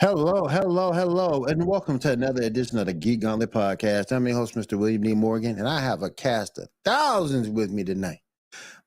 Hello, 0.00 0.46
hello, 0.46 0.92
hello, 0.92 1.46
and 1.46 1.66
welcome 1.66 1.98
to 1.98 2.12
another 2.12 2.42
edition 2.42 2.78
of 2.78 2.86
the 2.86 2.94
Geek 2.94 3.18
Gauntlet 3.18 3.50
Podcast. 3.50 4.12
I'm 4.12 4.28
your 4.28 4.36
host, 4.36 4.54
Mr. 4.54 4.78
William 4.78 5.02
D. 5.02 5.12
Morgan, 5.12 5.58
and 5.58 5.66
I 5.66 5.80
have 5.80 6.04
a 6.04 6.10
cast 6.10 6.56
of 6.58 6.68
thousands 6.84 7.48
with 7.48 7.72
me 7.72 7.82
tonight. 7.82 8.20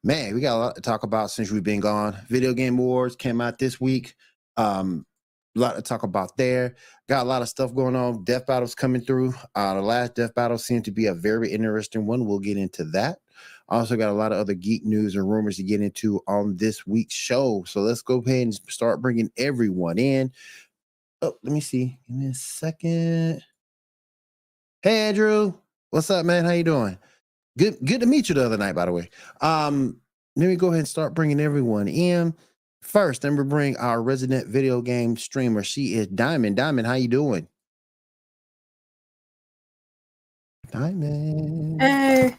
Man, 0.06 0.34
we 0.34 0.40
got 0.40 0.56
a 0.56 0.58
lot 0.58 0.76
to 0.76 0.82
talk 0.82 1.04
about 1.04 1.30
since 1.30 1.52
we've 1.52 1.66
been 1.66 1.82
gone. 1.82 2.16
Video 2.30 2.54
Game 2.54 2.80
Awards 2.80 3.18
came 3.18 3.42
out 3.42 3.58
this 3.58 3.82
week. 3.82 4.16
Um, 4.56 5.06
a 5.58 5.60
lot 5.60 5.76
to 5.76 5.82
talk 5.82 6.04
about 6.04 6.38
there. 6.38 6.78
Got 7.10 7.23
a 7.23 7.28
lot 7.28 7.42
of 7.42 7.50
stuff 7.50 7.76
going 7.76 7.98
on. 7.98 8.23
Death 8.23 8.46
battles 8.46 8.73
coming 8.73 9.02
through. 9.02 9.34
Uh, 9.54 9.73
the 9.73 9.82
last 9.82 10.16
death 10.16 10.34
battle 10.34 10.58
seemed 10.58 10.86
to 10.86 10.92
be 10.92 11.08
a 11.08 11.14
very 11.14 11.52
interesting 11.52 12.06
one. 12.06 12.26
We'll 12.26 12.40
get 12.40 12.56
into 12.56 12.86
that. 12.86 13.20
Also 13.68 13.98
got 13.98 14.12
a 14.12 14.14
lot 14.14 14.32
of 14.32 14.38
other 14.38 14.54
geek 14.54 14.86
news 14.86 15.16
and 15.16 15.30
rumors 15.30 15.58
to 15.58 15.64
get 15.64 15.82
into 15.82 16.22
on 16.26 16.56
this 16.56 16.88
week's 16.88 17.16
show. 17.16 17.66
So 17.68 17.81
let's 17.81 18.02
go 18.02 18.20
ahead 18.25 18.44
and 18.44 18.53
start 18.53 19.02
bringing 19.02 19.30
everyone 19.36 19.98
in. 19.98 20.31
Oh, 21.22 21.36
let 21.44 21.53
me 21.53 21.59
see. 21.61 22.00
Give 22.08 22.17
me 22.17 22.27
a 22.27 22.33
second. 22.33 23.44
Hey, 24.81 25.09
Andrew. 25.09 25.53
What's 25.91 26.09
up, 26.09 26.25
man? 26.25 26.45
How 26.45 26.52
you 26.52 26.63
doing? 26.63 26.97
Good. 27.58 27.78
Good 27.86 28.00
to 28.02 28.08
meet 28.08 28.30
you 28.30 28.36
the 28.36 28.45
other 28.45 28.58
night, 28.58 28.73
by 28.73 28.86
the 28.86 28.91
way. 28.91 29.09
Um, 29.41 29.97
let 30.36 30.47
me 30.47 30.55
go 30.55 30.67
ahead 30.67 30.80
and 30.80 30.88
start 30.88 31.13
bringing 31.13 31.39
everyone 31.39 31.88
in. 31.88 32.33
First, 32.81 33.23
let 33.23 33.33
me 33.33 33.44
bring 33.44 33.78
our 33.78 34.02
resident 34.02 34.47
video 34.47 34.81
game 34.81 35.16
streamer. 35.16 35.63
She 35.63 35.94
is 35.94 36.08
Diamond. 36.08 36.55
Diamond, 36.55 36.88
how 36.88 36.94
you 36.94 37.08
doing? 37.08 37.47
Diamond. 40.72 41.81
Hey, 41.81 42.35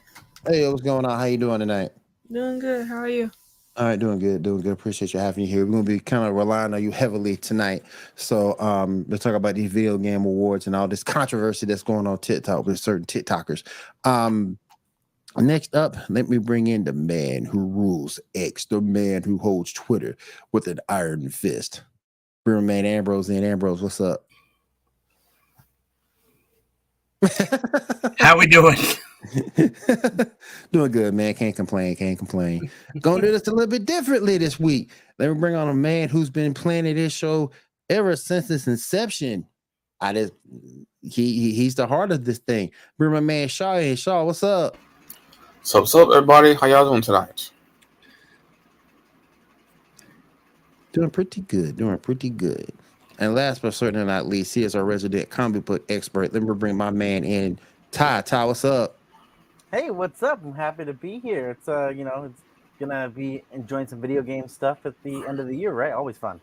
Hey, 0.46 0.69
what's 0.69 0.83
going 0.83 1.05
on? 1.05 1.19
How 1.19 1.24
you 1.27 1.36
doing 1.39 1.61
tonight? 1.61 1.91
doing 2.33 2.58
good. 2.58 2.89
How 2.89 2.96
are 2.96 3.08
you? 3.08 3.30
All 3.75 3.87
right, 3.87 3.98
doing 3.98 4.19
good, 4.19 4.42
doing 4.42 4.61
good. 4.61 4.73
Appreciate 4.73 5.15
you 5.15 5.20
having 5.20 5.45
you 5.45 5.51
here. 5.51 5.65
We're 5.65 5.73
gonna 5.73 5.84
be 5.84 5.98
kind 5.98 6.27
of 6.27 6.34
relying 6.34 6.75
on 6.75 6.83
you 6.83 6.91
heavily 6.91 7.39
tonight. 7.39 7.83
So 8.17 8.59
um 8.61 9.06
let's 9.09 9.25
talk 9.25 9.34
about 9.34 9.55
these 9.55 9.73
video 9.73 9.97
game 9.97 10.27
awards 10.27 10.67
and 10.67 10.77
all 10.77 10.87
this 10.89 11.03
controversy 11.03 11.64
that's 11.64 11.83
going 11.83 12.06
on 12.06 12.19
TikTok 12.19 12.67
with 12.67 12.79
certain 12.79 13.06
TikTokers. 13.06 13.62
Um 14.05 14.59
next 15.39 15.75
up, 15.75 15.97
let 16.11 16.29
me 16.29 16.37
bring 16.37 16.67
in 16.67 16.84
the 16.84 16.92
man 16.92 17.47
who 17.47 17.67
rules 17.67 18.20
X, 18.34 18.67
the 18.67 18.83
man 18.83 19.23
who 19.23 19.39
holds 19.39 19.73
Twitter 19.73 20.19
with 20.53 20.67
an 20.67 20.79
iron 20.91 21.31
fist. 21.31 21.83
Man 22.45 22.84
Ambrose 22.84 23.31
in. 23.31 23.45
Ambrose, 23.45 23.83
what's 23.83 24.01
up? 24.03 24.27
How 28.19 28.39
we 28.39 28.47
doing? 28.48 28.77
Doing 30.73 30.92
good, 30.92 31.15
man. 31.15 31.34
Can't 31.34 31.55
complain. 31.55 31.97
Can't 31.97 32.19
complain. 32.19 32.70
Gonna 33.01 33.23
do 33.23 33.33
this 33.33 33.47
a 33.47 33.53
little 33.53 33.70
bit 33.70 33.87
differently 33.87 34.39
this 34.39 34.59
week. 34.59 34.91
Let 35.19 35.29
me 35.29 35.39
bring 35.39 35.55
on 35.55 35.69
a 35.69 35.75
man 35.75 36.09
who's 36.09 36.31
been 36.31 36.55
planning 36.55 36.97
this 36.97 37.12
show 37.12 37.51
ever 37.89 38.17
since 38.17 38.51
its 38.51 38.67
inception. 38.67 39.46
I 40.01 40.13
just 40.13 40.33
he, 41.02 41.33
he 41.33 41.55
he's 41.55 41.77
the 41.77 41.86
heart 41.86 42.11
of 42.11 42.24
this 42.24 42.39
thing. 42.39 42.73
Bring 42.98 43.13
my 43.13 43.20
man 43.20 43.48
Shaw 43.48 43.77
in. 43.77 43.96
Shaw, 43.96 44.24
what's 44.24 44.42
up? 44.42 44.77
So 45.63 45.80
what's 45.80 45.95
up, 45.95 46.08
everybody? 46.08 46.55
How 46.55 46.67
y'all 46.67 46.89
doing 46.89 47.02
tonight? 47.02 47.51
Doing 50.92 51.11
pretty 51.11 51.42
good. 51.42 51.77
Doing 51.77 51.98
pretty 51.98 52.30
good. 52.30 52.73
And 53.19 53.35
last 53.35 53.63
but 53.63 53.73
certainly 53.73 54.05
not 54.05 54.27
least, 54.27 54.55
he 54.55 54.64
is 54.64 54.75
our 54.75 54.85
resident 54.85 55.30
comic 55.30 55.64
book 55.64 55.85
expert. 55.89 56.33
Let 56.33 56.42
me 56.42 56.55
bring 56.55 56.77
my 56.77 56.91
man 56.91 57.23
in. 57.23 57.58
Ty, 57.92 58.23
Ty, 58.23 58.46
what's 58.46 58.64
up? 58.64 58.98
Hey, 59.72 59.90
what's 59.90 60.22
up? 60.22 60.44
I'm 60.44 60.52
happy 60.52 60.84
to 60.84 60.92
be 60.92 61.18
here. 61.18 61.48
It's 61.48 61.66
uh, 61.66 61.88
you 61.88 62.05
know, 62.05 62.24
it's 62.24 62.42
gonna 62.78 63.08
be 63.08 63.42
enjoying 63.52 63.86
some 63.86 64.02
video 64.02 64.20
game 64.20 64.46
stuff 64.46 64.84
at 64.84 64.92
the 65.02 65.24
end 65.27 65.40
of 65.40 65.46
the 65.46 65.56
year, 65.56 65.72
right? 65.72 65.92
Always 65.94 66.18
fun. 66.18 66.42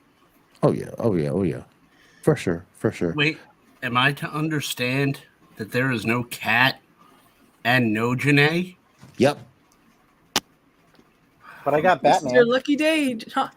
Oh 0.63 0.71
yeah, 0.71 0.89
oh 0.97 1.13
yeah, 1.13 1.29
oh 1.29 1.43
yeah. 1.43 1.61
For 2.23 2.35
sure, 2.35 2.65
for 2.73 2.91
sure. 2.91 3.13
Wait, 3.13 3.37
am 3.83 3.95
I 3.97 4.13
to 4.13 4.27
understand 4.31 5.21
that 5.57 5.71
there 5.71 5.91
is 5.91 6.07
no 6.07 6.23
cat 6.23 6.81
and 7.63 7.93
no 7.93 8.15
Janae? 8.15 8.75
Yep. 9.17 9.37
But 11.63 11.73
I 11.75 11.81
got 11.81 12.01
This 12.01 12.23
is 12.23 12.33
your 12.33 12.47
lucky 12.47 12.75
day. 12.75 13.19
Huh? 13.31 13.49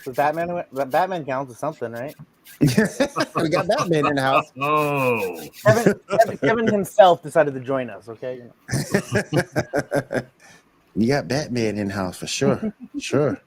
So 0.00 0.14
Batman, 0.14 0.64
Batman 0.72 1.26
counts 1.26 1.52
as 1.52 1.58
something, 1.58 1.92
right? 1.92 2.14
We 2.60 3.48
got 3.48 3.68
Batman 3.68 4.06
in 4.06 4.14
the 4.16 4.22
house. 4.22 4.46
Oh, 4.60 5.40
Kevin, 5.64 6.00
Kevin, 6.10 6.38
Kevin 6.38 6.66
himself 6.66 7.22
decided 7.22 7.54
to 7.54 7.60
join 7.60 7.90
us. 7.90 8.08
Okay. 8.08 8.36
You 8.36 8.52
know. 9.32 10.22
you 10.96 11.08
got 11.08 11.28
Batman 11.28 11.78
in 11.78 11.90
house 11.90 12.18
for 12.18 12.26
sure. 12.26 12.72
Sure. 12.98 13.40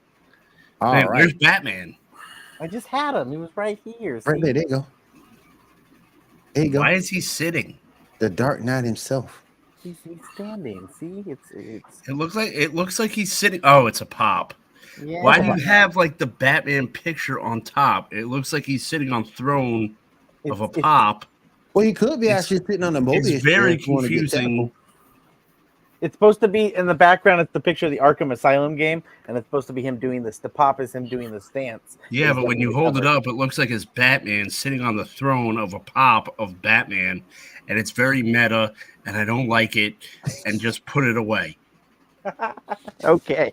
All 0.80 0.94
man, 0.94 1.06
right. 1.06 1.18
where's 1.18 1.34
Batman? 1.34 1.94
I 2.58 2.66
just 2.66 2.86
had 2.86 3.14
him. 3.14 3.30
He 3.30 3.36
was 3.36 3.50
right 3.54 3.78
here. 3.84 4.14
Right 4.14 4.36
see? 4.36 4.40
there. 4.40 4.52
There 4.54 4.62
you 4.62 4.68
go. 4.68 4.86
There 6.54 6.64
you 6.64 6.70
go. 6.70 6.80
Why 6.80 6.92
is 6.92 7.08
he 7.08 7.20
sitting? 7.20 7.78
The 8.18 8.30
Dark 8.30 8.62
Knight 8.62 8.84
himself. 8.84 9.42
He's, 9.82 9.96
he's 10.04 10.18
standing. 10.34 10.88
See, 10.98 11.24
it's 11.26 11.50
it's 11.50 12.08
It 12.08 12.12
looks 12.12 12.36
like 12.36 12.52
it 12.52 12.74
looks 12.74 12.98
like 12.98 13.10
he's 13.10 13.32
sitting. 13.32 13.60
Oh, 13.64 13.86
it's 13.86 14.00
a 14.00 14.06
pop. 14.06 14.54
Yeah. 15.02 15.22
Why 15.22 15.38
do 15.40 15.46
you 15.46 15.64
have 15.66 15.96
like 15.96 16.18
the 16.18 16.26
Batman 16.26 16.86
picture 16.88 17.40
on 17.40 17.62
top? 17.62 18.12
It 18.12 18.26
looks 18.26 18.52
like 18.52 18.64
he's 18.64 18.86
sitting 18.86 19.12
on 19.12 19.24
throne 19.24 19.96
of 20.50 20.60
a 20.60 20.64
It's- 20.64 20.78
it's- 20.78 20.82
pop. 20.82 21.24
Well, 21.74 21.84
he 21.86 21.92
could 21.92 22.20
be 22.20 22.26
It's- 22.26 22.42
actually 22.44 22.58
sitting 22.66 22.82
on 22.84 22.96
a 22.96 23.00
Mobius. 23.00 23.30
It's 23.30 23.42
very 23.42 23.72
chair 23.72 23.80
if 23.80 23.86
you 23.86 23.92
wanna 23.94 24.08
get 24.08 24.18
confusing. 24.18 24.72
It's 26.02 26.14
supposed 26.14 26.40
to 26.40 26.48
be 26.48 26.74
in 26.74 26.86
the 26.86 26.94
background. 26.94 27.40
It's 27.40 27.52
the 27.52 27.60
picture 27.60 27.86
of 27.86 27.92
the 27.92 28.00
Arkham 28.00 28.32
Asylum 28.32 28.74
game, 28.74 29.04
and 29.28 29.36
it's 29.38 29.46
supposed 29.46 29.68
to 29.68 29.72
be 29.72 29.82
him 29.82 29.98
doing 29.98 30.24
this. 30.24 30.38
The 30.38 30.48
pop 30.48 30.80
is 30.80 30.92
him 30.92 31.06
doing 31.06 31.30
the 31.30 31.40
stance. 31.40 31.96
Yeah, 32.10 32.30
It's 32.30 32.36
but 32.40 32.46
when 32.48 32.58
you 32.58 32.70
definitely 32.70 32.84
hold 32.84 32.98
it 32.98 33.06
up, 33.06 33.26
it 33.28 33.34
looks 33.34 33.56
like 33.56 33.70
it's 33.70 33.84
Batman 33.84 34.50
sitting 34.50 34.80
on 34.80 34.96
the 34.96 35.04
throne 35.04 35.56
of 35.58 35.74
a 35.74 35.78
pop 35.78 36.34
of 36.40 36.60
Batman, 36.60 37.22
and 37.68 37.78
it's 37.78 37.92
very 37.92 38.20
meta, 38.20 38.72
and 39.06 39.16
I 39.16 39.24
don't 39.24 39.46
like 39.46 39.76
it. 39.76 39.94
And 40.44 40.60
just 40.60 40.84
put 40.86 41.04
it 41.04 41.16
away. 41.16 41.56
Okay. 43.04 43.52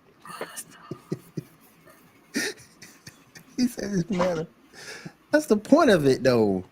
He 3.59 3.68
said 3.68 3.92
it's 3.94 4.09
matter. 4.09 4.47
That's 5.31 5.47
the 5.47 5.58
point 5.58 5.92
of 5.92 6.08
it, 6.08 6.24
though. 6.24 6.66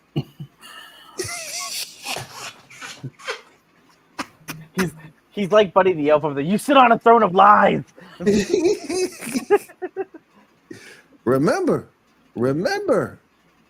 He's 4.74 4.94
he's 5.32 5.52
like 5.52 5.74
Buddy 5.74 5.92
the 5.94 6.10
Elf 6.10 6.24
of 6.24 6.36
the. 6.36 6.44
You 6.44 6.58
sit 6.58 6.78
on 6.78 6.92
a 6.94 7.00
throne 7.00 7.24
of 7.24 7.36
lies. 7.36 7.84
remember, 11.26 11.90
remember, 12.36 13.20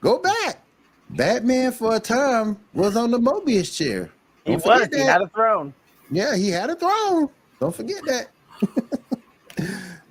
go 0.01 0.19
back. 0.19 0.63
Batman 1.09 1.71
for 1.71 1.95
a 1.95 1.99
time 1.99 2.57
was 2.73 2.95
on 2.97 3.11
the 3.11 3.19
Mobius 3.19 3.75
chair. 3.75 4.11
He 4.45 4.51
Don't 4.53 4.61
forget 4.63 4.91
was. 4.91 4.93
He 4.93 4.97
had 5.05 5.21
a 5.21 5.29
throne. 5.29 5.73
Yeah, 6.11 6.35
he 6.35 6.49
had 6.49 6.69
a 6.69 6.75
throne. 6.75 7.29
Don't 7.59 7.75
forget 7.75 8.03
that. 8.05 8.27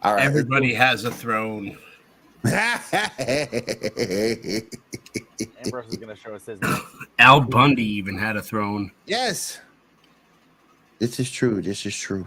All 0.02 0.14
right. 0.14 0.24
Everybody 0.24 0.74
has 0.74 1.04
a 1.04 1.12
throne. 1.12 1.78
Ambrose 5.64 5.86
is 5.88 5.96
gonna 5.96 6.16
show 6.16 6.34
us 6.34 6.46
his. 6.46 6.60
name. 6.60 6.76
Al 7.18 7.40
Bundy 7.40 7.84
even 7.84 8.16
had 8.16 8.36
a 8.36 8.42
throne. 8.42 8.90
yes. 9.06 9.60
This 10.98 11.20
is 11.20 11.30
true. 11.30 11.60
This 11.60 11.84
is 11.84 11.94
true. 11.94 12.26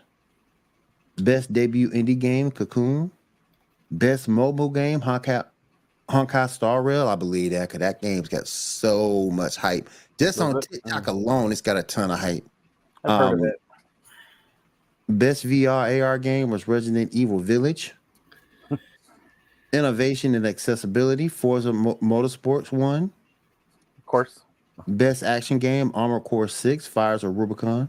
Best 1.17 1.53
debut 1.53 1.91
indie 1.91 2.19
game, 2.19 2.51
Cocoon. 2.51 3.11
Best 3.91 4.29
mobile 4.29 4.69
game, 4.71 5.01
Honkai, 5.01 5.45
Honkai 6.09 6.51
Star 6.51 6.83
Rail. 6.83 7.09
I 7.09 7.15
believe 7.15 7.53
that 7.53 7.69
because 7.69 7.81
that 7.81 8.03
game's 8.03 8.29
got 8.29 8.47
so 8.49 9.31
much 9.31 9.57
hype. 9.57 9.89
Just 10.19 10.41
on? 10.41 10.61
TikTok 10.61 11.07
alone, 11.07 11.53
it's 11.53 11.61
got 11.61 11.77
a 11.77 11.83
ton 11.83 12.11
of 12.11 12.19
hype. 12.19 12.45
I've 13.05 13.19
heard 13.21 13.33
Um, 13.35 13.39
of 13.41 13.45
it. 13.47 13.61
Best 15.09 15.45
VR 15.45 16.01
AR 16.03 16.19
game 16.19 16.51
was 16.51 16.67
Resident 16.67 17.13
Evil 17.13 17.39
Village. 17.39 17.95
Innovation 19.75 20.35
and 20.37 20.47
accessibility, 20.47 21.27
Forza 21.27 21.73
Mo- 21.73 21.99
Motorsports 22.01 22.71
won. 22.71 23.13
Of 23.99 24.07
course. 24.07 24.41
Best 24.87 25.23
action 25.23 25.59
game, 25.59 25.91
Armor 25.95 26.21
Core 26.21 26.49
6, 26.49 26.87
Fires 26.87 27.25
of 27.25 27.37
Rubicon. 27.37 27.89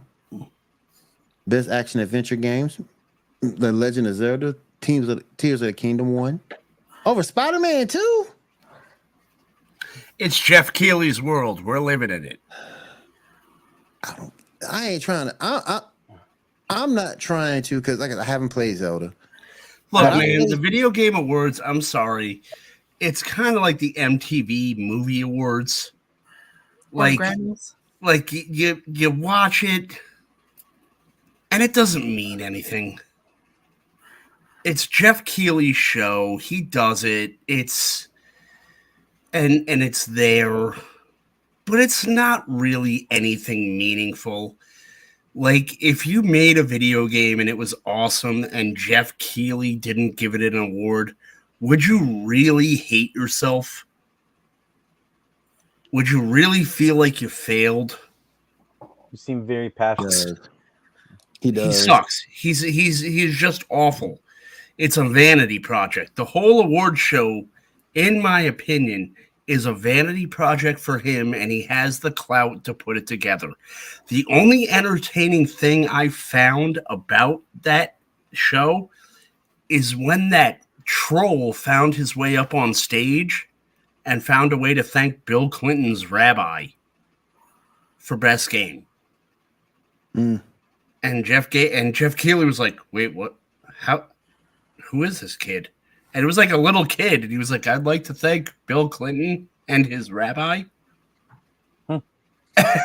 Best 1.47 1.69
action 1.69 1.99
adventure 1.99 2.35
games, 2.35 2.79
The 3.41 3.71
Legend 3.71 4.07
of 4.07 4.15
Zelda, 4.15 4.55
Teams 4.81 5.07
of 5.09 5.23
Tears 5.37 5.61
of 5.61 5.67
the 5.67 5.73
Kingdom 5.73 6.13
won. 6.13 6.39
Over 7.05 7.21
Spider 7.21 7.59
Man 7.59 7.87
2. 7.87 8.27
It's 10.17 10.39
Geoff 10.39 10.73
Keighley's 10.73 11.21
world. 11.21 11.63
We're 11.63 11.79
living 11.79 12.09
in 12.09 12.25
it. 12.25 12.39
I 14.03 14.15
don't. 14.17 14.33
I 14.69 14.89
ain't 14.89 15.03
trying 15.03 15.27
to. 15.27 15.35
I, 15.39 15.61
I, 15.67 16.15
I'm 16.69 16.95
not 16.95 17.19
trying 17.19 17.61
to 17.63 17.79
because 17.79 17.99
like 17.99 18.11
I 18.11 18.23
haven't 18.23 18.49
played 18.49 18.77
Zelda. 18.77 19.13
Look, 19.91 20.03
I 20.03 20.17
man, 20.17 20.39
think- 20.39 20.49
the 20.49 20.57
video 20.57 20.89
game 20.89 21.15
awards, 21.15 21.61
I'm 21.63 21.81
sorry. 21.81 22.41
It's 22.99 23.21
kind 23.21 23.55
of 23.55 23.61
like 23.61 23.79
the 23.79 23.93
MTV 23.93 24.77
movie 24.77 25.21
awards. 25.21 25.91
Like 26.91 27.19
like 28.01 28.31
you 28.31 28.81
you 28.87 29.11
watch 29.11 29.63
it 29.63 29.99
and 31.51 31.61
it 31.61 31.73
doesn't 31.73 32.03
mean 32.05 32.41
anything. 32.41 32.99
It's 34.63 34.87
Geoff 34.87 35.25
Keighley's 35.25 35.75
show. 35.75 36.37
He 36.37 36.61
does 36.61 37.03
it. 37.03 37.35
It's 37.47 38.07
and 39.33 39.63
and 39.67 39.83
it's 39.83 40.05
there. 40.05 40.73
But 41.65 41.79
it's 41.79 42.05
not 42.05 42.43
really 42.47 43.07
anything 43.11 43.77
meaningful. 43.77 44.55
Like 45.35 45.81
if 45.83 46.05
you 46.07 46.21
made 46.21 46.57
a 46.57 46.63
video 46.63 47.07
game 47.07 47.41
and 47.41 47.49
it 47.49 47.57
was 47.57 47.75
awesome 47.85 48.45
and 48.45 48.77
Geoff 48.77 49.17
Keighley 49.17 49.75
didn't 49.75 50.15
give 50.15 50.33
it 50.33 50.41
an 50.41 50.57
award, 50.57 51.13
would 51.59 51.83
you 51.83 52.25
really 52.25 52.75
hate 52.75 53.13
yourself? 53.13 53.85
Would 55.91 56.09
you 56.09 56.21
really 56.21 56.63
feel 56.63 56.95
like 56.95 57.21
you 57.21 57.27
failed? 57.27 57.99
You 58.81 59.17
seem 59.17 59.45
very 59.45 59.69
passionate. 59.69 60.39
He 61.41 61.51
passionate. 61.51 61.53
does. 61.53 61.65
He 61.65 61.67
He 61.67 61.73
sucks. 61.73 62.21
He's 62.31 62.61
he's 62.61 62.99
he's 63.01 63.35
just 63.35 63.65
awful. 63.69 64.19
It's 64.77 64.97
a 64.97 65.07
vanity 65.07 65.59
project. 65.59 66.15
The 66.15 66.25
whole 66.25 66.61
award 66.61 66.97
show, 66.97 67.45
in 67.93 68.21
my 68.21 68.41
opinion, 68.41 69.15
is 69.47 69.65
a 69.65 69.73
vanity 69.73 70.25
project 70.25 70.79
for 70.79 70.97
him, 70.97 71.33
and 71.33 71.51
he 71.51 71.61
has 71.63 71.99
the 71.99 72.11
clout 72.11 72.63
to 72.63 72.73
put 72.73 72.97
it 72.97 73.05
together. 73.07 73.51
The 74.07 74.25
only 74.29 74.67
entertaining 74.69 75.45
thing 75.45 75.87
I 75.87 76.09
found 76.09 76.79
about 76.89 77.41
that 77.61 77.97
show 78.33 78.89
is 79.69 79.95
when 79.95 80.29
that 80.29 80.63
troll 80.85 81.53
found 81.53 81.93
his 81.95 82.15
way 82.15 82.37
up 82.37 82.53
on 82.53 82.73
stage 82.73 83.47
and 84.05 84.23
found 84.23 84.53
a 84.53 84.57
way 84.57 84.73
to 84.73 84.83
thank 84.83 85.25
Bill 85.25 85.49
Clinton's 85.49 86.11
rabbi 86.11 86.67
for 87.97 88.17
best 88.17 88.49
game 88.51 88.85
Mm. 90.15 90.41
and 91.03 91.25
Jeff 91.25 91.49
Ga- 91.49 91.73
and 91.73 91.93
Geoff 91.93 92.15
Keighley 92.15 92.45
was 92.45 92.59
like, 92.59 92.77
"Wait, 92.93 93.13
what? 93.13 93.35
How? 93.79 94.05
Who 94.85 95.03
is 95.03 95.19
this 95.19 95.35
kid?" 95.35 95.69
And 96.15 96.23
it 96.23 96.25
was 96.25 96.37
like 96.37 96.51
a 96.51 96.57
little 96.57 96.85
kid, 96.85 97.23
and 97.23 97.31
he 97.31 97.37
was 97.37 97.51
like, 97.51 97.67
"I'd 97.67 97.85
like 97.85 98.05
to 98.05 98.13
thank 98.13 98.55
Bill 98.67 98.87
Clinton 98.89 99.49
and 99.67 99.85
his 99.85 100.11
rabbi." 100.11 100.63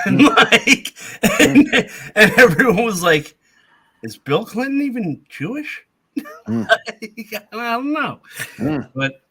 And 0.04 0.20
like, 0.24 0.94
and, 1.40 1.68
and 2.16 2.32
everyone 2.38 2.84
was 2.84 3.04
like, 3.04 3.36
"Is 4.02 4.16
Bill 4.18 4.44
Clinton 4.44 4.82
even 4.82 5.22
Jewish?" 5.28 5.86
Hmm. 6.46 6.64
I 6.88 7.40
don't 7.52 7.92
know, 7.92 8.18
Hmm. 8.56 8.78
but 8.96 9.22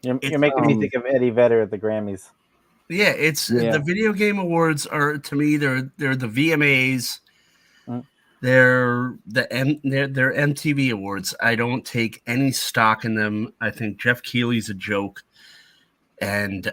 You're, 0.00 0.18
you're 0.22 0.38
making 0.38 0.64
me 0.66 0.72
um, 0.72 0.80
think 0.80 0.94
of 0.94 1.04
Eddie 1.06 1.28
Vedder 1.28 1.60
at 1.60 1.70
the 1.70 1.76
Grammys. 1.78 2.30
yeah, 2.88 3.10
it's 3.10 3.50
Yeah. 3.50 3.72
the 3.72 3.80
video 3.80 4.14
game 4.14 4.38
awards 4.38 4.86
are 4.86 5.18
to 5.18 5.34
me 5.36 5.58
they're 5.58 5.92
they're 5.98 6.16
the 6.16 6.28
VMAs. 6.28 7.18
They're 8.42 9.14
the 9.24 9.50
M, 9.52 9.80
they're, 9.84 10.08
they're 10.08 10.32
MTV 10.34 10.90
awards. 10.92 11.32
I 11.40 11.54
don't 11.54 11.84
take 11.86 12.22
any 12.26 12.50
stock 12.50 13.04
in 13.04 13.14
them. 13.14 13.54
I 13.60 13.70
think 13.70 14.00
Geoff 14.00 14.20
Keighley's 14.24 14.68
a 14.68 14.74
joke, 14.74 15.22
and 16.20 16.70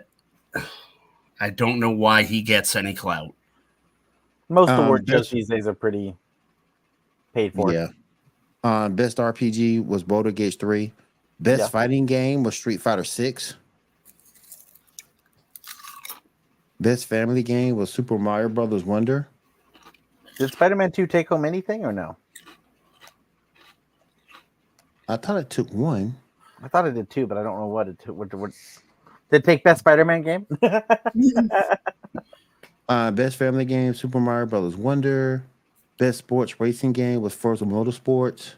I 1.40 1.52
don't 1.52 1.80
know 1.80 1.92
why 1.92 2.24
he 2.24 2.42
gets 2.42 2.76
any 2.76 2.96
clout. 2.96 3.36
Most 4.50 4.70
Um, 4.72 4.86
award 4.86 5.08
shows 5.08 5.30
these 5.30 5.48
days 5.48 5.68
are 5.68 5.76
pretty 5.76 6.16
paid 7.36 7.54
for. 7.54 7.72
Yeah. 7.72 7.90
Uh, 8.64 8.90
best 8.90 9.18
RPG 9.18 9.86
was 9.86 10.02
Baldur 10.02 10.32
Gate 10.32 10.60
3. 10.60 10.92
Best 11.40 11.60
Yeah. 11.60 11.68
fighting 11.68 12.08
game 12.08 12.42
was 12.42 12.56
Street 12.56 12.82
Fighter 12.82 13.04
6. 13.04 13.54
Best 16.80 17.06
family 17.06 17.44
game 17.44 17.76
was 17.76 17.92
Super 17.94 18.18
Mario 18.18 18.50
Brothers 18.50 18.84
Wonder. 18.84 19.28
Did 20.40 20.52
Spider-Man 20.54 20.92
2 20.92 21.06
take 21.06 21.30
home 21.30 21.46
anything 21.46 21.86
or 21.86 21.94
no? 21.94 22.18
I 25.08 25.18
thought 25.18 25.38
it 25.38 25.50
took 25.50 25.72
one. 25.72 26.16
I 26.64 26.68
thought 26.68 26.88
it 26.88 26.96
did 26.96 27.10
too, 27.10 27.28
but 27.28 27.38
I 27.38 27.44
don't 27.44 27.60
know 27.60 27.68
what 27.68 27.88
it 27.88 28.00
took. 28.00 28.16
What, 28.16 28.34
what, 28.34 28.52
did 29.32 29.42
it 29.42 29.44
take 29.44 29.64
best 29.64 29.82
Spider-Man 29.82 30.24
game? 30.24 30.48
Uh, 32.90 33.12
best 33.12 33.36
family 33.38 33.66
game, 33.66 33.94
Super 33.94 34.20
Mario 34.20 34.48
Brothers 34.48 34.76
Wonder. 34.76 35.44
Best 36.00 36.18
sports 36.18 36.60
racing 36.60 36.92
game 36.92 37.22
was 37.22 37.36
Forza 37.36 37.64
Motorsports. 37.64 38.56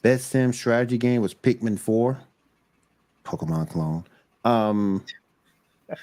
Best 0.00 0.28
sim 0.28 0.52
strategy 0.52 0.96
game 0.96 1.20
was 1.20 1.34
Pikmin 1.34 1.76
4. 1.76 2.20
Pokemon 3.24 3.68
clone. 3.68 4.04
Um, 4.44 5.04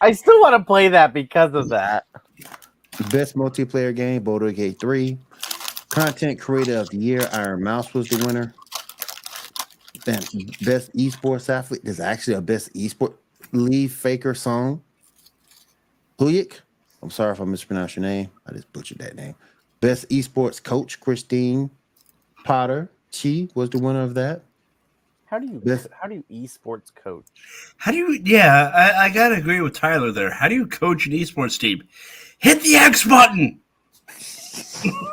I 0.00 0.10
still 0.10 0.40
want 0.40 0.56
to 0.60 0.64
play 0.64 0.88
that 0.88 1.14
because 1.14 1.54
of 1.54 1.68
that. 1.68 2.06
Best 3.10 3.36
multiplayer 3.36 3.94
game, 3.94 4.22
Baldur 4.22 4.52
Gate 4.52 4.78
3. 4.78 5.18
Content 5.88 6.38
Creator 6.40 6.76
of 6.78 6.88
the 6.90 6.96
Year, 6.98 7.28
Ironmouse 7.32 7.92
was 7.94 8.08
the 8.08 8.24
winner. 8.26 8.54
Then 10.04 10.20
best 10.62 10.92
esports 10.94 11.48
athlete. 11.48 11.82
There's 11.84 12.00
actually 12.00 12.34
a 12.34 12.40
best 12.40 12.72
Esports 12.74 13.14
Lee 13.52 13.88
Faker 13.88 14.34
song. 14.34 14.82
Huyik. 16.18 16.60
I'm 17.02 17.10
sorry 17.10 17.32
if 17.32 17.40
I 17.40 17.44
mispronounced 17.44 17.96
your 17.96 18.02
name. 18.04 18.30
I 18.46 18.52
just 18.52 18.72
butchered 18.72 18.98
that 18.98 19.16
name. 19.16 19.34
Best 19.80 20.08
esports 20.10 20.62
coach, 20.62 21.00
Christine. 21.00 21.70
Potter 22.44 22.90
Chi 23.12 23.48
was 23.54 23.70
the 23.70 23.78
winner 23.78 24.02
of 24.02 24.14
that. 24.14 24.42
How 25.26 25.38
do 25.38 25.46
you 25.46 25.60
This- 25.64 25.88
how 26.00 26.08
do 26.08 26.14
you 26.16 26.24
esports 26.46 26.94
coach? 26.94 27.24
How 27.76 27.90
do 27.92 27.98
you? 27.98 28.20
Yeah, 28.24 28.70
I, 28.74 29.04
I 29.04 29.08
gotta 29.10 29.36
agree 29.36 29.60
with 29.60 29.74
Tyler 29.74 30.12
there. 30.12 30.30
How 30.30 30.48
do 30.48 30.54
you 30.54 30.66
coach 30.66 31.06
an 31.06 31.12
esports 31.12 31.58
team? 31.58 31.82
Hit 32.42 32.60
the 32.62 32.74
X 32.74 33.04
button. 33.04 33.60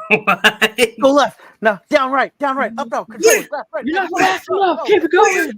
Go 0.99 1.11
left, 1.13 1.39
no, 1.61 1.77
down 1.89 2.11
right, 2.11 2.35
down 2.39 2.57
right, 2.57 2.71
up 2.77 2.89
no, 2.89 3.05
control, 3.05 3.35
left, 3.51 3.69
right. 3.71 3.85
You're 3.85 3.95
down, 4.01 4.09
not 4.11 4.19
right, 4.19 4.29
fast 4.29 4.49
up, 4.49 4.55
enough. 4.57 4.79
up. 4.79 4.85
Keep 4.87 5.03
it 5.03 5.11
What 5.13 5.27
are 5.27 5.31
you 5.45 5.53
going. 5.53 5.57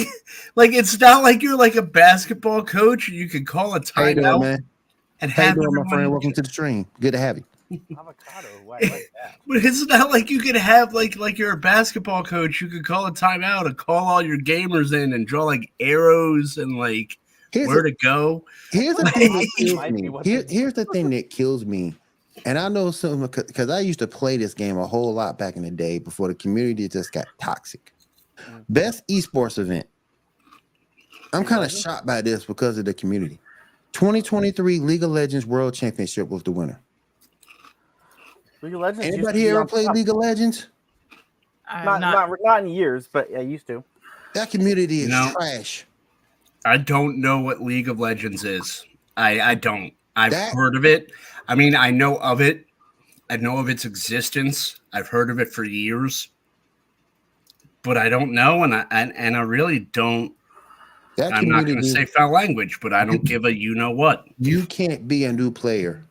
doing? 0.00 0.12
Like 0.56 0.72
it's 0.72 0.98
not 0.98 1.22
like 1.22 1.42
you're 1.42 1.56
like 1.58 1.76
a 1.76 1.82
basketball 1.82 2.64
coach 2.64 3.08
and 3.08 3.16
you 3.16 3.28
can 3.28 3.44
call 3.44 3.74
a 3.74 3.80
How 3.94 4.04
you 4.06 4.14
doing, 4.14 4.24
timeout 4.26 4.40
man? 4.40 4.64
and 5.20 5.30
How 5.30 5.42
you 5.42 5.48
have 5.50 5.56
doing, 5.56 5.74
my 5.74 5.88
friend? 5.90 6.10
Welcome 6.10 6.32
to 6.32 6.42
the 6.42 6.48
stream. 6.48 6.86
Good 7.00 7.12
to 7.12 7.18
have 7.18 7.36
you. 7.38 7.44
Avocado, 7.98 8.48
why 8.64 8.78
like 8.80 9.12
that? 9.22 9.36
But 9.46 9.58
it's 9.58 9.84
not 9.86 10.10
like 10.10 10.30
you 10.30 10.40
could 10.40 10.56
have 10.56 10.94
like 10.94 11.16
like 11.16 11.36
you're 11.38 11.52
a 11.52 11.56
basketball 11.58 12.24
coach. 12.24 12.60
You 12.62 12.68
could 12.68 12.84
call 12.86 13.06
a 13.06 13.12
timeout 13.12 13.66
and 13.66 13.76
call 13.76 14.06
all 14.08 14.22
your 14.22 14.38
gamers 14.38 14.92
in 14.94 15.12
and 15.12 15.26
draw 15.26 15.44
like 15.44 15.70
arrows 15.80 16.56
and 16.56 16.78
like 16.78 17.18
Here's 17.52 17.68
where 17.68 17.82
the, 17.82 17.90
to 17.90 17.96
go. 18.02 18.44
here's 18.70 18.96
the 18.96 19.10
thing 19.14 19.32
that 19.32 19.48
kills 19.56 19.90
me. 19.90 20.10
Here, 20.24 20.44
here's 20.48 20.74
the 20.74 20.84
thing 20.86 21.10
that 21.10 21.30
kills 21.30 21.64
me. 21.64 21.94
And 22.44 22.58
I 22.58 22.68
know 22.68 22.90
some 22.90 23.22
because 23.22 23.70
I 23.70 23.80
used 23.80 23.98
to 23.98 24.06
play 24.06 24.36
this 24.36 24.54
game 24.54 24.78
a 24.78 24.86
whole 24.86 25.12
lot 25.12 25.36
back 25.38 25.56
in 25.56 25.62
the 25.62 25.70
day 25.70 25.98
before 25.98 26.28
the 26.28 26.34
community 26.34 26.88
just 26.88 27.12
got 27.12 27.26
toxic. 27.40 27.92
Mm. 28.38 28.64
Best 28.68 29.06
esports 29.08 29.58
event. 29.58 29.86
I'm 31.32 31.44
kind 31.44 31.64
of 31.64 31.70
shocked 31.70 32.06
by 32.06 32.22
this 32.22 32.44
because 32.44 32.78
of 32.78 32.84
the 32.84 32.94
community. 32.94 33.38
2023 33.92 34.78
League 34.80 35.02
of 35.02 35.10
Legends 35.10 35.46
World 35.46 35.74
Championship 35.74 36.28
was 36.28 36.42
the 36.42 36.50
winner. 36.52 36.80
League 38.62 38.74
of 38.74 38.80
Legends. 38.80 39.06
Anybody 39.06 39.40
here 39.40 39.50
ever 39.52 39.60
on 39.60 39.66
played 39.68 39.86
top. 39.86 39.94
League 39.96 40.08
of 40.08 40.16
Legends? 40.16 40.68
Not, 41.72 42.00
not, 42.00 42.28
not 42.28 42.38
not 42.42 42.62
in 42.64 42.68
years, 42.68 43.08
but 43.10 43.28
I 43.34 43.40
used 43.40 43.66
to. 43.68 43.84
That 44.34 44.50
community 44.50 45.02
is 45.02 45.08
No. 45.08 45.30
trash. 45.32 45.86
I 46.64 46.76
don't 46.76 47.20
know 47.20 47.40
what 47.40 47.62
League 47.62 47.88
of 47.88 47.98
Legends 47.98 48.44
is. 48.44 48.84
I 49.16 49.40
I 49.40 49.54
don't. 49.54 49.92
I've 50.16 50.32
That- 50.32 50.52
heard 50.54 50.76
of 50.76 50.84
it. 50.84 51.12
I 51.48 51.54
mean, 51.54 51.74
I 51.74 51.90
know 51.90 52.16
of 52.18 52.40
it. 52.40 52.66
I 53.28 53.36
know 53.36 53.58
of 53.58 53.68
its 53.68 53.84
existence. 53.84 54.80
I've 54.92 55.08
heard 55.08 55.30
of 55.30 55.38
it 55.38 55.52
for 55.52 55.64
years. 55.64 56.28
But 57.82 57.96
I 57.96 58.08
don't 58.08 58.32
know, 58.32 58.62
and 58.64 58.74
I 58.74 58.84
and, 58.90 59.12
and 59.16 59.36
I 59.36 59.40
really 59.40 59.80
don't. 59.92 60.32
That 61.16 61.32
I'm 61.32 61.48
not 61.48 61.66
going 61.66 61.80
to 61.80 61.88
say 61.88 62.04
foul 62.04 62.32
language, 62.32 62.78
but 62.80 62.92
I 62.92 63.04
don't 63.04 63.24
give 63.24 63.44
a 63.44 63.54
you 63.54 63.74
know 63.74 63.90
what. 63.90 64.26
you 64.38 64.64
can't 64.66 65.06
be 65.08 65.24
a 65.24 65.32
new 65.32 65.50
player 65.50 66.04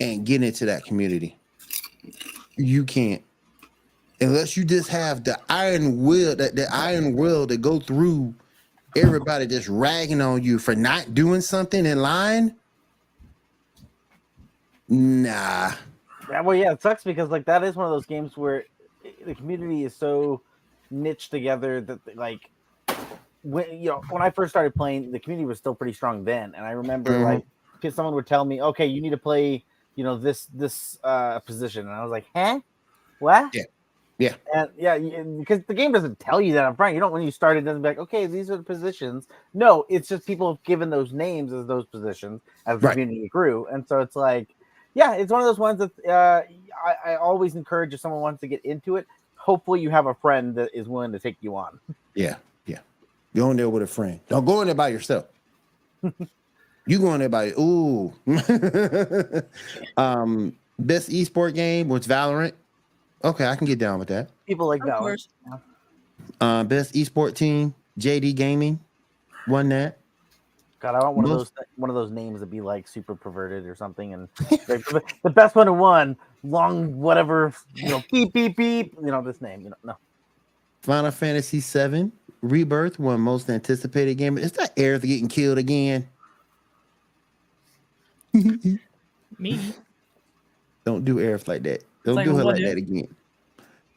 and 0.00 0.24
get 0.26 0.42
into 0.42 0.64
that 0.66 0.84
community. 0.84 1.38
You 2.56 2.84
can't. 2.84 3.22
Unless 4.20 4.56
you 4.56 4.64
just 4.64 4.88
have 4.88 5.24
the 5.24 5.38
iron 5.48 6.02
will, 6.02 6.36
that 6.36 6.56
the 6.56 6.66
iron 6.74 7.14
will 7.14 7.46
to 7.46 7.56
go 7.56 7.78
through 7.78 8.34
everybody 8.96 9.46
just 9.46 9.68
ragging 9.68 10.20
on 10.20 10.42
you 10.42 10.58
for 10.58 10.74
not 10.74 11.14
doing 11.14 11.40
something 11.40 11.86
in 11.86 12.00
line. 12.00 12.56
Nah. 14.88 15.72
Yeah, 16.28 16.40
well, 16.42 16.56
yeah, 16.56 16.72
it 16.72 16.82
sucks 16.82 17.04
because 17.04 17.30
like 17.30 17.46
that 17.46 17.64
is 17.64 17.76
one 17.76 17.86
of 17.86 17.92
those 17.92 18.06
games 18.06 18.36
where 18.36 18.64
the 19.24 19.34
community 19.34 19.84
is 19.84 19.96
so 19.96 20.42
niche 20.90 21.30
together 21.30 21.80
that 21.80 22.16
like 22.16 22.40
when 23.42 23.80
you 23.80 23.88
know 23.90 24.02
when 24.10 24.22
I 24.22 24.30
first 24.30 24.50
started 24.50 24.74
playing, 24.74 25.12
the 25.12 25.18
community 25.18 25.46
was 25.46 25.58
still 25.58 25.74
pretty 25.74 25.92
strong 25.92 26.24
then, 26.24 26.54
and 26.54 26.64
I 26.64 26.72
remember 26.72 27.12
Mhm. 27.12 27.44
like 27.82 27.94
someone 27.94 28.14
would 28.14 28.26
tell 28.26 28.44
me, 28.44 28.60
"Okay, 28.62 28.86
you 28.86 29.00
need 29.00 29.10
to 29.10 29.16
play, 29.16 29.64
you 29.96 30.04
know, 30.04 30.18
this 30.18 30.46
this 30.46 30.98
uh 31.02 31.38
position," 31.40 31.86
and 31.86 31.94
I 31.94 32.02
was 32.02 32.10
like, 32.10 32.26
"Huh, 32.34 32.60
what?" 33.18 33.54
Yeah. 33.54 33.64
Yeah. 34.20 34.34
and 34.54 34.68
yeah, 34.78 34.98
because 34.98 35.60
the 35.66 35.74
game 35.74 35.92
doesn't 35.92 36.20
tell 36.20 36.40
you 36.40 36.52
that 36.52 36.64
up 36.64 36.76
front. 36.76 36.94
You 36.94 37.00
don't 37.00 37.10
when 37.10 37.22
you 37.22 37.30
start 37.30 37.56
it 37.56 37.62
doesn't 37.62 37.82
be 37.82 37.88
like, 37.88 37.98
"Okay, 37.98 38.26
these 38.26 38.50
are 38.50 38.56
the 38.58 38.62
positions." 38.62 39.26
No, 39.54 39.86
it's 39.88 40.08
just 40.08 40.26
people 40.26 40.54
have 40.54 40.62
given 40.62 40.90
those 40.90 41.12
names 41.12 41.52
as 41.52 41.66
those 41.66 41.86
positions 41.86 42.42
as 42.66 42.80
the 42.80 42.86
Right. 42.86 42.92
community 42.92 43.28
grew, 43.28 43.66
and 43.66 43.86
so 43.88 44.00
it's 44.00 44.14
like 44.14 44.54
yeah, 44.94 45.14
it's 45.14 45.30
one 45.32 45.40
of 45.40 45.46
those 45.46 45.58
ones 45.58 45.78
that 45.78 45.90
uh, 46.08 46.42
I, 46.84 47.12
I 47.12 47.16
always 47.16 47.54
encourage 47.54 47.94
if 47.94 48.00
someone 48.00 48.20
wants 48.20 48.40
to 48.40 48.48
get 48.48 48.64
into 48.64 48.96
it. 48.96 49.06
Hopefully, 49.36 49.80
you 49.80 49.88
have 49.90 50.06
a 50.06 50.14
friend 50.14 50.54
that 50.56 50.70
is 50.74 50.88
willing 50.88 51.12
to 51.12 51.18
take 51.18 51.36
you 51.40 51.56
on. 51.56 51.80
Yeah. 52.14 52.36
Yeah. 52.66 52.80
Go 53.34 53.50
in 53.52 53.56
there 53.56 53.70
with 53.70 53.82
a 53.82 53.86
friend. 53.86 54.20
Don't 54.28 54.44
go 54.44 54.60
in 54.60 54.66
there 54.66 54.74
by 54.74 54.88
yourself. 54.88 55.26
you 56.86 56.98
go 56.98 57.14
in 57.14 57.20
there 57.20 57.28
by 57.28 57.52
ooh. 57.58 58.12
um, 59.96 60.54
best 60.78 61.08
esport 61.10 61.54
game 61.54 61.88
was 61.88 62.06
Valorant. 62.06 62.52
Okay, 63.22 63.46
I 63.46 63.54
can 63.56 63.66
get 63.66 63.78
down 63.78 63.98
with 63.98 64.08
that. 64.08 64.30
People 64.46 64.66
like 64.66 64.80
Of 64.82 64.86
that. 64.88 64.98
course. 64.98 65.28
Uh, 66.40 66.64
best 66.64 66.94
esport 66.94 67.34
team, 67.34 67.74
JD 67.98 68.34
Gaming, 68.34 68.80
won 69.46 69.68
that. 69.70 69.98
God, 70.78 70.94
I 70.94 71.04
want 71.04 71.16
one 71.16 71.24
of 71.26 71.30
Most- 71.32 71.54
those 71.54 71.66
one 71.76 71.90
of 71.90 71.94
those 71.96 72.10
names 72.10 72.40
to 72.40 72.46
be 72.46 72.62
like 72.62 72.88
super 72.88 73.14
perverted 73.14 73.66
or 73.66 73.74
something. 73.74 74.14
And 74.14 74.28
like, 74.50 74.84
the 74.86 75.02
the 75.22 75.28
best 75.30 75.54
one 75.54 75.66
who 75.66 75.74
won, 75.74 76.16
long 76.42 76.98
whatever, 76.98 77.52
you 77.74 77.90
know, 77.90 78.02
beep 78.10 78.32
beep 78.32 78.56
beep. 78.56 78.94
You 78.94 79.10
know 79.10 79.20
this 79.20 79.42
name. 79.42 79.60
You 79.60 79.70
know, 79.70 79.76
no. 79.84 79.96
Final 80.80 81.10
Fantasy 81.10 81.60
VII 81.60 82.10
Rebirth 82.40 82.98
won 82.98 83.20
most 83.20 83.50
anticipated 83.50 84.14
game. 84.16 84.38
Is 84.38 84.52
that 84.52 84.74
Aerith 84.76 85.02
getting 85.02 85.28
killed 85.28 85.58
again? 85.58 86.08
Me. 89.38 89.60
Don't 90.86 91.04
do 91.04 91.16
Aerith 91.16 91.46
like 91.48 91.62
that. 91.64 91.84
Don't 92.04 92.14
like 92.14 92.26
do 92.26 92.36
her 92.36 92.44
like 92.44 92.62
that 92.62 92.76
again. 92.76 93.08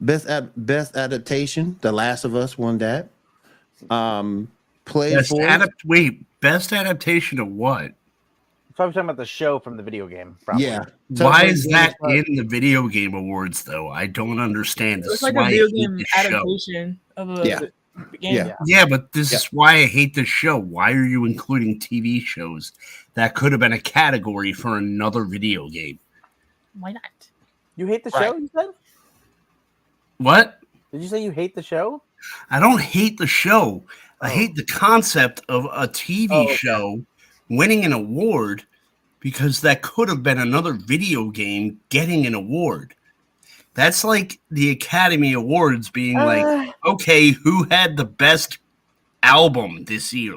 Best 0.01 0.27
ad- 0.27 0.51
best 0.57 0.95
adaptation, 0.97 1.77
The 1.81 1.91
Last 1.91 2.25
of 2.25 2.35
Us 2.35 2.57
won 2.57 2.77
that. 2.79 3.07
Um, 3.89 4.51
play 4.85 5.15
Best 5.15 5.29
for 5.29 5.41
adapt- 5.41 5.85
wait, 5.85 6.25
best 6.41 6.73
adaptation 6.73 7.39
of 7.39 7.47
what? 7.47 7.93
So 8.75 8.83
I'm 8.83 8.91
talking 8.91 9.01
about 9.09 9.17
the 9.17 9.25
show 9.25 9.59
from 9.59 9.77
the 9.77 9.83
video 9.83 10.07
game. 10.07 10.35
Probably. 10.45 10.65
yeah. 10.65 10.83
Why 11.09 11.43
is 11.45 11.65
that 11.67 11.97
Part- 11.99 12.27
in 12.27 12.35
the 12.35 12.43
video 12.43 12.87
game 12.87 13.13
awards 13.13 13.63
though? 13.63 13.89
I 13.89 14.07
don't 14.07 14.39
understand. 14.39 15.03
This 15.03 15.13
It's 15.13 15.21
like 15.21 15.35
a 15.35 15.43
video 15.45 15.67
game 15.67 15.97
this 15.97 16.07
show. 16.07 16.27
adaptation 16.27 16.99
of 17.15 17.29
a 17.39 17.47
Yeah. 17.47 17.59
game. 17.59 17.69
Yeah. 18.19 18.55
Yeah, 18.65 18.85
but 18.87 19.11
this 19.11 19.31
Yeah. 19.31 19.37
is 19.37 19.45
why 19.51 19.73
I 19.75 19.85
hate 19.85 20.15
this 20.15 20.27
show. 20.27 20.57
Why 20.57 20.91
are 20.91 21.05
you 21.05 21.25
including 21.25 21.79
TV 21.79 22.19
shows 22.19 22.71
that 23.13 23.35
could 23.35 23.51
have 23.51 23.59
been 23.61 23.73
a 23.73 23.79
category 23.79 24.51
for 24.53 24.77
another 24.77 25.23
video 25.23 25.69
game? 25.69 25.99
Why 26.79 26.93
not? 26.93 27.03
You 27.75 27.87
hate 27.87 28.03
the 28.03 28.11
Right. 28.13 28.25
show? 28.29 28.37
You 28.37 28.49
said? 28.55 28.69
What? 30.17 30.59
Did 30.91 31.01
you 31.01 31.07
say 31.07 31.23
you 31.23 31.31
hate 31.31 31.55
the 31.55 31.63
show? 31.63 32.03
I 32.49 32.59
don't 32.59 32.79
hate 32.79 33.17
the 33.17 33.27
show. 33.27 33.83
I 34.21 34.29
Oh. 34.29 34.33
hate 34.33 34.55
the 34.55 34.65
concept 34.65 35.41
of 35.49 35.65
a 35.65 35.87
TV 35.87 36.29
Oh, 36.31 36.43
okay. 36.43 36.55
show 36.55 37.03
winning 37.49 37.83
an 37.83 37.93
award 37.93 38.63
because 39.19 39.61
that 39.61 39.81
could 39.81 40.07
have 40.09 40.23
been 40.23 40.39
another 40.39 40.73
video 40.73 41.29
game 41.29 41.79
getting 41.89 42.25
an 42.25 42.35
award. 42.35 42.93
That's 43.73 44.03
like 44.03 44.39
the 44.51 44.69
Academy 44.69 45.33
Awards 45.33 45.89
being 45.89 46.19
like, 46.19 46.45
Uh, 46.45 46.71
okay, 46.85 47.31
who 47.31 47.63
had 47.63 47.97
the 47.97 48.05
best 48.05 48.59
album 49.23 49.85
this 49.85 50.13
year? 50.13 50.35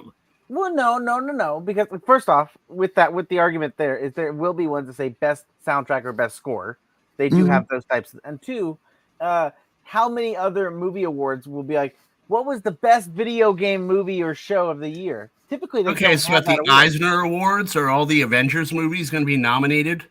Well, 0.49 0.73
no, 0.75 0.99
no, 0.99 1.19
no, 1.19 1.33
no. 1.33 1.61
Because 1.61 1.87
first 2.07 2.29
off, 2.29 2.57
with 2.69 2.95
that, 2.95 3.13
with 3.13 3.29
the 3.29 3.39
argument 3.41 3.75
there 3.77 3.97
is 3.97 4.15
there 4.15 4.33
will 4.33 4.55
be 4.55 4.67
ones 4.67 4.87
that 4.87 4.95
say 4.95 5.11
best 5.11 5.45
soundtrack 5.67 6.05
or 6.05 6.13
best 6.13 6.37
score. 6.37 6.79
They 7.17 7.29
do 7.29 7.45
Mhm. 7.45 7.49
have 7.49 7.69
those 7.69 7.85
types. 7.85 8.15
Of, 8.15 8.21
And 8.25 8.41
two, 8.41 8.79
uh, 9.21 9.51
how 9.85 10.09
many 10.09 10.37
other 10.37 10.71
movie 10.71 11.05
awards 11.05 11.47
will 11.47 11.63
be 11.63 11.75
like, 11.75 11.97
what 12.29 12.45
was 12.45 12.61
the 12.61 12.73
best 12.73 13.11
video 13.11 13.53
game 13.53 13.87
movie 13.87 14.23
or 14.23 14.35
show 14.35 14.69
of 14.69 14.81
the 14.81 14.89
year? 14.89 15.31
Typically, 15.49 15.83
they 15.83 15.91
Okay, 15.91 16.09
don't 16.09 16.19
so 16.19 16.35
at 16.35 16.45
the 16.45 16.53
award. 16.53 16.69
Eisner 16.69 17.21
Awards, 17.21 17.77
are 17.77 17.89
all 17.89 18.05
the 18.05 18.23
Avengers 18.23 18.73
movies 18.73 19.11
going 19.11 19.23
to 19.23 19.27
be 19.27 19.37
nominated 19.37 20.05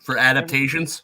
for 0.00 0.18
adaptations? 0.18 1.02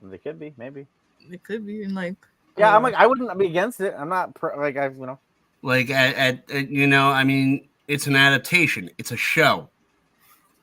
They 0.00 0.18
could 0.18 0.38
be, 0.38 0.54
maybe. 0.56 0.86
It 1.30 1.42
could 1.42 1.66
be 1.66 1.82
in 1.82 1.94
like. 1.94 2.14
Yeah, 2.56 2.74
I'm 2.74 2.84
uh, 2.84 2.90
like, 2.90 2.94
I 2.94 3.06
wouldn't 3.06 3.36
be 3.36 3.46
against 3.46 3.80
it. 3.80 3.94
I'm 3.98 4.08
not 4.08 4.34
pro, 4.34 4.56
like 4.56 4.76
I, 4.76 4.86
you 4.86 5.06
know. 5.06 5.18
Like 5.62 5.90
at, 5.90 6.14
at, 6.14 6.50
at 6.50 6.70
you 6.70 6.86
know, 6.86 7.08
I 7.08 7.24
mean, 7.24 7.68
it's 7.88 8.06
an 8.06 8.14
adaptation. 8.14 8.90
It's 8.96 9.10
a 9.10 9.16
show. 9.16 9.68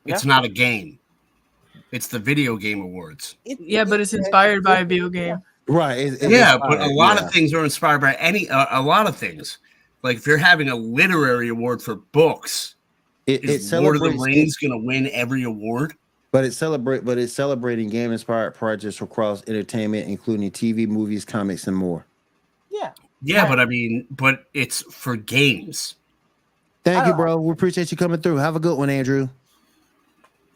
It's 0.06 0.24
not 0.24 0.44
a 0.44 0.48
game. 0.48 0.98
It's 1.92 2.08
the 2.08 2.18
video 2.18 2.56
game 2.56 2.80
awards. 2.82 3.36
Yeah, 3.44 3.84
but 3.84 4.00
it's 4.00 4.12
inspired 4.12 4.62
by 4.64 4.78
a 4.80 4.84
video 4.84 5.08
game. 5.08 5.38
Right. 5.68 5.98
it's- 5.98 6.14
it's 6.22 6.30
yeah, 6.32 6.56
but 6.58 6.80
a 6.80 6.86
lot 6.86 7.18
yeah. 7.18 7.26
of 7.26 7.32
things 7.32 7.52
are 7.54 7.64
inspired 7.64 8.00
by 8.00 8.14
any 8.14 8.48
uh, 8.48 8.66
a 8.70 8.82
lot 8.82 9.06
of 9.08 9.16
things. 9.16 9.58
Like 10.02 10.16
if 10.16 10.26
you're 10.26 10.36
having 10.36 10.68
a 10.68 10.76
literary 10.76 11.48
award 11.48 11.82
for 11.82 11.96
books, 11.96 12.74
it, 13.26 13.42
it 13.44 13.50
is 13.50 13.72
Lord 13.72 13.96
of 13.96 14.02
the 14.02 14.10
Rings 14.18 14.56
going 14.56 14.70
to 14.72 14.78
win 14.78 15.08
every 15.12 15.42
award? 15.42 15.94
But 16.32 16.44
it's 16.44 16.56
celebrate, 16.56 17.04
but 17.04 17.18
it's 17.18 17.32
celebrating 17.32 17.88
game 17.88 18.12
inspired 18.12 18.54
projects 18.54 19.00
across 19.00 19.42
entertainment, 19.48 20.08
including 20.08 20.50
TV, 20.50 20.86
movies, 20.86 21.24
comics, 21.24 21.66
and 21.66 21.76
more. 21.76 22.04
Yeah. 22.70 22.92
Yeah, 23.22 23.40
Right. 23.42 23.48
but 23.48 23.60
I 23.60 23.64
mean, 23.64 24.06
but 24.10 24.44
it's 24.54 24.82
for 24.82 25.16
games. 25.16 25.94
Thank 26.84 27.06
you, 27.06 27.14
Oh. 27.14 27.16
bro. 27.16 27.36
We 27.38 27.50
appreciate 27.52 27.90
you 27.90 27.96
coming 27.96 28.20
through. 28.20 28.36
Have 28.36 28.54
a 28.54 28.60
good 28.60 28.76
one, 28.76 28.90
Andrew. 28.90 29.28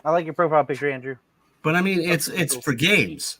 I 0.05 0.11
like 0.11 0.25
your 0.25 0.35
profile 0.35 0.65
picture, 0.65 0.91
Andrew. 0.91 1.17
But 1.63 1.77
I 1.77 1.83
mean, 1.83 2.01
it's 2.01 2.29
it's 2.29 2.57
for 2.57 2.73
games. 2.73 3.39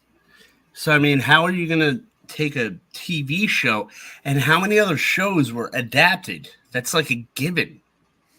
So 0.73 0.93
I 0.93 0.99
mean, 0.99 1.19
how 1.19 1.45
are 1.45 1.51
you 1.51 1.67
going 1.67 1.81
to 1.81 2.03
take 2.29 2.57
a 2.57 2.77
TV 2.95 3.49
show, 3.49 3.89
and 4.25 4.39
how 4.39 4.61
many 4.61 4.79
other 4.79 4.97
shows 4.97 5.53
were 5.53 5.71
adapted? 5.73 6.49
That's 6.73 6.95
like 6.95 7.11
a 7.11 7.27
given. 7.35 7.81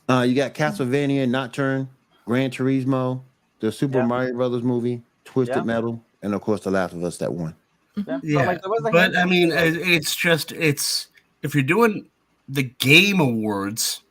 Uh, 0.08 0.22
you 0.22 0.36
got 0.36 0.54
Castlevania, 0.54 1.28
Nocturne, 1.28 1.90
Gran 2.26 2.52
Turismo, 2.52 3.22
the 3.60 3.72
Super 3.72 4.00
Yeah. 4.00 4.06
Mario 4.06 4.34
Brothers 4.34 4.64
movie, 4.64 5.02
Twisted 5.26 5.58
Yeah. 5.58 5.64
Metal, 5.64 6.04
and 6.22 6.34
of 6.34 6.42
course, 6.42 6.62
The 6.62 6.72
Last 6.72 6.94
of 6.94 7.04
Us 7.04 7.18
that 7.18 7.34
one. 7.34 7.56
Yeah, 8.08 8.20
Yeah, 8.24 8.46
like, 8.46 8.66
was 8.66 8.88
but 8.92 9.18
I 9.18 9.26
mean, 9.26 9.52
it's 9.54 10.16
just 10.16 10.52
it's 10.54 11.08
if 11.42 11.54
you're 11.54 11.64
doing 11.64 12.10
the 12.48 12.64
game 12.64 13.20
awards, 13.20 14.04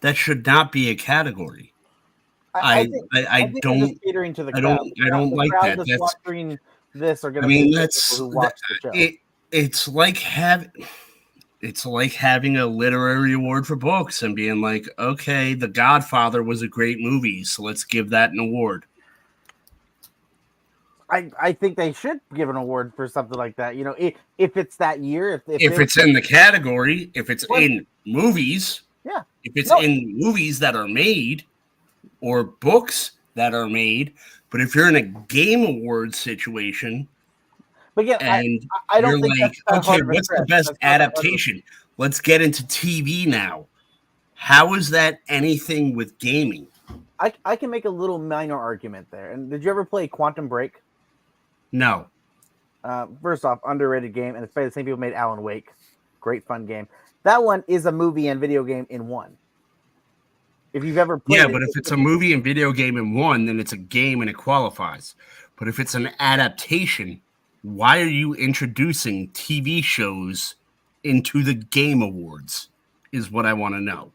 that 0.00 0.16
should 0.16 0.46
not 0.46 0.72
be 0.72 0.88
a 0.88 0.94
category. 0.94 1.71
I 2.54 2.84
think- 2.86 3.04
I, 3.14 3.26
I, 3.30 3.52
don't. 3.62 3.98
catering 4.02 4.34
to 4.34 4.44
the 4.44 4.52
I 4.54 4.60
crowd. 4.60 4.76
don't- 4.78 4.92
I 5.04 5.08
don't 5.08 5.30
like 5.34 5.50
that. 5.62 5.78
that's 5.86 5.98
watching 5.98 6.58
this 6.94 7.24
are 7.24 7.30
going 7.30 7.44
I 7.44 7.48
to 7.48 7.54
mean, 7.54 7.70
be 7.70 7.74
that's 7.76 8.12
people 8.18 8.30
who 8.30 8.36
watch 8.36 8.60
the 8.68 8.74
show. 8.82 8.90
it. 8.98 9.14
It's 9.50 9.88
like 9.88 10.18
have 10.18 10.70
it's 11.60 11.86
like 11.86 12.12
having 12.12 12.56
a 12.56 12.66
literary 12.66 13.34
award 13.34 13.66
for 13.66 13.76
books 13.76 14.22
and 14.22 14.34
being 14.34 14.60
like, 14.60 14.86
okay, 14.98 15.54
The 15.54 15.68
Godfather 15.68 16.42
was 16.42 16.60
a 16.62 16.68
great 16.68 16.98
movie, 16.98 17.44
so 17.44 17.62
let's 17.62 17.84
give 17.84 18.10
that 18.10 18.32
an 18.32 18.38
award. 18.40 18.84
I, 21.08 21.30
I 21.40 21.52
think 21.52 21.76
they 21.76 21.92
should 21.92 22.20
give 22.34 22.48
an 22.48 22.56
award 22.56 22.92
for 22.96 23.06
something 23.06 23.36
like 23.38 23.54
that. 23.56 23.76
You 23.76 23.84
know, 23.84 23.94
if, 23.98 24.14
if 24.38 24.56
it's 24.56 24.76
that 24.78 25.00
year, 25.00 25.34
if, 25.34 25.42
If 25.60 25.76
they- 25.76 25.82
it's 25.84 25.98
in 25.98 26.14
the 26.14 26.22
category, 26.22 27.10
if 27.14 27.28
it's 27.30 27.46
Well- 27.48 27.60
in 27.62 27.86
movies, 28.06 28.80
Yeah. 29.04 29.22
if 29.44 29.52
it's 29.54 29.70
No. 29.70 29.80
in 29.80 30.18
movies 30.18 30.58
that 30.60 30.74
are 30.74 30.88
made 30.88 31.44
or 32.22 32.44
books 32.44 33.12
that 33.34 33.52
are 33.52 33.68
made, 33.68 34.14
but 34.50 34.62
if 34.62 34.74
you're 34.74 34.88
in 34.88 34.96
a 34.96 35.02
game 35.02 35.64
award 35.64 36.14
situation 36.14 37.06
but 37.94 38.04
again, 38.04 38.18
I, 38.20 38.40
and 38.40 38.68
I 38.88 39.00
don't 39.00 39.10
you're 39.10 39.20
think 39.20 39.40
like, 39.40 39.78
okay, 39.78 39.86
hard 39.86 40.00
of 40.02 40.08
a 40.08 40.12
what's 40.12 40.28
the 40.28 40.44
best 40.48 40.48
That's 40.48 40.68
not 40.68 40.80
that 40.80 40.88
hard 40.88 41.00
of 41.00 41.08
a- 41.08 41.18
adaptation? 41.18 41.62
Let's 41.98 42.20
get 42.20 42.40
into 42.40 42.62
TV 42.64 43.26
now. 43.26 43.66
How 44.34 44.74
is 44.74 44.90
that 44.90 45.20
anything 45.28 45.94
with 45.94 46.18
gaming? 46.18 46.66
I, 47.20 47.32
I 47.44 47.54
can 47.54 47.70
make 47.70 47.84
a 47.84 47.90
little 47.90 48.18
minor 48.18 48.58
argument 48.58 49.08
there. 49.10 49.32
And 49.32 49.50
did 49.50 49.62
you 49.62 49.70
ever 49.70 49.84
play 49.84 50.08
Quantum 50.08 50.48
Break? 50.48 50.82
No. 51.70 52.06
Uh, 52.82 53.06
first 53.22 53.44
off, 53.44 53.60
underrated 53.64 54.12
game, 54.12 54.34
and 54.34 54.42
it's 54.42 54.52
by 54.52 54.64
the 54.64 54.72
same 54.72 54.84
people 54.84 54.98
made 54.98 55.12
Alan 55.12 55.42
Wake. 55.42 55.68
Great 56.20 56.44
fun 56.44 56.66
game. 56.66 56.88
That 57.22 57.44
one 57.44 57.62
is 57.68 57.86
a 57.86 57.92
movie 57.92 58.28
and 58.28 58.40
video 58.40 58.64
game 58.64 58.86
in 58.90 59.06
one. 59.06 59.36
If 60.72 60.84
you've 60.84 60.98
ever 60.98 61.18
played 61.18 61.36
Yeah, 61.38 61.46
it, 61.46 61.52
but 61.52 61.62
if 61.62 61.70
it's 61.76 61.90
a 61.90 61.96
movie 61.96 62.32
and 62.32 62.42
video 62.42 62.72
game 62.72 62.96
in 62.96 63.14
one, 63.14 63.44
then 63.46 63.60
it's 63.60 63.72
a 63.72 63.76
game 63.76 64.20
and 64.20 64.30
it 64.30 64.34
qualifies. 64.34 65.14
But 65.58 65.68
if 65.68 65.78
it's 65.78 65.94
an 65.94 66.10
adaptation, 66.18 67.20
why 67.62 68.00
are 68.00 68.06
you 68.08 68.34
introducing 68.34 69.28
TV 69.30 69.84
shows 69.84 70.56
into 71.04 71.42
the 71.42 71.54
game 71.54 72.02
awards? 72.02 72.68
Is 73.12 73.30
what 73.30 73.44
I 73.44 73.52
want 73.52 73.74
to 73.74 73.80
know. 73.80 74.10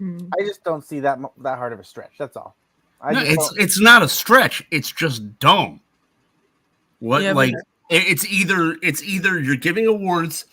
Mm. 0.00 0.30
I 0.40 0.42
just 0.44 0.64
don't 0.64 0.82
see 0.82 1.00
that 1.00 1.18
that 1.42 1.58
hard 1.58 1.74
of 1.74 1.80
a 1.80 1.84
stretch. 1.84 2.12
That's 2.18 2.34
all. 2.36 2.56
I 3.00 3.12
No, 3.12 3.20
it's 3.20 3.48
don't- 3.48 3.60
it's 3.60 3.78
not 3.80 4.02
a 4.02 4.08
stretch. 4.08 4.66
It's 4.70 4.90
just 4.90 5.38
dumb. 5.38 5.80
What 7.00 7.22
Yeah, 7.22 7.32
like 7.32 7.52
it- 7.90 8.04
it's 8.08 8.24
either 8.26 8.78
it's 8.82 9.02
either 9.02 9.38
you're 9.38 9.56
giving 9.56 9.86
awards 9.86 10.46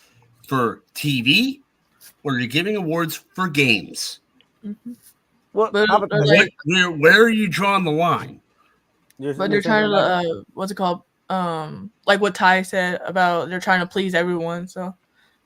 for 0.46 0.82
TV 0.94 1.62
or 2.24 2.38
you're 2.38 2.50
giving 2.50 2.76
awards 2.76 3.24
for 3.34 3.48
games. 3.48 4.20
Mhm. 4.66 4.98
Well, 5.56 5.70
but- 5.72 5.88
but 5.88 6.12
like- 6.28 6.40
What, 6.40 6.50
where 6.66 6.92
where 6.92 7.24
are 7.24 7.30
you 7.30 7.48
drawing 7.48 7.84
the 7.84 7.92
line? 7.92 8.40
You're- 9.18 9.34
But 9.34 9.44
you're 9.50 9.62
they're 9.62 9.62
trying 9.62 9.90
to 9.90 9.96
uh, 9.96 10.44
what's 10.54 10.72
it 10.72 10.76
called? 10.76 11.02
Um, 11.30 11.90
like 12.06 12.22
what 12.22 12.36
Ty 12.36 12.62
said 12.62 13.02
about 13.04 13.50
they're 13.50 13.60
trying 13.60 13.80
to 13.80 13.88
please 13.88 14.14
everyone. 14.14 14.68
So 14.68 14.94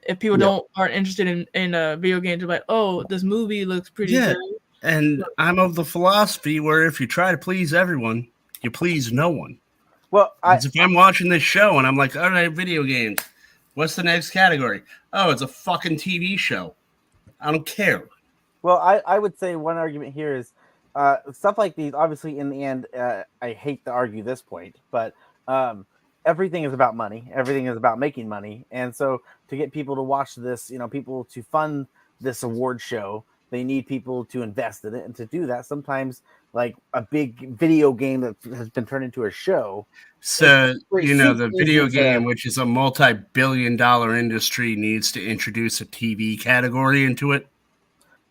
if 0.03 0.19
people 0.19 0.37
Yeah. 0.39 0.45
don't 0.45 0.67
aren't 0.75 0.93
interested 0.93 1.27
in 1.27 1.45
in 1.53 1.73
uh, 1.75 1.95
video 1.95 2.19
games, 2.19 2.39
they're 2.41 2.49
like, 2.49 2.63
oh, 2.67 3.03
this 3.09 3.23
movie 3.23 3.63
looks 3.65 3.89
pretty 3.89 4.13
Yeah. 4.13 4.33
good. 4.33 4.55
And 4.81 5.23
I'm 5.37 5.59
of 5.59 5.75
the 5.75 5.85
philosophy 5.85 6.59
where 6.59 6.85
if 6.85 6.99
you 7.01 7.07
try 7.07 7.31
to 7.31 7.37
please 7.37 7.73
everyone, 7.73 8.27
you 8.61 8.71
please 8.71 9.11
no 9.11 9.29
one. 9.29 9.59
well, 10.11 10.33
I, 10.41 10.55
if 10.55 10.71
I'm 10.79 10.93
watching 10.93 11.29
this 11.29 11.43
show 11.43 11.77
and 11.77 11.85
I'm 11.85 11.95
like, 11.95 12.15
all 12.15 12.31
right, 12.31 12.51
video 12.51 12.83
games, 12.83 13.19
what's 13.75 13.95
the 13.95 14.03
next 14.03 14.31
category? 14.31 14.81
Oh, 15.13 15.29
it's 15.29 15.41
a 15.43 15.47
fucking 15.47 15.97
TV 15.97 16.37
show. 16.39 16.73
I 17.39 17.51
don't 17.51 17.65
care. 17.65 18.05
Well, 18.61 18.77
I, 18.77 19.01
I 19.05 19.19
would 19.19 19.37
say 19.37 19.55
one 19.55 19.77
argument 19.77 20.13
here 20.13 20.35
is 20.35 20.53
uh, 20.95 21.17
stuff 21.31 21.57
like 21.57 21.75
these. 21.75 21.93
Obviously, 21.93 22.39
in 22.39 22.49
the 22.49 22.63
end, 22.63 22.87
uh, 22.97 23.23
I 23.41 23.53
hate 23.53 23.85
to 23.85 23.91
argue 23.91 24.23
this 24.23 24.41
point, 24.41 24.75
but 24.91 25.13
um, 25.47 25.85
everything 26.25 26.63
is 26.63 26.73
about 26.73 26.95
money. 26.95 27.29
Everything 27.33 27.67
is 27.67 27.77
about 27.77 27.99
making 27.99 28.27
money, 28.27 28.65
and 28.71 28.95
so 28.95 29.21
to 29.47 29.57
get 29.57 29.71
people 29.71 29.95
to 29.95 30.01
watch 30.01 30.35
this, 30.35 30.69
you 30.69 30.79
know, 30.79 30.87
people 30.87 31.23
to 31.25 31.43
fund 31.43 31.87
this 32.19 32.43
award 32.43 32.81
show, 32.81 33.23
they 33.49 33.63
need 33.63 33.87
people 33.87 34.25
to 34.25 34.41
invest 34.41 34.83
in 34.83 34.93
it, 34.93 35.05
and 35.05 35.15
to 35.15 35.25
do 35.25 35.45
that, 35.45 35.65
sometimes 35.65 36.21
like 36.53 36.75
a 36.93 37.01
big 37.01 37.55
video 37.55 37.93
game 37.93 38.21
that 38.21 38.35
has 38.55 38.69
been 38.69 38.85
turned 38.85 39.05
into 39.05 39.25
a 39.25 39.31
show. 39.31 39.85
So, 40.21 40.73
you 40.93 41.13
know, 41.13 41.33
the 41.33 41.49
video 41.55 41.87
game, 41.87 42.23
which 42.23 42.45
is 42.45 42.57
a 42.57 42.65
multi 42.65 43.13
billion 43.13 43.77
dollar 43.77 44.15
industry, 44.17 44.75
needs 44.75 45.11
to 45.13 45.25
introduce 45.25 45.79
a 45.79 45.85
TV 45.85 46.39
category 46.39 47.05
into 47.05 47.31
it. 47.31 47.47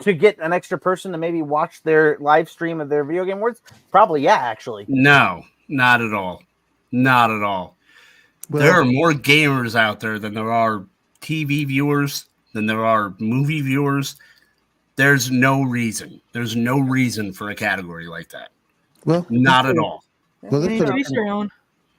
To 0.00 0.12
get 0.12 0.38
an 0.38 0.52
extra 0.52 0.78
person 0.78 1.10
to 1.12 1.18
maybe 1.18 1.42
watch 1.42 1.82
their 1.82 2.16
live 2.20 2.48
stream 2.48 2.80
of 2.80 2.88
their 2.88 3.02
video 3.04 3.24
game 3.24 3.38
awards, 3.38 3.60
probably 3.90 4.22
yeah, 4.22 4.36
actually. 4.36 4.84
No, 4.86 5.42
not 5.68 6.00
at 6.00 6.14
all. 6.14 6.42
Not 6.92 7.30
at 7.30 7.42
all. 7.42 7.76
there 8.48 8.72
are 8.80 8.84
more 8.84 9.12
gamers 9.12 9.74
out 9.74 9.98
there 10.00 10.18
than 10.20 10.34
there 10.34 10.52
are 10.52 10.84
TV 11.20 11.66
viewers, 11.66 12.26
than 12.52 12.66
there 12.66 12.84
are 12.86 13.12
movie 13.18 13.60
viewers. 13.60 14.14
There's 14.96 15.30
no 15.32 15.62
reason. 15.62 16.20
There's 16.32 16.54
no 16.56 16.78
reason 16.78 17.32
for 17.32 17.50
a 17.50 17.54
category 17.54 18.06
like 18.06 18.28
that. 18.30 18.50
well, 19.04 19.26
Not 19.30 19.66
at 19.66 19.78
all. 19.78 20.04
Well, 20.42 20.60
let's 20.60 20.72
Yeah, 20.74 20.86
put 20.86 20.96
it- 21.00 21.06
their 21.10 21.26
own. 21.26 21.50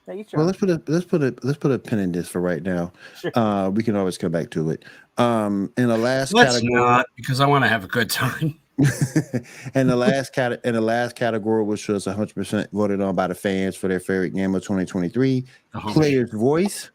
Yeah, 0.10 0.16
you 0.16 0.26
Well, 0.34 0.46
let's 0.46 0.58
put 0.58 0.70
a 0.70 0.82
let's 0.88 1.06
put 1.06 1.22
a 1.24 1.36
let's 1.44 1.58
put 1.58 1.72
a 1.72 1.80
pin 1.80 2.00
in 2.00 2.12
this 2.12 2.28
for 2.28 2.42
right 2.42 2.64
now. 2.64 2.92
Sure. 3.20 3.32
Uh, 3.36 3.70
we 3.70 3.84
can 3.84 3.96
always 3.96 4.18
come 4.18 4.32
back 4.32 4.50
to 4.52 4.72
it. 4.72 4.86
Um, 5.18 5.72
in 5.78 5.88
the 5.88 5.98
last 5.98 6.34
Let's 6.34 6.56
category, 6.56 6.82
not, 6.82 7.06
because 7.16 7.40
I 7.40 7.46
want 7.46 7.64
to 7.64 7.68
have 7.70 7.84
a 7.84 7.88
good 7.88 8.10
time. 8.10 8.58
and 9.76 9.90
the 9.90 9.96
last 9.96 10.34
cat 10.34 10.62
in 10.64 10.74
the 10.74 10.82
last 10.82 11.16
category, 11.16 11.64
which 11.64 11.88
was 11.88 12.06
100 12.08 12.34
percent 12.34 12.70
voted 12.72 13.02
on 13.02 13.16
by 13.16 13.28
the 13.28 13.36
fans 13.36 13.76
for 13.76 13.88
their 13.88 14.00
favorite 14.00 14.34
game 14.34 14.56
of 14.56 14.62
2023, 14.64 15.46
Uh-huh. 15.74 15.94
player's 15.94 16.32
voice. 16.32 16.90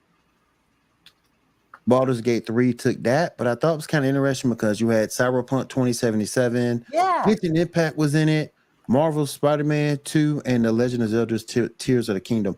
Baldur's 1.86 2.22
Gate 2.22 2.46
3 2.46 2.72
took 2.72 3.02
that, 3.02 3.36
but 3.36 3.46
I 3.46 3.54
thought 3.54 3.74
it 3.74 3.76
was 3.76 3.86
kind 3.86 4.06
of 4.06 4.08
interesting 4.08 4.48
because 4.48 4.80
you 4.80 4.88
had 4.88 5.10
Cyberpunk 5.10 5.68
2077, 5.68 6.86
yeah. 6.90 7.22
Genshin 7.26 7.58
Impact 7.58 7.98
was 7.98 8.14
in 8.14 8.30
it, 8.30 8.54
Marvel's 8.88 9.30
Spider-Man 9.30 9.98
2, 10.04 10.42
and 10.46 10.64
The 10.64 10.72
Legend 10.72 11.02
of 11.02 11.10
Zelda's 11.10 11.44
Te- 11.44 11.68
Tears 11.76 12.08
of 12.08 12.14
the 12.14 12.22
Kingdom. 12.22 12.56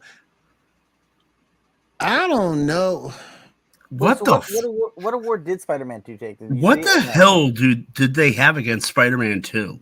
I 2.00 2.26
don't 2.28 2.66
know. 2.66 3.12
What 3.90 4.18
So 4.18 4.24
the 4.24 4.30
what, 4.32 4.42
f- 4.42 4.50
what, 4.54 4.64
award, 4.64 4.92
what 4.96 5.14
award 5.14 5.44
did 5.44 5.60
Spider-Man 5.60 6.02
2 6.02 6.16
take? 6.16 6.38
Did 6.38 6.60
what 6.60 6.82
the 6.82 7.00
hell 7.00 7.50
dude 7.50 7.92
did 7.94 8.14
they 8.14 8.32
have 8.32 8.56
against 8.56 8.88
Spider-Man 8.88 9.42
2? 9.42 9.78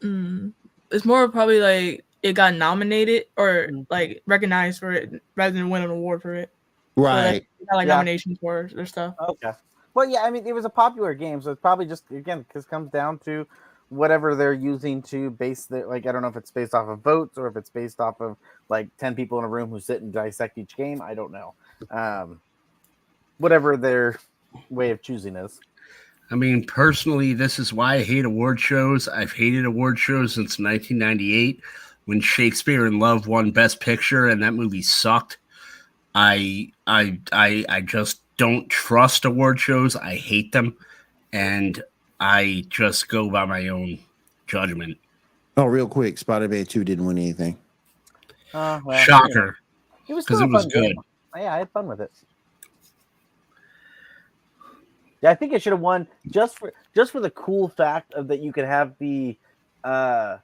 Mm. 0.00 0.52
It's 0.90 1.04
more 1.04 1.28
probably 1.28 1.60
like 1.60 2.04
it 2.22 2.32
got 2.34 2.54
nominated 2.54 3.26
or 3.36 3.68
Mm. 3.70 3.86
like 3.90 4.22
recognized 4.26 4.80
for 4.80 4.92
it 4.92 5.22
rather 5.36 5.54
than 5.56 5.70
win 5.70 5.82
an 5.82 5.90
award 5.90 6.20
for 6.22 6.34
it. 6.34 6.50
So, 6.96 7.02
like, 7.02 7.14
Right. 7.14 7.46
got 7.70 7.76
like 7.76 7.86
Yeah. 7.88 7.94
nominations 7.94 8.38
for 8.40 8.68
their 8.74 8.86
stuff. 8.86 9.14
Okay. 9.20 9.52
Well, 9.94 10.08
yeah, 10.08 10.22
I 10.22 10.30
mean, 10.30 10.44
it 10.46 10.52
was 10.52 10.64
a 10.64 10.70
popular 10.70 11.14
game, 11.14 11.40
so 11.40 11.52
it's 11.52 11.60
probably 11.60 11.86
just 11.86 12.10
again 12.10 12.42
because 12.42 12.66
comes 12.66 12.90
down 12.90 13.18
to 13.20 13.46
whatever 13.88 14.34
they're 14.34 14.52
using 14.52 15.02
to 15.02 15.30
base 15.30 15.66
their 15.66 15.86
like. 15.86 16.06
I 16.06 16.12
don't 16.12 16.22
know 16.22 16.28
if 16.28 16.36
it's 16.36 16.50
based 16.50 16.74
off 16.74 16.88
of 16.88 17.00
votes 17.00 17.38
or 17.38 17.46
if 17.46 17.56
it's 17.56 17.70
based 17.70 18.00
off 18.00 18.20
of 18.20 18.36
like 18.68 18.88
ten 18.98 19.14
people 19.14 19.38
in 19.38 19.44
a 19.44 19.48
room 19.48 19.70
who 19.70 19.80
sit 19.80 20.02
and 20.02 20.12
dissect 20.12 20.58
each 20.58 20.76
game. 20.76 21.02
I 21.02 21.14
don't 21.14 21.32
know. 21.32 21.54
Um, 21.90 22.40
whatever 23.38 23.76
their 23.76 24.18
way 24.70 24.90
of 24.90 25.02
choosing 25.02 25.36
is. 25.36 25.60
I 26.30 26.36
mean, 26.36 26.64
personally, 26.64 27.34
this 27.34 27.58
is 27.58 27.72
why 27.72 27.96
I 27.96 28.02
hate 28.02 28.24
award 28.24 28.58
shows. 28.58 29.08
I've 29.08 29.32
hated 29.32 29.66
award 29.66 29.98
shows 29.98 30.34
since 30.34 30.58
1998 30.58 31.60
when 32.06 32.20
Shakespeare 32.20 32.86
in 32.86 32.98
Love 32.98 33.26
won 33.26 33.50
Best 33.50 33.80
Picture 33.80 34.28
and 34.28 34.42
that 34.42 34.54
movie 34.54 34.82
sucked. 34.82 35.38
I 36.14 36.72
I 36.86 37.18
I 37.32 37.64
I 37.68 37.80
just 37.80 38.20
don't 38.36 38.68
trust 38.70 39.24
award 39.24 39.60
shows. 39.60 39.96
I 39.96 40.16
hate 40.16 40.52
them 40.52 40.76
and 41.32 41.82
I 42.24 42.64
just 42.70 43.08
go 43.08 43.28
by 43.28 43.44
my 43.44 43.68
own 43.68 43.98
judgment. 44.46 44.96
Oh, 45.58 45.66
real 45.66 45.86
quick, 45.86 46.16
Spider-Man 46.16 46.64
2 46.64 46.82
didn't 46.82 47.04
win 47.04 47.18
anything. 47.18 47.58
Uh, 48.54 48.80
well, 48.82 48.98
Shocker. 48.98 49.58
It 50.08 50.14
was 50.14 50.24
because 50.24 50.40
it 50.40 50.48
was 50.48 50.62
fun 50.62 50.70
game. 50.70 50.94
good. 50.94 51.42
Yeah, 51.42 51.54
I 51.54 51.58
had 51.58 51.70
fun 51.70 51.86
with 51.86 52.00
it. 52.00 52.10
Yeah, 55.20 55.32
I 55.32 55.34
think 55.34 55.52
it 55.52 55.60
should 55.60 55.74
have 55.74 55.80
won 55.80 56.06
just 56.30 56.58
for 56.58 56.72
just 56.94 57.12
for 57.12 57.20
the 57.20 57.30
cool 57.30 57.68
fact 57.68 58.14
of 58.14 58.28
that 58.28 58.40
you 58.40 58.52
could 58.52 58.66
have 58.66 58.94
the 58.98 59.36
uh 59.82 60.38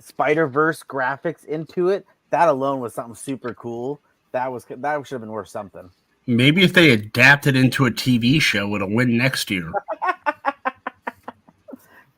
Spider 0.00 0.46
Verse 0.46 0.82
graphics 0.82 1.44
into 1.44 1.88
it. 1.88 2.06
That 2.30 2.48
alone 2.48 2.80
was 2.80 2.94
something 2.94 3.14
super 3.14 3.54
cool. 3.54 4.00
That 4.32 4.52
was 4.52 4.64
that 4.68 5.06
should 5.06 5.14
have 5.14 5.22
been 5.22 5.30
worth 5.30 5.48
something. 5.48 5.90
Maybe 6.26 6.62
if 6.62 6.72
they 6.72 6.90
adapted 6.90 7.56
into 7.56 7.86
a 7.86 7.90
TV 7.90 8.40
show, 8.40 8.74
it'll 8.74 8.94
win 8.94 9.16
next 9.16 9.50
year. 9.50 9.72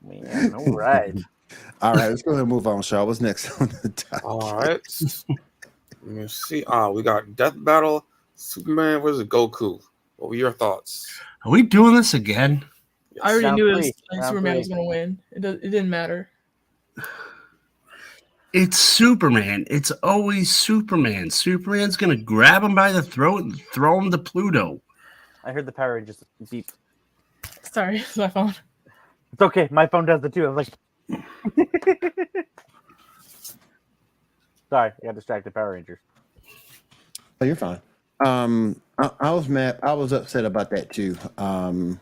Man, 0.09 0.55
all 0.55 0.73
right. 0.73 1.15
All 1.81 1.95
right, 1.95 2.09
let's 2.09 2.23
go 2.23 2.33
ahead 2.33 2.43
and 2.43 2.51
move 2.51 2.67
on, 2.67 2.83
Shaw. 2.83 3.05
What's 3.05 3.21
next 3.21 3.51
on 3.61 3.69
the 3.69 3.89
top? 3.89 4.25
All 4.25 4.57
right. 4.57 4.81
Let 5.29 5.39
me 6.03 6.29
see. 6.29 6.65
Ah, 6.67 6.91
we 6.91 7.03
got 7.03 7.37
Death 7.37 7.55
Battle, 7.57 8.05
Superman 8.35 9.01
versus 9.01 9.25
Goku. 9.25 9.81
What 10.17 10.29
were 10.29 10.35
your 10.35 10.53
thoughts? 10.53 11.07
Are 11.45 11.51
we 11.51 11.63
doing 11.63 11.95
this 11.95 12.15
again? 12.15 12.65
I 13.23 13.31
already 13.31 13.45
Round 13.47 13.57
knew 13.57 13.69
it 13.69 13.77
was, 13.77 13.93
like, 14.13 14.25
Superman 14.25 14.59
was 14.59 14.69
gonna 14.69 14.85
win. 14.85 15.19
It, 15.31 15.41
does, 15.41 15.55
it 15.57 15.71
didn't 15.71 15.91
matter. 15.91 16.29
It's 18.53 18.79
Superman. 18.79 19.65
It's 19.71 19.91
always 20.03 20.55
Superman. 20.55 21.31
Superman's 21.31 21.97
gonna 21.97 22.17
grab 22.17 22.65
him 22.65 22.75
by 22.75 22.93
the 22.93 23.03
throat 23.03 23.45
and 23.45 23.61
throw 23.73 23.99
him 24.01 24.11
to 24.11 24.19
Pluto. 24.19 24.81
I 25.45 25.53
heard 25.53 25.67
the 25.67 25.73
Power 25.73 25.95
Rangers 25.95 26.23
beep. 26.51 26.73
Sorry, 27.63 27.99
it's 28.01 28.17
my 28.17 28.29
phone. 28.29 28.55
It's 29.33 29.43
okay. 29.43 29.69
My 29.71 29.87
phone 29.87 30.07
does 30.07 30.23
it 30.25 30.33
too. 30.33 30.47
I 30.47 30.49
was 30.51 30.69
like, 30.69 30.69
sorry, 34.71 34.93
I 35.03 35.07
got 35.07 35.15
distracted. 35.15 35.55
Power 35.55 35.73
Rangers. 35.73 35.99
Oh, 37.41 37.45
you're 37.45 37.57
fine. 37.57 37.81
Um, 38.25 38.81
I, 38.99 39.11
I 39.21 39.31
was 39.33 39.49
mad. 39.49 39.79
I 39.83 39.93
was 39.93 40.13
upset 40.13 40.45
about 40.45 40.71
that 40.71 40.91
too. 40.93 41.17
Um, 41.37 42.01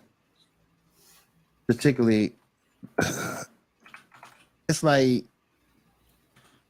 particularly, 1.66 2.32
it's 4.68 4.82
like, 4.82 5.24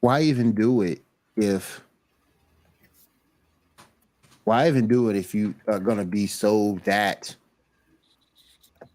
why 0.01 0.23
even 0.23 0.53
do 0.53 0.83
it 0.83 1.03
if? 1.37 1.81
Why 4.45 4.69
even 4.69 4.87
do 4.87 5.09
it 5.11 5.17
if 5.17 5.35
you 5.35 5.55
are 5.67 5.81
gonna 5.81 6.05
be 6.05 6.27
so 6.29 6.79
that 6.85 7.35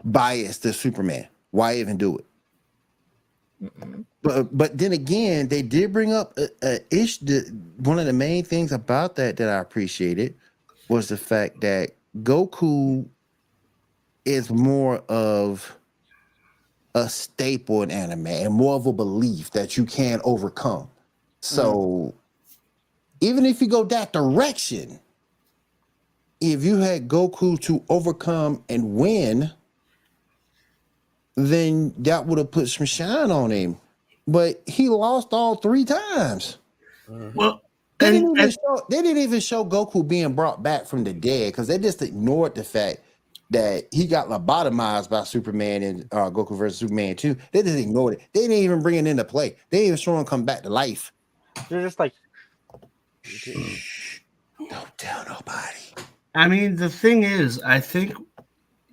biased 0.04 0.64
to 0.64 0.74
Superman? 0.74 1.28
Why 1.52 1.76
even 1.76 1.98
do 1.98 2.18
it? 2.18 2.26
But 4.24 4.58
but 4.58 4.78
then 4.78 4.92
again, 4.92 5.48
they 5.48 5.62
did 5.62 5.94
bring 5.94 6.14
up 6.14 6.38
a, 6.38 6.48
a 6.64 6.80
ish. 6.90 7.20
The, 7.20 7.42
one 7.78 8.00
of 8.00 8.06
the 8.06 8.14
main 8.14 8.44
things 8.44 8.72
about 8.72 9.16
that 9.18 9.38
that 9.38 9.50
I 9.50 9.60
appreciated 9.60 10.36
was 10.90 11.10
the 11.10 11.18
fact 11.18 11.62
that 11.62 11.92
Goku 12.24 13.08
is 14.26 14.50
more 14.50 14.98
of 15.10 15.78
a 16.96 17.08
staple 17.08 17.84
in 17.84 17.92
anime 17.92 18.28
and 18.28 18.54
more 18.54 18.76
of 18.76 18.86
a 18.86 18.94
belief 18.94 19.52
that 19.52 19.78
you 19.78 19.86
can 19.86 20.22
overcome. 20.24 20.90
So 21.40 21.74
mm-hmm. 21.74 22.18
even 23.22 23.46
if 23.46 23.62
you 23.62 23.68
go 23.68 23.84
that 23.86 24.14
direction, 24.14 25.00
if 26.42 26.64
you 26.64 26.78
had 26.78 27.08
Goku 27.08 27.60
to 27.62 27.84
overcome 27.90 28.64
and 28.68 28.94
win, 28.94 29.52
then 31.36 31.94
that 32.00 32.26
would 32.28 32.40
have 32.40 32.52
put 32.52 32.70
some 32.70 32.86
shine 32.88 33.32
on 33.32 33.52
him. 33.52 33.78
But 34.28 34.64
he 34.68 34.90
lost 34.90 35.30
all 35.34 35.56
three 35.58 35.86
times. 35.86 36.58
Well, 37.34 37.62
They 38.00 38.10
and, 38.10 38.14
didn't, 38.14 38.32
even 38.38 38.46
and 38.46 38.54
show, 38.54 38.84
they 38.90 39.02
didn't 39.02 39.24
even 39.24 39.40
show 39.42 39.66
Goku 39.66 40.08
being 40.08 40.36
brought 40.36 40.64
back 40.64 40.88
from 40.88 41.04
the 41.04 41.14
dead 41.14 41.54
because 41.54 41.68
they 41.68 41.80
just 41.80 42.02
ignored 42.02 42.56
the 42.56 42.64
fact 42.64 43.00
that 43.52 43.86
he 43.92 44.08
got 44.08 44.28
lobotomized 44.30 45.10
by 45.10 45.24
Superman 45.26 45.84
and 45.84 46.02
uh, 46.12 46.30
Goku 46.32 46.58
versus 46.58 46.80
Superman 46.80 47.16
2. 47.16 47.36
They 47.54 47.64
just 47.64 47.78
ignored 47.80 48.16
it. 48.16 48.22
They 48.34 48.42
didn't 48.42 48.58
even 48.58 48.82
bring 48.84 48.96
it 48.96 49.08
into 49.08 49.26
play. 49.26 49.52
They 49.72 49.80
didn't 49.80 49.88
even 49.88 49.98
show 49.98 50.18
him 50.20 50.26
come 50.26 50.46
back 50.46 50.64
to 50.64 50.70
life. 50.70 51.14
They're 51.70 51.82
just 51.84 52.00
like, 52.00 52.14
Shh, 53.24 54.20
Don't 54.70 54.98
tell 54.98 55.26
nobody. 55.26 55.80
I 56.36 56.48
mean, 56.48 56.78
the 56.78 56.90
thing 56.90 57.24
is, 57.24 57.62
I 57.64 57.80
think 57.80 58.14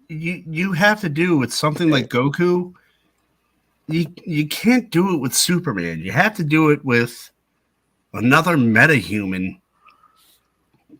you 0.09 0.42
you 0.47 0.73
have 0.73 1.01
to 1.03 1.09
do 1.09 1.37
with 1.37 1.53
something 1.53 1.90
like 1.90 2.09
Goku. 2.09 2.73
You 3.87 4.07
you 4.25 4.49
can't 4.49 4.90
do 4.90 5.14
it 5.14 5.18
with 5.18 5.35
Superman. 5.35 6.01
You 6.01 6.12
have 6.12 6.35
to 6.37 6.44
do 6.44 6.71
it 6.71 6.85
with 6.85 7.31
another 8.14 8.57
metahuman 8.57 9.61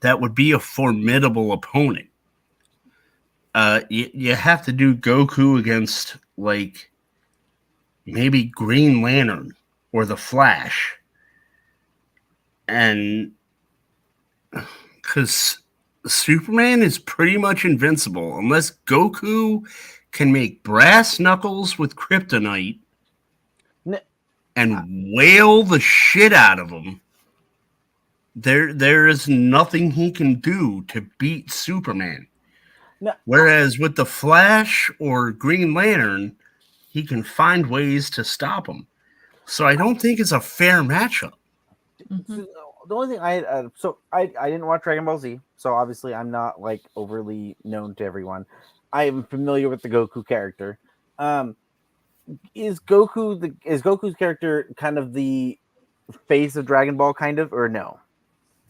that 0.01 0.21
would 0.21 0.35
be 0.35 0.53
a 0.53 0.59
formidable 0.59 1.53
opponent. 1.53 2.09
Uh, 3.55 3.81
you, 3.88 4.11
you 4.12 4.35
have 4.35 4.64
to 4.66 4.73
do 4.73 4.94
Goku 4.94 5.59
against 5.59 6.16
like 6.37 6.90
maybe 8.05 8.44
Green 8.44 9.03
Lantern 9.03 9.55
or 9.92 10.05
the 10.05 10.16
Flash, 10.16 10.97
and 12.68 13.33
because 14.97 15.59
Superman 16.09 16.83
is 16.83 16.99
pretty 16.99 17.37
much 17.37 17.64
invincible 17.64 18.38
unless 18.38 18.73
Goku 18.87 19.62
can 20.12 20.33
make 20.33 20.62
brass 20.62 21.21
knuckles 21.21 21.79
with 21.79 21.97
kryptonite 21.97 22.79
N- 23.87 24.01
and 24.57 24.75
uh, 24.75 24.83
whale 25.14 25.62
the 25.62 25.81
shit 25.81 26.33
out 26.33 26.59
of 26.59 26.71
him. 26.71 27.01
There, 28.37 28.73
there 28.73 29.09
is 29.09 29.29
nothing 29.29 29.90
he 29.90 30.11
can 30.12 30.37
do 30.37 30.83
to 30.88 31.03
beat 31.18 31.51
Superman. 31.51 32.27
No. 33.01 33.11
Uh, 33.11 33.14
Whereas 33.25 33.79
with 33.79 33.97
the 33.97 34.07
Flash 34.07 34.90
or 34.99 35.31
Green 35.33 35.75
Lantern, 35.75 36.37
he 36.90 37.05
can 37.05 37.23
find 37.23 37.66
ways 37.68 38.11
to 38.11 38.25
stop 38.25 38.66
him. 38.68 38.87
So 39.47 39.66
I 39.66 39.77
don't 39.77 40.01
think 40.01 40.21
it's 40.21 40.33
a 40.33 40.40
fair 40.40 40.83
matchup. 40.83 41.33
Mhm. 42.11 42.47
So, 42.88 42.94
the 42.94 42.94
only 42.94 43.09
thing 43.09 43.22
I 43.22 43.42
uh, 43.42 43.68
so 43.74 43.98
I 44.12 44.33
I 44.40 44.51
didn't 44.51 44.66
watch 44.66 44.83
Dragon 44.83 45.05
Ball 45.05 45.18
Z, 45.18 45.40
so 45.57 45.74
obviously 45.74 46.14
I'm 46.14 46.31
not 46.31 46.61
like 46.61 46.83
overly 46.96 47.57
known 47.64 47.94
to 47.96 48.05
everyone. 48.05 48.46
I 48.92 49.05
am 49.05 49.24
familiar 49.24 49.68
with 49.68 49.83
the 49.83 49.88
Goku 49.88 50.27
character. 50.27 50.79
Um, 51.18 51.57
is 52.55 52.81
Goku 52.81 53.40
the 53.40 53.55
is 53.64 53.83
Goku's 53.83 54.14
character 54.14 54.70
kind 54.77 54.98
of 54.98 55.12
the 55.12 55.59
face 56.27 56.57
of 56.57 56.66
Dragon 56.66 56.96
Ball, 56.96 57.12
kind 57.12 57.38
of, 57.38 57.53
or 57.53 57.68
no? 57.68 57.98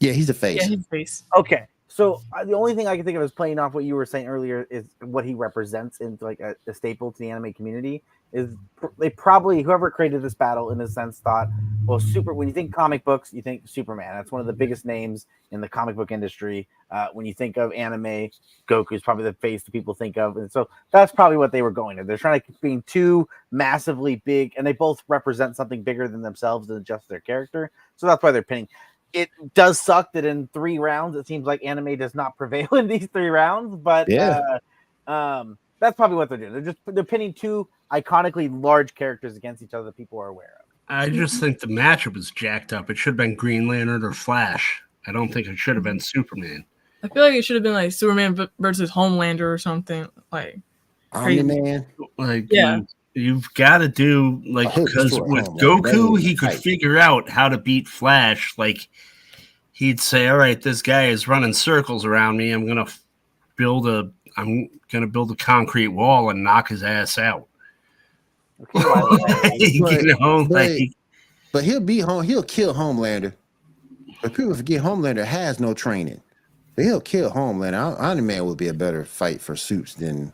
Yeah, 0.00 0.12
he's 0.12 0.30
a 0.30 0.34
face. 0.34 0.62
Yeah, 0.62 0.76
his 0.76 0.86
face. 0.86 1.24
Okay, 1.36 1.66
so 1.88 2.22
uh, 2.36 2.44
the 2.44 2.54
only 2.54 2.74
thing 2.74 2.86
I 2.86 2.96
can 2.96 3.04
think 3.04 3.16
of 3.16 3.22
is 3.22 3.32
playing 3.32 3.58
off 3.58 3.74
what 3.74 3.84
you 3.84 3.94
were 3.94 4.06
saying 4.06 4.26
earlier 4.26 4.66
is 4.70 4.84
what 5.00 5.24
he 5.24 5.34
represents 5.34 6.00
in 6.00 6.18
like 6.20 6.40
a, 6.40 6.54
a 6.66 6.74
staple 6.74 7.12
to 7.12 7.18
the 7.18 7.30
anime 7.30 7.52
community. 7.52 8.02
Is 8.32 8.54
they 8.98 9.10
probably 9.10 9.62
whoever 9.62 9.90
created 9.90 10.22
this 10.22 10.34
battle 10.34 10.70
in 10.70 10.80
a 10.80 10.88
sense 10.88 11.18
thought, 11.18 11.48
well, 11.86 11.98
super. 11.98 12.34
When 12.34 12.46
you 12.46 12.54
think 12.54 12.74
comic 12.74 13.02
books, 13.04 13.32
you 13.32 13.40
think 13.40 13.62
Superman. 13.66 14.14
That's 14.14 14.30
one 14.30 14.40
of 14.42 14.46
the 14.46 14.52
biggest 14.52 14.84
names 14.84 15.26
in 15.50 15.60
the 15.62 15.68
comic 15.68 15.96
book 15.96 16.10
industry. 16.12 16.68
Uh, 16.90 17.08
when 17.14 17.24
you 17.24 17.32
think 17.32 17.56
of 17.56 17.72
anime, 17.72 18.28
Goku 18.68 18.92
is 18.92 19.02
probably 19.02 19.24
the 19.24 19.32
face 19.32 19.62
that 19.62 19.72
people 19.72 19.94
think 19.94 20.18
of, 20.18 20.36
and 20.36 20.52
so 20.52 20.68
that's 20.90 21.12
probably 21.12 21.38
what 21.38 21.52
they 21.52 21.62
were 21.62 21.70
going 21.70 21.96
to. 21.96 22.04
They're 22.04 22.18
trying 22.18 22.40
to 22.40 22.46
keep 22.46 22.60
being 22.60 22.82
two 22.82 23.26
massively 23.50 24.16
big, 24.16 24.52
and 24.58 24.66
they 24.66 24.72
both 24.72 25.02
represent 25.08 25.56
something 25.56 25.82
bigger 25.82 26.06
than 26.06 26.20
themselves 26.20 26.68
than 26.68 26.84
just 26.84 27.08
their 27.08 27.20
character. 27.20 27.70
So 27.96 28.06
that's 28.06 28.22
why 28.22 28.30
they're 28.30 28.42
pinning 28.42 28.68
it 29.14 29.30
does 29.54 29.80
suck 29.80 30.12
that 30.12 30.24
in 30.24 30.48
three 30.48 30.78
rounds 30.78 31.16
it 31.16 31.26
seems 31.26 31.46
like 31.46 31.64
anime 31.64 31.96
does 31.96 32.14
not 32.14 32.36
prevail 32.38 32.68
in 32.72 32.86
these 32.86 33.08
three 33.12 33.28
rounds 33.28 33.74
but 33.74 34.06
Yeah. 34.08 34.40
uh, 35.06 35.10
um 35.10 35.58
that's 35.80 35.96
probably 35.96 36.16
what 36.16 36.28
they're 36.28 36.38
doing 36.38 36.52
they're 36.52 36.60
just 36.62 36.78
they're 36.86 37.04
pinning 37.04 37.32
two 37.32 37.68
iconically 37.92 38.48
large 38.62 38.94
characters 38.94 39.36
against 39.36 39.62
each 39.62 39.74
other 39.74 39.84
that 39.84 39.96
people 39.96 40.18
are 40.18 40.28
aware 40.28 40.54
of 40.60 40.66
I 40.90 41.10
just 41.10 41.38
think 41.38 41.60
the 41.60 41.66
matchup 41.66 42.16
is 42.16 42.30
jacked 42.30 42.72
up. 42.72 42.88
It 42.88 42.96
should 42.96 43.10
have 43.10 43.16
been 43.18 43.34
Green 43.34 43.68
Lantern 43.68 44.02
or 44.02 44.14
Flash. 44.14 44.80
I 45.06 45.12
don't 45.12 45.30
think 45.30 45.46
it 45.46 45.58
should 45.58 45.76
have 45.76 45.82
been 45.84 46.00
Superman. 46.00 46.64
I 47.02 47.08
feel 47.08 47.24
like 47.24 47.34
it 47.34 47.44
should 47.44 47.56
have 47.56 47.62
been 47.62 47.74
like 47.74 47.92
Superman 47.92 48.48
versus 48.58 48.90
Homelander 48.90 49.52
or 49.52 49.58
something. 49.58 50.08
Like, 50.32 50.58
Omni 51.12 51.42
Man. 51.42 51.86
Like, 52.16 52.46
Yeah. 52.50 52.80
you, 53.12 53.34
have 53.34 53.52
got 53.52 53.78
to 53.78 53.88
do 53.88 54.42
like 54.46 54.74
because 54.74 55.12
with 55.20 55.44
Goku, 55.60 56.16
is 56.16 56.24
he 56.24 56.34
could 56.34 56.52
tight. 56.52 56.58
figure 56.60 56.96
out 56.96 57.28
how 57.28 57.50
to 57.50 57.58
beat 57.58 57.86
Flash. 57.86 58.56
Like, 58.56 58.88
he'd 59.72 60.00
say, 60.00 60.28
"All 60.28 60.38
right, 60.38 60.60
this 60.60 60.80
guy 60.80 61.08
is 61.08 61.28
running 61.28 61.52
circles 61.52 62.06
around 62.06 62.38
me. 62.38 62.50
I'm 62.50 62.66
gonna 62.66 62.82
f- 62.84 63.02
build 63.56 63.86
a, 63.86 64.10
I'm 64.38 64.70
gonna 64.90 65.06
build 65.06 65.30
a 65.30 65.34
concrete 65.36 65.88
wall 65.88 66.30
and 66.30 66.42
knock 66.42 66.68
his 66.68 66.82
ass 66.82 67.18
out." 67.18 67.46
okay 68.74 68.82
by 68.82 69.50
you 69.58 69.82
But- 69.82 70.04
know, 70.20 70.44
but- 70.48 70.70
like 70.70 70.92
But 71.52 71.64
he'll 71.64 71.80
be 71.80 72.00
home. 72.00 72.24
He'll 72.24 72.42
kill 72.42 72.74
Homelander. 72.74 73.34
But 74.22 74.34
people 74.34 74.54
forget 74.54 74.82
Homelander 74.82 75.24
has 75.24 75.60
no 75.60 75.72
training. 75.74 76.20
But 76.76 76.84
he'll 76.84 77.00
kill 77.00 77.30
Homelander. 77.30 77.98
Omni 78.00 78.22
Man 78.22 78.44
would 78.46 78.58
be 78.58 78.68
a 78.68 78.74
better 78.74 79.04
fight 79.04 79.40
for 79.40 79.56
suits 79.56 79.94
than 79.94 80.32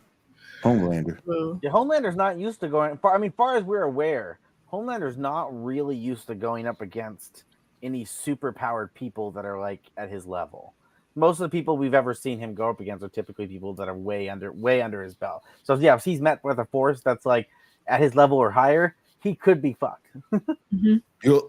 Homelander. 0.63 1.19
whoa. 1.25 1.59
yeah, 1.61 1.69
homelander's 1.69 2.15
not 2.15 2.39
used 2.39 2.59
to 2.61 2.67
going 2.67 2.97
far 2.97 3.13
i 3.13 3.19
mean 3.19 3.31
far 3.31 3.55
as 3.55 3.63
we're 3.63 3.83
aware 3.83 4.39
homelander's 4.65 5.15
not 5.15 5.47
really 5.63 5.95
used 5.95 6.25
to 6.25 6.33
going 6.33 6.65
up 6.65 6.81
against 6.81 7.43
any 7.83 8.03
super 8.03 8.51
powered 8.51 8.91
people 8.95 9.29
that 9.29 9.45
are 9.45 9.59
like 9.59 9.81
at 9.95 10.09
his 10.09 10.25
level 10.25 10.73
most 11.15 11.39
of 11.39 11.43
the 11.43 11.49
people 11.49 11.77
we've 11.77 11.93
ever 11.93 12.13
seen 12.13 12.39
him 12.39 12.53
go 12.53 12.69
up 12.69 12.79
against 12.79 13.03
are 13.03 13.09
typically 13.09 13.47
people 13.47 13.73
that 13.73 13.87
are 13.87 13.95
way 13.95 14.29
under 14.29 14.51
way 14.51 14.81
under 14.81 15.01
his 15.03 15.15
belt 15.15 15.43
so 15.63 15.75
yeah 15.75 15.95
if 15.95 16.03
he's 16.03 16.21
met 16.21 16.43
with 16.43 16.59
a 16.59 16.65
force 16.65 17.01
that's 17.01 17.25
like 17.25 17.47
at 17.87 17.99
his 18.01 18.15
level 18.15 18.37
or 18.37 18.51
higher 18.51 18.95
he 19.21 19.35
could 19.35 19.61
be 19.61 19.73
fucked 19.73 20.07
Mhm. 20.73 21.01
Yep. 21.23 21.41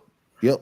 Yep. 0.43 0.61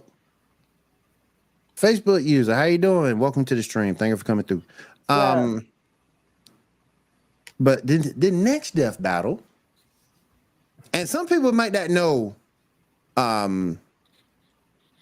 Facebook 1.76 2.24
user, 2.24 2.54
how 2.54 2.64
you 2.64 2.78
doing? 2.78 3.18
Welcome 3.18 3.44
to 3.46 3.54
the 3.54 3.62
stream. 3.62 3.94
Thank 3.94 4.10
you 4.10 4.16
for 4.16 4.24
coming 4.24 4.44
through. 4.44 4.62
Um, 5.08 5.66
but 7.60 7.86
the, 7.86 7.98
the 8.16 8.30
next 8.30 8.74
death 8.74 9.02
battle, 9.02 9.42
and 10.92 11.08
some 11.08 11.26
people 11.26 11.52
might 11.52 11.72
not 11.72 11.90
know. 11.90 12.36
Um, 13.16 13.80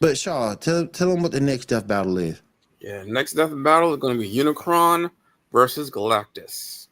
but 0.01 0.19
Shaw, 0.19 0.55
tell 0.55 0.87
tell 0.87 1.11
them 1.11 1.23
what 1.23 1.33
the 1.33 1.41
next 1.41 1.67
death 1.67 1.87
battle 1.87 2.19
is. 2.19 2.41
Yeah, 2.83 3.05
next 3.07 3.35
death 3.35 3.53
battle 3.55 3.92
is 3.92 3.99
going 4.01 4.16
to 4.16 4.21
be 4.21 4.31
Unicron 4.35 5.09
versus 5.53 5.88
Galactus. 5.90 6.88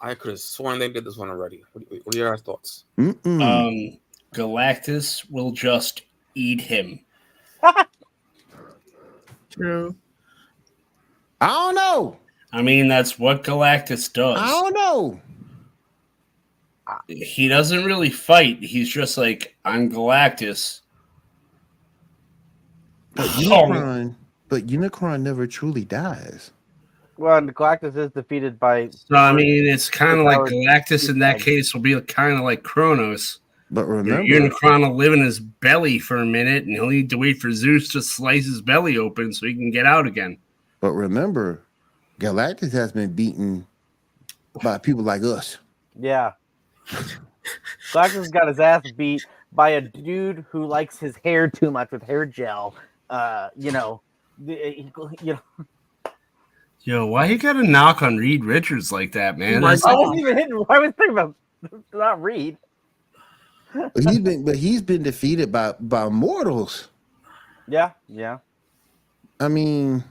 I 0.00 0.14
could 0.14 0.32
have 0.32 0.40
sworn 0.40 0.78
they 0.80 0.88
did 0.88 1.04
this 1.04 1.16
one 1.16 1.30
already. 1.30 1.62
What, 1.72 1.84
what 2.04 2.14
are 2.14 2.18
your 2.18 2.30
guys' 2.30 2.42
thoughts? 2.42 2.84
Mm-mm. 2.98 3.40
Um, 3.40 3.98
Galactus 4.34 5.30
will 5.30 5.52
just 5.52 6.02
eat 6.34 6.60
him. 6.60 6.98
True. 9.50 9.94
I 11.40 11.46
don't 11.46 11.74
know. 11.76 12.18
I 12.52 12.62
mean, 12.62 12.88
that's 12.88 13.18
what 13.18 13.44
Galactus 13.44 14.12
does. 14.12 14.38
I 14.40 14.48
don't 14.48 14.74
know. 14.74 15.20
He 17.06 17.48
doesn't 17.48 17.84
really 17.84 18.10
fight. 18.10 18.58
He's 18.62 18.88
just 18.88 19.16
like, 19.16 19.56
I'm 19.64 19.90
Galactus. 19.90 20.80
But 23.14 23.26
Oh. 23.26 23.40
Unicron, 23.40 24.16
but 24.54 24.68
Unicron 24.68 25.22
never 25.22 25.48
truly 25.48 25.84
dies. 25.84 26.52
Well, 27.16 27.36
and 27.38 27.52
Galactus 27.52 27.96
is 27.96 28.12
defeated 28.12 28.60
by 28.60 28.88
So 28.90 29.16
I 29.16 29.32
mean, 29.32 29.66
it's 29.66 29.90
kind 29.90 30.20
of 30.20 30.24
like 30.26 30.38
Galactus 30.42 31.08
in 31.10 31.18
that 31.18 31.40
case 31.40 31.74
will 31.74 31.80
be 31.80 32.00
kind 32.02 32.34
of 32.38 32.44
like 32.44 32.62
Kronos. 32.62 33.40
But 33.72 33.86
Your 33.86 33.96
remember, 33.96 34.22
Unicron 34.22 34.80
will 34.88 34.94
live 34.94 35.12
in 35.12 35.24
his 35.24 35.40
belly 35.40 35.98
for 35.98 36.18
a 36.18 36.26
minute, 36.26 36.64
and 36.64 36.74
he'll 36.74 36.86
need 36.86 37.10
to 37.10 37.18
wait 37.18 37.38
for 37.38 37.50
Zeus 37.50 37.88
to 37.92 38.00
slice 38.02 38.44
his 38.44 38.62
belly 38.62 38.96
open 38.96 39.32
so 39.32 39.46
he 39.46 39.54
can 39.54 39.72
get 39.72 39.86
out 39.86 40.06
again. 40.06 40.36
but 40.80 40.92
remember, 40.92 41.62
Galactus 42.20 42.70
has 42.72 42.92
been 42.92 43.12
beaten 43.12 43.66
by 44.62 44.78
people 44.78 45.02
like 45.02 45.22
us. 45.24 45.58
yeah. 45.98 46.32
Galactus 47.92 48.30
got 48.30 48.46
his 48.46 48.60
ass 48.60 48.82
beat 48.92 49.26
by 49.52 49.70
a 49.70 49.80
dude 49.80 50.44
who 50.50 50.64
likes 50.66 50.98
his 50.98 51.16
hair 51.24 51.48
too 51.48 51.70
much 51.72 51.90
with 51.90 52.02
hair 52.02 52.26
gel. 52.26 52.74
Uh, 53.10 53.48
you 53.56 53.70
know, 53.70 54.00
the- 54.00 54.00
he- 54.00 54.13
Uh, 54.40 54.52
you 54.52 54.92
know. 55.24 55.64
Yo, 56.82 57.06
why 57.06 57.26
you 57.26 57.38
got 57.38 57.56
a 57.56 57.62
knock 57.62 58.02
on 58.02 58.18
Reed 58.18 58.44
Richards 58.44 58.92
like 58.92 59.12
that, 59.12 59.38
man? 59.38 59.62
My 59.62 59.74
That's- 59.74 59.86
I 59.86 59.94
wasn't 59.94 60.20
even 60.20 60.36
hitting. 60.36 60.54
Why 60.54 60.78
was 60.78 60.92
thinking 60.98 61.12
about 61.18 61.34
not 61.94 62.22
Reed? 62.22 62.58
But 63.72 64.04
he's 64.04 64.20
been, 64.20 64.44
but 64.44 64.56
he's 64.56 64.82
been 64.82 65.02
defeated 65.02 65.50
by 65.50 65.74
by 65.80 66.08
mortals. 66.08 66.88
Yeah, 67.66 67.92
yeah. 68.08 68.38
I 69.40 69.48
mean, 69.48 70.04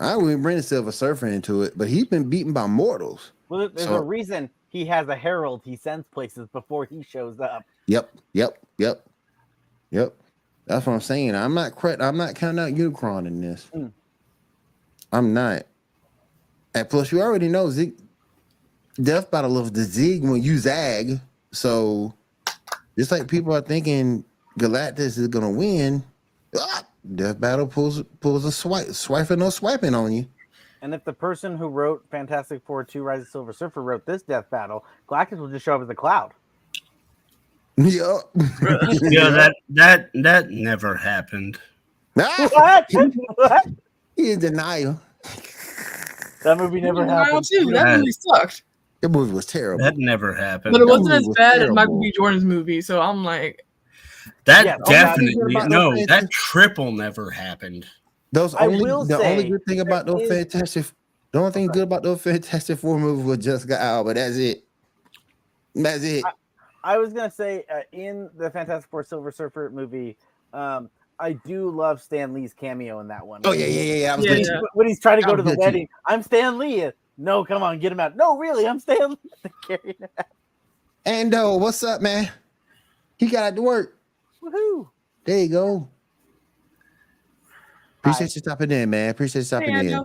I 0.00 0.16
wouldn't 0.16 0.42
bring 0.42 0.56
the 0.56 0.84
a 0.86 0.92
Surfer 0.92 1.28
into 1.28 1.62
it, 1.62 1.78
but 1.78 1.88
he's 1.88 2.06
been 2.06 2.28
beaten 2.28 2.52
by 2.52 2.66
mortals. 2.66 3.32
Well, 3.48 3.68
there's 3.68 3.88
So- 3.88 3.96
a 3.96 4.02
reason 4.02 4.50
he 4.68 4.84
has 4.86 5.08
a 5.08 5.14
herald 5.14 5.62
he 5.64 5.76
sends 5.76 6.06
places 6.08 6.48
before 6.52 6.84
he 6.86 7.02
shows 7.02 7.40
up. 7.40 7.62
Yep, 7.86 8.10
yep, 8.32 8.58
yep, 8.78 9.06
yep. 9.90 10.14
That's 10.66 10.86
what 10.86 10.94
I'm 10.94 11.00
saying. 11.00 11.34
I'm 11.34 11.54
not 11.54 11.74
correct. 11.74 12.00
I'm 12.00 12.16
not 12.16 12.34
counting 12.34 12.58
out 12.60 12.72
Unicron 12.72 13.26
in 13.26 13.40
this. 13.40 13.68
Mm. 13.74 13.92
I'm 15.12 15.34
not. 15.34 15.64
And 16.74 16.88
plus, 16.88 17.12
you 17.12 17.20
already 17.20 17.48
know 17.48 17.68
Zig, 17.70 17.94
Death 19.02 19.30
Battle 19.30 19.58
of 19.58 19.74
the 19.74 19.82
Zig 19.82 20.22
when 20.22 20.42
you 20.42 20.58
zag. 20.58 21.20
So, 21.52 22.14
just 22.96 23.10
like 23.10 23.28
people 23.28 23.54
are 23.54 23.60
thinking 23.60 24.24
Galactus 24.58 25.18
is 25.18 25.28
gonna 25.28 25.50
win, 25.50 26.02
ah, 26.58 26.84
Death 27.14 27.40
Battle 27.40 27.66
pulls 27.66 28.02
pulls 28.20 28.44
a 28.44 28.52
swipe, 28.52 28.88
swiping 28.92 29.42
or 29.42 29.50
swiping 29.50 29.94
on 29.94 30.12
you. 30.12 30.26
And 30.80 30.94
if 30.94 31.04
the 31.04 31.12
person 31.12 31.56
who 31.56 31.68
wrote 31.68 32.04
Fantastic 32.10 32.62
Four 32.64 32.82
2 32.82 33.02
Rise 33.02 33.22
of 33.22 33.28
Silver 33.28 33.52
Surfer 33.52 33.82
wrote 33.82 34.04
this 34.04 34.22
death 34.22 34.50
battle, 34.50 34.84
Galactus 35.08 35.38
will 35.38 35.48
just 35.48 35.64
show 35.64 35.76
up 35.76 35.82
as 35.82 35.88
a 35.88 35.94
cloud. 35.94 36.32
Yep. 37.76 38.20
yeah, 39.02 39.30
that 39.30 39.54
that 39.70 40.10
that 40.14 40.50
never 40.50 40.94
happened. 40.94 41.58
What? 42.14 42.52
what? 43.36 43.66
he 44.16 44.32
in 44.32 44.40
denial. 44.40 45.00
That 46.44 46.58
movie 46.58 46.80
never 46.80 47.00
Denial 47.02 47.24
happened. 47.24 47.46
too. 47.46 47.70
That 47.72 47.86
Yeah. 47.86 47.96
movie 47.98 48.12
sucked. 48.12 48.62
That 49.00 49.08
movie 49.10 49.32
was 49.32 49.46
terrible. 49.46 49.82
That 49.84 49.96
never 49.96 50.34
happened. 50.34 50.72
But 50.72 50.82
it 50.82 50.86
wasn't 50.86 51.12
as 51.14 51.26
was 51.26 51.34
bad 51.36 51.62
as. 51.62 51.70
Michael 51.70 52.00
B. 52.00 52.12
Jordan's 52.14 52.44
movie, 52.44 52.80
so 52.82 53.00
I'm 53.00 53.24
like, 53.24 53.64
That 54.44 54.64
Yeah, 54.66 54.76
I 54.86 55.14
didn't 55.16 55.28
hear 55.28 55.48
definitely 55.48 55.68
no. 55.68 55.90
no 55.92 56.06
That 56.06 56.30
triple 56.30 56.92
never 56.92 57.30
happened. 57.30 57.86
Those 58.32 58.54
I 58.54 58.66
only 58.66 58.82
will 58.82 59.04
the 59.04 59.18
only 59.18 59.48
good 59.48 59.64
thing 59.66 59.80
about 59.80 60.06
those 60.06 60.22
is- 60.22 60.28
fantastic 60.28 60.86
the 61.32 61.38
only 61.38 61.52
thing 61.52 61.66
good 61.68 61.84
about 61.84 62.02
those 62.02 62.20
Fantastic 62.20 62.78
Four 62.78 62.98
movies 62.98 63.24
was 63.24 63.38
Jessica 63.38 63.80
Alba. 63.80 64.12
That's 64.14 64.36
it. 64.36 64.64
That's 65.74 66.02
it. 66.04 66.22
I 66.26 66.32
was 66.84 67.12
gonna 67.12 67.30
say 67.30 67.64
uh, 67.72 67.80
in 67.92 68.28
the 68.36 68.50
Fantastic 68.50 68.90
Four 68.90 69.04
Silver 69.04 69.30
Surfer 69.30 69.70
movie, 69.70 70.16
um, 70.52 70.90
I 71.18 71.34
do 71.34 71.70
love 71.70 72.02
Stan 72.02 72.32
Lee's 72.32 72.52
cameo 72.52 73.00
in 73.00 73.08
that 73.08 73.26
one. 73.26 73.42
Oh 73.44 73.52
yeah, 73.52 73.66
yeah, 73.66 73.82
yeah, 73.82 73.94
yeah. 73.94 74.12
I 74.12 74.16
was 74.16 74.24
Yeah, 74.24 74.32
gonna 74.32 74.40
When, 74.40 74.46
yeah. 74.46 74.60
he's, 74.60 74.68
when 74.74 74.86
he's 74.88 75.00
trying 75.00 75.20
to 75.20 75.24
go 75.24 75.32
That 75.32 75.36
to 75.36 75.42
the 75.42 75.50
good, 75.50 75.56
too. 75.56 75.60
wedding, 75.60 75.88
I'm 76.06 76.22
Stan 76.22 76.58
Lee. 76.58 76.90
No, 77.18 77.44
come 77.44 77.62
on, 77.62 77.78
get 77.78 77.92
him 77.92 78.00
out. 78.00 78.16
No, 78.16 78.38
really, 78.38 78.66
I'm 78.66 78.80
Stan 78.80 79.10
Lee. 79.10 79.52
Carrying 79.66 79.96
out. 80.18 80.26
Ando, 81.06 81.60
what's 81.60 81.82
up, 81.82 82.00
man? 82.00 82.30
He 83.18 83.28
got 83.28 83.44
out 83.44 83.56
to 83.56 83.62
work. 83.62 83.98
Woohoo! 84.42 84.88
There 85.24 85.38
you 85.38 85.48
go. 85.48 85.88
Appreciate 88.00 88.34
you 88.34 88.40
stopping 88.40 88.70
in, 88.72 88.90
man. 88.90 89.10
Appreciate 89.10 89.42
you 89.42 89.44
stopping 89.46 89.74
Hey, 89.76 89.92
in. 89.92 90.04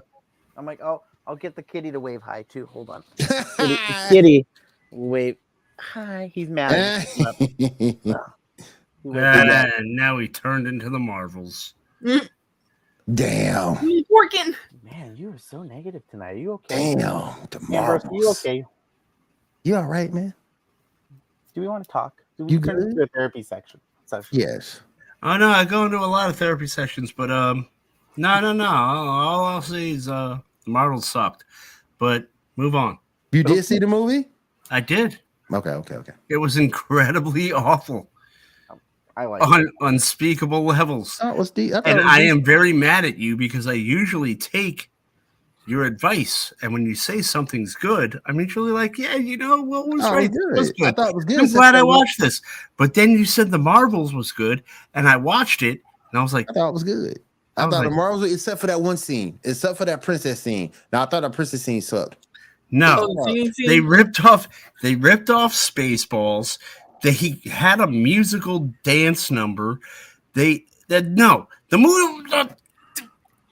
I'm 0.55 0.65
like, 0.65 0.81
oh, 0.81 1.01
I'll 1.25 1.35
get 1.35 1.55
the 1.55 1.63
kitty 1.63 1.91
to 1.91 1.99
wave 1.99 2.21
hi 2.21 2.43
too. 2.43 2.67
Hold 2.67 2.91
on, 2.91 3.03
Damn. 3.57 3.77
kitty, 4.09 4.45
wave 4.91 5.37
hi. 5.79 6.31
He's 6.33 6.49
mad. 6.49 7.07
He 9.03 9.13
waved 9.13 9.23
hi. 9.25 9.71
And 9.77 9.95
now 9.95 10.17
he 10.17 10.27
turned 10.27 10.67
into 10.67 10.89
the 10.89 10.99
Marvels. 10.99 11.75
Damn. 13.13 13.77
He's 13.77 14.05
working. 14.09 14.53
Man, 14.83 15.15
you 15.15 15.29
are 15.31 15.37
so 15.37 15.63
negative 15.63 16.01
tonight. 16.09 16.31
Are 16.33 16.37
you 16.37 16.53
okay? 16.53 16.95
Damn. 16.95 17.35
The 17.49 17.59
Ambrose, 17.59 17.69
Marvels. 17.69 18.11
you 18.13 18.29
okay? 18.31 18.65
You 19.63 19.75
all 19.77 19.85
right, 19.85 20.13
man? 20.13 20.33
Do 21.53 21.61
we 21.61 21.67
want 21.67 21.83
to 21.85 21.89
talk? 21.89 22.21
Do 22.37 22.45
we 22.45 22.53
You 22.53 22.59
turn 22.59 22.79
good? 22.79 22.95
to 22.97 23.03
a 23.03 23.07
therapy 23.07 23.43
section? 23.43 23.79
Session. 24.05 24.39
Yes. 24.39 24.81
Oh 25.23 25.37
no, 25.37 25.49
I 25.49 25.63
go 25.65 25.85
into 25.85 25.97
a 25.97 26.05
lot 26.05 26.29
of 26.29 26.35
therapy 26.35 26.67
sessions, 26.67 27.11
but 27.11 27.31
um, 27.31 27.67
no, 28.17 28.39
no, 28.39 28.53
no. 28.53 28.65
All, 28.65 29.07
all 29.07 29.45
I'll 29.45 29.61
say 29.61 29.91
is 29.91 30.07
uh, 30.09 30.37
the 30.65 30.71
Marvels 30.71 31.07
sucked. 31.07 31.45
But 31.97 32.27
move 32.57 32.75
on. 32.75 32.99
You 33.31 33.43
did 33.43 33.63
see 33.65 33.79
the 33.79 33.87
movie? 33.87 34.27
I 34.69 34.81
did. 34.81 35.19
Okay, 35.53 35.69
okay, 35.71 35.95
okay. 35.95 36.13
It 36.29 36.38
was 36.38 36.57
incredibly 36.57 37.51
awful 37.53 38.10
I 39.15 39.25
like. 39.25 39.41
Uh-huh. 39.41 39.62
it. 39.62 39.67
on 39.81 39.93
unspeakable 39.93 40.63
levels. 40.63 41.19
It 41.23 41.36
was 41.36 41.49
deep. 41.51 41.73
I 41.73 41.79
And 41.86 41.97
was 41.97 42.05
I 42.07 42.21
am 42.21 42.43
very 42.43 42.73
mad 42.73 43.05
at 43.05 43.17
you 43.17 43.36
because 43.38 43.65
I 43.65 43.73
usually 43.73 44.36
take 44.36 44.91
your 45.65 45.83
advice, 45.83 46.53
and 46.62 46.71
when 46.71 46.86
you 46.86 46.95
say 46.95 47.21
something's 47.21 47.75
good, 47.75 48.21
I'm 48.25 48.39
usually 48.39 48.71
like, 48.71 48.97
yeah, 48.97 49.15
you 49.15 49.36
know, 49.36 49.62
what 49.62 49.88
was 49.89 50.01
Oh, 50.05 50.13
right? 50.13 50.29
it 50.31 50.57
was 50.57 50.71
good. 50.71 50.88
I 50.88 50.91
thought 50.91 51.10
it 51.10 51.15
was 51.15 51.25
good. 51.25 51.39
I'm 51.39 51.43
except 51.45 51.57
glad 51.57 51.75
I 51.75 51.79
for- 51.79 51.88
watched 51.88 52.19
this. 52.21 52.41
But 52.77 52.93
then 52.93 53.12
you 53.12 53.25
said 53.25 53.51
the 53.51 53.57
Marvels 53.57 54.13
was 54.13 54.31
good, 54.31 54.63
and 54.93 55.10
I 55.10 55.17
watched 55.17 55.63
it, 55.63 55.81
and 56.12 56.19
I 56.19 56.21
was 56.23 56.33
like, 56.33 56.49
I 56.49 56.53
thought 56.53 56.69
it 56.69 56.73
was 56.73 56.83
good. 56.86 57.19
I, 57.57 57.63
I 57.63 57.65
was 57.65 57.75
thought 57.75 57.81
the 57.83 57.89
like- 57.89 57.95
Marvels, 57.97 58.31
except 58.31 58.62
for 58.62 58.67
that 58.67 58.79
one 58.79 58.95
scene, 58.97 59.39
except 59.43 59.77
for 59.77 59.83
that 59.86 60.01
princess 60.01 60.39
scene. 60.39 60.71
Now 60.93 61.03
I 61.03 61.05
thought 61.07 61.21
the 61.21 61.29
princess 61.31 61.63
scene 61.63 61.81
sucked. 61.81 62.26
No, 62.71 62.97
Oh, 63.10 63.13
the 63.15 63.23
singing 63.32 63.53
scene? 63.53 63.67
they 63.67 63.80
ripped 63.80 64.23
off 64.25 64.47
they 64.82 64.95
ripped 64.95 65.30
off 65.30 65.53
spaceballs. 65.53 66.58
They 67.03 67.39
had 67.45 67.80
a 67.80 67.88
musical 67.88 68.71
dance 68.84 69.32
number. 69.32 69.80
They 70.34 70.65
that 70.89 71.06
no. 71.06 71.47
The 71.69 71.77
movie 71.77 72.34
uh, 72.34 72.47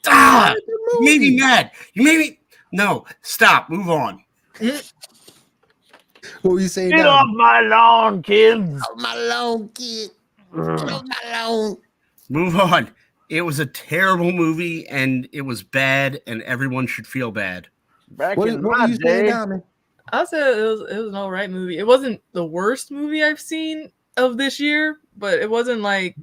ah, 0.07 0.53
you 0.55 0.99
made 1.01 1.21
me 1.21 1.37
mad. 1.37 1.71
You 1.93 2.03
made 2.03 2.17
me 2.17 2.39
no. 2.71 3.05
Stop. 3.21 3.69
Move 3.69 3.89
on. 3.89 4.23
What 4.59 6.51
were 6.53 6.59
you 6.59 6.67
saying? 6.67 6.89
Get 6.91 7.03
now? 7.03 7.09
off 7.09 7.27
my 7.33 7.61
lawn, 7.61 8.23
kids. 8.23 8.81
Off 8.81 8.97
my 8.97 9.15
lawn, 9.15 9.69
kid. 9.73 10.09
Get 10.53 10.91
off 10.91 11.03
my 11.05 11.31
lawn. 11.45 11.77
move 12.29 12.55
on. 12.55 12.91
It 13.29 13.41
was 13.41 13.59
a 13.59 13.65
terrible 13.65 14.31
movie 14.31 14.87
and 14.87 15.27
it 15.31 15.41
was 15.41 15.63
bad 15.63 16.21
and 16.27 16.41
everyone 16.43 16.85
should 16.87 17.07
feel 17.07 17.31
bad 17.31 17.67
Back 18.15 18.37
What, 18.37 18.47
in 18.49 18.61
what 18.63 18.77
my 18.77 18.85
you 18.87 18.97
saying, 19.03 19.25
day, 19.25 19.29
Diamond? 19.31 19.63
I 20.13 20.23
said 20.25 20.57
it 20.57 20.61
was 20.61 20.81
it 20.81 20.97
was 20.97 21.07
an 21.09 21.15
alright 21.15 21.49
movie. 21.49 21.77
It 21.77 21.87
wasn't 21.87 22.21
the 22.31 22.45
worst 22.45 22.91
movie 22.91 23.23
I've 23.23 23.39
seen 23.39 23.91
of 24.17 24.37
this 24.37 24.59
year, 24.59 24.97
but 25.17 25.39
it 25.39 25.49
wasn't 25.49 25.81
like 25.81 26.15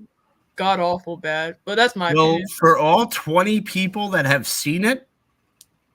god 0.56 0.80
awful 0.80 1.16
bad. 1.16 1.56
But 1.64 1.74
that's 1.76 1.96
my 1.96 2.12
well 2.14 2.30
opinion. 2.30 2.48
for 2.58 2.78
all 2.78 3.06
20 3.06 3.60
people 3.62 4.08
that 4.10 4.24
have 4.26 4.46
seen 4.46 4.84
it 4.84 5.08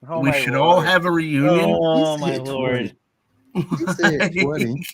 Oh, 0.08 0.20
we 0.20 0.30
my 0.30 0.38
should 0.38 0.54
all 0.54 0.80
have 0.80 1.04
a 1.06 1.10
reunion 1.10 1.70
Oh 1.82 2.16
He 2.16 2.20
my 2.20 2.36
lord! 2.36 2.94
20. 3.54 3.68
He 3.78 3.86
said 3.94 4.32
20. 4.40 4.86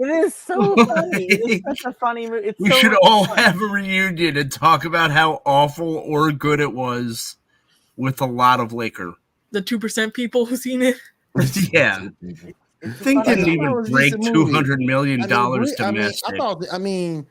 It 0.00 0.08
is 0.08 0.34
so 0.34 0.74
funny. 0.86 1.24
It 1.26 1.50
is 1.50 1.62
such 1.68 1.84
a 1.84 1.92
funny 1.92 2.28
movie. 2.30 2.48
It's 2.48 2.60
We 2.60 2.70
so 2.70 2.76
should 2.78 2.94
all 3.02 3.26
fun. 3.26 3.38
have 3.38 3.60
a 3.60 3.66
reunion 3.66 4.36
and 4.36 4.50
talk 4.50 4.84
about 4.84 5.10
how 5.10 5.42
awful 5.44 5.96
or 5.96 6.30
good 6.32 6.60
it 6.60 6.72
was 6.72 7.36
with 7.96 8.20
a 8.20 8.26
lot 8.26 8.60
of 8.60 8.72
liquor. 8.72 9.14
The 9.50 9.62
two 9.62 9.78
percent 9.78 10.14
people 10.14 10.46
who 10.46 10.56
seen 10.56 10.82
it. 10.82 10.96
yeah. 11.72 12.08
It's 12.80 12.96
Thing 13.00 13.22
didn't 13.22 13.24
thought 13.24 13.48
it 13.48 13.48
even 13.48 13.82
break 13.90 14.12
two 14.20 14.20
hundred 14.20 14.20
million 14.20 14.30
two 14.32 14.44
movie. 14.44 14.52
hundred 14.52 14.80
million 14.80 15.20
I 15.20 15.22
mean, 15.24 15.28
dollars 15.28 15.74
Brie- 15.76 15.86
I 15.86 15.90
mean. 15.90 16.10
I 16.26 16.36
thought. 16.36 16.64
I 16.72 16.78
mean, 16.78 17.26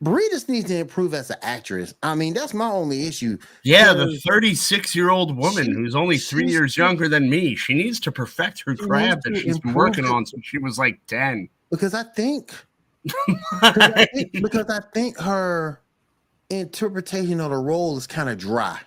Brie 0.00 0.28
just 0.30 0.48
needs 0.48 0.68
to 0.68 0.76
improve 0.78 1.14
as 1.14 1.30
an 1.30 1.36
actress. 1.42 1.94
I 2.02 2.14
mean, 2.14 2.34
that's 2.34 2.54
my 2.54 2.68
only 2.68 3.06
issue. 3.06 3.38
yeah, 3.64 3.92
the 3.92 4.16
thirty-six-year-old 4.26 5.36
woman 5.36 5.64
she- 5.64 5.72
who's 5.72 5.94
only 5.96 6.18
three 6.18 6.46
years 6.48 6.76
younger 6.76 7.08
than 7.08 7.28
me. 7.28 7.56
She 7.56 7.74
needs 7.74 7.98
to 8.00 8.12
perfect 8.12 8.62
her 8.66 8.76
craft 8.76 9.22
that 9.24 9.36
she's 9.36 9.58
been 9.58 9.72
working 9.74 10.04
it. 10.04 10.10
on 10.10 10.26
since 10.26 10.44
she 10.46 10.58
was 10.58 10.78
like 10.78 11.00
ten. 11.06 11.48
because 11.70 11.94
I 11.94 12.02
think 12.04 12.52
because 13.04 13.92
I 13.94 14.06
think, 14.14 14.32
because 14.42 14.66
I 14.70 14.80
think 14.94 15.18
her 15.18 15.80
interpretation 16.50 17.40
of 17.40 17.50
the 17.50 17.56
role 17.56 17.96
is 17.96 18.06
kind 18.06 18.28
of 18.28 18.38
dry. 18.38 18.78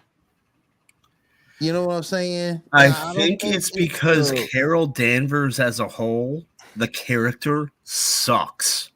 You 1.59 1.73
know 1.73 1.85
what 1.85 1.95
I'm 1.95 2.03
saying? 2.03 2.61
I 2.71 2.87
don't 2.89 3.15
think 3.15 3.43
it's 3.43 3.71
because 3.71 4.31
Carol 4.51 4.85
Danvers 4.87 5.59
as 5.59 5.79
a 5.79 5.87
whole, 5.87 6.45
the 6.75 6.87
character 6.87 7.71
sucks. 7.83 8.91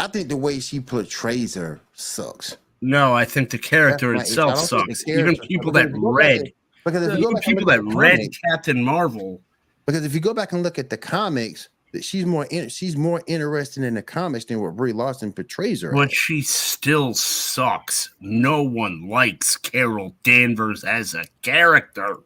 I 0.00 0.08
think 0.08 0.28
the 0.28 0.36
way 0.36 0.58
she 0.60 0.80
portrays 0.80 1.54
her 1.54 1.80
sucks. 1.94 2.56
No, 2.80 3.14
I 3.14 3.24
think 3.24 3.50
the 3.50 3.58
character. 3.58 4.16
I 4.16 4.20
itself 4.20 4.68
think 4.68 4.68
sucks. 4.68 5.08
Even 5.08 5.36
people 5.36 5.72
that 5.72 5.86
if 5.86 5.94
you 5.94 6.00
go 6.00 6.12
back 6.12 6.16
read, 6.16 6.52
Because 6.84 7.06
if 7.06 7.18
you 7.18 7.24
go 7.24 7.30
even 7.30 7.34
back 7.34 7.44
people 7.44 7.66
that 7.66 7.82
read 7.84 8.16
comics- 8.18 8.38
Captain 8.38 8.84
Marvel, 8.84 9.40
because 9.86 10.04
if 10.04 10.12
you 10.12 10.20
go 10.20 10.34
back 10.34 10.52
and 10.52 10.62
look 10.62 10.78
at 10.78 10.90
the 10.90 10.96
comics, 10.98 11.68
that 11.96 12.04
she's 12.04 12.26
more 12.26 12.44
in, 12.50 12.68
she's 12.68 12.94
more 12.96 13.22
interested 13.26 13.82
in 13.82 13.94
the 13.94 14.02
comics 14.02 14.44
than 14.44 14.60
what 14.60 14.76
Brie 14.76 14.92
Larson 14.92 15.32
portrays 15.32 15.80
her. 15.80 15.90
but 15.92 16.08
as. 16.08 16.12
she 16.12 16.42
still 16.42 17.14
sucks. 17.14 18.10
No 18.20 18.62
one 18.62 19.08
likes 19.08 19.56
Carol 19.56 20.14
Danvers 20.22 20.84
as 20.84 21.14
a 21.14 21.24
character. 21.40 22.18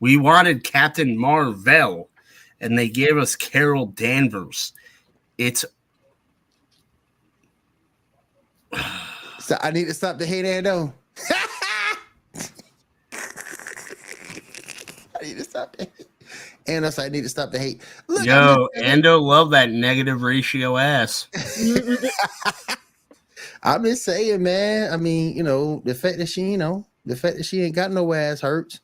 We 0.00 0.16
wanted 0.16 0.64
Captain 0.64 1.16
Marvel, 1.16 2.08
and 2.60 2.76
they 2.76 2.88
gave 2.88 3.16
us 3.16 3.36
Carol 3.36 3.86
Danvers. 3.86 4.72
It's 5.38 5.64
So 9.38 9.56
I 9.62 9.70
need 9.70 9.86
to 9.86 9.94
stop 9.94 10.18
the 10.18 10.26
hate, 10.26 10.44
Ando. 10.44 10.92
I 11.32 11.46
need 15.22 15.38
to 15.38 15.44
stop 15.44 15.76
the 15.76 15.84
hate. 15.84 16.09
And 16.66 16.86
I 16.86 17.08
need 17.08 17.22
to 17.22 17.28
stop 17.28 17.50
the 17.50 17.58
hate. 17.58 17.82
Look, 18.06 18.24
yo, 18.24 18.68
Endo 18.74 19.18
love 19.18 19.50
that 19.50 19.70
negative 19.70 20.22
ratio 20.22 20.76
ass. 20.76 21.26
I'm 23.62 23.84
just 23.84 24.04
saying, 24.04 24.42
man. 24.42 24.92
I 24.92 24.96
mean, 24.96 25.36
you 25.36 25.42
know, 25.42 25.82
the 25.84 25.94
fact 25.94 26.18
that 26.18 26.28
she, 26.28 26.42
you 26.42 26.58
know, 26.58 26.86
the 27.06 27.16
fact 27.16 27.36
that 27.36 27.44
she 27.44 27.62
ain't 27.62 27.74
got 27.74 27.90
no 27.90 28.12
ass 28.12 28.40
hurts, 28.40 28.80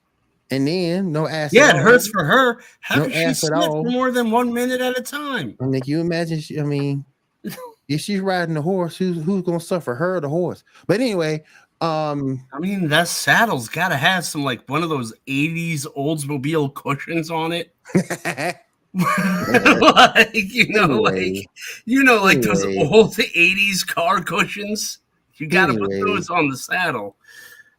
and 0.51 0.67
then 0.67 1.13
no 1.13 1.27
ass. 1.27 1.53
Yeah, 1.53 1.71
it 1.71 1.77
all. 1.77 1.83
hurts 1.83 2.09
for 2.09 2.25
her. 2.25 2.61
How 2.81 2.97
No 2.97 3.09
can 3.09 3.29
she 3.29 3.47
sniff 3.47 3.71
more 3.93 4.11
than 4.11 4.31
one 4.31 4.53
minute 4.53 4.81
at 4.81 4.99
a 4.99 5.03
time? 5.03 5.57
I 5.61 5.65
mean, 5.65 5.81
can 5.81 5.91
you 5.91 6.01
imagine? 6.01 6.41
She, 6.41 6.61
I 6.61 6.65
mean, 6.65 7.05
if 7.89 8.01
she's 8.01 8.21
riding 8.21 8.55
the 8.55 8.63
horse, 8.63 8.97
who's 8.97 9.23
who's 9.23 9.43
gonna 9.43 9.61
suffer? 9.61 9.95
Her 9.95 10.17
or 10.17 10.21
the 10.21 10.29
horse? 10.29 10.65
But 10.87 11.01
anyway, 11.01 11.45
um, 11.81 12.45
I 12.53 12.59
mean, 12.59 12.89
that 12.89 13.09
saddle's 13.09 13.69
got 13.69 13.89
to 13.89 13.97
have 13.97 14.25
some 14.25 14.45
like 14.45 14.67
one 14.69 14.83
of 14.83 14.89
those 14.89 15.13
'80s 15.29 15.87
Oldsmobile 15.97 16.75
cushions 16.75 17.31
on 17.31 17.53
it. 17.53 17.75
like 18.95 20.31
you 20.33 20.69
know, 20.69 21.05
Anyway. 21.07 21.35
like 21.35 21.51
you 21.85 22.03
know, 22.03 22.23
like 22.23 22.41
those 22.43 22.65
old 22.65 23.15
'80s 23.15 23.87
car 23.87 24.23
cushions. 24.23 24.99
You 25.35 25.47
got 25.47 25.67
to 25.67 25.73
Anyway. 25.75 25.99
put 26.01 26.07
those 26.07 26.31
on 26.31 26.49
the 26.49 26.57
saddle. 26.57 27.17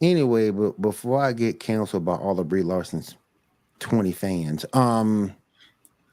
anyway, 0.02 0.52
but 0.52 0.80
before 0.80 1.20
I 1.20 1.34
get 1.34 1.60
canceled 1.60 2.06
by 2.06 2.14
all 2.14 2.40
of 2.40 2.48
Brie 2.48 2.62
Larson's 2.62 3.16
20 3.80 4.12
fans, 4.12 4.64
um, 4.74 5.34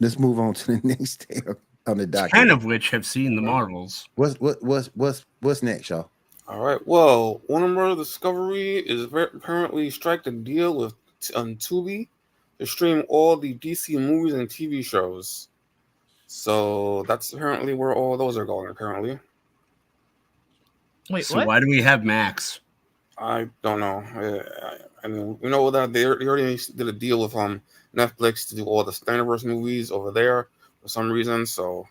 let's 0.01 0.19
move 0.19 0.39
on 0.39 0.55
to 0.55 0.79
the 0.79 0.81
next 0.89 1.27
tab 1.29 1.59
on 1.87 1.99
the 1.99 2.07
document. 2.07 2.33
Ten 2.33 2.51
of 2.51 2.65
which 2.65 2.89
have 2.91 3.05
seen 3.05 3.37
the 3.37 3.43
Marvels. 3.43 4.09
What's 4.15 4.41
what 4.41 4.63
what's 4.63 4.87
what's 4.95 5.27
what's 5.41 5.63
next, 5.63 5.91
y'all? 5.91 6.11
All 6.47 6.61
right. 6.61 6.81
Well, 6.87 7.41
Warner 7.49 7.73
Bros. 7.75 7.97
Discovery 7.97 8.77
is 8.77 9.05
apparently 9.05 9.91
strike 9.91 10.27
a 10.27 10.31
deal 10.31 10.75
with 10.77 10.95
um, 11.35 11.57
Tubi 11.57 12.09
to 12.59 12.67
stream 12.67 13.05
all 13.09 13.37
the 13.37 13.55
DC 13.55 13.99
movies 13.99 14.35
and 14.35 14.49
TV 14.49 14.85
shows. 14.85 15.49
So 16.27 17.05
that's 17.09 17.33
apparently 17.33 17.75
where 17.75 17.95
all 17.95 18.17
those 18.17 18.37
are 18.37 18.45
going. 18.45 18.69
Apparently, 18.69 19.19
Wait, 21.09 21.25
so 21.25 21.37
what? 21.37 21.47
why 21.47 21.61
do 21.61 21.69
we 21.69 21.81
have 21.81 22.05
Max? 22.05 22.61
I 23.17 23.49
don't 23.63 23.81
know. 23.81 24.03
I, 24.15 24.67
I, 24.67 24.77
I 25.05 25.09
mean, 25.09 25.39
we 25.41 25.49
know 25.49 25.71
that 25.71 25.93
they, 25.93 26.03
they 26.03 26.27
already 26.27 26.59
did 26.77 26.89
a 26.89 26.93
deal 26.93 27.23
with 27.23 27.35
um 27.37 27.63
Netflix 27.95 28.49
to 28.49 28.57
do 28.57 28.65
all 28.65 28.85
the 28.85 28.93
Snyderverse 28.93 29.45
movies 29.45 29.91
over 29.91 30.11
there 30.11 30.49
for 30.83 30.89
some 30.89 31.11
reason. 31.11 31.47
So 31.47 31.87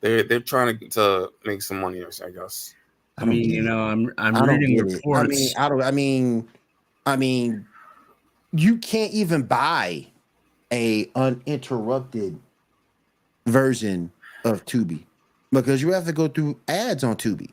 they 0.00 0.22
they're 0.22 0.40
trying 0.40 0.78
to 0.78 0.88
to 0.88 1.32
make 1.44 1.62
some 1.62 1.80
money. 1.80 2.02
I 2.02 2.30
guess. 2.30 2.74
I 3.18 3.24
mean, 3.24 3.50
you 3.50 3.62
know, 3.62 3.80
I'm 3.80 4.12
I'm 4.18 4.36
I 4.36 4.44
reading 4.44 4.78
reports. 4.78 5.24
I 5.24 5.26
mean, 5.26 5.48
I 5.58 5.68
don't. 5.68 5.82
I 5.82 5.90
mean, 5.90 6.48
I 7.06 7.16
mean, 7.16 7.66
you 8.52 8.78
can't 8.78 9.12
even 9.12 9.42
buy 9.42 10.06
a 10.72 11.10
uninterrupted 11.14 12.38
version 13.46 14.10
of 14.44 14.64
Tubi 14.64 15.04
because 15.50 15.82
you 15.82 15.92
have 15.92 16.06
to 16.06 16.12
go 16.12 16.28
through 16.28 16.58
ads 16.68 17.04
on 17.04 17.16
Tubi. 17.16 17.50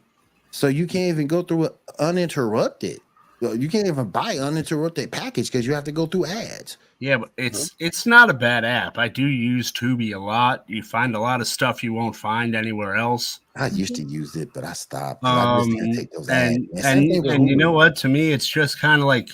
So 0.52 0.68
you 0.68 0.88
can't 0.88 1.10
even 1.10 1.28
go 1.28 1.42
through 1.44 1.66
it 1.66 1.76
uninterrupted. 2.00 3.00
You 3.42 3.70
can't 3.70 3.88
even 3.88 4.10
buy 4.10 4.38
uninterrupted 4.38 5.12
package 5.12 5.52
because 5.52 5.66
you 5.68 5.74
have 5.74 5.84
to 5.86 5.92
go 5.92 6.06
through 6.06 6.26
ads. 6.26 6.78
Yeah, 7.00 7.18
but 7.18 7.32
it's 7.38 7.76
it's 7.80 8.06
not 8.06 8.30
a 8.30 8.34
bad 8.34 8.66
app. 8.66 8.98
I 8.98 9.08
do 9.08 9.26
use 9.26 9.72
Tubi 9.72 10.14
a 10.14 10.20
lot. 10.20 10.66
You 10.68 10.84
find 10.84 11.16
a 11.16 11.20
lot 11.20 11.40
of 11.40 11.48
stuff 11.48 11.82
you 11.82 11.94
won't 11.94 12.16
find 12.16 12.56
anywhere 12.56 12.98
else. 12.98 13.40
I 13.56 13.68
used 13.68 13.96
to 13.96 14.04
use 14.04 14.36
it, 14.36 14.50
but 14.54 14.66
I 14.66 14.74
stopped. 14.74 15.24
Um, 15.24 15.72
those 15.72 15.82
and 15.82 16.30
ads. 16.30 16.86
and, 16.86 17.26
and 17.26 17.48
you 17.48 17.56
know 17.56 17.72
what? 17.72 17.96
To 17.98 18.10
me, 18.10 18.34
it's 18.34 18.48
just 18.48 18.82
kind 18.82 19.02
of 19.02 19.08
like 19.08 19.30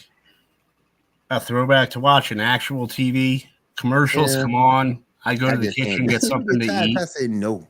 a 1.32 1.40
throwback 1.40 1.90
to 1.92 2.00
watching 2.00 2.40
actual 2.40 2.88
TV 2.88 3.48
commercials. 3.78 4.36
Yeah. 4.36 4.44
Come 4.44 4.56
on, 4.56 5.04
I 5.26 5.34
go 5.34 5.48
I 5.48 5.52
to 5.52 5.58
the 5.58 5.72
kitchen, 5.72 6.06
get 6.06 6.22
something 6.22 6.60
to 6.60 6.66
eat. 6.86 6.98
I 7.00 7.06
said 7.06 7.32
no. 7.32 7.68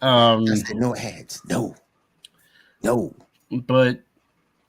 Um, 0.00 0.46
I 0.50 0.54
said 0.54 0.76
no 0.76 0.96
ads. 0.96 1.42
No, 1.50 1.76
no. 2.82 3.14
but 3.50 4.00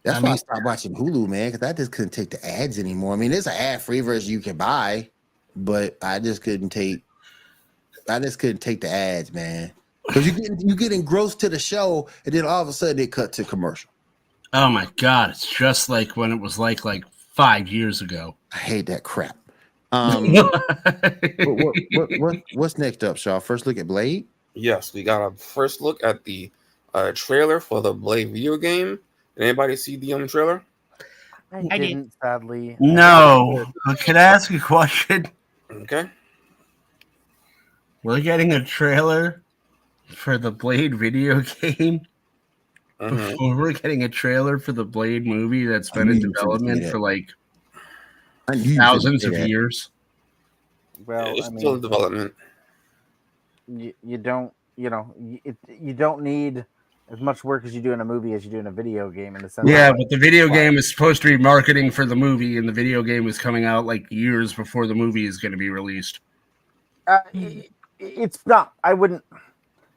That's 0.03 0.19
I 0.19 0.21
why 0.21 0.31
I 0.31 0.35
stopped 0.37 0.63
watching 0.63 0.95
Hulu, 0.95 1.27
man, 1.27 1.51
because 1.51 1.67
I 1.67 1.73
just 1.73 1.91
couldn't 1.91 2.11
take 2.11 2.29
the 2.29 2.45
ads 2.45 2.79
anymore. 2.79 3.13
I 3.13 3.17
mean, 3.17 3.31
there's 3.31 3.47
an 3.47 3.55
ad-free 3.57 4.01
version 4.01 4.31
you 4.31 4.39
can 4.39 4.55
buy, 4.55 5.09
but 5.55 5.97
I 6.01 6.19
just 6.19 6.41
couldn't 6.41 6.69
take. 6.69 7.03
I 8.07 8.19
just 8.19 8.39
couldn't 8.39 8.59
take 8.59 8.81
the 8.81 8.89
ads, 8.89 9.33
man. 9.33 9.71
Because 10.07 10.25
you 10.25 10.31
get 10.31 10.61
you 10.61 10.75
get 10.75 10.91
engrossed 10.91 11.39
to 11.41 11.49
the 11.49 11.59
show, 11.59 12.07
and 12.25 12.33
then 12.33 12.45
all 12.45 12.61
of 12.61 12.67
a 12.67 12.73
sudden 12.73 12.99
it 12.99 13.11
cut 13.11 13.33
to 13.33 13.43
commercial. 13.43 13.91
oh 14.53 14.69
my 14.69 14.87
god, 14.97 15.31
it's 15.31 15.49
just 15.49 15.89
like 15.89 16.15
when 16.17 16.31
it 16.31 16.39
was 16.39 16.57
like 16.57 16.85
like 16.85 17.03
five 17.11 17.67
years 17.67 18.01
ago. 18.01 18.35
I 18.53 18.57
hate 18.57 18.87
that 18.87 19.03
crap. 19.03 19.37
Um, 19.91 20.33
what, 20.33 20.53
what, 21.39 21.75
what, 21.91 22.09
what, 22.19 22.43
what's 22.53 22.77
next 22.77 23.03
up, 23.03 23.17
Shaw? 23.17 23.39
First 23.39 23.67
look 23.67 23.77
at 23.77 23.87
Blade. 23.87 24.27
Yes, 24.53 24.93
we 24.93 25.03
got 25.03 25.25
a 25.25 25.31
first 25.35 25.81
look 25.81 26.03
at 26.03 26.23
the 26.23 26.51
uh, 26.93 27.11
trailer 27.13 27.59
for 27.59 27.81
the 27.81 27.93
Blade 27.93 28.31
video 28.31 28.57
game. 28.57 28.99
Did 29.39 29.45
anybody 29.45 29.77
see 29.77 29.95
the 29.95 30.11
um 30.13 30.27
trailer? 30.27 30.61
I, 31.53 31.59
I 31.71 31.77
did. 31.77 31.87
didn't, 31.87 32.13
sadly. 32.21 32.75
no, 32.81 33.65
but 33.85 33.97
can 34.01 34.17
I 34.17 34.21
ask 34.21 34.51
a 34.51 34.59
question? 34.59 35.25
Okay. 35.71 36.09
We're 38.03 38.19
getting 38.19 38.51
a 38.53 38.63
trailer 38.63 39.41
for 40.07 40.37
the 40.37 40.51
Blade 40.51 40.93
video 40.95 41.39
game 41.61 42.01
Mhm. 42.99 43.29
before 43.29 43.55
we're 43.55 43.71
getting 43.71 44.03
a 44.03 44.09
trailer 44.09 44.59
for 44.59 44.73
the 44.73 44.83
Blade 44.83 45.25
movie 45.25 45.65
that's 45.65 45.89
been 45.89 46.09
in 46.09 46.15
knew 46.17 46.21
you 46.23 46.27
was 46.27 46.35
gonna 46.35 46.59
say 46.59 46.65
development 46.65 46.91
for 46.91 46.99
like 46.99 47.29
I 48.49 48.55
knew 48.55 48.61
you 48.63 48.69
was 48.71 48.75
gonna 48.75 48.83
thousands 48.91 49.23
of 49.23 49.47
years. 49.47 49.89
Well, 51.05 51.33
it's 51.37 51.47
I 51.47 51.57
still 51.57 51.75
in 51.75 51.81
development. 51.81 52.33
you, 53.69 53.93
you 54.03 54.17
don't, 54.17 54.51
you 54.75 54.89
know, 54.89 55.15
you, 55.17 55.39
it, 55.45 55.55
you 55.69 55.93
don't 55.93 56.21
need 56.23 56.65
as 57.11 57.19
much 57.19 57.43
work 57.43 57.65
as 57.65 57.73
you 57.73 57.81
do 57.81 57.91
in 57.91 58.01
a 58.01 58.05
movie 58.05 58.33
as 58.33 58.45
you 58.45 58.51
do 58.51 58.59
in 58.59 58.67
a 58.67 58.71
video 58.71 59.09
game. 59.09 59.35
In 59.35 59.41
the 59.41 59.49
sense, 59.49 59.69
Yeah, 59.69 59.89
of, 59.89 59.97
but 59.97 60.09
the 60.09 60.17
video 60.17 60.47
Wow. 60.47 60.53
game 60.53 60.77
is 60.77 60.89
supposed 60.91 61.21
to 61.23 61.27
be 61.27 61.37
marketing 61.37 61.91
for 61.91 62.05
the 62.05 62.15
movie, 62.15 62.57
and 62.57 62.67
the 62.67 62.73
video 62.73 63.01
game 63.03 63.27
is 63.27 63.37
coming 63.37 63.65
out 63.65 63.85
like 63.85 64.05
years 64.11 64.53
before 64.53 64.87
the 64.87 64.95
movie 64.95 65.25
is 65.25 65.37
going 65.37 65.51
to 65.51 65.57
be 65.57 65.69
released. 65.69 66.19
uh, 67.07 67.19
it, 67.33 67.71
it's 67.99 68.45
not. 68.45 68.73
I 68.83 68.93
wouldn't. 68.93 69.23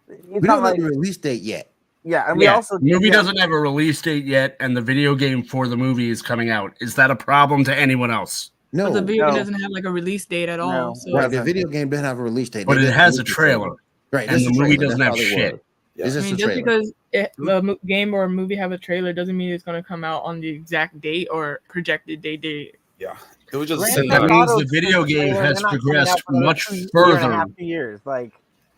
It's 0.09 0.27
We 0.31 0.41
not 0.41 0.55
don't 0.55 0.63
know 0.63 0.71
like, 0.71 0.77
the 0.79 0.85
release 0.85 1.17
date 1.19 1.43
yet. 1.43 1.73
yeah, 2.05 2.29
and 2.29 2.39
we 2.39 2.45
Yeah, 2.45 2.55
also 2.55 2.79
movie 2.81 3.07
yeah, 3.07 3.13
doesn't 3.13 3.37
have 3.39 3.51
a 3.51 3.59
release 3.59 4.01
date 4.03 4.25
yet, 4.25 4.57
and 4.61 4.77
the 4.77 4.81
video 4.81 5.15
game 5.15 5.43
for 5.43 5.69
the 5.69 5.77
movie 5.77 6.11
is 6.11 6.23
coming 6.23 6.51
out. 6.51 6.73
Is 6.81 6.95
that 6.97 7.11
a 7.11 7.17
problem 7.17 7.65
to 7.65 7.75
anyone 7.75 8.11
else? 8.11 8.51
No, 8.73 8.87
But 8.87 8.95
the 8.95 9.03
video 9.03 9.27
game 9.27 9.35
No. 9.35 9.39
doesn't 9.41 9.55
have 9.61 9.71
like 9.71 9.85
a 9.85 9.91
release 9.91 10.25
date 10.25 10.49
at 10.49 10.59
all. 10.59 10.71
No. 10.71 10.95
So 10.95 11.17
right. 11.17 11.31
The 11.31 11.43
video 11.43 11.69
game 11.69 11.91
doesn't 11.91 12.05
have 12.05 12.19
a 12.19 12.23
release 12.23 12.49
date, 12.49 12.67
But 12.67 12.81
They 12.81 12.87
it 12.89 12.93
has 12.95 13.19
a 13.19 13.25
trailer. 13.25 13.71
Right, 14.11 14.29
and 14.29 14.45
the 14.45 14.51
movie 14.51 14.77
trailer. 14.77 14.85
doesn't 14.85 14.99
That's 15.01 15.21
have 15.21 15.31
all 15.31 15.37
shit. 15.39 15.53
were. 15.55 15.61
Yeah. 15.95 16.07
It's 16.07 16.17
I 16.17 16.21
mean, 16.21 16.35
a 16.35 16.37
just 16.37 16.55
because 16.57 16.93
it, 17.13 17.33
the 17.37 17.79
game 17.87 18.15
or 18.15 18.25
a 18.25 18.29
movie 18.29 18.55
have 18.57 18.73
a 18.73 18.79
trailer 18.79 19.13
doesn't 19.13 19.37
mean 19.37 19.51
it's 19.53 19.63
gonna 19.65 19.83
come 19.83 20.05
out 20.05 20.23
on 20.25 20.41
the 20.41 20.49
exact 20.49 21.01
date 21.01 21.29
or 21.31 21.61
projected 21.69 22.23
date 22.23 22.41
date. 22.41 22.77
Yeah, 22.99 23.17
it 23.53 23.57
was 23.57 23.69
just 23.69 23.85
So 23.95 24.03
that 24.09 24.23
means 24.23 24.51
Auto 24.51 24.61
the 24.61 24.69
video 24.71 25.05
game 25.05 25.35
has 25.35 25.37
they're 25.37 25.53
not 25.55 25.63
coming 25.65 25.81
progressed 25.81 26.11
out 26.13 26.21
for 26.21 26.33
another 26.33 26.47
much 26.47 26.67
two- 26.69 26.75
year 26.77 27.17
and 27.17 27.35
a 27.35 27.39
further. 27.41 27.53
years. 27.59 28.01
Like 28.05 28.33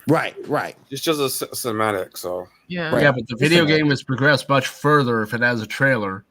Right, 0.06 0.34
right. 0.48 0.76
It's 0.90 1.00
just 1.00 1.18
a 1.18 1.46
cinematic, 1.54 2.18
so 2.18 2.46
Yeah. 2.68 2.90
Right. 2.92 3.02
Yeah, 3.04 3.12
but 3.12 3.26
the 3.28 3.36
video 3.36 3.64
game 3.64 3.88
has 3.90 4.02
progressed 4.02 4.48
much 4.48 4.66
further 4.66 5.22
if 5.22 5.32
it 5.32 5.40
has 5.40 5.62
a 5.62 5.66
trailer 5.66 6.24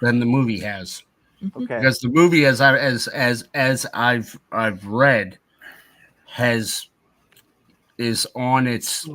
than 0.00 0.20
the 0.20 0.26
movie 0.26 0.60
has. 0.60 1.02
Mhm. 1.42 1.56
okay, 1.64 1.76
Because 1.78 1.98
the 2.00 2.08
movie, 2.08 2.44
as 2.46 2.60
I 2.60 2.76
as 2.76 3.08
as 3.08 3.48
as 3.54 3.86
I've 3.94 4.38
I've 4.52 4.84
read, 4.86 5.38
has 6.26 6.88
is 7.98 8.26
on 8.36 8.66
its 8.66 9.08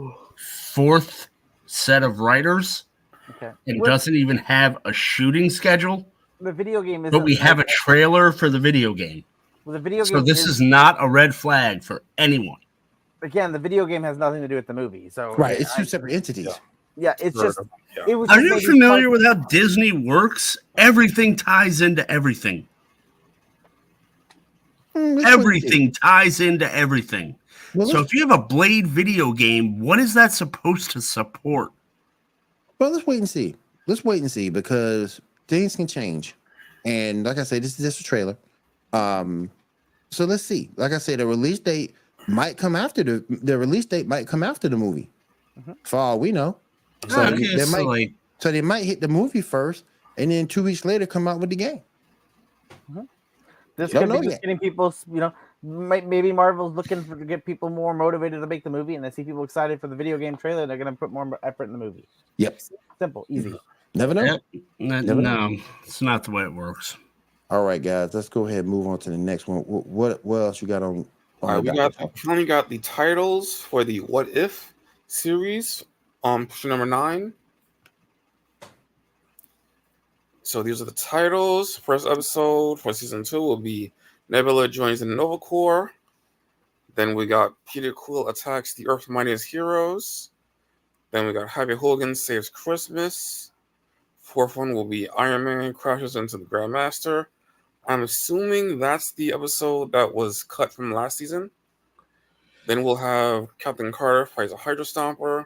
fourth 0.76 1.30
set 1.66 2.04
of 2.04 2.20
writers 2.20 2.86
okay. 3.32 3.52
and 3.68 3.80
Well, 3.82 3.90
doesn't 3.92 4.14
even 4.16 4.38
have 4.40 4.78
a 4.86 4.92
shooting 4.94 5.50
schedule. 5.50 6.06
the 6.42 6.52
video 6.52 6.82
game 6.82 7.06
is. 7.06 7.12
But 7.12 7.20
we 7.24 7.36
have 7.36 7.60
a 7.60 7.64
trailer 7.66 8.32
for 8.32 8.50
the 8.50 8.60
video 8.60 8.94
game, 8.94 9.24
Well, 9.64 9.74
the 9.74 9.80
video 9.80 10.04
game. 10.04 10.18
so 10.18 10.22
this 10.22 10.46
is 10.46 10.60
not 10.62 10.98
a 11.00 11.08
red 11.08 11.34
flag 11.34 11.84
for 11.84 12.04
anyone. 12.18 12.60
again. 13.22 13.52
The 13.52 13.58
video 13.60 13.86
game 13.86 14.04
has 14.04 14.18
nothing 14.18 14.42
to 14.42 14.48
do 14.48 14.56
with 14.56 14.68
the 14.68 14.74
movie. 14.74 15.10
So 15.10 15.34
Right. 15.36 15.60
It's 15.60 15.72
I- 15.74 15.78
two 15.78 15.86
separate 15.86 16.14
entities. 16.14 16.46
Yeah. 16.46 16.54
yeah, 16.98 17.14
it's 17.26 17.40
just. 17.42 17.60
Yeah. 17.98 18.04
It 18.08 18.16
was 18.16 18.30
Are 18.30 18.40
just 18.42 18.64
you 18.64 18.72
familiar 18.72 19.10
with 19.10 19.24
how 19.24 19.34
Disney 19.36 19.92
works? 19.94 20.58
Everything 20.78 21.36
ties 21.36 21.82
into 21.82 22.10
everything. 22.12 22.68
Hmm, 24.94 25.00
Let's 25.00 25.16
wait 25.16 25.16
and 25.16 25.22
see. 25.24 25.28
Everything 25.40 25.92
ties 25.94 26.40
into 26.42 26.76
everything. 26.76 27.36
Well, 27.76 27.88
So 27.88 28.00
if 28.00 28.14
you 28.14 28.28
have 28.28 28.38
a 28.38 28.42
Blade 28.42 28.88
video 28.88 29.32
game, 29.34 29.80
what 29.80 30.00
is 30.00 30.14
that 30.14 30.32
supposed 30.32 30.92
to 30.92 31.02
support? 31.02 31.72
well, 32.80 32.92
let's 32.92 33.08
wait 33.08 33.20
and 33.20 33.30
see. 33.30 33.56
Let's 33.88 34.04
wait 34.04 34.22
and 34.22 34.30
see 34.32 34.50
because 34.50 35.22
things 35.48 35.76
can 35.76 35.88
change. 35.88 36.36
And 36.86 37.24
like 37.24 37.38
I 37.38 37.44
said, 37.44 37.64
this 37.64 37.80
is 37.80 37.86
just 37.86 38.02
a 38.02 38.04
trailer. 38.04 38.38
Um, 38.94 39.50
so 40.12 40.26
let's 40.26 40.44
see. 40.44 40.70
Like 40.76 40.92
I 40.92 40.98
said, 40.98 41.20
the 41.20 41.26
release 41.28 41.60
date 41.60 41.94
might 42.28 42.58
come 42.58 42.76
after 42.76 43.04
the 43.04 43.24
the 43.30 43.58
release 43.58 43.86
date 43.86 44.08
might 44.08 44.28
come 44.28 44.44
after 44.44 44.68
the 44.68 44.76
movie. 44.78 45.10
Mhm. 45.60 45.76
For 45.84 45.98
all 45.98 46.20
we 46.20 46.32
know. 46.32 46.58
So 47.08 47.22
okay, 47.22 47.56
they 47.56 47.64
so 47.64 47.72
might 47.72 47.86
like, 47.86 48.14
so 48.40 48.52
they 48.52 48.62
might 48.62 48.84
hit 48.84 49.00
the 49.02 49.08
movie 49.08 49.42
first 49.42 49.86
and 50.18 50.32
then 50.32 50.48
two 50.48 50.64
weeks 50.64 50.84
later 50.86 51.06
come 51.06 51.28
out 51.28 51.40
with 51.40 51.50
the 51.52 51.56
game. 51.56 51.82
This 53.78 53.92
Don't 53.92 54.04
could 54.04 54.10
know 54.10 54.20
be 54.22 54.28
yet. 54.28 54.32
just 54.32 54.42
getting 54.42 54.58
people, 54.60 54.94
you 55.12 55.20
know, 55.20 55.30
may- 55.30 55.36
maybe 55.64 56.32
Marvel's 56.32 56.76
looking 56.76 57.04
for, 57.04 57.16
to 57.16 57.26
get 57.26 57.46
people 57.46 57.70
more 57.70 57.94
motivated 57.94 58.42
to 58.42 58.48
make 58.48 58.64
the 58.64 58.70
movie, 58.70 58.96
and 58.96 59.04
they 59.04 59.10
see 59.10 59.24
people 59.24 59.44
excited 59.44 59.82
for 59.82 59.88
the 59.88 59.96
video 59.96 60.18
game 60.18 60.38
trailer. 60.38 60.66
They're 60.66 60.78
going 60.78 60.94
to 60.94 61.00
put 61.00 61.12
more 61.12 61.40
effort 61.44 61.66
in 61.66 61.72
the 61.72 61.78
movie. 61.78 62.08
Yep. 62.38 62.60
Simple, 63.00 63.26
easy. 63.30 63.58
Never 63.94 64.14
know. 64.14 64.24
Yep. 64.24 64.42
Never 64.80 65.22
no, 65.22 65.58
it's 65.84 66.02
not 66.02 66.24
the 66.24 66.32
way 66.32 66.44
it 66.44 66.54
works. 66.54 66.98
All 67.50 67.64
right, 67.64 67.82
guys, 67.82 68.14
let's 68.14 68.28
go 68.28 68.48
ahead 68.48 68.60
and 68.60 68.70
move 68.70 68.88
on 68.88 69.00
to 69.00 69.10
the 69.10 69.18
next 69.18 69.48
one. 69.48 69.60
What 69.60 69.86
what, 69.86 70.26
what 70.26 70.38
else 70.38 70.62
you 70.62 70.68
got 70.68 70.84
on? 70.84 70.98
on 70.98 71.06
All 71.42 71.50
right, 71.50 71.60
we 71.60 71.68
got 71.68 71.94
docket? 71.94 72.14
we 72.14 72.20
finally 72.20 72.46
got 72.46 72.70
the 72.70 72.80
titles 72.80 73.62
for 73.62 73.84
the 73.84 74.00
What 74.00 74.28
If 74.30 74.74
series 75.08 75.84
on 76.24 76.48
push 76.48 76.66
number 76.66 76.86
nine. 76.86 77.34
So 80.42 80.62
these 80.62 80.82
are 80.82 80.86
the 80.86 80.92
titles. 80.92 81.78
First 81.78 82.06
episode 82.06 82.80
for 82.80 82.94
season 82.94 83.24
two 83.24 83.40
will 83.42 83.58
be 83.58 83.92
Nebula 84.30 84.68
joins 84.68 85.00
the 85.00 85.06
Nova 85.06 85.38
Corps. 85.38 85.92
Then 86.96 87.14
we 87.14 87.26
got 87.26 87.54
Peter 87.66 87.92
Quill 87.92 88.28
attacks 88.30 88.74
the 88.74 88.88
Earth's 88.88 89.10
mightiest 89.10 89.46
heroes. 89.46 90.32
Then 91.12 91.28
we 91.28 91.34
got 91.34 91.50
Happy 91.50 91.76
Hogan 91.76 92.16
saves 92.16 92.50
Christmas. 92.50 93.52
Fourth 94.18 94.58
one 94.58 94.74
will 94.74 94.86
be 94.86 95.08
Iron 95.10 95.44
Man 95.44 95.74
crashes 95.74 96.16
into 96.16 96.38
the 96.38 96.46
Grandmaster. 96.46 97.28
I'm 97.88 98.02
assuming 98.02 98.80
that's 98.80 99.12
the 99.12 99.32
episode 99.32 99.92
that 99.92 100.14
was 100.14 100.44
cut 100.44 100.74
from 100.74 100.92
last 100.92 101.18
season. 101.18 101.52
Then 102.66 102.84
we'll 102.84 102.96
have 102.96 103.56
Captain 103.60 103.92
Carter 103.92 104.26
fights 104.26 104.52
a 104.52 104.58
Hydra 104.58 104.84
Stomper, 104.84 105.46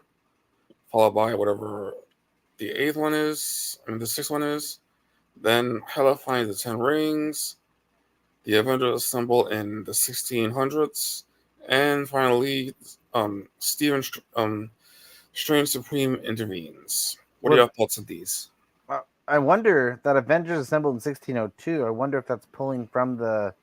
followed 0.90 1.12
by 1.12 1.34
whatever 1.34 1.94
the 2.58 2.70
eighth 2.70 2.96
one 2.96 3.14
is, 3.14 3.80
I 3.86 3.92
mean 3.92 4.00
the 4.00 4.08
sixth 4.08 4.32
one 4.32 4.44
is. 4.44 4.80
Then 5.42 5.82
Hela 5.88 6.16
finds 6.16 6.50
the 6.50 6.62
Ten 6.62 6.78
Rings. 6.78 7.58
The 8.50 8.58
Avengers 8.58 9.04
assemble 9.04 9.46
in 9.50 9.84
the 9.84 9.92
1600s, 9.92 11.26
and 11.68 12.10
finally, 12.10 12.74
um, 13.14 13.48
Stephen 13.60 14.02
um, 14.36 14.72
Strange 15.34 15.70
Supreme 15.70 16.16
intervenes. 16.16 17.20
What 17.42 17.50
are 17.50 17.52
Well- 17.52 17.66
your 17.66 17.70
thoughts 17.78 18.00
on 18.00 18.06
these? 18.06 18.50
I 19.28 19.38
wonder 19.38 20.00
that 20.02 20.16
Avengers 20.18 20.58
assembled 20.58 20.96
in 20.96 21.00
1602. 21.00 21.86
I 21.86 21.92
wonder 21.92 22.18
if 22.18 22.26
that's 22.26 22.48
pulling 22.52 22.88
from 22.88 23.18
the. 23.18 23.54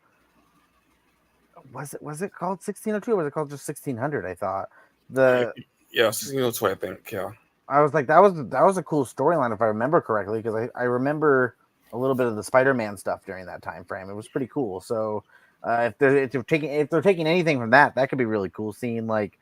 Was 1.72 1.92
it 1.92 2.00
was 2.00 2.22
it 2.22 2.32
called 2.32 2.60
1602 2.62 3.10
or 3.10 3.16
was 3.16 3.26
it 3.26 3.32
called 3.32 3.50
just 3.50 3.66
1600? 3.66 4.24
I 4.24 4.36
thought 4.36 4.68
the 5.10 5.52
Yeah, 5.90 6.12
1602, 6.12 6.66
I 6.66 6.74
think. 6.76 7.10
Yeah. 7.10 7.32
I 7.68 7.80
was 7.80 7.92
like 7.92 8.06
that 8.06 8.22
was 8.22 8.34
that 8.36 8.62
was 8.62 8.78
a 8.78 8.84
cool 8.84 9.04
storyline 9.04 9.52
if 9.52 9.60
I 9.60 9.64
remember 9.66 10.00
correctly 10.00 10.38
because 10.38 10.54
I, 10.54 10.68
I 10.80 10.84
remember 10.84 11.56
a 11.96 11.98
little 11.98 12.14
bit 12.14 12.26
of 12.26 12.36
the 12.36 12.42
Spider-Man 12.42 12.96
stuff 12.96 13.24
during 13.24 13.46
that 13.46 13.62
time 13.62 13.84
frame. 13.84 14.10
It 14.10 14.14
was 14.14 14.28
pretty 14.28 14.46
cool. 14.46 14.80
So 14.80 15.24
uh, 15.64 15.88
if 15.90 15.98
they're 15.98 16.16
if 16.16 16.30
they're 16.30 16.42
taking 16.42 16.70
if 16.70 16.90
they're 16.90 17.02
taking 17.02 17.26
anything 17.26 17.58
from 17.58 17.70
that, 17.70 17.94
that 17.94 18.08
could 18.08 18.18
be 18.18 18.26
really 18.26 18.50
cool. 18.50 18.72
Seeing 18.72 19.06
like 19.06 19.38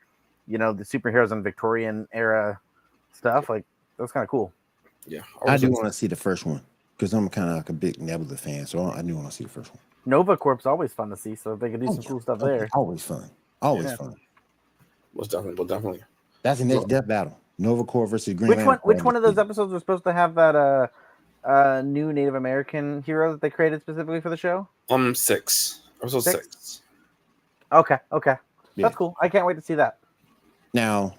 you 0.47 0.57
know 0.57 0.73
the 0.73 0.83
superheroes 0.83 1.31
in 1.31 1.43
Victorian 1.43 2.07
era 2.13 2.59
stuff 3.11 3.49
like 3.49 3.65
that's 3.97 4.11
kind 4.11 4.23
of 4.23 4.29
cool. 4.29 4.53
Yeah. 5.05 5.21
I 5.45 5.51
was 5.53 5.61
do 5.61 5.69
want 5.71 5.85
to 5.87 5.93
see 5.93 6.07
the 6.07 6.15
first 6.15 6.45
one 6.45 6.61
because 6.97 7.13
I'm 7.13 7.29
kind 7.29 7.49
of 7.49 7.57
like 7.57 7.69
a 7.69 7.73
big 7.73 8.01
Nebula 8.01 8.37
fan, 8.37 8.65
so 8.65 8.89
I 8.89 9.01
do 9.01 9.15
want 9.15 9.29
to 9.29 9.35
see 9.35 9.43
the 9.43 9.49
first 9.49 9.71
one. 9.71 9.79
Nova 10.05 10.37
Corp's 10.37 10.65
always 10.65 10.93
fun 10.93 11.09
to 11.09 11.17
see, 11.17 11.35
so 11.35 11.53
if 11.53 11.59
they 11.59 11.69
could 11.69 11.81
do 11.81 11.87
Oh, 11.87 11.93
some 11.93 12.01
yeah. 12.01 12.09
cool 12.09 12.21
stuff 12.21 12.39
Oh, 12.41 12.45
there. 12.45 12.69
Always 12.73 13.03
fun. 13.03 13.29
Always 13.61 13.87
Yeah. 13.87 13.95
fun. 13.95 14.15
Most 15.13 15.31
definitely, 15.31 15.55
but 15.55 15.67
definitely. 15.67 16.03
That's 16.43 16.59
the 16.59 16.65
next 16.65 16.87
death 16.87 17.07
battle. 17.07 17.39
Nova 17.57 17.83
Corps 17.83 18.07
versus 18.07 18.33
Green 18.33 18.49
Which 18.49 18.65
one? 18.65 18.79
Which 18.83 19.03
one 19.03 19.15
of 19.15 19.23
those 19.23 19.37
episodes 19.37 19.71
was 19.71 19.81
supposed 19.81 20.03
to 20.03 20.13
have 20.13 20.35
that 20.35 20.55
uh, 20.55 20.87
uh, 21.45 21.81
new 21.85 22.11
Native 22.13 22.35
American 22.35 23.01
hero 23.03 23.31
that 23.31 23.41
they 23.41 23.49
created 23.49 23.81
specifically 23.81 24.21
for 24.21 24.29
the 24.29 24.37
show? 24.37 24.67
Um, 24.89 25.13
six. 25.15 25.81
Episode 26.01 26.21
Six? 26.21 26.35
six. 26.47 26.81
Okay, 27.71 27.97
okay, 28.11 28.35
Yeah. 28.75 28.87
that's 28.87 28.95
cool. 28.95 29.15
I 29.21 29.29
can't 29.29 29.45
wait 29.45 29.55
to 29.55 29.61
see 29.61 29.75
that. 29.75 29.97
Now, 30.73 31.15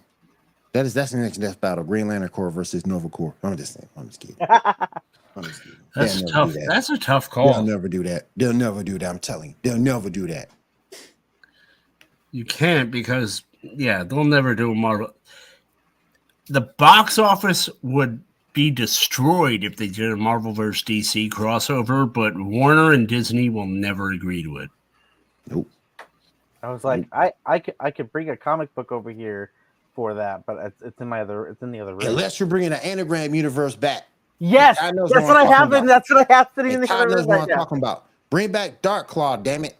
that 0.73 0.85
is 0.87 0.95
that's 0.95 1.13
the 1.13 1.19
next 1.19 1.39
death 1.39 1.61
battle. 1.61 1.83
Green 1.85 2.09
Lantern 2.09 2.29
Corps 2.29 2.51
versus 2.51 2.87
Nova 2.87 3.09
Corps. 3.09 3.35
I'm 3.43 3.57
just 3.57 3.75
saying. 3.75 3.89
I'm 3.97 4.07
just 4.09 4.21
kidding. 4.21 4.37
I'm 4.41 5.43
just 5.43 5.63
kidding. 5.63 5.79
That's 5.95 6.21
They'll 6.21 6.29
tough. 6.31 6.53
that. 6.53 6.67
That's 6.69 6.91
a 6.91 6.99
tough 6.99 7.31
call. 7.31 7.53
They'll 7.55 7.63
never 7.63 7.89
do 7.89 8.03
that. 8.05 8.29
They'll 8.37 8.53
never 8.53 8.83
do 8.83 8.99
that. 8.99 9.09
I'm 9.09 9.19
telling 9.19 9.51
you. 9.51 9.57
They'll 9.63 9.79
never 9.79 10.11
do 10.11 10.27
that. 10.29 10.51
You 12.33 12.45
can't 12.45 12.91
because 12.91 13.43
yeah, 13.63 14.05
they'll 14.05 14.25
never 14.25 14.55
do 14.55 14.71
a 14.71 14.75
Marvel. 14.75 15.13
The 16.49 16.61
box 16.61 17.19
office 17.19 17.69
would 17.83 18.23
be 18.57 18.71
destroyed 18.71 19.65
if 19.65 19.77
they 19.77 19.87
did 19.89 20.11
a 20.11 20.17
Marvel 20.17 20.53
vs. 20.53 20.83
DC 20.83 21.31
crossover, 21.31 22.11
but 22.11 22.35
Warner 22.37 22.93
and 22.93 23.07
Disney 23.07 23.51
will 23.51 23.67
never 23.67 24.13
agree 24.13 24.43
to 24.43 24.57
it. 24.59 24.71
Nope. 25.49 25.69
I 26.63 26.71
was 26.71 26.83
like, 26.83 27.07
I, 27.13 27.33
I 27.45 27.59
could, 27.61 27.75
I 27.79 27.91
could 27.93 28.11
bring 28.11 28.31
a 28.31 28.37
comic 28.37 28.75
book 28.75 28.93
over 28.93 29.11
here 29.11 29.53
for 29.95 30.15
that, 30.15 30.47
but 30.47 30.57
it's, 30.67 30.83
it's 30.83 31.01
in 31.01 31.09
my 31.09 31.21
other, 31.21 31.47
it's 31.49 31.63
in 31.63 31.71
the 31.71 31.81
other 31.81 31.95
room. 31.95 32.09
Unless 32.09 32.41
you're 32.41 32.49
bringing 32.49 32.73
an 32.73 32.99
amalgam 32.99 33.35
universe 33.35 33.77
back. 33.77 34.09
yes, 34.39 34.79
that's 34.79 35.29
what 35.29 35.29
what 35.29 35.37
I 35.37 35.45
I'm 35.45 35.47
have. 35.47 35.71
talking 35.71 35.73
In, 35.73 35.87
that's 35.87 36.11
what 36.11 36.31
I 36.31 36.35
have 36.35 36.49
sitting 36.55 36.73
in 36.73 36.81
And 36.81 36.83
the 36.83 36.89
God 36.89 37.09
other 37.09 37.17
knows 37.17 37.27
room 37.27 37.29
what 37.29 37.41
I'm 37.43 37.49
now. 37.49 37.57
talking 37.57 37.79
about. 37.79 38.07
Bring 38.31 38.53
back 38.53 38.83
Dark 38.83 39.09
Claw, 39.09 39.37
damn 39.37 39.65
it. 39.67 39.77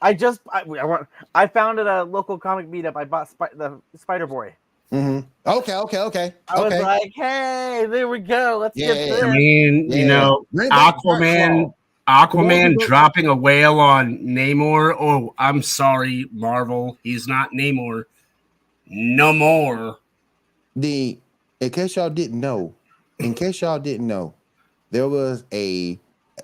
I 0.00 0.14
just, 0.14 0.40
I, 0.52 0.60
I, 0.62 0.84
want- 0.84 1.08
I 1.34 1.46
found 1.48 1.78
at 1.80 1.86
a 1.86 2.04
local 2.04 2.38
comic 2.38 2.68
meetup. 2.70 2.96
I 2.96 3.04
bought 3.04 3.28
Spi- 3.30 3.54
the 3.56 3.80
Spider 3.96 4.26
Boy. 4.26 4.54
Hmm 4.90 5.20
Okay, 5.46 5.74
okay, 5.74 5.98
okay. 5.98 6.34
I 6.48 6.58
okay. 6.60 6.76
was 6.76 6.84
like, 6.84 7.12
hey, 7.14 7.86
there 7.88 8.08
we 8.08 8.18
go. 8.20 8.58
Let's 8.60 8.76
Yeah. 8.76 8.94
get 8.94 9.22
I 9.22 9.26
this. 9.26 9.36
mean, 9.36 9.90
you 9.90 10.04
know, 10.06 10.46
Bring 10.52 10.70
Aquaman, 10.70 11.72
Aquaman 12.06 12.76
Well, 12.76 12.86
dropping 12.86 13.26
a 13.26 13.34
whale 13.34 13.80
on 13.80 14.18
Namor. 14.18 14.94
Oh, 14.98 15.34
I'm 15.38 15.62
sorry, 15.62 16.26
Marvel. 16.32 16.98
He's 17.02 17.26
not 17.26 17.50
Namor. 17.52 18.04
No 18.86 19.32
more. 19.32 19.98
the 20.76 21.18
in 21.60 21.70
case 21.70 21.96
y'all 21.96 22.10
didn't 22.10 22.40
know, 22.40 22.74
in 23.18 23.34
case 23.34 23.60
y'all 23.60 23.78
didn't 23.78 24.06
know, 24.06 24.34
there 24.90 25.08
was 25.08 25.44
a 25.52 25.98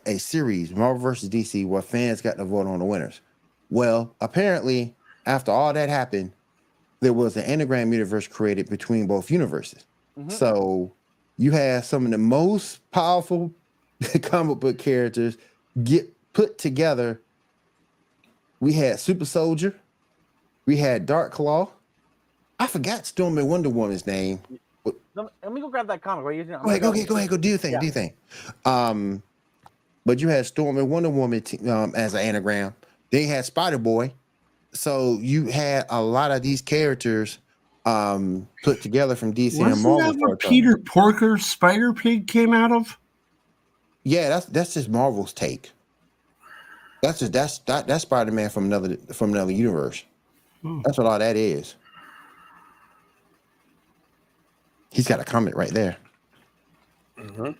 a 0.06 0.18
series 0.18 0.74
Marvel 0.74 1.00
versus 1.00 1.28
DC 1.28 1.66
where 1.66 1.82
fans 1.82 2.20
got 2.20 2.36
to 2.38 2.44
vote 2.44 2.66
on 2.66 2.78
the 2.78 2.84
winners. 2.84 3.20
Well, 3.70 4.14
apparently, 4.20 4.94
after 5.26 5.50
all 5.52 5.72
that 5.72 5.88
happened, 5.88 6.32
there 7.04 7.12
was 7.12 7.36
an 7.36 7.60
amalgam 7.60 7.92
universe 7.92 8.26
created 8.26 8.68
between 8.70 9.06
both 9.06 9.30
universes. 9.30 9.84
Mhm. 10.18 10.32
So 10.32 10.92
you 11.36 11.52
have 11.52 11.84
some 11.84 12.04
of 12.06 12.10
the 12.10 12.18
most 12.18 12.88
powerful 12.90 13.52
comic 14.22 14.58
book 14.60 14.78
characters 14.78 15.36
get 15.82 16.10
put 16.32 16.58
together 16.58 17.20
we 18.60 18.72
had 18.72 18.98
Super 18.98 19.26
Soldier, 19.26 19.74
we 20.64 20.78
had 20.78 21.04
Dark 21.04 21.32
Claw. 21.32 21.68
I 22.58 22.66
forgot 22.66 23.04
Storm 23.04 23.36
and 23.36 23.46
Wonder 23.46 23.68
Woman's 23.68 24.06
name. 24.06 24.40
Let 25.14 25.52
me, 25.52 25.60
go 25.60 25.68
grab 25.68 25.86
that 25.88 26.00
comic. 26.00 26.24
I'm 26.24 26.46
Go 26.46 26.70
ahead, 26.70 26.80
go 26.80 26.92
ahead, 26.92 27.06
go 27.08 27.16
ahead, 27.16 27.28
go 27.28 27.36
do 27.36 27.48
your 27.48 27.58
thing, 27.58 27.72
Yeah. 27.72 27.80
do 27.80 27.86
your 27.86 27.92
thing. 27.92 28.12
Um, 28.64 29.22
but 30.06 30.20
you 30.20 30.28
had 30.28 30.46
Storm 30.46 30.78
and 30.78 30.88
Wonder 30.88 31.10
Woman 31.10 31.42
t- 31.42 31.58
um, 31.68 31.92
as 31.94 32.14
an 32.14 32.36
amalgam. 32.36 32.74
They 33.10 33.24
had 33.24 33.44
Spider 33.44 33.76
Boy. 33.78 34.14
So 34.74 35.18
you 35.20 35.46
had 35.46 35.86
a 35.88 36.02
lot 36.02 36.30
of 36.30 36.42
these 36.42 36.60
characters 36.60 37.38
um 37.86 38.48
put 38.62 38.80
together 38.82 39.14
from 39.14 39.34
DC 39.34 39.58
and 39.60 39.70
Wasn't 39.70 39.82
Marvel. 39.82 40.12
that 40.12 40.18
for 40.18 40.28
where. 40.28 40.36
Peter 40.36 40.76
Porker's 40.78 41.44
Spider 41.46 41.92
Pig 41.92 42.26
came 42.26 42.52
out 42.52 42.72
of? 42.72 42.98
Yeah, 44.02 44.28
that's 44.28 44.46
that's 44.46 44.74
just 44.74 44.88
Marvel's 44.88 45.32
take. 45.32 45.70
That's 47.02 47.18
just 47.18 47.32
that's 47.32 47.58
that, 47.60 47.86
that's 47.86 48.02
Spider 48.02 48.32
Man 48.32 48.48
from 48.50 48.64
another 48.64 48.96
from 49.12 49.32
another 49.32 49.52
universe. 49.52 50.02
Hmm. 50.62 50.80
That's 50.84 50.96
what 50.98 51.06
all 51.06 51.18
that 51.18 51.36
is. 51.36 51.74
He's 54.90 55.06
got 55.08 55.20
a 55.20 55.24
comment 55.24 55.56
right 55.56 55.72
there. 55.72 55.96
hmm 57.18 57.50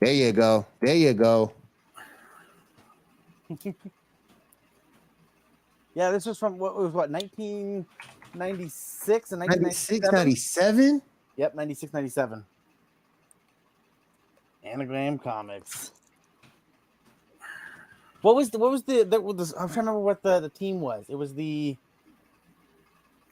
There 0.00 0.12
you 0.12 0.32
go. 0.32 0.66
There 0.82 0.94
you 0.96 1.14
go. 1.14 1.52
Yeah, 5.94 6.10
this 6.10 6.26
was 6.26 6.38
from 6.38 6.58
what 6.58 6.74
was 6.74 6.90
what 6.90 7.08
1996 7.08 9.32
and 9.32 9.38
96, 9.38 10.10
1997. 10.10 10.12
97? 10.12 11.02
Yep, 11.36 11.54
96, 11.54 11.92
97. 11.92 12.44
Amalgam 14.64 15.18
Comics. 15.18 15.92
What 18.22 18.34
was 18.34 18.50
the 18.50 18.58
what 18.58 18.70
was 18.70 18.82
the, 18.82 19.04
the, 19.04 19.20
was 19.20 19.52
I'm 19.52 19.68
trying 19.68 19.68
to 19.68 19.92
remember 19.92 20.00
what 20.00 20.22
the, 20.22 20.40
the 20.40 20.48
team 20.48 20.80
was. 20.80 21.04
It 21.08 21.14
was 21.14 21.34
the 21.34 21.76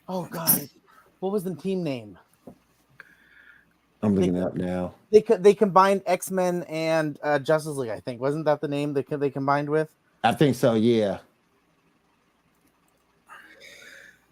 Oh 0.08 0.28
god. 0.30 0.68
What 1.20 1.32
was 1.32 1.44
the 1.44 1.54
team 1.54 1.82
name? 1.82 2.18
I'm 4.02 4.14
looking 4.14 4.36
it 4.36 4.42
up 4.42 4.54
now. 4.54 4.94
They 5.10 5.22
they 5.22 5.54
combined 5.54 6.02
X-Men 6.06 6.64
and 6.64 7.18
uh, 7.22 7.38
Justice 7.38 7.76
League, 7.76 7.90
I 7.90 8.00
think. 8.00 8.20
Wasn't 8.20 8.44
that 8.44 8.60
the 8.60 8.68
name 8.68 8.92
they 8.92 9.02
they 9.02 9.30
combined 9.30 9.70
with? 9.70 9.88
I 10.24 10.32
think 10.32 10.54
so, 10.56 10.74
yeah. 10.74 11.18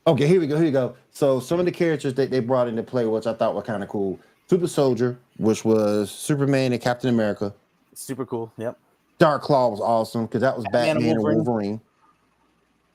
Okay, 0.06 0.26
here 0.26 0.40
we 0.40 0.46
go. 0.46 0.56
Here 0.56 0.64
we 0.64 0.70
go. 0.70 0.96
So 1.10 1.40
some 1.40 1.58
of 1.60 1.66
the 1.66 1.72
characters 1.72 2.14
that 2.14 2.30
they 2.30 2.40
brought 2.40 2.68
into 2.68 2.82
play, 2.82 3.04
which 3.06 3.26
I 3.26 3.34
thought 3.34 3.54
were 3.54 3.62
kind 3.62 3.82
of 3.82 3.88
cool. 3.88 4.18
Super 4.48 4.66
Soldier, 4.66 5.18
which 5.36 5.64
was 5.64 6.10
Superman 6.10 6.72
and 6.72 6.80
Captain 6.80 7.10
America. 7.10 7.54
Super 7.94 8.24
cool. 8.24 8.52
Yep. 8.56 8.78
Dark 9.18 9.42
Claw 9.42 9.68
was 9.68 9.80
awesome 9.80 10.26
because 10.26 10.40
that 10.40 10.56
was 10.56 10.64
Batman 10.72 10.96
Batman 10.96 11.10
and 11.10 11.22
Wolverine. 11.22 11.36
Wolverine. 11.44 11.80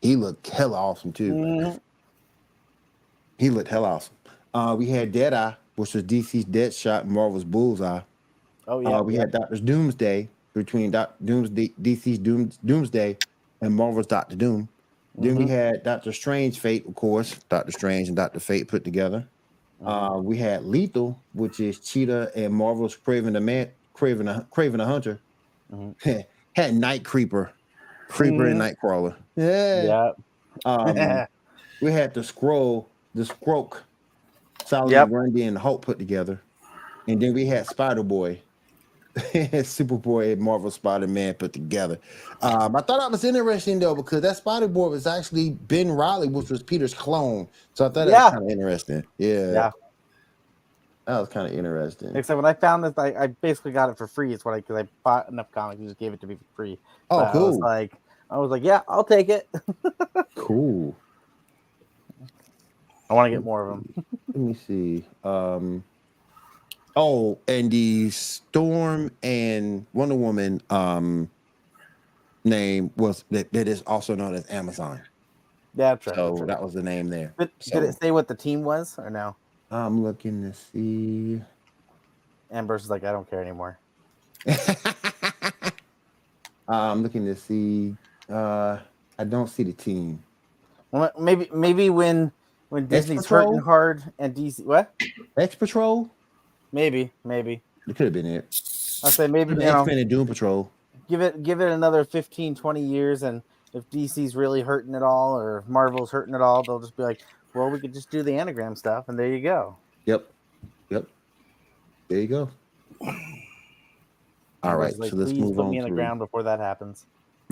He 0.02 0.16
looked 0.16 0.48
hella 0.50 0.78
awesome 0.78 1.14
too. 1.14 1.32
Mhm. 1.34 1.80
He 3.38 3.50
looked 3.50 3.70
hella 3.70 3.90
awesome. 3.90 4.16
Uh, 4.54 4.76
we 4.78 4.88
had 4.88 5.12
Deadeye, 5.12 5.54
which 5.76 5.94
was 5.94 6.04
DC's 6.04 6.46
Deadshot 6.46 7.02
and 7.02 7.12
Marvel's 7.12 7.44
Bullseye. 7.44 8.02
Oh 8.68 8.80
yeah. 8.80 8.98
uh, 8.98 9.04
we 9.04 9.16
had 9.16 9.32
Doctor 9.32 9.58
Doomsday 9.58 10.28
between 10.56 10.90
Doc, 10.92 11.16
Doomsday, 11.24 11.74
DC's 11.82 12.18
Doom, 12.18 12.50
Doomsday 12.66 13.18
and 13.62 13.76
Marvel's 13.76 14.08
Doctor 14.08 14.36
Doom. 14.36 14.68
Then 15.18 15.36
we 15.36 15.46
Mhm. 15.46 15.50
had 15.50 15.84
Doctor 15.84 16.12
Strange 16.12 16.60
Fate, 16.60 16.86
of 16.88 16.96
course, 16.96 17.36
Doctor 17.50 17.72
Strange 17.72 18.08
and 18.08 18.18
Doctor 18.18 18.40
Fate 18.40 18.68
put 18.68 18.84
together. 18.84 19.26
Uh, 19.86 20.20
we 20.24 20.38
had 20.38 20.66
Lethal, 20.66 21.20
which 21.34 21.60
is 21.60 21.80
Cheetah 21.80 22.32
and 22.36 22.54
Marvel's 22.54 22.98
Kraven 22.98 23.34
the 23.34 23.42
Man, 23.42 23.70
Kraven 23.96 24.26
the, 24.26 24.46
Kraven 24.52 24.78
the 24.78 24.86
Hunter. 24.86 25.20
Mhm. 25.74 26.26
had 26.56 26.74
Night 26.74 27.04
Creeper, 27.04 27.52
Creeper 28.08 28.48
and 28.48 28.60
Nightcrawler. 28.62 29.16
Yeah. 29.36 29.84
yeah. 29.84 30.12
Um, 30.66 31.28
we 31.82 31.92
had 31.92 32.14
the 32.14 32.24
scroll, 32.24 32.88
the 33.14 33.24
Scroak, 33.24 33.78
Solomon 34.66 34.92
Yep. 34.92 35.10
Grundy 35.10 35.44
and 35.44 35.58
Hulk 35.58 35.82
put 35.82 36.00
together, 36.00 36.40
and 37.08 37.22
then 37.22 37.34
we 37.34 37.46
had 37.46 37.68
Spider 37.68 38.04
Boy, 38.04 38.42
Superboy, 39.16 40.34
and 40.34 40.42
Marvel 40.42 40.70
Spider 40.70 41.08
Man 41.08 41.34
put 41.36 41.54
together. 41.54 41.98
Um, 42.42 42.76
I 42.76 42.82
thought 42.82 43.00
that 43.00 43.12
was 43.12 43.24
interesting 43.24 43.80
though 43.80 43.96
because 43.96 44.22
that 44.22 44.38
Spider 44.38 44.68
Boy 44.68 44.90
was 44.90 45.08
actually 45.08 45.52
Ben 45.52 45.90
Reilly, 45.90 46.28
which 46.28 46.50
was 46.50 46.62
Peter's 46.62 46.94
clone. 46.94 47.48
So 47.74 47.86
I 47.86 47.88
thought 47.88 47.94
that 47.94 48.08
Yeah. 48.10 48.24
was 48.26 48.32
kind 48.34 48.44
of 48.44 48.50
interesting. 48.50 49.04
Yeah, 49.18 49.52
Yeah. 49.52 49.72
that 51.06 51.20
was 51.20 51.30
kind 51.30 51.48
of 51.48 51.58
interesting. 51.58 52.14
Except 52.14 52.36
when 52.36 52.46
I 52.46 52.54
found 52.54 52.84
this, 52.84 52.94
I, 52.98 53.14
I 53.14 53.28
basically 53.28 53.72
got 53.72 53.90
it 53.90 53.98
for 53.98 54.08
free. 54.08 54.34
It's 54.34 54.44
what 54.44 54.54
I 54.54 54.58
because 54.58 54.84
I 54.84 54.88
bought 55.04 55.30
enough 55.30 55.50
comics, 55.52 55.80
and 55.80 55.88
just 55.88 56.00
gave 56.00 56.12
it 56.12 56.20
to 56.22 56.28
me 56.28 56.36
for 56.36 56.46
free. 56.56 56.78
Oh, 57.10 57.20
But 57.20 57.36
I 57.36 57.38
was 57.38 57.56
cool, 57.56 57.60
like, 57.62 57.94
I 58.30 58.38
was 58.38 58.52
like, 58.52 58.64
yeah, 58.64 58.82
I'll 58.90 59.06
take 59.06 59.30
it. 59.30 59.48
cool. 60.36 60.94
I 63.10 63.14
want 63.14 63.28
to 63.28 63.32
get 63.32 63.46
more 63.46 63.70
of 63.70 63.78
them. 63.78 64.06
Let 64.28 64.36
me 64.36 64.54
see. 64.56 65.06
Um, 65.24 65.84
oh, 66.96 67.38
and 67.48 67.72
the 67.72 68.10
Storm 68.10 69.12
and 69.24 69.86
Wonder 69.94 70.16
Woman 70.16 70.62
um 70.70 71.30
name 72.44 72.92
was 72.96 73.26
that, 73.32 73.52
that 73.54 73.68
is 73.68 73.82
also 73.84 74.16
known 74.16 74.36
as 74.36 74.50
Amazon. 74.50 75.02
Yeah, 75.76 75.96
that's 75.96 76.08
right. 76.08 76.16
So 76.16 76.30
that's 76.30 76.40
right. 76.42 76.48
that 76.48 76.62
was 76.62 76.74
the 76.74 76.84
name 76.84 77.10
there. 77.10 77.34
Did, 77.38 77.50
so- 77.60 77.80
did 77.80 77.90
it 77.90 77.98
say 78.02 78.12
what 78.12 78.28
the 78.28 78.36
team 78.36 78.64
was 78.64 78.98
or 78.98 79.10
no? 79.10 79.36
I'm 79.72 80.04
looking 80.04 80.44
to 80.44 80.54
see. 80.54 81.42
Amber's 82.52 82.90
like, 82.90 83.04
I 83.04 83.12
don't 83.12 83.30
care 83.30 83.42
anymore. 83.42 83.80
I'm 86.68 87.04
looking 87.04 87.26
to 87.26 87.36
see. 87.36 87.96
Uh, 88.30 88.80
I 89.18 89.24
don't 89.24 89.48
see 89.48 89.64
the 89.64 89.74
team. 89.74 90.24
Well, 90.92 91.12
maybe 91.20 91.50
maybe 91.54 91.90
when 91.90 92.32
when 92.70 92.88
Disney's 92.88 93.26
hurting 93.26 93.58
hard 93.60 94.04
and 94.20 94.36
DC 94.36 94.64
what? 94.64 94.94
X 95.38 95.56
Patrol. 95.56 96.10
Maybe 96.76 97.10
maybe 97.24 97.62
It 97.88 97.96
could 97.96 98.04
have 98.04 98.12
been 98.14 98.26
it. 98.26 98.44
I 99.02 99.10
say 99.10 99.28
maybe 99.28 99.54
you 99.54 99.60
know 99.60 99.86
Men 99.86 99.98
and 99.98 100.10
Doom 100.10 100.28
Patrol. 100.28 100.70
give 101.08 101.22
it 101.22 101.42
give 101.42 101.62
it 101.62 101.72
another 101.72 102.04
15 102.04 102.54
20 102.54 102.82
years 102.82 103.24
and 103.24 103.42
if 103.74 103.90
DC's 103.90 104.36
really 104.36 104.62
hurting 104.62 104.94
it 104.94 105.02
all 105.02 105.40
or 105.40 105.64
Marvel's 105.68 106.12
hurting 106.12 106.36
it 106.36 106.42
all, 106.42 106.64
they'll 106.64 106.80
just 106.82 106.98
be 106.98 107.04
like, 107.04 107.22
well, 107.54 107.70
we 107.70 107.80
could 107.80 107.94
just 107.94 108.10
do 108.10 108.24
the 108.24 108.36
amalgam 108.36 108.76
stuff 108.76 109.08
and 109.08 109.18
there 109.18 109.30
you 109.34 109.40
go. 109.42 109.78
Yep. 110.06 110.30
Yep. 110.90 111.08
There 112.10 112.20
you 112.20 112.28
go. 112.28 112.50
All 114.62 114.76
right, 114.76 114.98
like, 115.00 115.12
so 115.12 115.16
let's 115.16 115.32
move 115.32 115.56
put 115.56 115.64
on 115.64 115.72
me 115.72 115.78
in 115.78 115.86
the 115.86 115.92
ground 115.92 116.20
before 116.20 116.44
that 116.44 116.60
happens. 116.60 117.06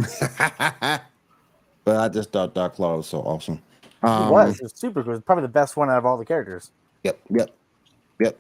but 1.86 1.96
I 1.98 2.10
just 2.10 2.32
thought 2.32 2.54
Dark 2.54 2.76
Claw 2.76 2.98
was 2.98 3.08
so 3.08 3.20
awesome. 3.20 3.62
It 3.84 4.10
Um, 4.10 4.32
was. 4.32 4.58
It 4.58 4.64
was 4.64 4.74
super 4.76 5.02
cool. 5.02 5.14
It's 5.14 5.24
probably 5.24 5.44
the 5.44 5.48
best 5.48 5.78
one 5.78 5.90
out 5.90 5.98
of 5.98 6.06
all 6.06 6.18
the 6.18 6.26
characters. 6.26 6.72
Yep, 7.04 7.20
yep, 7.30 7.50
yep. 8.20 8.38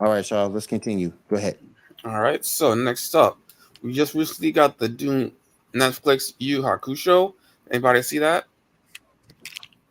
All 0.00 0.08
right, 0.10 0.24
Charles, 0.24 0.52
let's 0.52 0.66
continue. 0.66 1.12
Go 1.28 1.36
ahead. 1.36 1.58
All 2.04 2.20
right. 2.20 2.44
So 2.44 2.74
next 2.74 3.14
up, 3.14 3.38
we 3.82 3.92
just 3.92 4.14
recently 4.14 4.52
got 4.52 4.76
the 4.78 4.88
Doom 4.88 5.32
Netflix 5.74 6.34
Yu 6.38 6.60
Hakusho. 6.62 7.34
Anybody 7.70 8.02
see 8.02 8.18
that? 8.18 8.44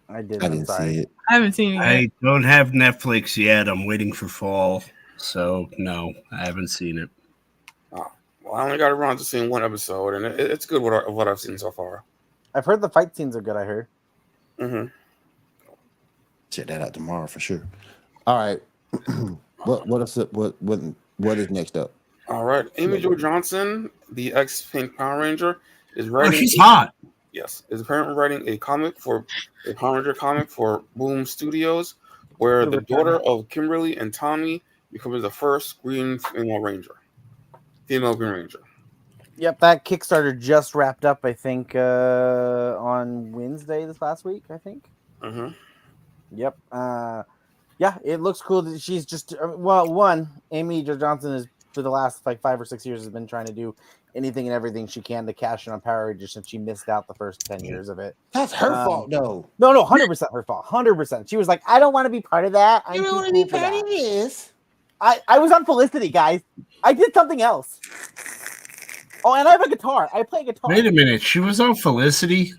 I 0.09 0.21
did. 0.21 0.43
I 0.43 0.49
didn't 0.49 0.67
sorry. 0.67 0.93
see 0.93 0.99
it. 0.99 1.11
I 1.29 1.33
haven't 1.35 1.53
seen 1.53 1.71
it 1.71 1.75
yet. 1.75 1.83
I 1.83 2.11
don't 2.21 2.43
have 2.43 2.69
Netflix 2.69 3.35
yet. 3.37 3.67
I'm 3.67 3.85
waiting 3.85 4.13
for 4.13 4.27
fall. 4.27 4.83
So, 5.17 5.69
no, 5.77 6.13
I 6.31 6.45
haven't 6.45 6.67
seen 6.67 6.97
it. 6.99 7.09
Oh, 7.93 8.11
Well, 8.43 8.55
I 8.55 8.65
only 8.65 8.77
got 8.77 8.91
around 8.91 9.17
to 9.17 9.23
seeing 9.23 9.49
one 9.49 9.63
episode, 9.63 10.13
and 10.15 10.25
it, 10.25 10.39
it's 10.39 10.65
good 10.65 10.81
what, 10.81 10.93
I- 10.93 11.09
what 11.09 11.27
I've 11.27 11.39
seen 11.39 11.57
so 11.57 11.71
far. 11.71 12.03
I've 12.53 12.65
heard 12.65 12.81
the 12.81 12.89
fight 12.89 13.15
scenes 13.15 13.35
are 13.35 13.41
good. 13.41 13.55
I 13.55 13.63
heard. 13.63 13.87
Mm-hmm. 14.59 14.87
Check 16.51 16.67
that 16.67 16.81
out 16.81 16.93
tomorrow 16.93 17.25
for 17.25 17.39
sure. 17.39 17.63
All 18.27 18.37
right. 18.37 18.61
what 19.65 19.87
what 19.87 20.01
is 20.01 20.17
it? 20.17 20.31
What 20.33 20.61
what 20.61 20.79
what 21.17 21.37
is 21.37 21.49
next 21.49 21.77
up? 21.77 21.91
All 22.27 22.45
right. 22.45 22.65
Amy 22.77 22.99
Jo 22.99 23.15
Johnson, 23.15 23.89
the 24.11 24.33
ex 24.33 24.61
Pink 24.61 24.95
Power 24.97 25.19
Ranger, 25.19 25.59
is 25.95 26.07
Oh, 26.07 26.11
writing. 26.11 26.39
she's 26.39 26.57
hot. 26.57 26.93
Yes, 27.31 27.63
is 27.69 27.81
apparently 27.81 28.15
writing 28.15 28.47
a 28.47 28.57
comic 28.57 28.97
for 28.99 29.25
a 29.67 29.73
Power 29.73 29.95
Ranger 29.95 30.13
comic 30.13 30.49
for 30.49 30.83
Boom 30.95 31.25
Studios, 31.25 31.95
where 32.37 32.65
the 32.65 32.81
daughter 32.81 33.19
of 33.25 33.49
Kimberly 33.49 33.97
and 33.97 34.13
Tommy 34.13 34.61
becomes 34.91 35.23
the 35.23 35.31
first 35.31 35.81
Green 35.81 36.19
female 36.19 36.59
Ranger, 36.59 36.95
female 37.87 38.15
Green 38.15 38.31
Ranger. 38.31 38.59
Yep, 39.35 39.59
that 39.61 39.83
Kickstarter 39.83 40.39
just 40.39 40.75
wrapped 40.75 41.05
up. 41.05 41.21
I 41.25 41.33
think 41.33 41.75
uh, 41.75 42.75
on 42.79 43.31
Wednesday 43.31 43.83
this 43.85 43.99
last 43.99 44.23
week. 44.25 44.43
I 44.51 44.59
think. 44.59 44.89
hmm 45.21 45.47
Yep. 46.31 46.55
Uh, 46.71 47.23
yeah, 47.83 47.97
it 48.01 48.21
looks 48.21 48.39
cool 48.39 48.61
that 48.61 48.79
she's 48.79 49.05
just 49.05 49.35
well. 49.57 49.91
One, 49.91 50.29
Amy 50.51 50.83
Jo 50.83 50.95
Johnson 50.95 51.33
is 51.33 51.47
for 51.73 51.81
the 51.81 51.89
last 51.89 52.25
like 52.25 52.39
five 52.39 52.61
or 52.61 52.63
six 52.63 52.85
years 52.85 53.01
has 53.01 53.09
been 53.09 53.27
trying 53.27 53.45
to 53.45 53.51
do 53.51 53.75
anything 54.15 54.47
and 54.47 54.53
everything 54.55 54.87
she 54.87 55.01
can 55.01 55.25
to 55.25 55.33
cash 55.33 55.67
in 55.67 55.73
on 55.73 55.81
Power 55.81 56.07
Rangers 56.07 56.31
since 56.31 56.47
she 56.47 56.57
missed 56.57 56.87
out 56.87 57.07
the 57.07 57.13
first 57.15 57.41
ten 57.41 57.61
years 57.61 57.89
of 57.89 57.99
it. 57.99 58.15
That's 58.31 58.53
her 58.53 58.73
Um, 58.73 58.85
fault 58.85 59.09
though. 59.09 59.49
No, 59.59 59.73
no, 59.73 59.83
hundred 59.83 60.07
percent 60.07 60.31
her 60.31 60.43
fault. 60.43 60.65
Hundred 60.65 60.95
percent. 60.95 61.29
She 61.29 61.35
was 61.35 61.49
like, 61.49 61.61
I 61.67 61.77
don't 61.77 61.91
want 61.91 62.05
to 62.05 62.09
be 62.09 62.21
part 62.21 62.45
of 62.45 62.53
that. 62.53 62.83
I'm 62.87 62.95
You 62.95 63.01
too 63.01 63.07
don't 63.07 63.15
want 63.17 63.27
to 63.27 63.33
be 63.33 63.43
part 63.43 63.73
of 63.73 63.85
this. 63.85 64.53
I, 65.01 65.19
I 65.27 65.39
was 65.39 65.51
on 65.51 65.65
Felicity, 65.65 66.07
guys. 66.07 66.39
I 66.85 66.93
did 66.93 67.13
something 67.13 67.41
else. 67.41 67.81
Oh, 69.25 69.33
and 69.33 69.45
I 69.45 69.51
have 69.51 69.61
a 69.61 69.69
guitar. 69.69 70.09
I 70.13 70.23
play 70.23 70.45
guitar. 70.45 70.69
Wait 70.69 70.85
a 70.85 70.91
minute. 70.93 71.21
She 71.21 71.41
was 71.41 71.59
on 71.59 71.75
Felicity. 71.75 72.53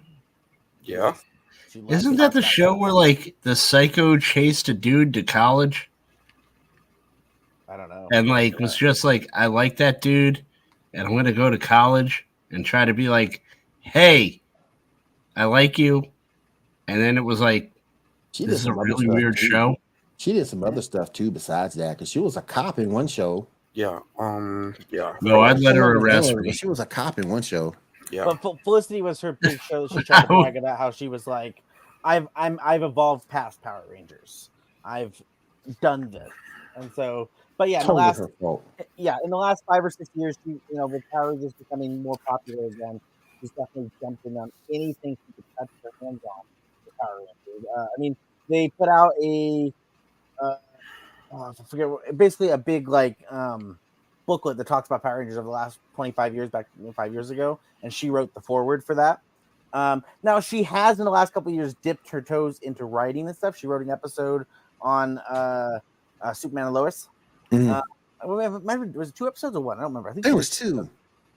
Yeah. 0.83 1.14
She 1.75 1.81
loves 1.81 1.93
Isn't 1.97 2.16
that 2.18 2.33
the 2.33 2.39
about 2.39 2.49
show 2.49 2.72
that. 2.75 2.79
where 2.79 2.93
like 2.93 3.35
the 3.43 3.57
psycho 3.57 4.16
chased 4.16 4.68
a 4.68 4.75
dude 4.75 5.12
to 5.14 5.25
college 5.25 5.91
I 7.68 7.77
don't 7.77 7.89
know. 7.89 8.07
and 8.12 8.29
like 8.29 8.59
was 8.61 8.77
just 8.77 9.03
like, 9.03 9.29
I 9.35 9.47
like 9.47 9.77
that 9.79 10.01
dude 10.01 10.45
and 10.93 11.05
I'm 11.09 11.16
gonna 11.16 11.33
go 11.33 11.51
to 11.51 11.59
college 11.59 12.27
and 12.53 12.64
try 12.64 12.85
to 12.85 12.95
be 12.95 13.09
like, 13.09 13.43
hey, 13.81 14.41
I 15.35 15.47
like 15.47 15.77
you. 15.79 16.05
And 16.87 17.01
then 17.01 17.18
it 17.18 17.22
was 17.22 17.41
like, 17.41 17.72
She 18.31 18.47
this 18.47 18.55
is 18.57 18.61
a 18.61 18.64
some 18.66 18.79
really 18.79 19.09
weird 19.09 19.37
too. 19.37 19.49
show. 19.49 19.77
She 20.16 20.33
did 20.33 20.47
some 20.47 20.62
other 20.62 20.81
stuff 20.81 21.12
too 21.12 21.33
besides 21.33 21.75
that 21.75 21.97
because 21.97 22.09
she 22.09 22.20
was 22.20 22.37
a 22.37 22.43
cop 22.43 22.79
in 22.79 22.93
one 22.93 23.09
show. 23.09 23.49
Yeah. 23.72 23.99
Um. 24.16 24.77
Yeah. 24.91 25.16
No, 25.22 25.41
I'd 25.41 25.59
let 25.59 25.75
her 25.75 25.95
She 25.99 26.05
arrest 26.05 26.31
no, 26.31 26.37
me. 26.41 26.53
She 26.53 26.68
was 26.68 26.79
a 26.79 26.87
cop 26.87 27.18
in 27.18 27.29
one 27.29 27.43
show. 27.43 27.75
Yeah. 28.12 28.33
But 28.41 28.61
Felicity 28.62 29.03
was 29.03 29.20
her 29.22 29.33
big 29.41 29.61
show. 29.61 29.89
She 29.89 30.01
tried 30.05 30.27
to 30.29 30.33
Wow. 30.33 30.43
brag 30.43 30.57
about 30.57 30.79
how 30.79 30.93
she 30.93 31.09
was 31.09 31.27
like, 31.27 31.64
"I've 32.05 32.29
I'm 32.37 32.61
I've 32.63 32.83
evolved 32.83 33.29
past 33.29 33.63
Power 33.63 33.85
Rangers. 33.91 34.51
I've 34.85 35.21
done 35.81 36.11
this." 36.11 36.31
And 36.77 36.93
so, 36.95 37.31
but 37.59 37.69
yeah, 37.69 37.81
in 37.81 37.87
the 37.87 37.93
last 37.95 38.21
yeah, 38.97 39.17
in 39.25 39.31
the 39.31 39.37
last 39.37 39.63
five 39.69 39.85
or 39.85 39.91
six 39.91 40.11
years, 40.15 40.37
she, 40.45 40.51
you 40.51 40.61
know, 40.73 40.87
with 40.87 41.03
Power 41.13 41.31
Rangers 41.33 41.53
becoming 41.55 42.03
more 42.03 42.17
popular 42.27 42.67
again, 42.67 43.01
she's 43.41 43.51
definitely 43.51 43.91
jumping 44.01 44.37
on 44.37 44.51
anything 44.73 45.17
she 45.27 45.33
could 45.35 45.45
touch 45.59 45.69
her 45.85 45.91
hands 46.03 46.21
on. 46.25 46.43
with 46.85 46.95
Power 47.01 47.19
Rangers. 47.19 47.67
Uh, 47.77 47.81
I 47.83 48.01
mean, 48.01 48.17
they 48.49 48.71
put 48.79 48.89
out 48.89 49.13
a, 49.23 49.73
uh, 50.43 50.57
oh, 51.33 51.55
I 51.59 51.65
forget, 51.65 51.89
what- 51.89 52.17
basically 52.19 52.49
a 52.51 52.59
big 52.59 52.89
like 52.89 53.19
um, 53.31 53.79
booklet 54.27 54.57
that 54.57 54.67
talks 54.67 54.89
about 54.89 55.03
Power 55.03 55.19
Rangers 55.21 55.37
over 55.39 55.47
the 55.47 55.51
last 55.53 55.79
twenty 55.95 56.13
five 56.13 56.35
years, 56.35 56.51
back 56.51 56.67
five 56.97 57.13
years 57.13 57.31
ago, 57.31 57.61
and 57.83 57.93
she 57.95 58.11
wrote 58.11 58.35
the 58.35 58.41
foreword 58.41 58.85
for 58.85 58.95
that. 58.97 59.21
Um, 59.75 60.03
now 60.22 60.41
she 60.41 60.62
has 60.62 60.99
in 61.01 61.05
the 61.05 61.11
last 61.11 61.35
couple 61.35 61.51
of 61.51 61.57
years 61.57 61.75
dipped 61.83 62.09
her 62.11 62.22
toes 62.22 62.61
into 62.61 62.85
writing 62.87 63.27
and 63.27 63.37
stuff. 63.37 63.57
She 63.57 63.66
wrote 63.66 63.83
an 63.83 63.91
episode 63.91 64.47
on 64.81 65.18
uh, 65.18 65.81
uh, 66.22 66.33
Superman 66.33 66.66
and 66.66 66.75
Lois. 66.75 67.09
Mhm. 67.51 67.68
Uh, 67.70 67.83
I 68.22 68.27
remember, 68.49 68.99
was 68.99 69.11
it 69.11 69.14
two 69.16 69.27
episodes 69.27 69.55
or 69.57 69.61
one? 69.61 69.77
I 69.79 69.83
don't 69.83 69.91
remember. 69.91 70.09
I 70.11 70.12
think 70.14 70.25
There 70.25 70.35
was 70.37 70.49
two. 70.49 70.89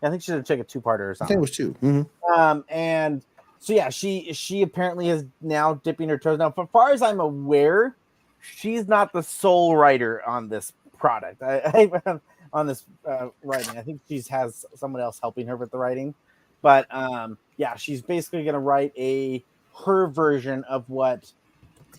I 0.04 0.10
think 0.10 0.22
she 0.22 0.32
did 0.32 0.46
take 0.46 0.60
a 0.60 0.64
two 0.64 0.80
parter 0.80 1.00
or 1.00 1.12
I 1.12 1.14
think 1.14 1.18
something. 1.18 1.38
it 1.38 1.42
was 1.42 1.52
2 1.52 1.74
Mhm. 1.82 2.10
Um, 2.38 2.64
and 2.70 3.24
so 3.60 3.74
yeah, 3.74 3.90
she 3.90 4.32
she 4.34 4.62
apparently 4.62 5.10
is 5.10 5.26
now 5.42 5.74
dipping 5.74 6.08
her 6.10 6.18
toes. 6.20 6.38
Now, 6.38 6.54
as 6.56 6.68
far 6.72 6.92
as 6.92 7.02
I'm 7.02 7.20
aware, 7.20 7.96
she's 8.40 8.88
not 8.88 9.12
the 9.12 9.24
sole 9.24 9.76
writer 9.76 10.22
on 10.28 10.48
this 10.50 10.72
product. 10.98 11.42
I, 11.42 11.90
I 12.06 12.20
on 12.54 12.68
this 12.68 12.86
uh, 13.10 13.30
writing. 13.44 13.78
I 13.78 13.82
think 13.82 14.02
she 14.08 14.22
has 14.30 14.64
someone 14.76 15.02
else 15.02 15.20
helping 15.20 15.48
her 15.48 15.58
with 15.58 15.72
the 15.72 15.78
writing. 15.80 16.14
But 16.62 16.94
um, 16.94 17.38
yeah, 17.58 17.76
she's 17.76 18.02
basically 18.02 18.44
going 18.44 18.54
to 18.54 18.60
write 18.60 18.94
a 18.98 19.44
her 19.86 20.08
version 20.08 20.64
of 20.66 20.90
what 20.90 21.32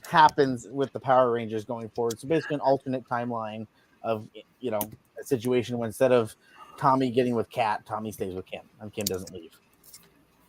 happens 0.09 0.66
with 0.70 0.92
the 0.92 1.00
Power 1.00 1.30
Rangers 1.30 1.64
going 1.64 1.88
forward. 1.90 2.18
So 2.18 2.28
basically, 2.28 2.54
an 2.54 2.61
alternate 2.61 3.09
timeline 3.09 3.66
of 4.02 4.26
you 4.61 4.70
know 4.70 4.80
a 5.20 5.24
situation 5.24 5.78
where 5.78 5.86
instead 5.86 6.12
of 6.12 6.34
Tommy 6.76 7.11
getting 7.11 7.34
with 7.34 7.50
Kat, 7.50 7.84
Tommy 7.86 8.12
stays 8.12 8.34
with 8.34 8.46
Kim, 8.46 8.62
and 8.80 8.92
Kim 8.92 9.04
doesn't 9.04 9.32
leave. 9.32 9.52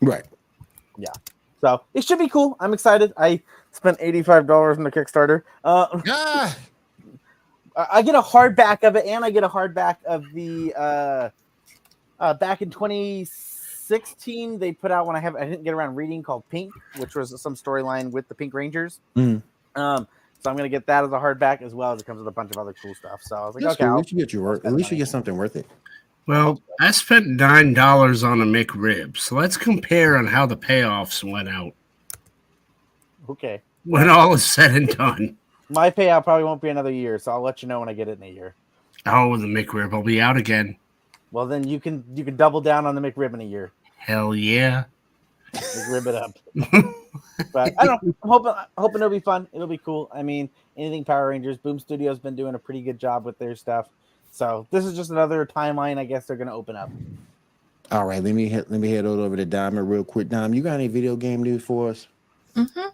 Right. 0.01 0.25
Yeah. 0.97 1.09
So 1.61 1.81
it 1.93 2.03
should 2.03 2.19
be 2.19 2.29
cool. 2.29 2.55
I'm 2.59 2.73
excited. 2.73 3.13
I 3.17 3.41
spent 3.71 3.97
eighty 3.99 4.23
five 4.23 4.47
dollars 4.47 4.77
on 4.77 4.83
the 4.83 4.91
Kickstarter. 4.91 5.43
Uh, 5.63 6.01
Ah, 7.75 7.87
I 7.91 8.01
get 8.01 8.15
a 8.15 8.21
hardback 8.21 8.83
of 8.83 8.95
it, 8.95 9.05
and 9.05 9.23
I 9.23 9.29
get 9.29 9.43
a 9.43 9.49
hardback 9.49 9.97
of 10.05 10.25
the 10.33 10.73
uh, 10.75 11.29
uh, 12.19 12.33
back 12.33 12.61
in 12.61 12.69
2016. 13.89 14.59
They 14.59 14.71
put 14.71 14.91
out 14.91 15.05
when 15.05 15.15
I 15.15 15.19
have 15.19 15.35
I 15.35 15.45
didn't 15.45 15.63
get 15.63 15.73
around 15.73 15.95
reading 15.95 16.23
called 16.23 16.43
Pink, 16.49 16.71
which 16.97 17.15
was 17.15 17.39
some 17.41 17.55
storyline 17.55 18.11
with 18.11 18.27
the 18.27 18.35
Pink 18.35 18.53
Rangers. 18.53 18.99
Mhm. 19.15 19.41
Um, 19.75 20.07
so 20.41 20.49
I'm 20.49 20.55
gonna 20.55 20.69
get 20.69 20.85
that 20.85 21.03
as 21.03 21.11
a 21.11 21.17
hardback 21.19 21.61
as 21.61 21.73
well 21.73 21.91
as 21.93 22.01
it 22.01 22.05
comes 22.05 22.19
with 22.19 22.27
a 22.27 22.31
bunch 22.31 22.51
of 22.51 22.57
other 22.57 22.73
cool 22.81 22.95
stuff. 22.95 23.21
So 23.23 23.35
I 23.35 23.45
was 23.45 23.55
like, 23.55 23.63
that's 23.63 23.75
okay, 23.75 23.85
cool. 23.85 23.93
At 23.93 23.97
least 23.97 24.11
you 24.11 24.17
get 24.17 24.33
your 24.33 24.43
work. 24.43 24.65
At 24.65 24.73
least 24.73 24.91
you 24.91 24.97
get 24.97 25.07
something 25.07 25.35
worth 25.35 25.55
it. 25.55 25.65
Well, 26.27 26.61
I 26.79 26.91
spent 26.91 27.27
nine 27.27 27.73
dollars 27.73 28.23
on 28.23 28.39
a 28.41 28.45
McRib, 28.45 29.17
so 29.17 29.35
let's 29.35 29.57
compare 29.57 30.15
on 30.15 30.27
how 30.27 30.45
the 30.45 30.57
payoffs 30.57 31.29
went 31.29 31.49
out 31.49 31.73
okay. 33.27 33.61
when 33.83 34.09
all 34.09 34.33
is 34.33 34.45
said 34.45 34.71
and 34.75 34.87
done. 34.89 35.37
My 35.69 35.89
payout 35.89 36.23
probably 36.23 36.43
won't 36.43 36.61
be 36.61 36.69
another 36.69 36.91
year, 36.91 37.17
so 37.19 37.31
I'll 37.31 37.41
let 37.41 37.61
you 37.61 37.67
know 37.67 37.79
when 37.79 37.89
I 37.89 37.93
get 37.93 38.07
it 38.07 38.17
in 38.19 38.23
a 38.23 38.31
year. 38.31 38.55
Oh, 39.05 39.37
the 39.37 39.47
McRib 39.47 39.93
I'll 39.93 40.03
be 40.03 40.21
out 40.21 40.37
again. 40.37 40.77
Well, 41.31 41.45
then 41.45 41.67
you 41.67 41.79
can 41.79 42.03
you 42.15 42.23
can 42.23 42.35
double 42.35 42.61
down 42.61 42.85
on 42.85 42.95
the 42.95 43.01
McRib 43.01 43.33
in 43.33 43.41
a 43.41 43.45
year. 43.45 43.71
Hell 43.99 44.35
yeah! 44.35 44.85
McRib 45.53 46.07
it 46.07 46.15
up. 46.15 46.37
but 47.53 47.73
I 47.77 47.85
don't. 47.85 48.01
know. 48.03 48.15
I'm 48.23 48.29
hoping 48.29 48.53
hoping 48.77 48.95
it'll 48.95 49.09
be 49.09 49.19
fun. 49.19 49.47
It'll 49.53 49.67
be 49.67 49.77
cool. 49.77 50.09
I 50.13 50.23
mean, 50.23 50.49
anything 50.77 51.05
Power 51.05 51.29
Rangers. 51.29 51.57
Boom 51.57 51.79
Studios 51.79 52.19
been 52.19 52.35
doing 52.35 52.55
a 52.55 52.59
pretty 52.59 52.81
good 52.81 52.99
job 52.99 53.25
with 53.25 53.37
their 53.37 53.55
stuff. 53.55 53.89
So 54.31 54.67
this 54.71 54.85
is 54.85 54.95
just 54.95 55.11
another 55.11 55.45
timeline. 55.45 55.97
I 55.97 56.05
guess 56.05 56.25
they're 56.25 56.37
going 56.37 56.47
to 56.47 56.53
open 56.53 56.75
up. 56.75 56.89
All 57.91 58.05
right, 58.05 58.23
let 58.23 58.35
me 58.35 58.47
hit, 58.47 58.69
let 58.69 58.79
me 58.79 58.91
head 58.91 59.05
over 59.05 59.35
to 59.35 59.45
Diamond 59.45 59.89
real 59.89 60.03
quick. 60.03 60.29
Dime, 60.29 60.53
you 60.53 60.61
got 60.61 60.75
any 60.75 60.87
video 60.87 61.15
game 61.15 61.41
news 61.41 61.63
for 61.63 61.89
us? 61.89 62.07
Mm-hmm. 62.55 62.89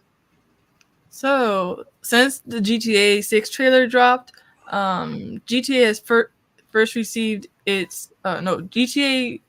So 1.10 1.86
since 2.01 2.39
the 2.39 2.60
GTA 2.60 3.24
6 3.24 3.49
trailer 3.49 3.88
dropped, 3.88 4.32
um, 4.72 5.41
GTA 5.47 5.86
has 5.86 5.99
fir- 5.99 6.32
first 6.70 6.95
received 6.95 7.47
its 7.66 8.12
uh, 8.24 8.39
no 8.39 8.60
GTA 8.60 9.41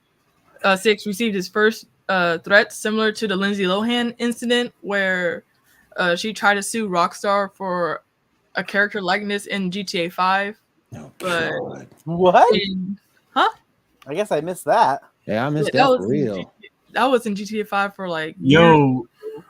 uh, 0.67 0.77
6 0.77 1.07
received 1.07 1.35
his 1.35 1.49
first 1.49 1.87
uh, 2.09 2.39
threat 2.39 2.73
similar 2.73 3.13
to 3.13 3.29
the 3.29 3.37
Lindsay 3.37 3.65
Lohan 3.65 4.15
incident 4.19 4.75
where 4.81 5.45
uh, 5.97 6.17
she 6.17 6.33
tried 6.33 6.55
to 6.55 6.63
sue 6.63 6.89
Rockstar 6.89 7.55
for 7.55 8.03
a 8.57 8.65
character 8.65 9.01
likeness 9.01 9.47
in 9.47 9.71
GTA 9.71 10.13
5. 10.13 10.61
No. 10.91 11.13
But- 11.19 11.51
God. 11.51 11.89
What? 12.05 12.61
Huh? 13.31 13.49
I 14.09 14.15
guess 14.15 14.33
I 14.33 14.41
missed 14.41 14.65
that. 14.65 15.03
Yeah, 15.25 15.47
I 15.47 15.51
missed 15.51 15.73
that 15.73 15.79
that, 15.79 15.89
was 15.91 16.05
in 16.05 16.11
real. 16.11 16.37
G- 16.37 16.71
that 16.93 17.05
was 17.05 17.27
in 17.27 17.35
GTA 17.37 17.67
5 17.69 17.95
for 17.95 18.09
like 18.09 18.35
years. 18.41 18.63
Yo, 18.63 19.07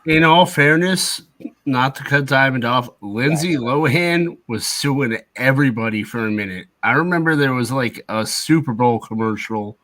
in 0.06 0.22
all 0.22 0.44
fairness, 0.44 1.22
not 1.64 1.94
to 1.94 2.04
cut 2.04 2.26
Diamond 2.26 2.64
off, 2.66 2.90
Lindsay 3.00 3.56
Lohan 3.56 4.36
was 4.48 4.66
suing 4.66 5.18
everybody 5.36 6.02
for 6.02 6.26
a 6.26 6.30
minute. 6.30 6.66
I 6.82 6.92
remember 6.92 7.36
there 7.36 7.54
was 7.54 7.72
like 7.72 8.04
a 8.08 8.26
Super 8.26 8.72
Bowl 8.72 8.98
commercial 8.98 9.78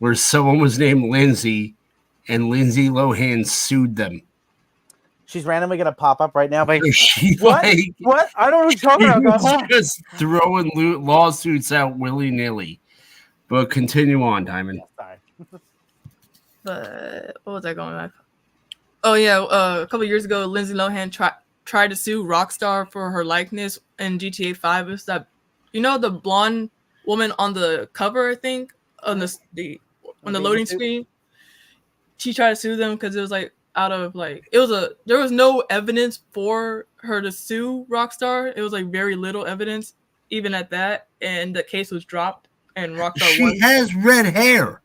where 0.00 0.14
someone 0.14 0.58
was 0.58 0.78
named 0.78 1.10
Lindsay 1.10 1.74
and 2.26 2.48
Lindsay 2.50 2.88
Lohan 2.88 3.46
sued 3.46 3.94
them. 3.96 4.22
She's 5.26 5.44
randomly 5.44 5.76
going 5.76 5.86
to 5.86 5.92
pop 5.92 6.20
up 6.20 6.34
right 6.34 6.50
now. 6.50 6.66
Like, 6.66 6.82
She 6.92 7.36
What? 7.40 7.62
like 7.62 7.94
what? 8.00 8.28
I 8.34 8.50
don't 8.50 8.60
know 8.62 8.66
what 8.66 8.82
you're 8.82 8.90
talking 8.90 9.08
about. 9.08 9.42
was 9.42 9.62
just 9.70 10.02
throwing 10.16 10.70
lo- 10.74 10.98
lawsuits 10.98 11.70
out 11.70 11.96
willy 11.96 12.30
nilly. 12.32 12.80
But 13.48 13.70
continue 13.70 14.22
on, 14.22 14.44
Diamond. 14.44 14.80
Sorry. 14.96 15.16
but 16.64 17.36
what 17.44 17.52
was 17.52 17.64
I 17.64 17.74
going 17.74 17.96
back? 17.96 18.10
Oh 19.02 19.14
yeah, 19.14 19.40
uh, 19.40 19.80
a 19.82 19.86
couple 19.86 20.04
years 20.04 20.24
ago, 20.24 20.44
Lindsay 20.46 20.74
Lohan 20.74 21.10
tried 21.10 21.32
tried 21.64 21.88
to 21.88 21.96
sue 21.96 22.24
Rockstar 22.24 22.90
for 22.90 23.10
her 23.10 23.24
likeness 23.24 23.78
in 23.98 24.18
GTA 24.18 24.56
Five. 24.56 24.88
It's 24.88 25.04
that 25.04 25.26
you 25.72 25.80
know 25.80 25.96
the 25.98 26.10
blonde 26.10 26.70
woman 27.06 27.32
on 27.38 27.54
the 27.54 27.88
cover, 27.92 28.30
I 28.30 28.34
think, 28.34 28.72
on 29.02 29.18
the 29.18 29.34
the 29.54 29.80
on 30.24 30.32
the 30.32 30.40
loading 30.40 30.66
screen. 30.66 31.06
She 32.18 32.34
tried 32.34 32.50
to 32.50 32.56
sue 32.56 32.76
them 32.76 32.92
because 32.94 33.16
it 33.16 33.20
was 33.20 33.30
like 33.30 33.52
out 33.76 33.92
of 33.92 34.14
like 34.14 34.48
it 34.52 34.58
was 34.58 34.70
a 34.70 34.90
there 35.06 35.18
was 35.18 35.30
no 35.30 35.62
evidence 35.70 36.20
for 36.32 36.86
her 36.96 37.22
to 37.22 37.32
sue 37.32 37.86
Rockstar. 37.90 38.52
It 38.54 38.62
was 38.62 38.72
like 38.72 38.86
very 38.90 39.16
little 39.16 39.46
evidence, 39.46 39.94
even 40.30 40.54
at 40.54 40.70
that, 40.70 41.08
and 41.22 41.54
the 41.54 41.62
case 41.62 41.90
was 41.90 42.04
dropped. 42.04 42.48
And 42.76 42.96
Rockstar 42.96 43.40
won. 43.40 43.54
She 43.54 43.58
has 43.60 43.94
red 43.94 44.26
hair. 44.26 44.82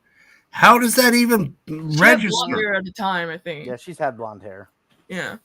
How 0.52 0.80
does 0.80 0.96
that 0.96 1.14
even 1.14 1.56
She 1.68 1.74
had 1.74 1.82
blonde 1.82 2.00
register? 2.00 2.56
hair 2.56 2.76
at 2.76 2.86
the 2.86 2.92
time, 2.94 3.30
I 3.30 3.38
think. 3.38 3.68
Yeah, 3.68 3.76
she's 3.76 3.98
had 3.98 4.16
blonde 4.18 4.42
hair. 4.42 4.70
Yeah. 5.10 5.38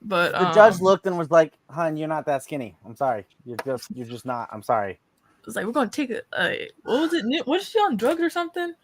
But 0.00 0.32
The 0.32 0.52
judge 0.52 0.74
um, 0.74 0.80
looked 0.80 1.06
and 1.06 1.18
was 1.18 1.30
like, 1.30 1.52
"Hun, 1.68 1.96
you're 1.96 2.08
not 2.08 2.24
that 2.26 2.42
skinny. 2.42 2.76
I'm 2.86 2.96
sorry. 2.96 3.26
You're 3.44 3.56
just 3.64 3.90
you're 3.90 4.06
just 4.06 4.24
not. 4.24 4.48
I'm 4.52 4.62
sorry." 4.62 5.00
Was 5.48 5.56
like, 5.56 5.66
"We're 5.66 5.72
gonna 5.72 5.90
take 5.90 6.10
it." 6.10 6.26
Uh, 6.32 6.50
what 6.84 7.00
was 7.00 7.12
it? 7.14 7.24
Ni- 7.24 7.42
Was 7.46 7.68
she 7.68 7.78
on 7.78 7.96
drugs 7.96 8.20
or 8.20 8.30
something? 8.30 8.74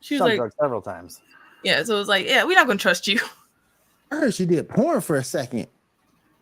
She 0.00 0.14
was 0.14 0.18
Some 0.20 0.28
like, 0.28 0.36
drugs 0.38 0.54
several 0.60 0.82
times. 0.82 1.20
"Yeah." 1.64 1.82
So 1.82 1.94
it 1.96 1.98
was 1.98 2.08
like, 2.08 2.26
"Yeah, 2.26 2.44
we're 2.44 2.54
not 2.56 2.66
gonna 2.66 2.78
trust 2.78 3.08
you." 3.08 3.18
I 4.12 4.16
heard 4.16 4.34
she 4.34 4.44
did 4.46 4.68
porn 4.68 5.00
for 5.00 5.16
a 5.16 5.24
second. 5.24 5.68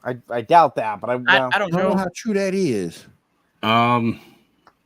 I, 0.04 0.16
I 0.30 0.40
doubt 0.40 0.74
that, 0.76 1.00
but 1.00 1.10
I, 1.10 1.12
I, 1.12 1.16
well, 1.16 1.26
I 1.28 1.56
I 1.56 1.58
don't 1.58 1.70
don't 1.70 1.82
know 1.82 1.88
know. 1.90 1.96
how 1.96 2.08
true 2.14 2.34
that 2.34 2.54
is. 2.54 3.06
Um, 3.62 4.18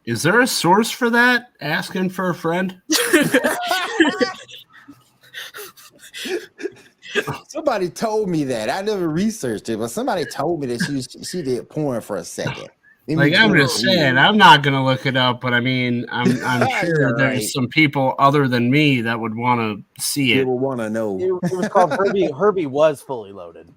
is 0.05 0.23
there 0.23 0.41
a 0.41 0.47
source 0.47 0.91
for 0.91 1.09
that? 1.11 1.53
Asking 1.61 2.11
for 2.11 2.29
a 2.31 2.35
friend? 2.35 2.81
Somebody 7.49 7.89
told 7.91 8.29
me 8.29 8.45
that. 8.45 8.69
I 8.71 8.83
never 8.83 9.09
researched 9.09 9.69
it, 9.69 9.79
but 9.79 9.89
somebody 9.89 10.25
told 10.25 10.61
me 10.61 10.67
that 10.69 10.81
she 10.85 11.01
she 11.25 11.43
did 11.43 11.69
porn 11.69 12.01
for 12.01 12.17
a 12.17 12.25
second. 12.25 12.69
Like 13.07 13.35
I'm 13.35 13.55
just 13.55 13.81
saying, 13.81 14.17
I'm 14.17 14.39
not 14.39 14.63
gonna 14.63 14.83
look 14.85 15.05
it 15.05 15.17
up, 15.17 15.41
but 15.43 15.53
I 15.53 15.61
mean, 15.61 16.07
I'm 16.11 16.27
I'm 16.45 16.67
sure 16.81 17.01
You're 17.01 17.17
there's 17.19 17.53
some 17.53 17.69
people 17.69 18.15
other 18.19 18.49
than 18.49 18.71
me 18.71 19.03
that 19.03 19.21
would 19.21 19.35
want 19.37 19.61
to 19.97 20.03
see 20.03 20.33
it. 20.33 20.39
People 20.39 20.59
want 20.59 20.81
to 20.81 20.89
know. 20.89 21.19
It, 21.19 21.51
it 21.53 21.57
was 21.57 21.69
called 21.69 21.93
Herbie. 21.93 22.31
Herbie 22.39 22.67
was 22.67 23.03
fully 23.03 23.33
loaded. 23.33 23.69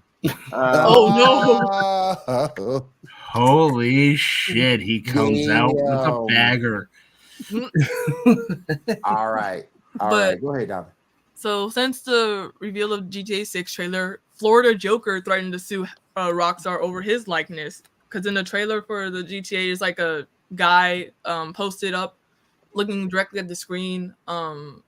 Uh, 0.51 0.85
Oh, 0.89 2.55
no! 2.57 2.85
Holy 3.27 4.15
shit, 4.15 4.81
he 4.81 5.01
comes 5.01 5.47
out 5.49 5.73
with 5.75 5.83
a 5.83 6.25
Damn. 6.27 6.27
bagger. 6.27 6.89
All 9.03 9.31
right, 9.31 9.67
all 9.99 10.09
But- 10.09 10.29
right. 10.33 10.41
Go 10.41 10.55
ahead, 10.55 10.69
Dom. 10.69 10.85
So 11.35 11.69
since 11.69 12.01
the 12.01 12.51
reveal 12.59 12.91
of 12.93 13.05
GTA 13.05 13.45
6 13.45 13.71
trailer, 13.71 14.21
Florida 14.33 14.73
Joker 14.73 15.21
threatened 15.21 15.53
to 15.53 15.59
sue 15.59 15.85
uh, 16.15 16.29
Rockstar 16.29 16.79
over 16.79 16.99
his 17.01 17.27
likeness. 17.27 17.83
Because 18.09 18.25
in 18.25 18.33
the 18.33 18.43
trailer 18.43 18.81
for 18.81 19.09
the 19.09 19.23
GTA 19.23 19.71
is 19.71 19.81
like 19.81 19.99
a 19.99 20.27
guy 20.55 21.09
um, 21.25 21.53
posted 21.53 21.93
up, 21.93 22.17
looking 22.73 23.07
directly 23.07 23.39
at 23.39 23.47
the 23.47 23.55
screen, 23.55 24.13
um, 24.27 24.83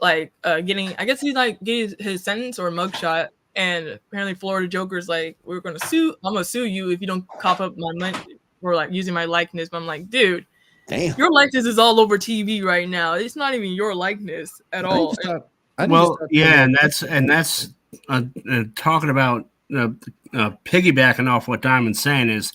like 0.00 0.32
uh, 0.44 0.60
getting. 0.60 0.94
I 0.98 1.04
guess 1.04 1.20
he's 1.20 1.34
like 1.34 1.62
getting 1.62 1.96
his 1.98 2.22
sentence 2.22 2.58
or 2.58 2.70
mugshot. 2.70 3.28
And 3.54 3.88
apparently, 3.88 4.34
Florida 4.34 4.68
Joker's 4.68 5.08
like, 5.08 5.38
"We're 5.44 5.60
gonna 5.60 5.78
sue. 5.80 6.14
I'm 6.24 6.34
gonna 6.34 6.44
sue 6.44 6.66
you 6.66 6.90
if 6.90 7.00
you 7.00 7.06
don't 7.06 7.26
cop 7.38 7.60
up 7.60 7.76
my 7.78 7.92
money 7.94 8.18
for 8.60 8.74
like 8.74 8.92
using 8.92 9.14
my 9.14 9.24
likeness." 9.24 9.70
But 9.70 9.78
I'm 9.78 9.86
like, 9.86 10.10
dude, 10.10 10.46
Damn. 10.88 11.16
your 11.16 11.30
likeness 11.32 11.64
is 11.64 11.78
all 11.78 11.98
over 11.98 12.18
TV 12.18 12.62
right 12.62 12.88
now. 12.88 13.14
It's 13.14 13.36
not 13.36 13.54
even 13.54 13.72
your 13.72 13.94
likeness 13.94 14.60
at 14.72 14.84
I 14.84 14.88
all. 14.88 15.14
to 15.14 15.22
stop- 15.22 15.50
I 15.78 15.86
need 15.86 15.88
to 15.88 15.92
Well, 15.92 16.18
yeah, 16.30 16.64
and 16.64 16.76
that's 16.80 17.02
and 17.02 17.28
that's 17.28 17.70
uh, 18.08 18.22
uh, 18.50 18.64
talking 18.74 19.10
about 19.10 19.48
uh, 19.74 19.88
uh, 20.32 20.50
piggybacking 20.64 21.28
off 21.28 21.48
what 21.48 21.62
Diamond's 21.62 22.00
saying 22.00 22.30
is 22.30 22.52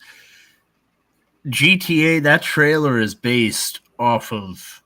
GTA. 1.48 2.24
That 2.24 2.42
trailer 2.42 3.00
is 3.00 3.16
based 3.16 3.82
off 4.00 4.32
of 4.32 4.84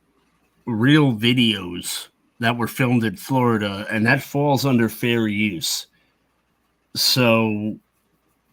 real 0.66 1.14
videos 1.14 2.08
that 2.40 2.58
were 2.58 2.68
filmed 2.68 3.04
in 3.04 3.16
Florida, 3.16 3.86
and 3.90 4.06
that 4.06 4.22
falls 4.22 4.66
under 4.66 4.90
fair 4.90 5.28
use. 5.28 5.88
So, 6.96 7.78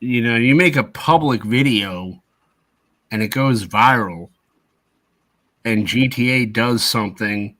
you 0.00 0.22
know, 0.22 0.36
you 0.36 0.54
make 0.54 0.76
a 0.76 0.84
public 0.84 1.44
video 1.44 2.22
and 3.10 3.22
it 3.22 3.28
goes 3.28 3.66
viral, 3.66 4.30
and 5.64 5.86
GTA 5.86 6.52
does 6.52 6.82
something 6.82 7.56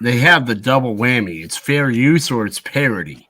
they 0.00 0.18
have 0.18 0.46
the 0.46 0.54
double 0.56 0.96
whammy. 0.96 1.44
It's 1.44 1.56
fair 1.56 1.90
use 1.90 2.30
or 2.30 2.44
it's 2.44 2.58
parody. 2.58 3.28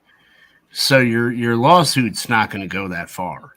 So 0.73 0.97
your 0.99 1.31
your 1.31 1.55
lawsuit's 1.55 2.27
not 2.27 2.49
going 2.49 2.61
to 2.61 2.67
go 2.67 2.87
that 2.87 3.09
far. 3.09 3.55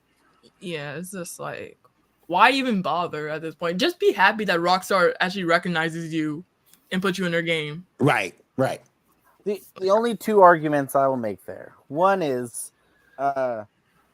yeah, 0.61 0.97
it's 0.97 1.13
just 1.13 1.41
like, 1.41 1.79
why 2.27 2.51
even 2.51 2.83
bother 2.83 3.29
at 3.29 3.41
this 3.41 3.55
point? 3.55 3.79
Just 3.79 3.99
be 3.99 4.13
happy 4.13 4.45
that 4.45 4.61
Rockstar 4.61 5.15
actually 5.19 5.45
recognizes 5.45 6.13
you 6.13 6.45
and 6.93 7.01
puts 7.01 7.19
you 7.19 7.25
in 7.25 7.33
their 7.33 7.43
game. 7.43 7.87
Right, 7.99 8.35
right. 8.59 8.83
the 9.45 9.63
the 9.81 9.91
only 9.91 10.15
two 10.15 10.41
arguments 10.43 10.95
I 10.95 11.07
will 11.07 11.17
make 11.17 11.45
there. 11.47 11.73
One 11.89 12.21
is, 12.21 12.73
uh, 13.19 13.65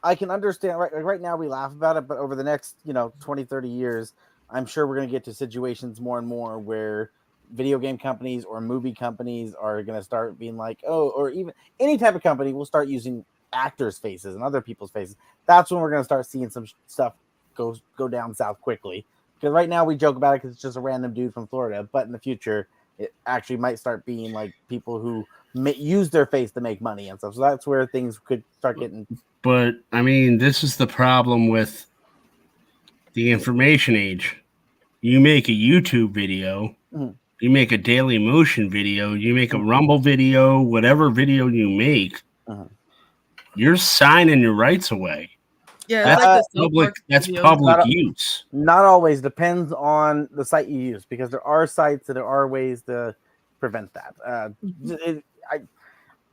I 0.04 0.14
can 0.14 0.30
understand 0.30 0.78
right 0.78 0.92
right 1.02 1.20
now 1.20 1.36
we 1.36 1.48
laugh 1.48 1.72
about 1.72 1.96
it, 1.96 2.06
but 2.06 2.18
over 2.18 2.36
the 2.36 2.44
next 2.44 2.76
you 2.84 2.92
know 2.92 3.12
20, 3.20 3.44
30 3.44 3.68
years, 3.68 4.14
I'm 4.48 4.64
sure 4.64 4.86
we're 4.86 4.96
going 4.96 5.08
to 5.08 5.12
get 5.12 5.24
to 5.24 5.34
situations 5.34 6.00
more 6.00 6.18
and 6.20 6.28
more 6.28 6.56
where 6.60 7.10
video 7.52 7.78
game 7.78 7.98
companies 7.98 8.44
or 8.44 8.60
movie 8.60 8.94
companies 8.94 9.54
are 9.54 9.82
going 9.82 9.98
to 9.98 10.04
start 10.04 10.38
being 10.38 10.56
like, 10.56 10.80
oh, 10.86 11.10
or 11.10 11.30
even 11.30 11.52
any 11.78 11.98
type 11.98 12.14
of 12.14 12.22
company 12.22 12.52
will 12.52 12.64
start 12.64 12.88
using 12.88 13.24
actors' 13.52 13.98
faces 13.98 14.34
and 14.34 14.42
other 14.42 14.60
people's 14.60 14.90
faces. 14.90 15.16
That's 15.46 15.70
when 15.70 15.80
we're 15.80 15.90
going 15.90 16.00
to 16.00 16.04
start 16.04 16.26
seeing 16.26 16.50
some 16.50 16.66
stuff 16.86 17.14
go 17.54 17.76
go 17.96 18.08
down 18.08 18.34
south 18.34 18.60
quickly. 18.60 19.04
Because 19.34 19.52
right 19.52 19.68
now 19.68 19.84
we 19.84 19.96
joke 19.96 20.16
about 20.16 20.34
it 20.34 20.42
because 20.42 20.52
it's 20.54 20.62
just 20.62 20.76
a 20.76 20.80
random 20.80 21.12
dude 21.12 21.34
from 21.34 21.46
Florida, 21.46 21.88
but 21.92 22.06
in 22.06 22.12
the 22.12 22.18
future 22.18 22.68
it 22.98 23.12
actually 23.26 23.56
might 23.56 23.78
start 23.78 24.04
being 24.04 24.32
like 24.32 24.54
people 24.68 24.98
who 25.00 25.26
use 25.54 26.10
their 26.10 26.26
face 26.26 26.50
to 26.52 26.60
make 26.60 26.80
money 26.80 27.08
and 27.08 27.18
stuff. 27.18 27.34
So 27.34 27.40
that's 27.40 27.66
where 27.66 27.86
things 27.86 28.18
could 28.18 28.42
start 28.58 28.78
getting. 28.78 29.06
But 29.42 29.74
I 29.92 30.02
mean, 30.02 30.38
this 30.38 30.62
is 30.62 30.76
the 30.76 30.86
problem 30.86 31.48
with 31.48 31.86
the 33.14 33.32
information 33.32 33.96
age. 33.96 34.36
You 35.00 35.20
make 35.20 35.48
a 35.48 35.52
YouTube 35.52 36.12
video, 36.12 36.76
Mhm. 36.94 37.16
You 37.42 37.50
make 37.50 37.72
a 37.72 37.76
Daily 37.78 38.18
Motion 38.18 38.70
video, 38.70 39.14
you 39.14 39.34
make 39.34 39.52
a 39.52 39.58
Rumble 39.58 39.98
video, 39.98 40.60
whatever 40.60 41.10
video 41.10 41.48
you 41.48 41.68
make, 41.68 42.22
Mhm. 42.48 42.70
you're 43.56 43.76
signing 43.76 44.40
your 44.40 44.54
rights 44.54 44.92
away. 44.92 45.28
Yeah, 45.88 46.04
That's 46.04 46.22
like 46.22 46.44
public. 46.54 46.94
That's 47.08 47.26
videos. 47.26 47.42
public 47.42 47.76
Not 47.78 47.86
use. 47.88 48.44
Not 48.52 48.84
always 48.84 49.20
depends 49.20 49.72
on 49.72 50.28
the 50.30 50.44
site 50.44 50.68
you 50.68 50.78
use 50.78 51.04
because 51.04 51.30
there 51.30 51.42
are 51.44 51.66
sites 51.66 52.08
and 52.08 52.16
there 52.16 52.24
are 52.24 52.46
ways 52.46 52.82
to 52.82 53.14
prevent 53.58 53.92
that. 53.94 54.14
Uh, 54.24 54.48
it- 55.04 55.24
I, 55.50 55.60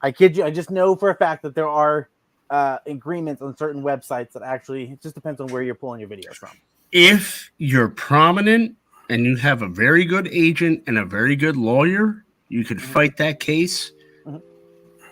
I 0.02 0.12
kid 0.12 0.38
you. 0.38 0.44
I 0.44 0.52
just 0.52 0.70
know 0.70 0.96
for 0.96 1.10
a 1.10 1.16
fact 1.16 1.42
that 1.42 1.56
there 1.56 1.68
are 1.68 2.10
uh, 2.52 2.78
agreements 2.86 3.42
on 3.42 3.58
certain 3.58 3.82
websites 3.84 4.32
that 4.34 4.44
actually 4.44 4.92
it 4.92 5.02
just 5.02 5.14
depends 5.16 5.42
on 5.42 5.48
where 5.48 5.62
you're 5.64 5.76
pulling 5.76 6.00
your 6.00 6.10
videos 6.10 6.36
from. 6.36 6.52
if 6.92 7.52
you're 7.58 7.90
prominent 7.90 8.76
and 9.10 9.26
you 9.26 9.36
have 9.38 9.62
a 9.62 9.68
very 9.68 10.06
good 10.06 10.28
agent 10.32 10.84
and 10.88 10.98
a 10.98 11.06
very 11.06 11.36
good 11.36 11.58
lawyer, 11.58 12.26
you 12.50 12.64
could 12.64 12.82
fight 12.82 13.18
that 13.18 13.40
case. 13.40 13.92
Mhm. 14.26 14.42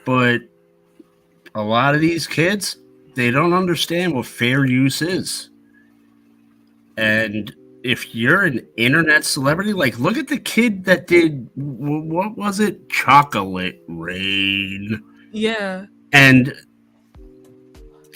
But 0.06 0.42
a 1.56 1.62
lot 1.62 1.96
of 1.96 2.02
these 2.02 2.28
kids, 2.28 2.78
they 3.16 3.32
don't 3.32 3.54
understand 3.54 4.14
what 4.14 4.26
fair 4.26 4.66
use 4.66 5.02
is. 5.02 5.50
And 6.98 7.54
if 7.84 8.14
you're 8.14 8.44
an 8.44 8.66
internet 8.78 9.24
celebrity, 9.24 9.74
like 9.74 10.00
look 10.00 10.18
at 10.18 10.28
the 10.28 10.38
kid 10.38 10.84
that 10.86 11.08
did 11.08 11.50
what 11.56 12.38
was 12.38 12.60
it? 12.60 12.90
Chocolate 12.90 13.82
Rain. 13.88 15.04
Yeah, 15.32 15.86
And 16.14 16.56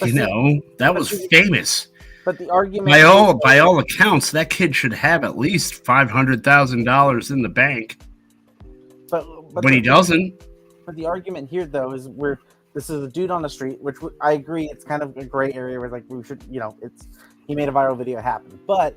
you 0.02 0.12
know, 0.12 0.60
that 0.78 0.94
was 0.94 1.26
famous 1.30 1.88
But 2.24 2.38
the 2.38 2.50
argument 2.50 2.88
by 2.88 3.02
all 3.02 3.34
by 3.34 3.58
all 3.58 3.78
accounts, 3.78 4.30
that 4.30 4.50
kid 4.50 4.76
should 4.76 4.92
have 4.92 5.24
at 5.24 5.36
least 5.36 5.84
five 5.84 6.10
hundred 6.10 6.44
thousand 6.44 6.84
dollars 6.84 7.30
in 7.30 7.42
the 7.42 7.48
bank, 7.48 7.98
but, 9.10 9.24
but 9.52 9.62
but 9.62 9.72
he 9.72 9.80
doesn't. 9.80 10.44
But 10.86 10.96
the 10.96 11.06
argument 11.06 11.50
here, 11.50 11.66
though, 11.66 11.92
is 11.92 12.08
we're 12.08 12.38
this 12.74 12.88
is 12.88 13.02
a 13.02 13.08
dude 13.08 13.30
on 13.30 13.42
the 13.42 13.48
street, 13.48 13.80
which 13.80 13.96
I 14.20 14.32
agree, 14.32 14.68
it's 14.70 14.84
kind 14.84 15.02
of 15.02 15.16
a 15.16 15.24
gray 15.24 15.52
area 15.52 15.78
where 15.78 15.88
like 15.88 16.04
we 16.08 16.22
should, 16.24 16.42
you 16.50 16.60
know, 16.60 16.76
it's 16.80 17.08
he 17.46 17.54
made 17.54 17.68
a 17.68 17.72
viral 17.72 17.96
video 17.96 18.20
happen. 18.20 18.58
But 18.66 18.96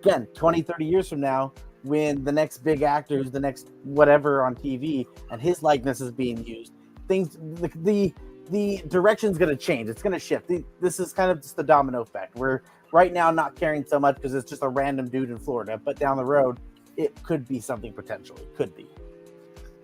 again, 0.00 0.26
20, 0.34 0.62
30 0.62 0.84
years 0.84 1.08
from 1.08 1.20
now, 1.20 1.52
when 1.84 2.24
the 2.24 2.32
next 2.32 2.58
big 2.58 2.82
actor 2.82 3.18
is 3.18 3.30
the 3.30 3.40
next 3.40 3.68
whatever 3.84 4.44
on 4.44 4.54
TV 4.54 5.06
and 5.30 5.40
his 5.40 5.62
likeness 5.62 6.00
is 6.00 6.12
being 6.12 6.44
used, 6.44 6.72
things 7.06 7.38
the 7.60 7.70
the, 7.82 8.14
the 8.50 8.82
direction's 8.88 9.38
going 9.38 9.50
to 9.50 9.56
change. 9.56 9.88
It's 9.88 10.02
going 10.02 10.12
to 10.12 10.18
shift. 10.18 10.48
The, 10.48 10.64
this 10.80 11.00
is 11.00 11.12
kind 11.12 11.30
of 11.30 11.40
just 11.42 11.56
the 11.56 11.62
domino 11.62 12.00
effect. 12.00 12.36
We're 12.36 12.62
right 12.92 13.12
now 13.12 13.30
not 13.30 13.54
caring 13.54 13.84
so 13.84 13.98
much 13.98 14.16
because 14.16 14.34
it's 14.34 14.48
just 14.48 14.62
a 14.62 14.68
random 14.68 15.08
dude 15.08 15.30
in 15.30 15.38
Florida, 15.38 15.80
but 15.82 15.98
down 15.98 16.16
the 16.16 16.24
road, 16.24 16.58
it 16.96 17.20
could 17.22 17.46
be 17.46 17.60
something 17.60 17.92
potentially. 17.92 18.42
Could 18.56 18.74
be. 18.74 18.86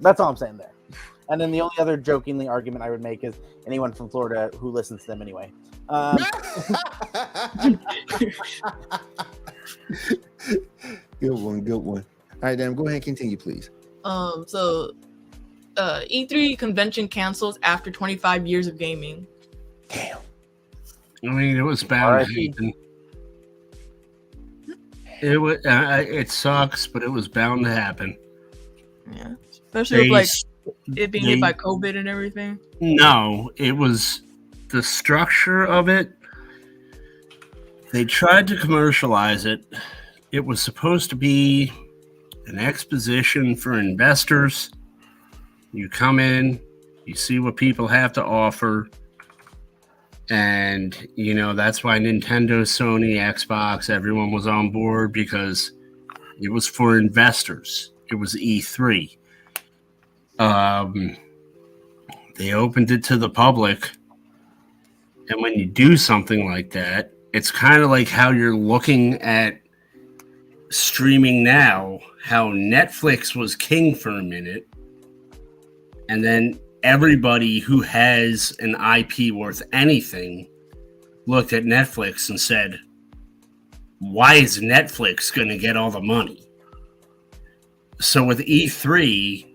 That's 0.01 0.21
all 0.21 0.31
I'm 0.31 0.37
saying 0.37 0.57
there. 0.57 0.73
And 1.29 1.41
then 1.41 1.51
the 1.51 1.61
only 1.61 1.77
other 1.79 1.97
jokingly 1.97 2.49
argument 2.49 2.85
I 2.85 2.91
would 2.91 3.01
make 3.01 3.25
is 3.25 3.35
anyone 3.67 3.93
from 3.93 4.11
Florida 4.11 4.51
who 4.59 4.71
listens 4.71 5.03
to 5.03 5.07
them 5.09 5.23
anyway. 5.23 5.51
Um, 5.89 6.17
good 11.21 11.33
one, 11.33 11.61
good 11.63 11.79
one. 11.79 12.05
All 12.33 12.39
right, 12.43 12.59
then 12.59 12.75
go 12.75 12.85
ahead 12.87 12.97
and 12.97 13.05
continue, 13.05 13.37
please. 13.37 13.71
Um, 14.05 14.45
so 14.47 14.93
uh, 15.77 16.01
E3 16.11 16.59
convention 16.59 17.09
cancels 17.09 17.59
after 17.63 17.91
25 17.91 18.47
years 18.47 18.67
of 18.67 18.79
gaming. 18.79 19.27
Damn. 19.89 20.19
I 21.25 21.29
mean, 21.29 21.57
it 21.57 21.63
was 21.63 21.83
bound 21.83 22.27
to 22.27 22.33
happen. 22.49 22.73
It 25.23 25.39
was. 25.39 25.65
Uh, 25.65 26.05
it 26.07 26.31
sucks, 26.31 26.87
but 26.87 27.03
it 27.03 27.09
was 27.11 27.29
bound 27.29 27.65
to 27.65 27.71
happen. 27.71 28.17
Yeah, 29.15 29.35
especially 29.51 29.97
They 30.05 30.11
with 30.11 30.29
like 30.89 30.99
it 30.99 31.11
being 31.11 31.25
they- 31.25 31.31
hit 31.33 31.41
by 31.41 31.53
COVID 31.55 31.97
and 31.97 32.09
everything. 32.09 32.59
No, 32.81 33.51
it 33.57 33.73
was 33.73 34.23
the 34.69 34.83
structure 34.83 35.65
of 35.65 35.89
it. 35.89 36.11
They 37.93 38.05
tried 38.05 38.49
to 38.49 38.57
commercialize 38.57 39.47
it. 39.47 39.65
It 40.33 40.45
was 40.45 40.61
supposed 40.61 41.11
to 41.11 41.17
be 41.17 41.73
an 42.47 42.59
exposition 42.59 43.55
for 43.57 43.79
investors. 43.79 44.71
You 45.75 45.89
come 45.89 46.19
in, 46.19 46.61
you 47.05 47.15
see 47.15 47.39
what 47.39 47.57
people 47.57 47.89
have 47.89 48.13
to 48.15 48.25
offer. 48.25 48.89
And, 50.31 50.97
you 51.17 51.35
know, 51.35 51.53
that's 51.53 51.85
why 51.85 51.99
Nintendo, 51.99 52.63
Sony, 52.63 53.17
Xbox, 53.17 53.91
everyone 53.91 54.31
was 54.31 54.47
on 54.47 54.71
board 54.71 55.13
because 55.13 55.73
it 56.41 56.51
was 56.51 56.67
for 56.67 56.97
investors. 56.97 57.93
It 58.11 58.15
was 58.15 58.35
E3. 58.35 59.17
Um, 60.39 61.17
they 62.37 62.55
opened 62.55 62.91
it 62.91 63.05
to 63.05 63.17
the 63.17 63.29
public 63.29 63.91
and 65.29 65.41
when 65.41 65.55
you 65.55 65.67
do 65.67 65.97
something 65.97 66.51
like 66.51 66.71
that 66.73 67.13
it's 67.35 67.51
kind 67.51 67.83
of 67.83 67.91
like 67.91 68.09
how 68.09 68.31
you're 68.31 68.57
looking 68.57 69.15
at 69.21 69.61
streaming 70.71 71.43
now, 71.43 71.99
how 72.23 72.53
Netflix 72.53 73.35
was 73.35 73.57
king 73.57 73.95
for 73.95 74.11
a 74.11 74.23
minute, 74.23 74.69
and 76.09 76.23
then 76.23 76.59
everybody 76.83 77.59
who 77.59 77.81
has 77.81 78.55
an 78.61 78.75
IP 78.75 79.33
worth 79.35 79.63
anything 79.73 80.49
looked 81.27 81.53
at 81.53 81.65
Netflix 81.65 82.29
and 82.29 82.41
said, 82.41 82.79
Why 83.99 84.35
is 84.35 84.61
Netflix 84.61 85.35
going 85.35 85.49
to 85.49 85.59
get 85.59 85.77
all 85.77 85.91
the 85.91 86.01
money? 86.01 86.47
So 88.01 88.25
with 88.25 88.41
E3, 88.41 89.47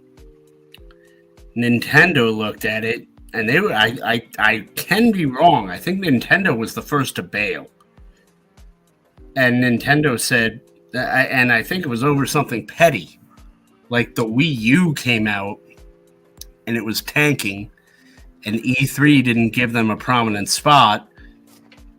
Nintendo 1.56 2.36
looked 2.36 2.66
at 2.66 2.84
it 2.84 3.06
and 3.34 3.48
they 3.48 3.60
were 3.60 3.74
I, 3.74 3.98
I 4.04 4.28
I 4.40 4.60
can 4.76 5.12
be 5.12 5.26
wrong. 5.26 5.70
I 5.70 5.78
think 5.78 6.04
Nintendo 6.04 6.58
was 6.58 6.74
the 6.74 6.82
first 6.82 7.16
to 7.18 7.24
bail. 7.24 7.70
And 9.36 9.64
Nintendo 9.64 10.20
said 10.20 10.62
and 10.94 11.52
I 11.52 11.62
think 11.62 11.86
it 11.86 11.90
was 11.90 12.04
over 12.04 12.26
something 12.26 12.66
petty. 12.66 13.20
Like 13.90 14.16
the 14.16 14.26
Wii 14.26 14.56
U 14.58 14.94
came 14.96 15.28
out 15.28 15.60
and 16.70 16.78
it 16.78 16.86
was 16.86 17.02
tanking 17.02 17.70
and 18.46 18.56
E3 18.64 19.22
didn't 19.22 19.50
give 19.50 19.74
them 19.74 19.90
a 19.90 19.98
prominent 19.98 20.48
spot 20.48 21.10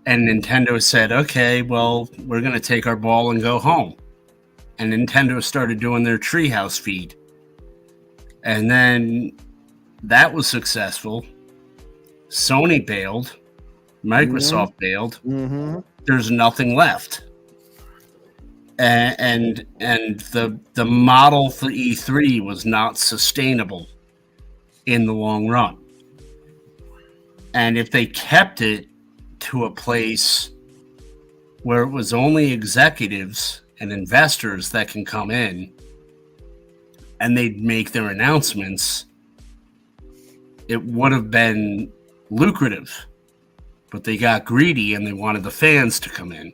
and 0.06 0.28
Nintendo 0.28 0.82
said, 0.82 1.12
"Okay, 1.12 1.62
well, 1.62 2.08
we're 2.26 2.40
going 2.40 2.54
to 2.54 2.60
take 2.60 2.86
our 2.86 2.96
ball 2.96 3.30
and 3.30 3.40
go 3.40 3.58
home." 3.58 3.94
And 4.78 4.92
Nintendo 4.92 5.42
started 5.42 5.78
doing 5.78 6.02
their 6.02 6.18
treehouse 6.18 6.80
feed. 6.80 7.14
And 8.42 8.70
then 8.70 9.32
that 10.02 10.32
was 10.32 10.46
successful. 10.46 11.26
Sony 12.28 12.84
bailed, 12.84 13.36
Microsoft 14.04 14.78
bailed. 14.78 15.20
Mm-hmm. 15.26 15.80
There's 16.06 16.30
nothing 16.30 16.74
left. 16.74 17.24
And, 18.78 19.20
and 19.20 19.66
and 19.80 20.20
the 20.32 20.58
the 20.72 20.86
model 20.86 21.50
for 21.50 21.66
E3 21.66 22.42
was 22.42 22.64
not 22.64 22.96
sustainable 22.96 23.86
in 24.90 25.06
the 25.06 25.14
long 25.14 25.46
run. 25.46 25.78
And 27.54 27.78
if 27.78 27.92
they 27.92 28.06
kept 28.06 28.60
it 28.60 28.88
to 29.40 29.64
a 29.64 29.70
place 29.70 30.50
where 31.62 31.82
it 31.82 31.90
was 31.90 32.12
only 32.12 32.52
executives 32.52 33.62
and 33.78 33.92
investors 33.92 34.70
that 34.70 34.88
can 34.88 35.04
come 35.04 35.30
in 35.30 35.72
and 37.20 37.36
they'd 37.36 37.62
make 37.62 37.92
their 37.92 38.08
announcements, 38.08 39.06
it 40.66 40.82
would 40.84 41.12
have 41.12 41.30
been 41.30 41.92
lucrative. 42.30 42.92
But 43.92 44.02
they 44.02 44.16
got 44.16 44.44
greedy 44.44 44.94
and 44.94 45.06
they 45.06 45.12
wanted 45.12 45.44
the 45.44 45.52
fans 45.52 46.00
to 46.00 46.10
come 46.10 46.32
in. 46.32 46.52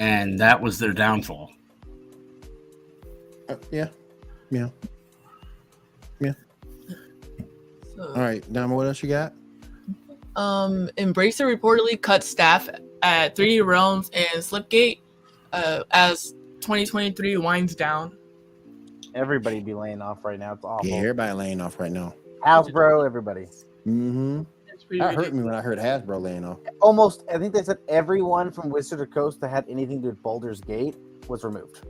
And 0.00 0.38
that 0.40 0.60
was 0.60 0.80
their 0.80 0.92
downfall. 0.92 1.52
Uh, 3.48 3.56
yeah. 3.70 3.88
Yeah. 4.50 4.68
So, 7.96 8.08
All 8.08 8.20
right, 8.20 8.52
Dama, 8.52 8.74
what 8.74 8.86
else 8.86 9.02
you 9.02 9.08
got? 9.08 9.32
um, 10.36 10.88
Embracer 10.98 11.46
reportedly 11.54 12.00
cut 12.00 12.24
staff 12.24 12.68
at 13.02 13.36
3D 13.36 13.64
Realms 13.64 14.10
and 14.12 14.42
Slipgate 14.42 15.00
uh, 15.52 15.84
as 15.92 16.32
2023 16.60 17.36
winds 17.36 17.74
down. 17.74 18.16
Everybody 19.14 19.60
be 19.60 19.74
laying 19.74 20.02
off 20.02 20.24
right 20.24 20.38
now. 20.38 20.54
It's 20.54 20.64
awful. 20.64 20.88
Yeah, 20.88 20.96
everybody 20.96 21.32
laying 21.34 21.60
off 21.60 21.78
right 21.78 21.92
now. 21.92 22.14
Hasbro, 22.44 23.06
everybody. 23.06 23.42
Mm-hmm. 23.86 24.42
It's 24.66 24.82
pretty 24.82 25.00
That 25.00 25.14
hurt 25.14 25.32
me 25.32 25.44
when 25.44 25.54
I 25.54 25.60
heard 25.60 25.78
Hasbro 25.78 26.20
laying 26.20 26.44
off. 26.44 26.58
Almost, 26.80 27.24
I 27.32 27.38
think 27.38 27.54
they 27.54 27.62
said 27.62 27.78
everyone 27.88 28.50
from 28.50 28.70
Wizard 28.70 29.00
of 29.00 29.10
Coast 29.12 29.40
that 29.40 29.50
had 29.50 29.64
anything 29.68 29.98
to 29.98 30.02
do 30.02 30.08
with 30.08 30.22
Baldur's 30.22 30.60
Gate 30.60 30.96
was 31.28 31.44
removed. 31.44 31.86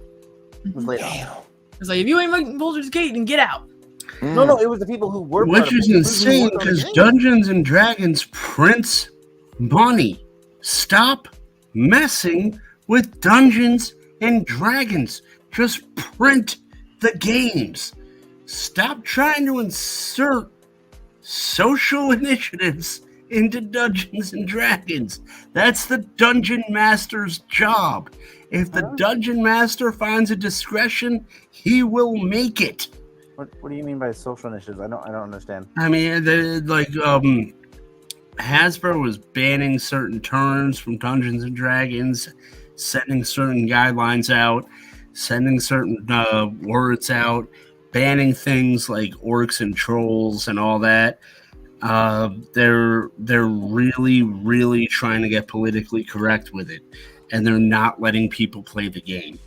Was 0.74 0.84
laid 0.84 1.00
off. 1.00 1.48
It's 1.80 1.88
like 1.88 1.98
if 1.98 2.06
you 2.06 2.20
ain't 2.20 2.30
making 2.30 2.58
Baldur's 2.58 2.90
Gate, 2.90 3.14
then 3.14 3.24
get 3.24 3.38
out. 3.38 3.68
No, 4.22 4.44
no, 4.44 4.56
mm. 4.56 4.62
it 4.62 4.68
was 4.68 4.80
the 4.80 4.86
people 4.86 5.10
who 5.10 5.20
were. 5.20 5.46
Which 5.46 5.72
is 5.72 5.90
insane 5.90 6.44
worked 6.44 6.62
on 6.62 6.66
the 6.66 6.74
because. 6.76 6.92
Dungeons 6.92 7.48
and 7.48 7.64
Dragons 7.64 8.24
prints 8.32 9.10
money. 9.58 10.24
Stop 10.60 11.28
messing 11.74 12.60
with 12.86 13.20
Dungeons 13.20 13.94
and 14.20 14.46
Dragons. 14.46 15.22
Just 15.50 15.94
print 15.94 16.58
the 17.00 17.16
games. 17.18 17.94
Stop 18.46 19.04
trying 19.04 19.46
to 19.46 19.60
insert 19.60 20.50
social 21.20 22.10
initiatives 22.18 23.02
into 23.30 23.60
Dungeons 23.60 24.32
and 24.32 24.46
Dragons. 24.46 25.20
That's 25.52 25.86
the 25.86 25.98
dungeon 25.98 26.62
master's 26.68 27.38
job. 27.40 28.10
If 28.50 28.70
the 28.70 28.92
dungeon 28.96 29.42
master 29.42 29.90
finds 29.90 30.30
a 30.30 30.36
discretion, 30.36 31.26
he 31.50 31.82
will 31.82 32.16
make 32.16 32.60
it. 32.60 32.88
What, 33.36 33.48
what 33.60 33.68
do 33.70 33.74
you 33.74 33.82
mean 33.82 33.98
by 33.98 34.12
social 34.12 34.52
initiatives? 34.52 34.80
I 34.80 34.86
don't. 34.86 35.04
I 35.06 35.10
don't 35.10 35.22
understand. 35.22 35.66
I 35.76 35.88
mean, 35.88 36.66
like 36.66 36.96
um, 36.98 37.52
Hasbro 38.36 39.00
was 39.00 39.18
banning 39.18 39.78
certain 39.78 40.20
terms 40.20 40.78
from 40.78 40.98
Dungeons 40.98 41.42
and 41.42 41.54
Dragons, 41.54 42.32
sending 42.76 43.24
certain 43.24 43.68
guidelines 43.68 44.32
out, 44.32 44.68
sending 45.12 45.58
certain 45.58 46.06
uh, 46.10 46.48
words 46.62 47.10
out, 47.10 47.48
banning 47.92 48.34
things 48.34 48.88
like 48.88 49.12
orcs 49.14 49.60
and 49.60 49.76
trolls 49.76 50.48
and 50.48 50.58
all 50.58 50.78
that. 50.80 51.18
Uh, 51.82 52.30
they're 52.52 53.10
they're 53.18 53.46
really 53.46 54.22
really 54.22 54.86
trying 54.86 55.22
to 55.22 55.28
get 55.28 55.48
politically 55.48 56.04
correct 56.04 56.52
with 56.52 56.70
it, 56.70 56.82
and 57.32 57.44
they're 57.44 57.58
not 57.58 58.00
letting 58.00 58.30
people 58.30 58.62
play 58.62 58.88
the 58.88 59.00
game, 59.00 59.40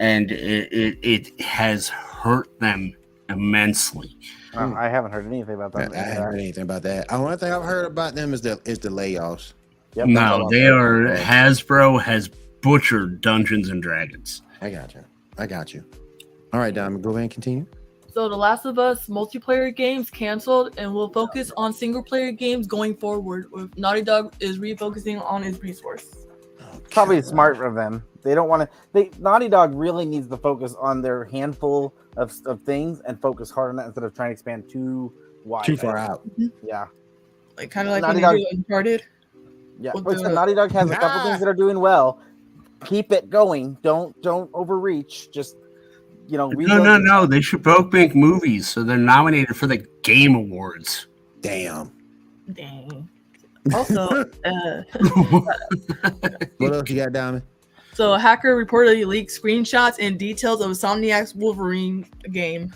and 0.00 0.32
it 0.32 0.72
it, 0.72 0.98
it 1.02 1.40
has 1.40 1.88
hurt 1.88 2.58
them 2.58 2.94
immensely. 3.28 4.16
Hmm. 4.52 4.74
I 4.76 4.88
haven't 4.88 5.12
heard 5.12 5.26
anything 5.26 5.54
about 5.54 5.72
that. 5.72 5.92
I 5.92 5.96
haven't 5.96 6.22
heard 6.22 6.34
anything 6.38 6.62
about 6.62 6.82
that. 6.82 7.08
The 7.08 7.14
only 7.14 7.36
thing 7.36 7.52
I've 7.52 7.62
heard 7.62 7.86
about 7.86 8.14
them 8.14 8.34
is 8.34 8.40
the 8.40 8.60
is 8.64 8.78
the 8.78 8.88
layoffs. 8.88 9.52
Yep, 9.94 10.08
No, 10.08 10.48
they 10.50 10.66
I've 10.66 10.74
are. 10.74 11.16
Hasbro 11.16 12.02
has 12.02 12.28
butchered 12.28 13.20
Dungeons 13.20 13.68
and 13.68 13.82
Dragons. 13.82 14.42
I 14.60 14.70
got 14.70 14.94
you. 14.94 15.04
I 15.38 15.46
got 15.46 15.72
you. 15.72 15.84
All 16.52 16.60
right, 16.60 16.74
Diamond, 16.74 17.02
go 17.02 17.10
ahead 17.10 17.22
and 17.22 17.30
continue. 17.30 17.66
So 18.12 18.28
The 18.28 18.36
Last 18.36 18.64
of 18.64 18.78
Us 18.78 19.08
multiplayer 19.08 19.74
games 19.74 20.08
canceled 20.08 20.74
and 20.78 20.94
will 20.94 21.08
focus 21.12 21.50
on 21.56 21.72
single 21.72 22.02
player 22.02 22.30
games 22.30 22.68
going 22.68 22.94
forward. 22.96 23.50
With 23.50 23.76
Naughty 23.76 24.02
Dog 24.02 24.34
is 24.38 24.58
refocusing 24.60 25.20
on 25.24 25.42
its 25.42 25.60
resource. 25.60 26.26
Probably 26.90 27.20
smart 27.22 27.60
of 27.60 27.74
them. 27.74 28.04
They 28.24 28.34
don't 28.34 28.48
want 28.48 28.62
to. 28.62 28.68
They 28.92 29.10
Naughty 29.20 29.48
Dog 29.48 29.74
really 29.74 30.04
needs 30.06 30.26
to 30.28 30.36
focus 30.36 30.74
on 30.80 31.02
their 31.02 31.24
handful 31.26 31.94
of, 32.16 32.32
of 32.46 32.62
things 32.62 33.00
and 33.06 33.20
focus 33.20 33.50
hard 33.50 33.70
on 33.70 33.76
that 33.76 33.86
instead 33.86 34.04
of 34.04 34.14
trying 34.14 34.30
to 34.30 34.32
expand 34.32 34.68
too 34.68 35.12
wide. 35.44 35.64
Too 35.66 35.76
far 35.76 35.98
out. 35.98 36.22
Yeah, 36.62 36.86
Like 37.58 37.70
kind 37.70 37.86
of 37.86 37.92
like 37.92 38.02
Naughty 38.02 38.14
when 38.14 38.22
Dog- 38.22 38.34
they 38.34 38.40
do 38.40 38.46
Uncharted. 38.56 39.02
yeah. 39.78 39.92
With 39.94 40.06
Like 40.06 40.16
I 40.16 40.22
said, 40.22 40.30
the- 40.30 40.34
Naughty 40.34 40.54
Dog 40.54 40.72
has 40.72 40.90
a 40.90 40.96
couple 40.96 41.22
things 41.28 41.38
that 41.40 41.48
are 41.48 41.54
doing 41.54 41.78
well. 41.80 42.18
Keep 42.86 43.12
it 43.12 43.28
going. 43.30 43.76
Don't 43.82 44.20
don't 44.22 44.50
overreach. 44.54 45.30
Just 45.30 45.56
you 46.26 46.38
know. 46.38 46.48
No, 46.48 46.56
reload 46.56 46.82
no, 46.84 46.92
the- 46.94 46.98
no. 47.00 47.26
They 47.26 47.40
should 47.42 47.62
both 47.62 47.92
make 47.92 48.14
movies, 48.14 48.66
so 48.68 48.82
they're 48.82 48.96
nominated 48.96 49.54
for 49.56 49.66
the 49.66 49.86
Game 50.02 50.34
Awards. 50.34 51.08
Damn. 51.42 51.92
Dang. 52.52 53.08
Also, 53.74 54.02
uh, 54.44 54.82
What 56.58 56.74
else 56.74 56.90
you 56.90 56.96
got, 56.96 57.12
Diamond? 57.14 57.42
So 57.94 58.14
a 58.14 58.18
hacker 58.18 58.62
reportedly 58.62 59.06
leaked 59.06 59.30
screenshots 59.30 59.96
and 59.98 60.18
details 60.18 60.60
of 60.60 60.70
Insomniac's 60.70 61.34
Wolverine 61.34 62.06
game, 62.32 62.72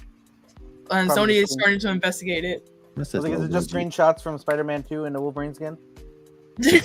and 0.90 1.08
Probably 1.08 1.34
Sony 1.34 1.42
is 1.42 1.50
screen- 1.50 1.60
starting 1.60 1.80
to 1.80 1.88
investigate 1.90 2.44
it. 2.44 2.70
What's 2.94 3.14
I 3.14 3.18
like, 3.18 3.32
is 3.32 3.42
it 3.42 3.50
just 3.52 3.70
screenshots 3.70 4.22
from 4.22 4.38
Spider-Man 4.38 4.82
2 4.82 5.04
and 5.04 5.14
the 5.14 5.20
Wolverine 5.20 5.54
skin? 5.54 5.78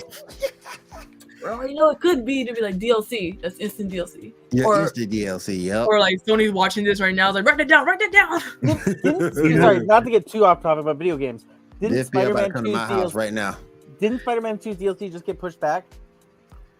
well, 1.44 1.68
you 1.68 1.74
know, 1.76 1.90
it 1.90 2.00
could 2.00 2.24
be 2.26 2.46
to 2.46 2.54
be 2.54 2.62
like 2.62 2.76
DLC. 2.76 3.42
That's 3.42 3.58
instant 3.58 3.92
DLC. 3.92 4.32
Yeah, 4.52 4.66
or- 4.66 4.84
it's 4.84 4.92
the 4.94 5.08
DLC. 5.08 5.62
Yep. 5.64 5.88
Or 5.88 6.00
like 6.00 6.24
Sony's 6.24 6.52
watching 6.52 6.84
this 6.84 7.02
right 7.02 7.16
now. 7.16 7.30
It's 7.30 7.36
like 7.36 7.46
write 7.46 7.58
that 7.58 7.68
down, 7.68 7.86
write 7.86 8.00
that 8.00 8.12
down. 8.12 8.40
Sorry, 9.62 9.86
not 9.86 10.04
to 10.06 10.12
get 10.12 10.28
too 10.28 10.46
off 10.46 10.62
topic 10.62 10.82
about 10.82 10.98
video 10.98 11.18
games. 11.18 11.46
Didn't 11.82 11.96
This 11.98 12.10
be 12.10 12.20
about 12.20 12.34
Spider-Man 12.38 12.52
come 12.52 12.64
2 12.66 12.72
to 12.72 12.78
my 12.78 12.86
house 12.86 13.14
right 13.16 13.34
now. 13.34 13.58
didn't 14.00 14.20
Spider-Man 14.22 14.58
2 14.60 14.76
DLC 14.76 15.12
just 15.12 15.26
get 15.26 15.40
pushed 15.40 15.60
back? 15.60 15.86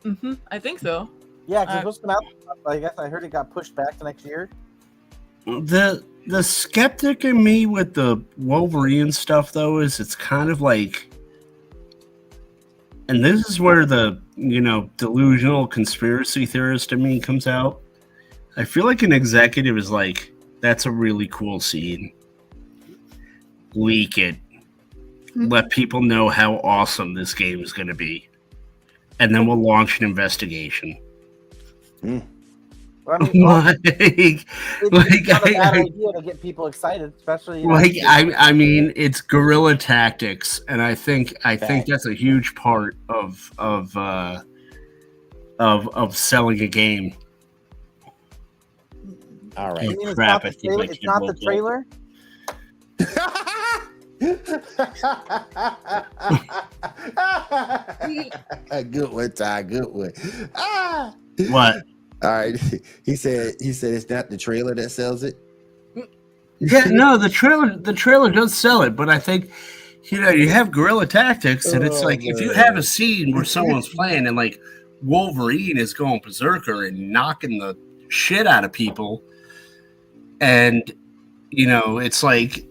hmm 0.04 0.34
I 0.51 0.60
think 0.60 0.80
so. 0.80 1.10
Yeah, 1.47 1.61
because 1.65 1.75
Uh, 1.85 1.89
it's 1.89 1.97
supposed 1.97 2.01
to 2.01 2.11
out. 2.11 2.57
I 2.65 2.79
guess 2.79 2.93
I 2.97 3.09
heard 3.09 3.23
it 3.23 3.31
got 3.31 3.51
pushed 3.51 3.75
back 3.75 3.97
to 3.97 4.03
next 4.05 4.25
year. 4.25 4.49
the 5.45 6.03
the 6.27 6.41
skeptic 6.41 7.25
in 7.25 7.43
me 7.43 7.65
with 7.65 7.93
the 7.93 8.23
Wolverine 8.37 9.11
stuff, 9.11 9.51
though, 9.51 9.79
is 9.79 9.99
it's 9.99 10.15
kind 10.15 10.49
of 10.49 10.61
like, 10.61 11.09
and 13.09 13.23
this 13.23 13.49
is 13.49 13.59
where 13.59 13.85
the 13.85 14.21
you 14.37 14.61
know 14.61 14.89
delusional 14.97 15.67
conspiracy 15.67 16.45
theorist 16.45 16.93
in 16.93 17.03
me 17.03 17.19
comes 17.19 17.45
out. 17.45 17.81
I 18.55 18.63
feel 18.63 18.85
like 18.85 19.01
an 19.03 19.11
executive 19.11 19.77
is 19.77 19.89
like, 19.91 20.31
that's 20.61 20.85
a 20.85 20.91
really 20.91 21.27
cool 21.27 21.59
scene. 21.59 22.13
Leak 23.73 24.17
it. 24.17 24.35
Hmm. 25.33 25.47
Let 25.49 25.71
people 25.71 26.01
know 26.01 26.29
how 26.29 26.57
awesome 26.59 27.15
this 27.15 27.33
game 27.33 27.61
is 27.61 27.73
going 27.73 27.87
to 27.87 27.95
be. 27.95 28.29
and 29.19 29.33
then 29.33 29.45
we'll 29.45 29.61
launch 29.61 29.99
an 29.99 30.05
investigation. 30.05 30.97
Well, 32.04 32.22
I 33.08 33.18
mean, 33.32 33.43
like, 33.45 33.78
it's, 33.84 34.45
like, 34.91 35.08
it's 35.12 35.28
not 35.28 35.45
a 35.45 35.49
I- 35.49 35.54
bad 35.54 35.74
I- 35.76 35.80
idea 35.82 36.12
to 36.14 36.22
get 36.22 36.41
people 36.41 36.68
excited, 36.68 37.14
especially. 37.18 37.62
you 37.62 37.68
know, 37.68 37.74
like 37.74 37.93
I, 38.06 38.32
I 38.38 38.51
mean, 38.54 38.93
it's 38.95 39.20
guerrilla 39.22 39.76
tactics, 39.76 40.62
and 40.68 40.82
I 40.82 40.95
think 40.95 41.34
I 41.43 41.58
think 41.58 41.86
that's 41.86 42.06
a 42.06 42.14
huge 42.14 42.56
part 42.56 42.95
of 43.10 43.51
of 43.58 43.95
uh, 43.97 44.41
of 45.60 45.88
of 45.89 46.16
selling 46.16 46.62
a 46.62 46.68
game. 46.68 47.14
All 49.58 49.74
right, 49.74 49.84
I 49.84 49.88
right. 49.88 49.89
mean, 49.89 49.97
it's 50.08 50.14
crap, 50.16 50.43
not 50.43 50.51
the 50.51 50.51
think 50.51 50.64
trailer. 50.64 50.78
my 50.78 50.84
It's 50.91 51.04
not 51.04 51.22
the 51.28 51.34
trailer. 51.43 51.86
good 58.91 59.12
one, 59.12 59.32
Ty. 59.32 59.64
Good 59.64 59.88
one. 59.91 60.12
Ah. 60.56 61.16
What? 61.49 61.84
All 62.24 62.32
right. 62.32 62.59
He 63.05 63.15
said. 63.15 63.55
He 63.59 63.74
said 63.74 63.93
it's 63.93 64.09
not 64.09 64.30
the 64.30 64.38
trailer 64.38 64.74
that 64.76 64.89
sells 64.89 65.24
it. 65.24 65.38
Yeah, 66.59 66.86
no, 66.86 67.17
the 67.17 67.28
trailer 67.28 67.76
the 67.76 67.91
trailer 67.91 68.32
does 68.32 68.53
sell 68.53 68.84
it, 68.84 68.95
but 68.95 69.09
I 69.09 69.19
think 69.19 69.49
you 70.03 70.21
know 70.21 70.30
you 70.30 70.47
have 70.47 70.71
guerrilla 70.71 71.05
tactics, 71.05 71.74
and 71.74 71.84
it's 71.84 72.01
Oh, 72.01 72.05
like 72.05 72.21
if 72.24 72.39
you 72.39 72.53
have 72.53 72.78
a 72.78 72.84
scene 72.84 73.36
where 73.36 73.43
someone's 73.43 73.89
playing 73.89 74.28
and 74.28 74.38
like 74.38 74.61
Wolverine 75.01 75.78
is 75.78 75.93
going 75.93 76.21
berserker 76.24 76.86
and 76.86 77.11
knocking 77.11 77.57
the 77.57 77.76
shit 78.07 78.47
out 78.47 78.63
of 78.63 78.71
people, 78.71 79.24
and 80.39 80.89
you 81.49 81.67
know 81.67 81.97
it's 81.97 82.24
like 82.24 82.65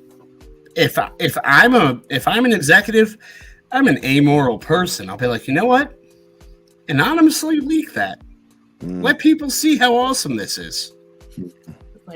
if 0.75 0.99
I, 0.99 1.11
if 1.19 1.37
I'm 1.45 1.75
a 1.75 2.01
if 2.09 2.27
I'm 2.27 2.47
an 2.47 2.53
executive, 2.53 3.19
I'm 3.73 3.89
an 3.89 4.03
amoral 4.05 4.59
person. 4.59 5.11
I'll 5.11 5.19
be 5.19 5.27
like, 5.27 5.47
you 5.47 5.53
know 5.53 5.67
what, 5.67 5.99
anonymously 6.89 7.61
leak 7.61 7.93
that. 7.93 8.23
Mm. 8.83 9.03
Let 9.03 9.19
people 9.19 9.51
see 9.51 9.77
how 9.77 9.97
awesome 9.97 10.37
this 10.37 10.59
is. 10.59 10.93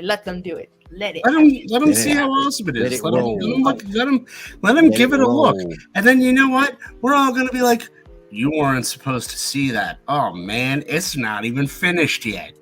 Let 0.01 0.25
them 0.25 0.41
do 0.41 0.57
it. 0.57 0.69
Let 0.91 1.15
it. 1.15 1.21
Let 1.25 1.33
them 1.33 1.49
let 1.67 1.79
them 1.79 1.89
Let 1.89 1.97
it 1.97 2.01
see 2.01 2.13
how 2.13 2.29
awesome 2.29 2.69
it 2.69 2.77
is. 2.77 2.83
Let 2.83 2.93
it 2.93 3.03
Let 3.03 3.23
them, 3.23 3.37
let 3.37 3.39
them 3.39 3.63
look. 3.63 3.83
Let 3.93 4.05
them 4.05 4.25
let 4.61 4.73
them 4.73 4.89
give 4.89 5.13
it 5.13 5.19
a 5.19 5.27
look. 5.27 5.57
And 5.95 6.05
then 6.05 6.21
you 6.21 6.33
know 6.33 6.49
what? 6.49 6.77
We're 7.01 7.15
all 7.15 7.33
gonna 7.33 7.51
be 7.51 7.61
like, 7.61 7.89
you 8.29 8.51
weren't 8.51 8.85
supposed 8.85 9.29
to 9.31 9.37
see 9.37 9.71
that. 9.71 9.99
Oh 10.07 10.33
man, 10.33 10.83
it's 10.87 11.15
not 11.15 11.45
even 11.45 11.67
finished 11.67 12.25
yet. 12.25 12.53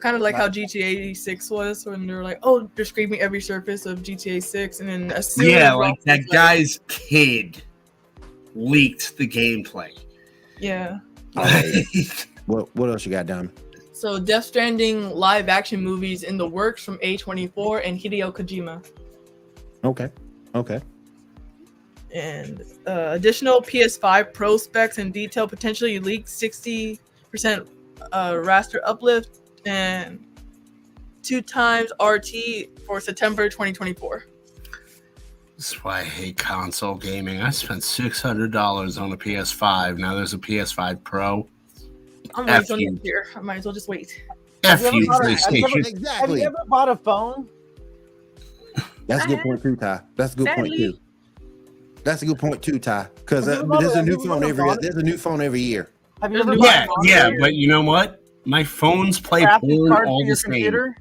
Kind 0.00 0.14
of 0.14 0.22
like 0.22 0.36
how 0.36 0.48
GTA 0.48 1.16
6 1.16 1.50
was 1.50 1.84
when 1.84 2.06
they're 2.06 2.22
like, 2.22 2.38
oh, 2.44 2.70
they're 2.76 2.84
scraping 2.84 3.20
every 3.20 3.40
surface 3.40 3.84
of 3.84 4.00
GTA 4.00 4.40
6, 4.40 4.78
and 4.80 4.88
then 4.88 5.10
as 5.10 5.34
soon 5.34 5.50
yeah, 5.50 5.72
like 5.72 5.94
Rockstar's 5.94 6.04
that 6.04 6.28
guy's 6.30 6.80
kid 6.86 7.62
leaked 8.54 9.16
the 9.16 9.26
gameplay. 9.26 9.90
Yeah. 10.60 10.98
All 11.36 11.44
right. 11.44 11.84
What 12.48 12.74
What 12.74 12.88
else 12.90 13.04
you 13.06 13.12
got, 13.12 13.26
Dom? 13.26 13.52
So 13.92 14.18
Death 14.18 14.44
Stranding 14.44 15.10
live 15.10 15.48
action 15.48 15.82
movies 15.82 16.22
in 16.22 16.36
the 16.38 16.48
works 16.48 16.82
from 16.84 16.98
A24 16.98 17.82
and 17.86 17.98
Hideo 17.98 18.32
Kojima. 18.34 18.84
Okay. 19.84 20.08
Okay. 20.54 20.80
and 22.14 22.62
uh, 22.86 23.10
additional 23.12 23.60
PS5 23.60 24.32
Pro 24.32 24.56
specs 24.56 24.96
and 24.98 25.12
detail 25.12 25.46
potentially 25.46 25.98
leaked 25.98 26.26
60% 26.28 26.98
uh, 28.12 28.32
raster 28.32 28.78
uplift 28.84 29.40
and 29.66 30.24
two 31.22 31.42
times 31.42 31.92
RT 32.02 32.70
for 32.86 32.98
September 33.00 33.50
2024. 33.50 34.24
That's 35.58 35.84
why 35.84 36.00
I 36.00 36.04
hate 36.04 36.38
console 36.38 36.94
gaming. 36.94 37.42
I 37.42 37.50
spent 37.50 37.82
six 37.82 38.22
hundred 38.22 38.52
dollars 38.52 38.96
on 38.96 39.12
a 39.12 39.16
PS5. 39.18 39.98
Now 39.98 40.14
there's 40.14 40.32
a 40.32 40.38
PS5 40.38 41.02
Pro. 41.04 41.46
I'm 42.38 42.48
F 42.48 42.70
waiting 42.70 42.96
till 42.98 43.06
you. 43.06 43.14
next. 43.14 43.36
I 43.36 43.40
might 43.40 43.56
as 43.58 43.64
well 43.64 43.74
just 43.74 43.88
wait. 43.88 44.22
F 44.64 44.80
Have 44.82 44.94
you 44.94 45.00
you, 45.02 45.12
ever 45.12 45.24
thought 45.34 45.40
have 45.44 45.54
you 45.54 45.64
ever- 45.64 45.74
PlayStation. 45.74 46.06
Have 46.08 46.30
you 46.30 46.40
ever 46.42 46.56
bought 46.68 46.88
a 46.88 46.96
phone? 46.96 47.48
That's 49.06 49.24
a 49.24 49.28
good 49.28 49.40
point 49.40 49.62
too, 49.62 49.76
Ty. 49.76 50.00
That's 50.16 50.34
a 50.34 50.36
good 50.36 50.48
point 50.48 50.72
too. 50.74 50.98
That's 52.04 52.22
a 52.22 52.26
good 52.26 52.38
point 52.38 52.62
too, 52.62 52.78
Ty. 52.78 53.08
Because 53.16 53.48
uh, 53.48 53.62
there's 53.78 53.94
a 53.94 54.02
new 54.02 54.18
phone 54.24 54.44
every 54.44 54.64
bought- 54.64 54.80
there's 54.80 54.96
a 54.96 55.02
new 55.02 55.16
phone 55.16 55.40
every 55.40 55.60
year. 55.60 55.90
Have 56.22 56.32
you 56.32 56.40
ever 56.40 56.54
Yeah, 56.54 56.60
Yeah, 56.62 56.86
phone 56.86 57.04
yeah, 57.04 57.30
but 57.40 57.54
you 57.54 57.68
know 57.68 57.82
what? 57.82 58.22
My 58.44 58.64
phones 58.64 59.20
play 59.20 59.46
porn 59.60 59.92
all 60.06 60.20
the 60.20 60.26
your 60.26 60.36
same. 60.36 60.52
computer? 60.52 60.96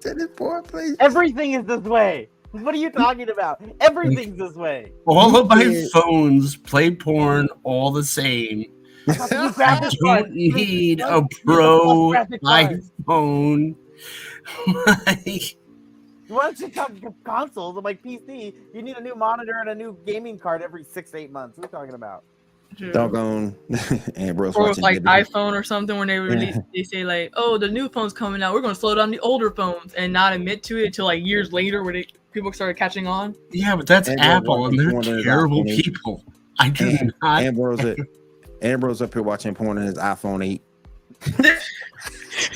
Send 0.00 0.20
it 0.20 0.36
for 0.36 0.62
please. 0.62 0.96
Everything 1.00 1.52
is 1.54 1.64
this 1.66 1.80
way. 1.80 2.28
What 2.52 2.74
are 2.74 2.78
you 2.78 2.90
talking 2.90 3.28
about? 3.28 3.60
Everything's 3.80 4.38
this 4.38 4.54
way. 4.54 4.92
All 5.04 5.36
of 5.36 5.48
my 5.48 5.86
phones 5.92 6.56
play 6.56 6.90
porn 6.94 7.48
all 7.64 7.90
the 7.90 8.04
same. 8.04 8.66
You 9.30 9.52
I 9.58 9.90
don't 10.22 10.32
need 10.32 11.00
a 11.00 11.22
pro 11.44 12.10
graphic 12.10 12.42
card. 12.42 12.82
iPhone. 13.06 13.76
Like, 15.06 15.52
You 16.28 16.34
want 16.34 16.56
to 16.58 16.68
talk 16.68 16.92
consoles? 17.24 17.76
I'm 17.76 17.84
like 17.84 18.02
PC. 18.02 18.54
You 18.74 18.82
need 18.82 18.96
a 18.96 19.00
new 19.00 19.14
monitor 19.14 19.58
and 19.60 19.70
a 19.70 19.74
new 19.74 19.96
gaming 20.06 20.38
card 20.38 20.62
every 20.62 20.84
six 20.84 21.14
eight 21.14 21.30
months. 21.30 21.56
We're 21.58 21.68
talking 21.68 21.94
about? 21.94 22.24
Doggone 22.92 23.56
Ambrose 24.16 24.54
Or 24.56 24.64
with 24.64 24.68
watching 24.78 24.82
like 24.82 24.98
WWE. 24.98 25.24
iPhone 25.26 25.52
or 25.52 25.62
something 25.62 25.96
when 25.98 26.08
they 26.08 26.18
release, 26.18 26.58
they 26.74 26.82
say 26.82 27.04
like, 27.04 27.32
"Oh, 27.34 27.56
the 27.56 27.68
new 27.68 27.88
phone's 27.88 28.12
coming 28.12 28.42
out. 28.42 28.52
We're 28.52 28.60
going 28.60 28.74
to 28.74 28.78
slow 28.80 28.94
down 28.94 29.10
the 29.10 29.20
older 29.20 29.50
phones," 29.50 29.94
and 29.94 30.12
not 30.12 30.32
admit 30.34 30.62
to 30.64 30.78
it 30.78 30.86
until 30.86 31.06
like 31.06 31.24
years 31.24 31.52
later, 31.52 31.82
where 31.84 31.94
they 31.94 32.06
people 32.32 32.52
started 32.52 32.74
catching 32.76 33.06
on. 33.06 33.34
yeah, 33.52 33.74
but 33.76 33.86
that's 33.86 34.08
And 34.08 34.18
they're 34.18 34.26
Apple, 34.30 34.66
and 34.66 34.78
they're 34.78 34.90
porn 34.90 35.08
on 35.08 35.14
his 35.14 35.24
terrible 35.24 35.64
people. 35.64 36.22
I 36.58 36.68
do 36.70 36.88
And 37.00 37.14
not. 37.22 37.42
Ambrose, 37.44 37.80
uh, 37.82 37.94
Ambrose 38.62 39.02
up 39.02 39.12
here 39.14 39.22
watching 39.22 39.54
porn 39.54 39.78
on 39.78 39.84
his 39.84 39.94
iPhone 39.96 40.44
8. 40.44 40.62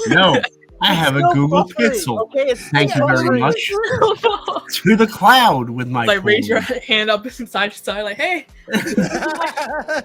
No, 0.08 0.40
I 0.82 0.94
have 0.94 1.16
a 1.16 1.20
Google 1.34 1.64
buffering, 1.64 1.90
Pixel 1.90 2.20
Okay, 2.22 2.54
Thank 2.54 2.94
you 2.94 3.06
very 3.06 3.28
buffering. 3.28 3.40
much. 3.40 4.74
to 4.82 4.96
the 4.96 5.06
cloud 5.06 5.68
with 5.70 5.88
my 5.88 6.04
like 6.06 6.24
raise 6.24 6.48
your 6.48 6.60
hand 6.60 7.10
up 7.10 7.26
from 7.28 7.46
side 7.46 7.72
to 7.72 7.78
side, 7.78 8.02
like, 8.02 8.16
"Hey, 8.16 8.46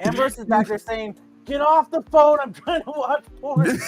Ambrose 0.00 0.38
is 0.38 0.44
back 0.46 0.66
there 0.66 0.78
saying, 0.78 1.16
"Get 1.44 1.60
off 1.60 1.90
the 1.90 2.02
phone! 2.10 2.38
I'm 2.40 2.52
trying 2.52 2.82
to 2.82 2.90
watch 2.90 3.24
porn." 3.40 3.66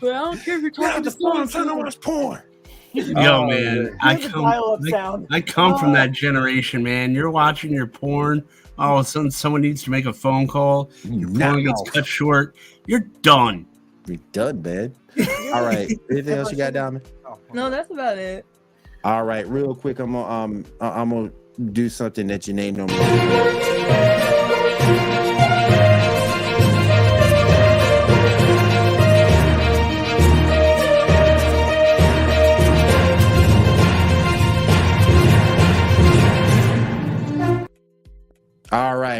but 0.00 0.12
I 0.12 0.18
don't 0.18 0.38
care 0.42 0.56
if 0.56 0.62
you're 0.62 0.70
Get 0.70 0.74
talking 0.74 0.98
off 0.98 1.04
the 1.04 1.10
to 1.10 1.16
phone, 1.18 1.36
I'm 1.40 1.48
someone." 1.48 1.48
trying 1.48 1.66
to 1.68 1.74
watch 1.84 2.00
porn. 2.00 2.42
Yo, 3.22 3.42
Oh, 3.42 3.46
man, 3.46 3.96
I 4.00 4.16
come, 4.16 4.44
I, 4.44 4.60
sound. 4.90 5.26
I 5.30 5.40
come 5.40 5.78
from 5.78 5.90
Oh. 5.90 5.94
that 5.94 6.12
generation, 6.12 6.82
man. 6.82 7.14
You're 7.14 7.30
watching 7.30 7.72
your 7.72 7.86
porn. 7.86 8.42
All 8.78 8.98
of 8.98 9.06
a 9.06 9.08
sudden, 9.08 9.30
someone 9.30 9.62
needs 9.62 9.82
to 9.84 9.90
make 9.90 10.06
a 10.06 10.12
phone 10.12 10.46
call. 10.46 10.90
Your 11.04 11.28
porn 11.30 11.64
gets 11.64 11.82
Now. 11.84 11.92
cut 11.92 12.06
short. 12.06 12.56
You're 12.86 13.00
done. 13.22 13.66
We 14.06 14.16
done, 14.32 14.62
man. 14.62 14.94
All 15.52 15.62
right. 15.64 15.90
Anything 16.10 16.38
else 16.38 16.50
you 16.50 16.56
got, 16.58 16.72
Diamond? 16.72 17.04
Oh, 17.26 17.38
No, 17.52 17.70
that's 17.70 17.90
about 17.90 18.18
it. 18.18 18.44
All 19.04 19.24
right, 19.24 19.46
real 19.48 19.74
quick, 19.74 19.98
I'm 20.00 20.12
gonna 20.12 20.28
um 20.28 20.64
I- 20.80 21.00
I'm 21.00 21.10
gonna 21.10 21.30
do 21.72 21.88
something 21.88 22.26
that 22.26 22.46
your 22.46 22.56
name 22.56 22.74
don't 22.76 22.90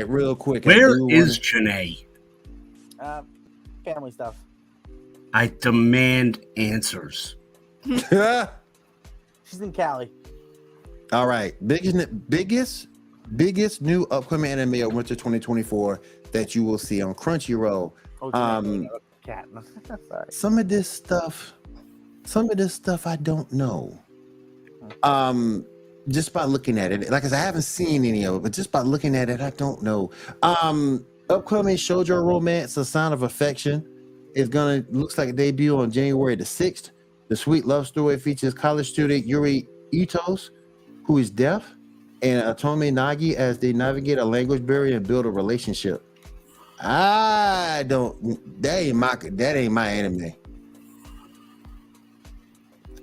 right, 0.01 0.09
real 0.09 0.34
quick. 0.36 0.66
I 0.66 0.68
Where 0.68 0.94
do 0.97 1.07
Janae? 1.38 2.05
Uh, 3.01 3.22
family 3.84 4.11
stuff. 4.11 4.36
I 5.32 5.53
demand 5.61 6.44
answers. 6.57 7.36
wanna- 7.86 8.51
She's 9.44 9.61
in 9.61 9.72
Cali. 9.72 10.11
All 11.12 11.26
right, 11.26 11.55
biggest 11.66 12.28
biggest 12.30 12.88
biggest 13.36 13.82
new 13.82 14.05
upcoming 14.11 14.51
anime 14.53 14.82
of 14.82 14.92
winter 14.92 15.14
2024 15.14 16.01
that 16.32 16.55
you 16.55 16.64
will 16.64 16.78
see 16.78 17.03
on 17.03 17.14
Crunchyroll. 17.14 17.92
Oh, 18.22 18.30
Um, 18.32 18.88
cat. 19.24 19.47
Some 20.30 20.59
of 20.59 20.68
this 20.68 20.88
stuff 20.88 21.53
some 22.24 22.51
of 22.51 22.57
this 22.57 22.74
stuff 22.74 23.07
i 23.07 23.14
don't 23.14 23.53
know 23.53 23.97
um 25.05 25.64
just 26.09 26.32
by 26.32 26.44
looking 26.44 26.78
at 26.78 26.92
it 26.92 27.11
like 27.11 27.24
I, 27.24 27.28
said, 27.28 27.38
I 27.40 27.44
haven't 27.44 27.62
seen 27.62 28.04
any 28.04 28.24
of 28.24 28.36
it 28.36 28.42
but 28.42 28.52
just 28.52 28.70
by 28.70 28.80
looking 28.80 29.16
at 29.16 29.28
it 29.28 29.40
i 29.40 29.50
don't 29.50 29.82
know 29.82 30.11
um 30.42 31.04
upcoming 31.30 31.76
shoujo 31.76 32.24
romance 32.24 32.76
a 32.76 32.84
sign 32.84 33.12
of 33.12 33.22
affection 33.22 33.86
is 34.34 34.48
gonna 34.48 34.84
looks 34.90 35.18
like 35.18 35.30
a 35.30 35.32
debut 35.32 35.76
on 35.76 35.90
january 35.90 36.36
the 36.36 36.44
6th 36.44 36.90
the 37.28 37.36
sweet 37.36 37.64
love 37.64 37.86
story 37.86 38.18
features 38.18 38.54
college 38.54 38.88
student 38.90 39.26
Yuki 39.26 39.66
Itose 39.92 40.50
who 41.04 41.18
is 41.18 41.30
deaf 41.30 41.74
and 42.22 42.42
atome 42.42 42.92
nagi 42.92 43.34
as 43.34 43.59
they 43.59 43.72
navigate 43.72 44.18
a 44.18 44.24
language 44.24 44.64
barrier 44.64 44.96
and 44.96 45.07
build 45.07 45.26
a 45.26 45.30
relationship 45.30 46.02
I 46.80 47.84
don't. 47.86 48.62
That 48.62 48.82
ain't 48.82 48.96
my. 48.96 49.16
That 49.22 49.57
ain't 49.57 49.72
my 49.72 49.88
anime. 49.88 50.34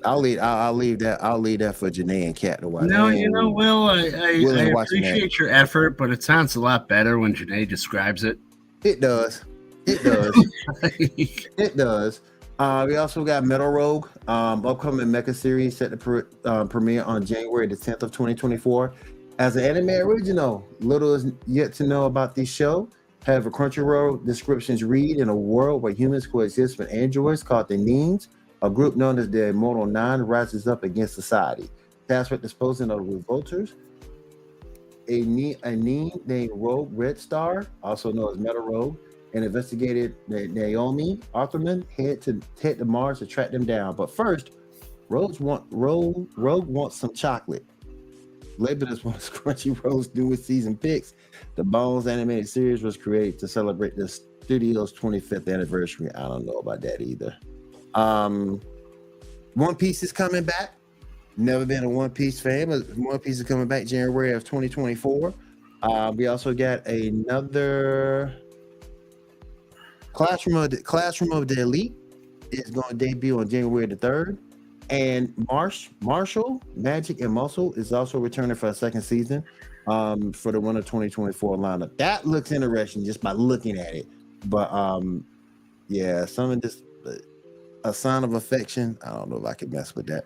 I'll 0.05 0.19
leave. 0.19 0.39
I'll, 0.39 0.57
I'll 0.67 0.73
leave 0.73 0.99
that. 0.99 1.23
I'll 1.23 1.39
leave 1.39 1.59
that 1.59 1.75
for 1.75 1.89
Janae 1.89 2.25
and 2.25 2.35
Kat 2.35 2.61
to 2.61 2.67
watch. 2.67 2.85
No, 2.85 3.07
you 3.07 3.29
know, 3.29 3.49
Will, 3.49 3.89
I, 3.89 3.95
I, 3.95 4.67
I 4.69 4.73
watch 4.73 4.89
that. 4.89 4.97
appreciate 4.97 5.39
your 5.39 5.49
effort, 5.49 5.97
but 5.97 6.11
it 6.11 6.23
sounds 6.23 6.55
a 6.55 6.59
lot 6.59 6.87
better 6.87 7.19
when 7.19 7.33
Janae 7.33 7.67
describes 7.67 8.23
it. 8.23 8.37
it 8.83 8.99
does. 8.99 9.43
It 9.85 10.03
does. 10.03 10.35
It 11.57 11.77
does. 11.77 12.21
Uh, 12.59 12.85
we 12.87 12.95
also 12.97 13.23
got 13.23 13.43
Metal 13.43 13.69
Rogue, 13.69 14.07
um, 14.27 14.65
upcoming 14.65 15.07
mecha 15.07 15.33
series 15.33 15.75
set 15.75 15.91
to 15.91 15.97
pre- 15.97 16.21
uh, 16.45 16.65
premiere 16.65 17.03
on 17.03 17.25
January 17.25 17.67
the 17.67 17.75
10th 17.75 18.03
of 18.03 18.11
2024. 18.11 18.93
As 19.39 19.55
an 19.55 19.63
anime 19.63 19.89
original, 19.89 20.65
little 20.79 21.13
is 21.15 21.25
yet 21.47 21.73
to 21.73 21.83
know 21.87 22.05
about 22.05 22.35
this 22.35 22.49
show. 22.49 22.87
However, 23.25 23.49
Crunchyroll 23.49 24.23
descriptions 24.25 24.83
read 24.83 25.17
in 25.17 25.29
a 25.29 25.35
world 25.35 25.81
where 25.81 25.93
humans 25.93 26.27
coexist 26.27 26.77
with 26.77 26.93
androids 26.93 27.41
called 27.41 27.67
the 27.67 27.75
Neens, 27.75 28.27
a 28.63 28.69
group 28.69 28.95
known 28.95 29.19
as 29.19 29.29
the 29.29 29.47
Immortal 29.47 29.85
Nine 29.85 30.21
rises 30.21 30.67
up 30.67 30.83
against 30.83 31.13
society. 31.13 31.69
Tasked 32.07 32.31
with 32.31 32.41
disposing 32.41 32.91
of 32.91 33.01
revolters, 33.05 33.75
a, 35.09 35.21
ne- 35.21 35.57
a 35.63 35.75
Neen 35.75 36.21
named 36.25 36.51
Rogue 36.55 36.89
Red 36.93 37.17
Star, 37.17 37.67
also 37.83 38.11
known 38.13 38.31
as 38.31 38.37
Metal 38.37 38.61
Rogue, 38.61 38.97
and 39.33 39.43
investigated 39.43 40.15
Naomi 40.29 41.19
Orthmann 41.35 41.89
head 41.89 42.21
to 42.21 42.39
head 42.61 42.77
to 42.77 42.85
Mars 42.85 43.19
to 43.19 43.25
track 43.25 43.51
them 43.51 43.65
down. 43.65 43.95
But 43.95 44.09
first, 44.09 44.51
Rogue 45.09 45.39
want 45.39 45.65
Rogue 45.69 46.29
Rogue 46.37 46.67
wants 46.67 46.95
some 46.95 47.13
chocolate. 47.13 47.65
Labeled 48.59 48.91
as 48.91 49.03
one 49.03 49.15
of 49.15 49.21
Crunchyroll's 49.43 50.13
newest 50.15 50.45
season 50.45 50.77
picks, 50.77 51.15
the 51.55 51.63
Bones 51.63 52.07
animated 52.07 52.47
series 52.47 52.81
was 52.83 52.95
created 52.95 53.39
to 53.39 53.47
celebrate 53.47 53.97
the 53.97 54.07
studio's 54.07 54.93
25th 54.93 55.51
anniversary. 55.51 56.09
I 56.13 56.27
don't 56.27 56.45
know 56.45 56.59
about 56.59 56.81
that 56.81 57.01
either. 57.01 57.35
Um, 57.95 58.61
One 59.53 59.75
Piece 59.75 60.03
is 60.03 60.11
coming 60.11 60.43
back. 60.43 60.73
Never 61.37 61.65
been 61.65 61.83
a 61.83 61.89
One 61.89 62.09
Piece 62.09 62.39
fan, 62.39 62.69
but 62.69 62.81
One 62.97 63.19
Piece 63.19 63.39
is 63.39 63.43
coming 63.43 63.67
back 63.67 63.85
January 63.85 64.33
of 64.33 64.43
2024. 64.43 65.33
Uh, 65.81 66.13
we 66.15 66.27
also 66.27 66.53
got 66.53 66.85
another 66.87 68.33
Classroom 70.13 70.57
of 70.57 70.69
the 70.69 70.81
Classroom 70.81 71.31
of 71.31 71.47
the 71.47 71.59
Elite 71.59 71.93
is 72.51 72.69
going 72.69 72.89
to 72.89 72.95
debut 72.95 73.39
on 73.39 73.49
January 73.49 73.87
the 73.87 73.95
third, 73.95 74.37
and 74.89 75.33
Marsh 75.49 75.89
Marshall 76.01 76.61
Magic 76.75 77.19
and 77.19 77.33
Muscle 77.33 77.73
is 77.73 77.91
also 77.91 78.19
returning 78.19 78.55
for 78.55 78.67
a 78.67 78.73
second 78.73 79.01
season 79.01 79.43
um, 79.87 80.31
for 80.31 80.51
the 80.51 80.59
winter 80.59 80.81
2024 80.81 81.57
lineup. 81.57 81.97
That 81.97 82.27
looks 82.27 82.51
interesting 82.51 83.03
just 83.03 83.21
by 83.21 83.31
looking 83.31 83.77
at 83.79 83.93
it, 83.95 84.07
but 84.45 84.71
um, 84.71 85.25
yeah, 85.89 86.25
some 86.25 86.51
of 86.51 86.61
this 86.61 86.83
a 87.83 87.93
sign 87.93 88.23
of 88.23 88.33
affection. 88.33 88.97
I 89.05 89.11
don't 89.11 89.29
know 89.29 89.37
if 89.37 89.45
I 89.45 89.53
could 89.53 89.71
mess 89.71 89.95
with 89.95 90.07
that. 90.07 90.25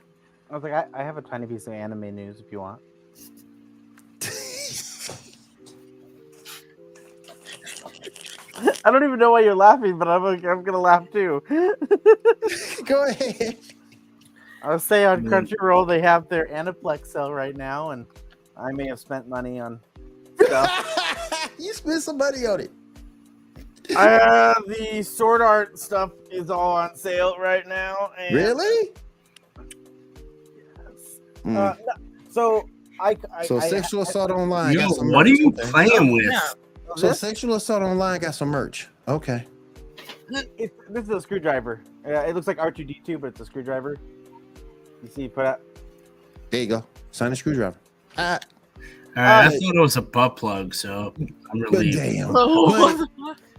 I 0.49 0.53
was 0.53 0.63
like, 0.63 0.73
I, 0.73 0.85
I 0.93 1.03
have 1.03 1.17
a 1.17 1.21
tiny 1.21 1.45
piece 1.45 1.67
of 1.67 1.73
anime 1.73 2.15
news 2.15 2.39
if 2.39 2.51
you 2.51 2.59
want. 2.61 2.81
I 8.83 8.91
don't 8.91 9.03
even 9.03 9.19
know 9.19 9.31
why 9.31 9.41
you're 9.41 9.55
laughing, 9.55 9.97
but 9.99 10.07
I'm 10.07 10.23
I'm 10.25 10.63
gonna 10.63 10.79
laugh 10.79 11.09
too. 11.11 11.43
Go 12.85 13.05
ahead. 13.07 13.57
I 14.63 14.69
was 14.69 14.83
say 14.83 15.05
on 15.05 15.23
Mm. 15.23 15.29
Crunchyroll 15.29 15.87
they 15.87 16.01
have 16.01 16.27
their 16.29 16.47
Aniplex 16.47 17.07
sale 17.07 17.31
right 17.31 17.55
now, 17.55 17.91
and 17.91 18.05
I 18.57 18.71
may 18.71 18.87
have 18.87 18.99
spent 18.99 19.27
money 19.27 19.59
on 19.59 19.79
stuff. 20.41 21.51
you 21.59 21.73
spent 21.73 22.01
some 22.01 22.17
money 22.17 22.45
on 22.45 22.61
it. 22.61 22.71
Uh, 23.97 24.53
the 24.67 25.01
sword 25.03 25.41
art 25.41 25.77
stuff 25.79 26.11
is 26.31 26.49
all 26.49 26.75
on 26.77 26.95
sale 26.95 27.35
right 27.39 27.67
now. 27.67 28.11
And 28.17 28.35
Really? 28.35 28.91
Yes. 29.57 31.19
Mm. 31.43 31.55
Uh, 31.57 31.75
no, 31.85 31.93
so 32.29 32.69
I, 32.99 33.15
I 33.35 33.45
so 33.45 33.57
I- 33.57 33.67
sexual 33.69 34.01
assault 34.03 34.31
online. 34.31 34.73
Yo, 34.73 34.87
what 34.89 35.25
are 35.25 35.29
you 35.29 35.49
Okay. 35.49 35.69
playing 35.71 36.11
with? 36.11 36.25
Yeah. 36.31 36.39
So 36.95 37.09
this, 37.09 37.19
sexual 37.19 37.55
assault 37.55 37.83
online 37.83 38.21
got 38.21 38.33
some 38.35 38.49
merch. 38.49 38.87
Okay. 39.07 39.45
it, 40.57 40.73
this 40.89 41.03
is 41.03 41.09
a 41.09 41.21
screwdriver. 41.21 41.81
Uh, 42.05 42.11
it 42.11 42.33
looks 42.35 42.47
like 42.47 42.59
R 42.59 42.71
two 42.71 42.83
D 42.85 43.01
two, 43.05 43.17
but 43.17 43.27
it's 43.27 43.39
a 43.41 43.45
screwdriver. 43.45 43.97
You 45.03 45.09
see, 45.09 45.27
put 45.27 45.45
out. 45.45 45.61
There 46.49 46.61
you 46.61 46.67
go. 46.67 46.85
Sign 47.11 47.31
a 47.31 47.35
screwdriver. 47.35 47.75
Ah, 48.17 48.39
All 48.77 48.81
right, 49.15 49.43
I 49.43 49.45
Uh, 49.47 49.49
thought 49.51 49.75
it 49.75 49.79
was 49.79 49.97
a 49.97 50.01
butt 50.01 50.37
plug, 50.37 50.73
so 50.73 51.13
I'm 51.51 51.61
relieved. 51.61 51.97
damn. 51.97 52.29
Oh, 52.33 53.05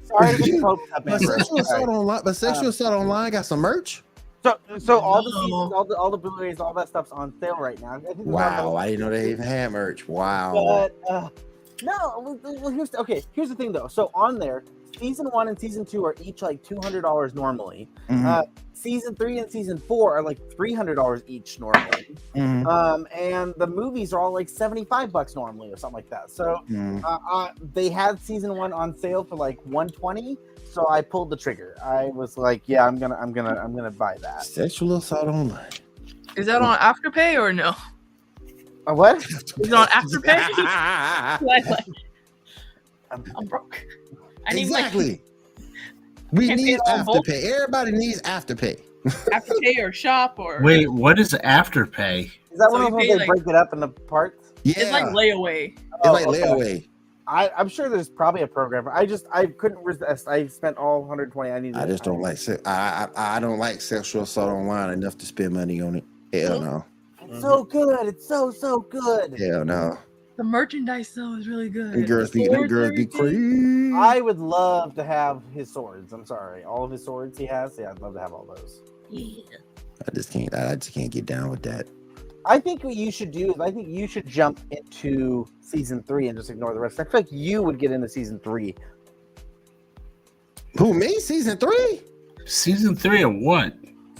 Sorry 0.09 0.37
to 0.37 0.43
get 0.43 0.61
the 0.61 0.67
up, 0.69 1.05
But 1.05 1.21
sexual 1.21 1.61
assault 1.61 1.89
online, 1.89 2.21
but 2.25 2.37
sexual 2.37 2.65
Um, 2.65 2.71
assault 2.71 2.95
online 2.95 3.33
got 3.33 3.47
some 3.47 3.61
merch. 3.61 4.03
So, 4.43 4.57
so 4.79 5.01
all 5.01 5.23
the 5.23 5.31
No. 5.31 5.41
seasons, 5.41 5.73
all 5.73 5.85
the 5.85 5.97
all 5.97 6.11
the 6.11 6.17
Blu-rays, 6.17 6.61
all 6.61 6.73
that 6.75 6.89
stuff's 6.89 7.11
on 7.13 7.33
sale 7.41 7.57
right 7.59 7.81
now. 7.81 7.95
I 7.95 8.01
think 8.01 8.17
they're 8.17 8.25
on 8.27 8.33
Wow, 8.33 8.77
I 8.77 8.87
didn't 8.91 9.01
know 9.01 9.11
they 9.11 9.31
even 9.31 9.45
had 9.45 9.73
merch. 9.73 10.09
Wow. 10.09 10.53
But 10.55 11.13
uh, 11.13 11.29
no, 11.83 12.21
well, 12.21 12.39
well, 12.43 12.71
here's 12.71 12.95
okay. 12.95 13.23
Here's 13.33 13.49
the 13.49 13.55
thing 13.57 13.73
though. 13.73 13.89
So 13.89 14.11
on 14.15 14.39
there, 14.39 14.65
season 14.99 15.27
one 15.27 15.49
and 15.49 15.59
season 15.59 15.85
two 15.85 16.05
are 16.05 16.15
each 16.21 16.43
like 16.43 16.63
two 16.63 16.79
hundred 16.83 17.03
dollars 17.03 17.35
normally. 17.35 17.89
Mhm, 18.09 18.25
Uh, 18.25 18.45
season 18.73 19.15
three 19.15 19.39
and 19.39 19.51
season 19.51 19.79
four 19.79 20.17
are 20.17 20.23
like 20.23 20.39
three 20.55 20.73
hundred 20.73 20.95
dollars 20.97 21.23
each 21.27 21.59
normally. 21.59 22.17
mhm, 22.35 22.67
Um, 22.67 23.07
and 23.15 23.55
the 23.57 23.67
movies 23.67 24.13
are 24.13 24.21
all 24.21 24.33
like 24.33 24.49
seventy 24.49 24.85
five 24.85 25.11
bucks 25.13 25.35
normally 25.35 25.73
or 25.73 25.77
something 25.77 25.97
like 25.97 26.11
that. 26.11 26.31
So 26.31 26.61
mhm. 26.71 27.03
uh, 27.05 27.19
uh, 27.31 27.53
they 27.75 27.89
had 27.89 28.21
season 28.21 28.57
one 28.57 28.73
on 28.73 28.97
sale 28.97 29.25
for 29.25 29.37
like 29.37 29.59
one 29.65 29.89
twenty. 29.89 30.39
So 30.71 30.89
I 30.91 31.01
pulled 31.01 31.31
the 31.31 31.37
trigger. 31.37 31.77
I 31.83 32.07
was 32.07 32.37
like, 32.37 32.63
yeah, 32.67 32.87
I'm 32.87 32.99
gonna, 32.99 33.17
I'm 33.17 33.33
gonna, 33.33 33.55
I'm 33.59 33.75
gonna 33.75 33.91
buy 33.91 34.17
that. 34.21 34.45
Sexual 34.45 34.97
assault 34.97 35.27
online. 35.27 35.71
is 36.37 36.45
that 36.47 36.61
on 36.61 36.77
Afterpay 36.79 37.41
or 37.41 37.53
no? 37.55 37.75
Uh, 38.87 38.95
what? 38.95 39.17
Is 39.25 39.43
it 39.59 39.73
on 39.73 39.87
Afterpay? 39.89 41.41
like, 41.41 41.67
like, 41.67 41.85
I'm, 43.11 43.25
I'm 43.37 43.47
broke. 43.47 43.83
I 44.49 44.55
need 44.55 44.63
exactly. 44.63 45.21
We 46.33 46.55
need 46.55 46.75
it 46.75 46.81
all 46.87 47.05
bulk. 47.05 47.27
afterpay. 47.27 47.45
Everybody 47.45 47.93
needs 47.93 48.21
afterpay. 48.23 48.81
Afterpay 49.05 49.79
or 49.83 49.93
shop 49.93 50.39
or 50.39 50.61
Wait, 50.63 50.91
what 50.91 51.19
is 51.21 51.33
Afterpay? 51.33 52.25
Is 52.51 52.59
that 52.59 52.69
So 52.71 52.73
one 52.73 52.81
you 52.83 52.87
of 52.89 52.93
those 52.95 53.03
they 53.09 53.15
like- 53.17 53.29
break 53.29 53.47
it 53.47 53.55
up 53.55 53.73
into 53.73 53.89
parts? 53.89 54.53
Yeah, 54.65 54.75
it's 54.79 54.91
like 54.91 55.05
layaway. 55.07 55.73
it's 55.73 55.81
Oh, 56.05 56.13
like 56.13 56.27
okay. 56.27 56.41
layaway. 56.41 56.89
I, 57.29 57.51
I'm 57.57 57.69
sure 57.69 57.89
there's 57.89 58.09
probably 58.09 58.43
a 58.43 58.47
program. 58.47 58.89
I 58.93 59.07
just 59.07 59.27
I 59.33 59.47
couldn't 59.47 59.83
resist. 59.85 60.27
I 60.29 60.47
spent 60.49 60.77
all 60.79 61.01
120. 61.03 61.51
I 61.51 61.61
needed. 61.61 61.77
I 61.77 61.87
just 61.87 62.03
don't 62.03 62.21
like 62.21 62.37
se- 62.39 62.59
I, 62.67 63.07
I 63.17 63.37
I 63.37 63.41
don't 63.41 63.59
like 63.59 63.81
sexual 63.81 64.23
assault 64.23 64.51
online 64.51 64.91
enough 64.91 65.17
to 65.19 65.27
spend 65.27 65.53
money 65.55 65.81
on 65.81 65.95
it. 65.95 66.05
Hell 66.33 66.61
no. 66.61 66.85
It's 67.23 67.41
so 67.41 67.65
good. 67.65 68.09
It's 68.09 68.27
so 68.27 68.51
so 68.51 68.81
good. 68.81 69.39
Hell 69.39 69.65
no. 69.65 69.97
The 70.39 70.45
merchandise 70.45 71.12
though 71.14 71.34
is 71.34 71.49
really 71.49 71.69
Them 71.69 71.90
good. 71.93 72.06
girls 72.06 72.31
be 72.31 72.47
them 72.47 72.69
girls 72.69 72.93
be 72.93 73.06
crazy. 73.06 73.93
I 73.93 74.20
would 74.20 74.39
love 74.39 74.94
to 74.94 75.02
have 75.02 75.43
his 75.52 75.70
swords. 75.73 76.12
I'm 76.12 76.24
sorry, 76.24 76.62
all 76.62 76.85
of 76.85 76.93
his 76.93 77.05
swords 77.05 77.36
he 77.36 77.44
has. 77.47 77.77
Yeah, 77.78 77.90
I'd 77.90 77.98
love 77.98 78.15
to 78.15 78.20
have 78.20 78.32
all 78.32 78.47
those. 78.47 78.82
Yeah. 79.10 79.43
I 80.06 80.15
just 80.15 80.32
can't. 80.32 80.55
I 80.55 80.77
just 80.77 80.94
can't 80.94 81.10
get 81.10 81.27
down 81.27 81.51
with 81.51 81.62
that. 81.65 81.89
I 82.47 82.60
think 82.60 82.85
what 82.85 82.94
you 82.94 83.10
should 83.10 83.32
do 83.32 83.52
is 83.52 83.60
I 83.60 83.73
think 83.73 83.89
you 83.89 84.06
should 84.06 84.28
jump 84.28 84.60
into 84.70 85.44
season 85.60 86.05
three 86.05 86.28
and 86.28 86.39
just 86.39 86.51
ignore 86.51 86.73
the 86.73 86.78
rest. 86.78 87.01
I 87.01 87.05
feel 87.05 87.20
like 87.20 87.32
you 87.32 87.60
would 87.65 87.78
get 87.81 87.90
into 87.90 88.09
season 88.09 88.39
three. 88.39 88.77
Who 90.78 90.94
me? 90.94 91.19
Season 91.19 91.59
three? 91.59 92.01
Season 92.47 92.94
three 92.94 93.23
of 93.23 93.35
what? 93.35 93.74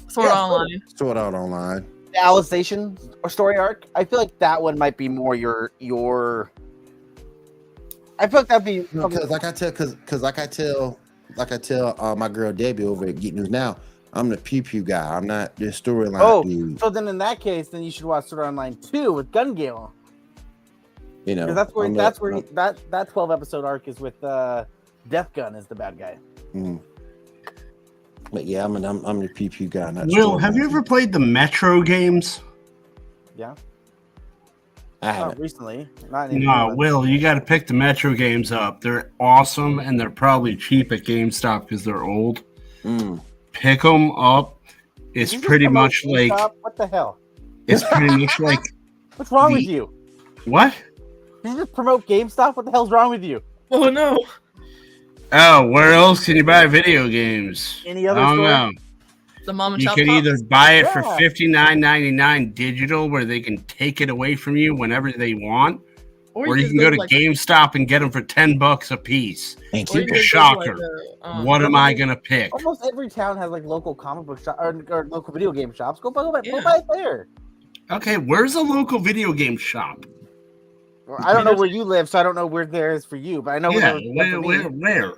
Sword 0.09 0.27
Yeah, 0.27 0.43
Online. 0.43 0.83
Sword 0.97 1.17
Art 1.17 1.35
Online. 1.35 1.87
The 2.13 3.19
or 3.23 3.31
story 3.31 3.57
arc. 3.57 3.85
I 3.95 4.05
feel 4.05 4.19
like 4.19 4.39
that 4.39 4.61
one 4.61 4.79
might 4.79 4.97
be 4.97 5.09
more 5.09 5.35
your 5.35 5.73
your. 5.79 6.51
I 8.19 8.27
feel 8.27 8.41
like 8.41 8.49
that'd 8.49 8.65
be 8.65 8.81
Because 8.81 9.31
like 9.31 9.45
I 9.45 9.53
tell, 9.53 9.71
because 9.71 9.95
because 9.95 10.23
like 10.23 10.39
I 10.39 10.47
tell, 10.47 10.99
like 11.37 11.53
I 11.53 11.59
tell 11.59 11.95
uh, 12.03 12.17
my 12.17 12.29
girl 12.29 12.53
Debbie 12.53 12.85
over 12.85 13.07
at 13.07 13.21
Geek 13.21 13.35
News 13.35 13.51
now, 13.51 13.77
I'm 14.13 14.29
the 14.29 14.37
pew 14.37 14.63
pew 14.63 14.83
guy. 14.83 15.17
I'm 15.17 15.27
not 15.27 15.55
the 15.57 15.67
storyline 15.67 16.21
Oh, 16.21 16.43
dude. 16.43 16.81
So 16.81 16.91
then, 16.91 17.09
in 17.09 17.19
that 17.19 17.41
case, 17.41 17.69
then 17.69 17.83
you 17.83 17.91
should 17.91 18.07
watch 18.07 18.27
Sword 18.27 18.41
Art 18.41 18.49
Online 18.49 18.75
two 18.77 19.13
with 19.13 19.31
Gun 19.31 19.55
Gale, 19.55 19.93
You 21.25 21.35
know, 21.35 21.53
that's 21.53 21.75
where 21.75 21.87
I'm 21.87 21.95
that's 21.95 22.21
where 22.21 22.33
he, 22.33 22.41
that 22.53 22.91
that 22.91 23.11
twelve 23.11 23.31
episode 23.31 23.65
arc 23.65 23.87
is 23.87 24.01
with 24.01 24.23
uh, 24.25 24.65
Death 25.09 25.33
Gun 25.35 25.55
is 25.55 25.67
the 25.67 25.75
bad 25.75 25.99
guy. 25.99 26.19
Mm. 26.55 26.81
But 28.33 28.45
yeah, 28.45 28.65
I'm 28.65 28.77
an, 28.77 28.85
I'm, 28.85 29.05
I'm 29.05 29.21
the 29.21 29.29
pew 29.29 29.49
pew 29.51 29.69
guy. 29.69 29.91
Not 29.91 30.07
Will, 30.07 30.33
storyline 30.33 30.41
have 30.41 30.57
you 30.57 30.65
ever 30.65 30.83
played 30.83 31.13
the 31.13 31.19
Metro 31.21 31.83
games? 31.83 32.41
Yeah, 33.37 33.55
I 35.03 35.13
haven't. 35.13 35.39
recently. 35.39 35.89
Not 36.11 36.33
No, 36.33 36.75
Will, 36.75 37.07
you 37.07 37.21
got 37.21 37.35
to 37.35 37.41
pick 37.41 37.67
the 37.67 37.75
Metro 37.75 38.15
games 38.15 38.51
up. 38.51 38.81
They're 38.81 39.13
awesome 39.21 39.79
and 39.79 39.99
they're 39.99 40.11
probably 40.11 40.57
cheap 40.57 40.91
at 40.93 41.05
GameStop 41.05 41.63
because 41.63 41.85
they're 41.85 42.03
old. 42.03 42.43
Mm. 42.85 43.21
Pick 43.53 43.83
them 43.83 44.11
up. 44.13 44.61
It's 45.15 45.31
Did 45.31 45.37
you 45.37 45.39
just 45.41 45.45
pretty 45.45 45.69
much 45.69 46.05
like 46.05 46.33
GameStop? 46.33 46.53
what 46.61 46.77
the 46.77 46.87
hell? 46.87 47.19
it's 47.67 47.85
pretty 47.93 48.17
much 48.17 48.41
like 48.41 48.61
What's 49.17 49.31
wrong 49.33 49.53
with 49.53 49.63
you? 49.63 49.93
what? 50.45 50.75
Did 51.43 51.53
you 51.53 51.59
just 51.59 51.73
promote 51.73 52.07
GameStop? 52.07 52.57
What 52.57 52.67
the 52.67 52.73
hell's 52.73 52.91
wrong 52.91 53.11
with 53.11 53.23
you? 53.23 53.43
Oh 53.71 53.91
no. 53.91 54.19
Oh, 55.31 55.67
where 55.67 55.93
else 55.93 56.25
can 56.25 56.37
you 56.37 56.45
buy 56.45 56.67
video 56.67 57.09
games? 57.09 57.83
Any 57.87 58.09
other 58.09 58.21
I 58.21 58.25
don't 58.25 58.35
store? 58.37 58.47
know. 58.49 58.71
the 59.45 59.53
mom 59.55 59.73
and 59.75 59.83
You 59.83 59.89
shop. 59.89 59.97
can 59.97 60.07
pops. 60.09 60.19
either 60.27 60.43
buy 60.45 60.73
it 60.75 60.89
for 60.89 61.01
Yeah. 61.03 61.17
fifty 61.17 61.47
nine 61.47 61.81
ninety 61.81 62.11
nine 62.11 62.53
digital, 62.53 63.09
where 63.09 63.25
they 63.25 63.41
can 63.41 63.57
take 63.65 64.01
it 64.03 64.11
away 64.11 64.35
from 64.37 64.57
you 64.59 64.75
whenever 64.75 65.11
they 65.11 65.33
want, 65.35 65.81
or 66.35 66.57
you 66.59 66.65
just 66.65 66.73
can 66.73 66.81
go 66.81 66.91
to 66.91 66.97
like- 66.97 67.09
GameStop 67.09 67.75
and 67.75 67.89
get 67.89 68.01
them 68.01 68.11
for 68.11 68.21
ten 68.21 68.59
bucks 68.59 68.91
a 68.91 68.97
piece. 68.99 69.57
And 69.73 69.89
or 69.91 70.01
you 70.01 70.07
keep 70.07 70.15
just 70.17 70.33
go 70.35 70.41
to, 70.41 70.59
like, 70.59 70.67
Shocker. 70.67 70.77
the, 70.77 71.17
um, 71.23 71.45
what 71.45 71.63
am 71.65 71.75
I 71.75 71.95
gonna 71.95 72.17
pick? 72.17 72.53
Almost 72.55 72.87
every 72.91 73.09
town 73.09 73.39
has 73.39 73.51
like 73.51 73.65
local 73.65 73.95
comic 73.95 74.27
book 74.27 74.43
shop 74.43 74.57
or, 74.59 74.85
or 74.91 75.07
local 75.11 75.33
video 75.33 75.51
game 75.53 75.73
shops. 75.73 75.99
Go 76.01 76.11
buy, 76.11 76.23
go 76.25 76.33
buy, 76.33 76.41
go 76.43 76.57
Yeah. 76.57 76.63
buy 76.63 76.77
it 76.77 76.85
there. 76.93 77.29
Okay, 77.91 78.19
where's 78.19 78.55
a 78.55 78.61
local 78.61 78.99
video 78.99 79.33
game 79.33 79.57
shop? 79.57 80.05
Well, 81.09 81.19
I 81.25 81.33
don't 81.33 81.45
know 81.45 81.55
where 81.55 81.67
you 81.67 81.85
live, 81.85 82.09
so 82.09 82.19
I 82.19 82.23
don't 82.23 82.35
know 82.35 82.47
where 82.47 82.67
there 82.67 82.93
is 82.93 83.05
for 83.05 83.17
you, 83.17 83.41
but 83.41 83.53
I 83.53 83.59
know 83.59 83.71
Yeah, 83.71 83.95
where, 84.15 84.41
where, 84.41 84.41
where, 84.41 84.69
where? 84.69 85.13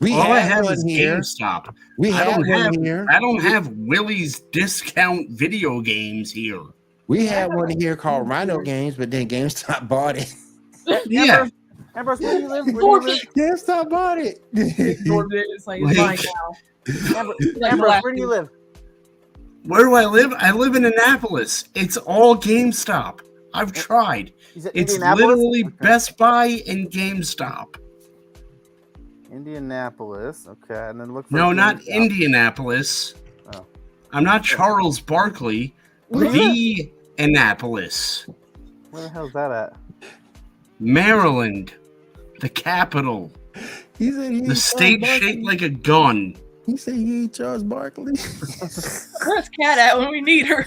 We 0.00 0.12
All 0.12 0.20
I 0.32 0.40
have 0.40 0.50
have 0.50 0.64
one 0.64 0.74
is 0.74 0.82
here. 0.84 1.16
GameStop. 1.18 1.72
We 1.98 2.10
I 2.12 2.16
have 2.16 2.26
don't 2.34 2.44
have- 2.48 2.74
here. 2.74 3.06
I 3.08 3.18
don't 3.20 3.40
have 3.40 3.68
Willie's 3.68 4.40
discount 4.52 5.30
video 5.30 5.80
games 5.80 6.30
here. 6.32 6.60
We 7.06 7.26
had 7.26 7.54
one 7.54 7.70
here 7.78 7.94
called 7.96 8.28
Rhino 8.28 8.58
Games, 8.58 8.96
but 8.96 9.10
then 9.12 9.28
GameStop 9.28 9.86
bought 9.88 10.16
it. 10.18 10.34
Yeah, 11.06 11.46
Ambrose, 11.94 12.20
Ambrose, 12.20 12.20
where 12.20 12.34
do 12.36 12.42
you 12.42 12.48
live? 12.48 12.66
Where 12.66 13.00
do 13.00 13.06
you 13.06 13.12
live? 13.12 13.20
GameStop 13.36 13.88
bought 13.90 14.18
it. 14.18 14.44
It's 14.52 15.66
like, 15.66 15.80
Like- 15.82 16.18
it's 16.20 16.26
mine 16.26 16.34
now. 17.14 17.18
Ambrose, 17.20 17.36
Like 17.56 17.72
Ambrose, 17.72 18.02
where 18.02 18.12
do 18.14 18.20
you 18.20 18.26
live? 18.26 18.48
where 19.64 19.84
do 19.84 19.94
I 19.94 20.04
live? 20.06 20.32
I 20.38 20.50
live 20.52 20.74
in 20.76 20.84
Annapolis. 20.84 21.68
It's 21.74 21.96
all 21.96 22.36
GameStop. 22.36 23.20
I've 23.54 23.72
tried. 23.72 24.32
Said 24.58 24.72
It's 24.74 24.98
literally 24.98 25.64
Okay. 25.64 25.74
Best 25.80 26.16
Buy 26.16 26.62
and 26.66 26.90
GameStop. 26.90 27.76
Indianapolis. 29.30 30.46
Okay, 30.48 30.88
and 30.88 31.00
then 31.00 31.12
look 31.12 31.28
for 31.28 31.34
No, 31.34 31.52
not 31.52 31.82
Indianapolis. 31.86 33.14
Oh. 33.54 33.66
I'm 34.12 34.24
not 34.24 34.42
Charles 34.44 35.00
Barkley. 35.00 35.74
The 36.10 36.90
Annapolis, 37.18 38.26
Where 38.90 39.02
the 39.02 39.08
hell's 39.08 39.32
that 39.32 39.50
at? 39.50 39.76
Maryland, 40.78 41.74
the 42.40 42.48
capital, 42.48 43.32
He 43.98 44.12
said 44.12 44.30
he 44.30 44.40
the 44.42 44.54
state 44.54 45.04
shaped 45.04 45.44
like 45.44 45.62
a 45.62 45.68
gun. 45.68 46.36
He 46.66 46.76
said 46.76 46.94
he 46.94 47.22
ain't 47.22 47.32
Charles 47.34 47.62
Barkley. 47.62 48.12
Where's 49.24 49.48
Cat 49.60 49.78
at 49.78 49.98
when 49.98 50.10
we 50.10 50.20
need 50.20 50.46
her? 50.46 50.66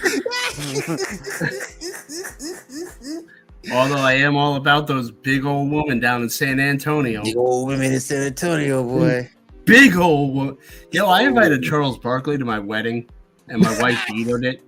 Although 3.72 3.96
I 3.96 4.14
am 4.14 4.36
all 4.36 4.56
about 4.56 4.86
those 4.86 5.10
big 5.10 5.44
old 5.44 5.70
women 5.70 6.00
down 6.00 6.22
in 6.22 6.30
San 6.30 6.58
Antonio. 6.58 7.22
Big 7.22 7.36
old 7.36 7.68
women 7.68 7.92
in 7.92 8.00
San 8.00 8.22
Antonio, 8.22 8.82
boy. 8.82 9.28
Big 9.66 9.96
old 9.96 10.34
wo- 10.34 10.58
Yo, 10.90 11.06
I 11.06 11.22
invited 11.22 11.62
Charles 11.62 11.98
Barkley 11.98 12.38
to 12.38 12.44
my 12.44 12.58
wedding 12.58 13.08
and 13.48 13.60
my 13.60 13.78
wife 13.80 14.02
vetoed 14.10 14.44
it. 14.44 14.62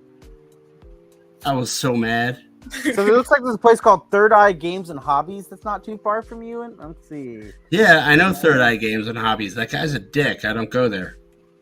I 1.45 1.53
was 1.53 1.71
so 1.71 1.95
mad. 1.95 2.39
so 2.71 2.89
it 2.89 2.97
looks 3.13 3.31
like 3.31 3.41
there's 3.41 3.55
a 3.55 3.59
place 3.59 3.81
called 3.81 4.09
Third 4.11 4.31
Eye 4.31 4.51
Games 4.53 4.91
and 4.91 4.99
Hobbies 4.99 5.47
that's 5.47 5.65
not 5.65 5.83
too 5.83 5.97
far 5.97 6.21
from 6.21 6.43
you. 6.43 6.61
And 6.61 6.77
let's 6.77 7.09
see. 7.09 7.51
Yeah, 7.71 8.03
I 8.05 8.15
know 8.15 8.31
Third 8.31 8.61
Eye 8.61 8.75
Games 8.75 9.07
and 9.07 9.17
Hobbies. 9.17 9.55
That 9.55 9.71
guy's 9.71 9.93
a 9.95 9.99
dick. 9.99 10.45
I 10.45 10.53
don't 10.53 10.69
go 10.69 10.87
there. 10.87 11.17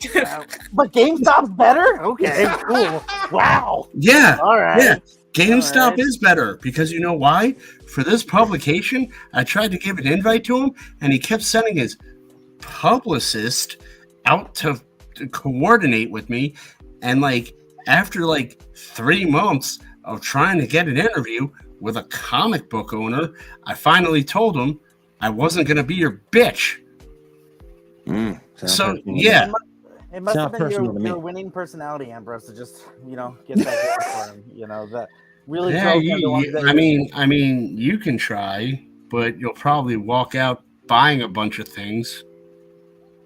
But 0.73 0.91
GameStop's 0.93 1.49
better? 1.49 2.01
Okay, 2.03 2.45
cool. 2.67 3.03
Wow. 3.31 3.89
Yeah, 3.93 4.39
All 4.41 4.59
right. 4.59 4.81
yeah. 4.81 4.95
GameStop 5.33 5.75
Alright. 5.91 5.99
is 5.99 6.17
better 6.17 6.57
because 6.61 6.91
you 6.91 6.99
know 6.99 7.13
why? 7.13 7.53
For 7.87 8.03
this 8.03 8.23
publication, 8.23 9.09
I 9.33 9.43
tried 9.43 9.71
to 9.71 9.77
give 9.77 9.97
an 9.97 10.07
invite 10.07 10.43
to 10.45 10.57
him, 10.57 10.71
and 11.01 11.11
he 11.13 11.19
kept 11.19 11.43
sending 11.43 11.77
his 11.77 11.97
publicist 12.59 13.77
out 14.25 14.53
to, 14.55 14.79
to 15.15 15.27
coordinate 15.27 16.09
with 16.11 16.29
me. 16.29 16.53
And 17.01 17.21
like 17.21 17.53
after 17.87 18.25
like 18.25 18.61
three 18.75 19.25
months 19.25 19.79
of 20.05 20.21
trying 20.21 20.59
to 20.59 20.67
get 20.67 20.87
an 20.87 20.97
interview 20.97 21.49
with 21.79 21.97
a 21.97 22.03
comic 22.03 22.69
book 22.69 22.93
owner, 22.93 23.29
I 23.65 23.73
finally 23.73 24.23
told 24.23 24.55
him 24.57 24.79
I 25.19 25.29
wasn't 25.29 25.67
going 25.67 25.77
to 25.77 25.83
be 25.83 25.95
your 25.95 26.21
bitch. 26.31 26.77
Mm, 28.05 28.39
So 28.55 28.65
personal. 28.95 29.01
yeah, 29.05 29.51
It 30.13 30.21
must 30.21 30.37
have 30.37 30.51
been 30.51 30.69
your, 30.71 30.99
your 30.99 31.19
winning 31.19 31.49
personality, 31.51 32.11
Ambrose, 32.11 32.45
to 32.47 32.55
just 32.55 32.85
you 33.05 33.15
know 33.15 33.37
get 33.47 33.57
that 33.59 34.03
for 34.27 34.33
him. 34.33 34.43
You 34.53 34.67
know 34.67 34.85
that 34.87 35.09
really. 35.47 35.73
yeah. 35.73 35.93
You, 35.95 36.15
him 36.15 36.21
to 36.21 36.29
want 36.29 36.45
you- 36.45 36.51
that- 36.53 36.65
I 36.65 36.73
mean, 36.73 37.09
I 37.13 37.25
mean, 37.25 37.77
you 37.77 37.97
can 37.97 38.17
try, 38.17 38.83
but 39.09 39.37
you'll 39.39 39.53
probably 39.53 39.97
walk 39.97 40.35
out 40.35 40.63
buying 40.87 41.21
a 41.21 41.27
bunch 41.27 41.59
of 41.59 41.67
things. 41.67 42.23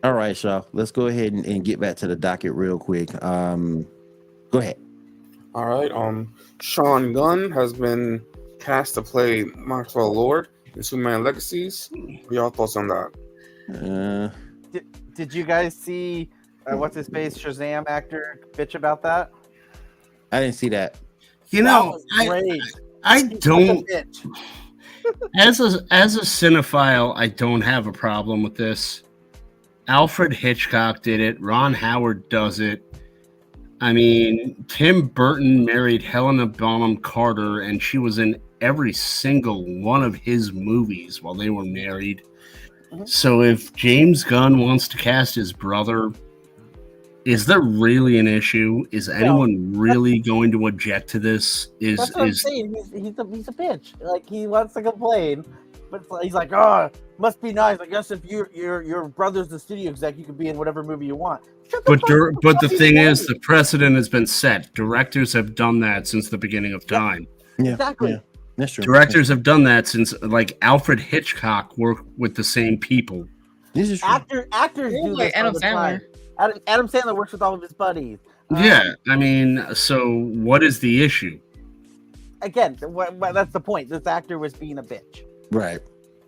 All 0.03 0.13
right, 0.13 0.37
Shaw. 0.37 0.61
Let's 0.73 0.91
go 0.91 1.07
ahead 1.07 1.33
and, 1.33 1.45
and 1.47 1.65
get 1.65 1.79
back 1.79 1.95
to 1.97 2.07
the 2.07 2.15
docket 2.15 2.53
real 2.53 2.77
quick. 2.77 3.09
Um, 3.23 3.87
go 4.51 4.59
ahead. 4.59 4.77
All 5.55 5.65
right. 5.65 5.91
Um, 5.91 6.33
Sean 6.61 7.11
Gunn 7.13 7.49
has 7.51 7.73
been 7.73 8.21
cast 8.59 8.93
to 8.95 9.01
play 9.01 9.45
Maxwell 9.55 10.13
Lord 10.13 10.49
in 10.75 10.83
Superman 10.83 11.23
Legacies. 11.23 11.89
What 11.91 12.31
y'all 12.31 12.49
thoughts 12.51 12.75
on 12.75 12.87
that? 12.89 13.11
Uh, 13.73 14.35
did, 14.71 14.85
Did 15.15 15.33
you 15.33 15.43
guys 15.43 15.75
see 15.75 16.29
uh, 16.71 16.77
what's 16.77 16.95
his 16.95 17.07
face 17.07 17.37
Shazam 17.37 17.85
actor 17.87 18.41
bitch 18.53 18.75
about 18.75 19.01
that? 19.03 19.31
I 20.31 20.39
didn't 20.41 20.55
see 20.55 20.69
that. 20.69 20.97
You 21.49 21.63
That 21.63 21.69
know, 21.69 21.91
was 21.91 22.05
I, 22.17 22.27
great. 22.27 22.61
I 23.03 23.17
He's 23.19 23.23
such 23.23 23.33
a 23.33 23.37
don't 23.37 23.89
as 25.37 25.59
a 25.59 25.85
as 25.91 26.15
a 26.15 26.21
cinephile, 26.21 27.13
I 27.15 27.27
don't 27.27 27.61
have 27.61 27.87
a 27.87 27.91
problem 27.91 28.43
with 28.43 28.55
this. 28.55 29.03
Alfred 29.87 30.33
Hitchcock 30.33 31.03
did 31.03 31.19
it. 31.19 31.39
Ron 31.39 31.73
Howard 31.73 32.27
does 32.29 32.59
it. 32.59 32.81
I 33.81 33.93
mean, 33.93 34.65
Tim 34.67 35.07
Burton 35.07 35.63
married 35.63 36.01
Helena 36.01 36.47
Bonham 36.47 36.97
Carter, 36.97 37.61
and 37.61 37.81
she 37.81 37.99
was 37.99 38.17
in 38.17 38.39
every 38.61 38.93
single 38.93 39.63
one 39.81 40.01
of 40.01 40.15
his 40.15 40.53
movies 40.53 41.21
while 41.21 41.35
they 41.35 41.51
were 41.51 41.65
married. 41.65 42.23
Mhm. 42.91 43.07
So, 43.07 43.41
if 43.43 43.73
James 43.75 44.23
Gunn 44.23 44.59
wants 44.59 44.87
to 44.87 44.97
cast 44.97 45.35
his 45.35 45.53
brother, 45.53 46.11
is 47.25 47.45
there 47.45 47.61
really 47.61 48.19
an 48.19 48.27
issue? 48.27 48.85
Is 48.91 49.09
anyone 49.09 49.73
really 49.75 50.19
going 50.19 50.51
to 50.51 50.67
object 50.67 51.09
to 51.09 51.19
this? 51.19 51.69
Is 51.79 51.97
That's 51.97 52.13
what 52.15 52.21
I'm 52.23 52.27
is 52.29 52.41
saying. 52.41 52.73
He's, 52.75 52.91
he's 52.91 53.17
a 53.19 53.27
he's 53.31 53.47
a 53.47 53.51
bitch. 53.51 53.99
Like 53.99 54.27
he 54.29 54.45
wants 54.47 54.73
to 54.75 54.83
complain, 54.83 55.43
but 55.89 56.03
he's 56.21 56.33
like, 56.33 56.53
oh, 56.53 56.91
must 57.17 57.41
be 57.41 57.51
nice. 57.51 57.79
I 57.79 57.87
guess 57.87 58.11
if 58.11 58.23
your 58.23 58.49
your 58.53 58.81
your 58.83 59.07
brother's 59.07 59.47
the 59.47 59.57
studio 59.59 59.89
exec, 59.89 60.17
you 60.17 60.23
can 60.23 60.35
be 60.35 60.47
in 60.49 60.57
whatever 60.57 60.83
movie 60.83 61.07
you 61.07 61.15
want. 61.15 61.41
The 61.71 61.81
But 61.83 61.99
fuck 62.01 62.07
dir- 62.09 62.29
up, 62.29 62.35
but 62.43 62.59
the 62.61 62.69
thing 62.69 62.97
is, 62.97 63.25
play. 63.25 63.33
the 63.33 63.39
precedent 63.39 63.95
has 63.95 64.07
been 64.07 64.27
set. 64.27 64.71
Directors 64.75 65.33
have 65.33 65.55
done 65.55 65.79
that 65.79 66.07
since 66.07 66.29
the 66.29 66.37
beginning 66.37 66.73
of 66.73 66.85
time. 66.85 67.27
Yeah, 67.57 67.71
exactly. 67.71 68.11
yeah. 68.11 68.17
That's 68.57 68.71
true. 68.71 68.83
Directors 68.83 69.27
have 69.29 69.41
done 69.43 69.63
that 69.63 69.87
since, 69.87 70.13
like 70.21 70.57
Alfred 70.61 70.99
Hitchcock 70.99 71.75
worked 71.77 72.05
with 72.17 72.35
the 72.35 72.43
same 72.43 72.77
people. 72.77 73.27
This 73.73 73.89
is 73.89 73.99
true. 73.99 74.09
Actor 74.09 74.47
actors 74.51 74.93
Yeah, 74.93 75.07
do 75.07 75.13
like 75.15 75.33
this 75.33 75.41
all 75.41 75.47
Adam 75.47 75.53
the 75.53 75.59
Sandler. 75.59 76.01
Time. 76.37 76.49
Adam, 76.49 76.61
Adam 76.67 76.87
Sandler 76.87 77.15
works 77.15 77.31
with 77.31 77.41
all 77.41 77.53
of 77.53 77.61
his 77.61 77.73
buddies. 77.73 78.19
Um, 78.49 78.63
yeah, 78.63 78.93
I 79.07 79.15
mean, 79.15 79.65
so 79.73 80.19
what 80.33 80.63
is 80.63 80.79
the 80.79 81.03
issue? 81.03 81.39
Again, 82.41 82.77
what, 82.81 83.13
what, 83.15 83.33
that's 83.33 83.53
the 83.53 83.59
point. 83.59 83.89
This 83.89 84.05
actor 84.05 84.37
was 84.37 84.53
being 84.53 84.77
a 84.77 84.83
bitch. 84.83 85.23
Right. 85.51 85.79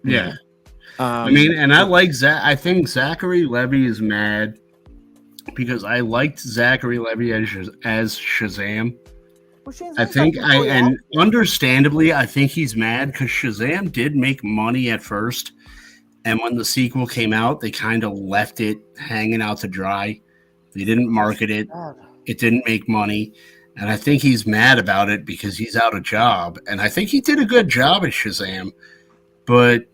Yeah, 0.03 0.33
Um, 0.99 1.27
I 1.27 1.31
mean, 1.31 1.53
and 1.53 1.73
I 1.73 1.83
like 1.83 2.13
Zach. 2.13 2.41
I 2.43 2.55
think 2.55 2.87
Zachary 2.87 3.45
Levi 3.45 3.85
is 3.85 4.01
mad 4.01 4.57
because 5.53 5.83
I 5.83 5.99
liked 5.99 6.39
Zachary 6.39 6.97
Levi 6.97 7.35
as 7.35 7.49
Shaz- 7.49 7.85
as 7.85 8.15
Shazam. 8.15 8.97
Well, 9.65 9.75
I 9.97 10.05
think 10.05 10.37
I 10.37 10.65
and 10.67 10.97
understandably, 11.17 12.13
I 12.13 12.25
think 12.25 12.51
he's 12.51 12.75
mad 12.75 13.11
because 13.11 13.27
Shazam 13.27 13.91
did 13.91 14.15
make 14.15 14.41
money 14.43 14.89
at 14.89 15.03
first, 15.03 15.51
and 16.27 16.41
when 16.41 16.55
the 16.57 16.65
sequel 16.65 17.07
came 17.07 17.31
out, 17.31 17.61
they 17.61 17.71
kind 17.71 18.03
of 18.03 18.11
left 18.11 18.59
it 18.59 18.77
hanging 18.99 19.41
out 19.41 19.59
to 19.59 19.67
dry. 19.69 20.19
They 20.73 20.83
didn't 20.83 21.09
market 21.09 21.49
it. 21.49 21.69
It 22.25 22.37
didn't 22.37 22.65
make 22.65 22.89
money, 22.89 23.31
and 23.77 23.89
I 23.89 23.95
think 23.95 24.21
he's 24.21 24.45
mad 24.45 24.77
about 24.77 25.09
it 25.09 25.23
because 25.23 25.57
he's 25.57 25.77
out 25.77 25.95
of 25.95 26.03
job. 26.03 26.59
And 26.67 26.81
I 26.81 26.89
think 26.89 27.07
he 27.07 27.21
did 27.21 27.39
a 27.39 27.45
good 27.45 27.69
job 27.69 28.03
at 28.03 28.11
Shazam, 28.11 28.73
but 29.45 29.85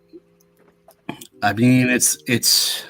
I 1.44 1.54
mean, 1.54 1.88
it's 1.90 2.18
it's 2.26 2.84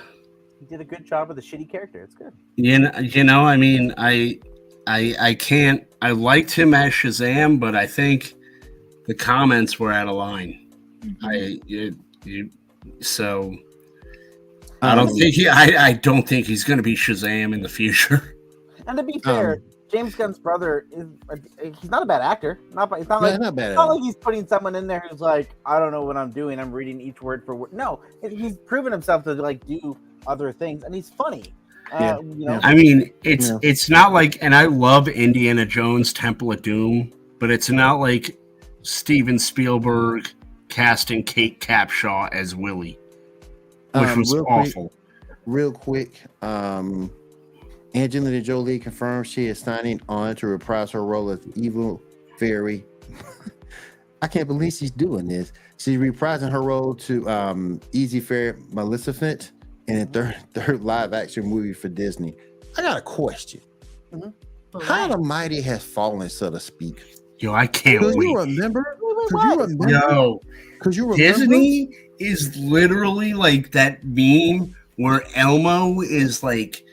He 0.61 0.65
did 0.65 0.79
a 0.79 0.85
good 0.85 1.03
job 1.03 1.27
with 1.27 1.37
a 1.37 1.41
shitty 1.41 1.69
character. 1.69 2.01
It's 2.01 2.15
good. 2.15 2.31
you 2.55 2.79
know, 2.79 2.91
you 2.99 3.25
know, 3.25 3.45
I 3.45 3.57
mean, 3.57 3.93
I, 3.97 4.39
I, 4.87 5.15
I 5.19 5.33
can't. 5.33 5.83
I 6.01 6.11
liked 6.11 6.51
him 6.51 6.73
as 6.73 6.93
Shazam, 6.93 7.59
but 7.59 7.75
I 7.75 7.87
think 7.87 8.35
the 9.07 9.13
comments 9.13 9.79
were 9.79 9.91
out 9.91 10.07
of 10.07 10.15
line. 10.15 10.69
Mm-hmm. 11.01 11.25
I, 11.25 11.33
it, 11.67 11.95
you, 12.23 12.49
so 13.03 13.55
I 14.81 14.95
don't 14.95 15.09
um, 15.09 15.15
think 15.15 15.35
he. 15.35 15.47
I, 15.47 15.87
I 15.87 15.93
don't 15.93 16.27
think 16.27 16.45
he's 16.47 16.63
going 16.63 16.77
to 16.77 16.83
be 16.83 16.95
Shazam 16.95 17.53
in 17.53 17.61
the 17.61 17.69
future. 17.69 18.35
And 18.85 18.97
to 18.97 19.03
be 19.03 19.17
fair, 19.19 19.53
Um, 19.53 19.63
James 19.89 20.13
Gunn's 20.13 20.37
brother 20.37 20.85
is 20.91 21.07
he's 21.79 21.89
not 21.89 22.03
a 22.03 22.05
bad 22.05 22.21
actor. 22.21 22.59
Not 22.73 22.91
it's 22.99 23.07
not 23.07 23.21
yeah, 23.21 23.29
like 23.29 23.39
not 23.39 23.55
bad 23.55 23.69
it's 23.69 23.75
not 23.77 23.85
like 23.85 24.01
he's 24.01 24.15
putting 24.17 24.45
someone 24.45 24.75
in 24.75 24.87
there 24.87 25.05
who's 25.09 25.21
like, 25.21 25.55
I 25.65 25.79
don't 25.79 25.91
know 25.91 26.03
what 26.03 26.17
I'm 26.17 26.31
doing. 26.31 26.59
I'm 26.59 26.71
reading 26.71 26.99
each 26.99 27.21
word 27.21 27.45
for 27.45 27.55
word. 27.55 27.71
No, 27.71 28.01
he's 28.27 28.57
proven 28.57 28.91
himself 28.91 29.23
to 29.23 29.35
like 29.35 29.65
do 29.65 29.95
other 30.27 30.51
things, 30.51 30.83
and 30.83 30.93
he's 30.93 31.11
funny. 31.11 31.53
Uh, 31.93 32.17
you 32.23 32.45
know, 32.45 32.59
I 32.63 32.73
mean, 32.73 33.13
it's 33.23 33.49
Yeah. 33.49 33.59
it's 33.61 33.89
not 33.89 34.11
like, 34.11 34.41
and 34.41 34.55
I 34.55 34.65
love 34.65 35.07
Indiana 35.07 35.65
Jones 35.65 36.11
Temple 36.11 36.51
of 36.51 36.61
Doom, 36.61 37.13
but 37.39 37.51
it's 37.51 37.69
not 37.69 37.99
like 37.99 38.37
Steven 38.81 39.37
Spielberg 39.37 40.27
casting 40.77 41.23
Kate 41.23 41.59
Capshaw 41.59 42.29
as 42.33 42.55
Willie, 42.55 42.97
which 43.93 44.03
Um, 44.09 44.19
was 44.19 44.33
real 44.33 44.43
quick- 44.43 44.67
awful. 44.67 44.93
Real 45.45 45.71
quick, 45.71 46.21
um, 46.41 47.11
Angelina 47.93 48.41
Jolie 48.41 48.79
confirmed 48.79 49.27
she 49.27 49.45
is 49.47 49.59
signing 49.59 50.01
on 50.09 50.35
to 50.37 50.47
reprise 50.47 50.89
her 50.91 51.05
role 51.05 51.29
as 51.29 51.39
evil 51.55 52.01
fairy. 52.39 52.83
I 54.23 54.27
can't 54.27 54.47
believe 54.47 54.73
she's 54.73 54.89
doing 54.89 55.27
this. 55.27 55.51
She's 55.77 55.99
reprising 55.99 56.49
her 56.49 56.61
role 56.63 56.95
to 56.95 57.29
um, 57.29 57.79
Easy 57.91 58.19
Fairy 58.19 58.53
Maleficent 58.71 59.51
in 59.87 59.97
a 59.99 60.05
third 60.07 60.35
third 60.55 60.81
live 60.81 61.13
action 61.13 61.45
movie 61.45 61.73
for 61.73 61.89
Disney. 61.89 62.35
I 62.77 62.81
got 62.81 62.97
a 62.97 63.01
question. 63.01 63.61
But 64.71 64.81
How 64.83 65.07
the 65.07 65.17
mighty 65.19 65.61
has 65.61 65.83
fallen, 65.83 66.29
so 66.29 66.49
to 66.49 66.59
speak. 66.59 67.03
Yo, 67.37 67.53
I 67.53 67.67
can't 67.67 67.99
Because 67.99 68.15
you 68.15 68.37
remember? 68.37 68.97
Wait, 69.31 69.43
Because 69.43 69.43
you 69.43 69.57
what? 69.57 69.69
remember? 69.69 69.89
Yo, 69.89 70.41
Because 70.79 70.97
you 70.97 71.03
remember? 71.03 71.23
Disney 71.23 71.95
is 72.19 72.55
literally 72.57 73.33
like 73.33 73.71
that 73.71 74.03
meme 74.03 74.75
where 74.97 75.23
Elmo 75.35 76.01
is 76.01 76.43
like 76.43 76.83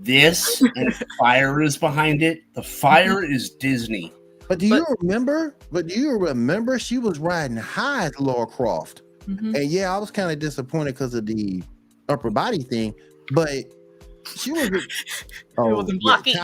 this 0.00 0.62
and 0.74 0.94
fire 1.18 1.62
is 1.62 1.76
behind 1.76 2.22
it. 2.22 2.40
The 2.54 2.62
fire 2.62 3.22
is 3.24 3.50
Disney. 3.50 4.12
But 4.48 4.58
do 4.58 4.66
you 4.66 4.84
remember? 5.00 5.54
But 5.70 5.86
do 5.86 5.98
you 5.98 6.18
remember 6.18 6.78
she 6.78 6.98
was 6.98 7.18
riding 7.18 7.56
high 7.56 8.06
as 8.06 8.18
Laura 8.18 8.46
Croft? 8.46 9.02
mhm. 9.26 9.54
And 9.54 9.70
yeah, 9.70 9.94
I 9.94 9.98
was 9.98 10.10
kind 10.10 10.30
of 10.30 10.38
disappointed 10.38 10.94
because 10.94 11.14
of 11.14 11.26
the 11.26 11.62
upper 12.08 12.30
body 12.30 12.62
thing, 12.62 12.94
but 13.32 13.64
she 14.36 14.52
was. 14.52 14.70
Oh, 15.58 15.76
wasn't 15.76 16.00
yeah, 16.02 16.16
blocking. 16.16 16.34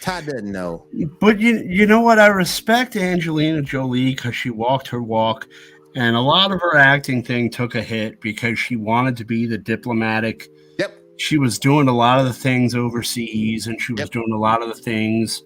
Todd, 0.00 0.26
doesn't 0.26 0.50
know. 0.50 0.86
But 1.20 1.40
you 1.40 1.58
you 1.66 1.86
know 1.86 2.00
what? 2.00 2.18
I 2.18 2.26
respect 2.26 2.96
Angelina 2.96 3.62
Jolie 3.62 4.14
because 4.14 4.36
she 4.36 4.50
walked 4.50 4.88
her 4.88 5.02
walk, 5.02 5.48
and 5.94 6.16
a 6.16 6.20
lot 6.20 6.52
of 6.52 6.60
her 6.60 6.76
acting 6.76 7.22
thing 7.22 7.50
took 7.50 7.74
a 7.74 7.82
hit 7.82 8.20
because 8.20 8.58
she 8.58 8.76
wanted 8.76 9.16
to 9.16 9.24
be 9.24 9.46
the 9.46 9.58
diplomatic. 9.58 10.48
Yep. 10.78 10.92
She 11.18 11.38
was 11.38 11.58
doing 11.58 11.88
a 11.88 11.96
lot 11.96 12.20
of 12.20 12.26
the 12.26 12.32
things 12.32 12.74
overseas, 12.74 13.66
and 13.66 13.80
she 13.80 13.92
was 13.92 14.00
Yep. 14.00 14.10
doing 14.10 14.32
a 14.32 14.38
lot 14.38 14.62
of 14.62 14.68
the 14.68 14.80
things, 14.80 15.42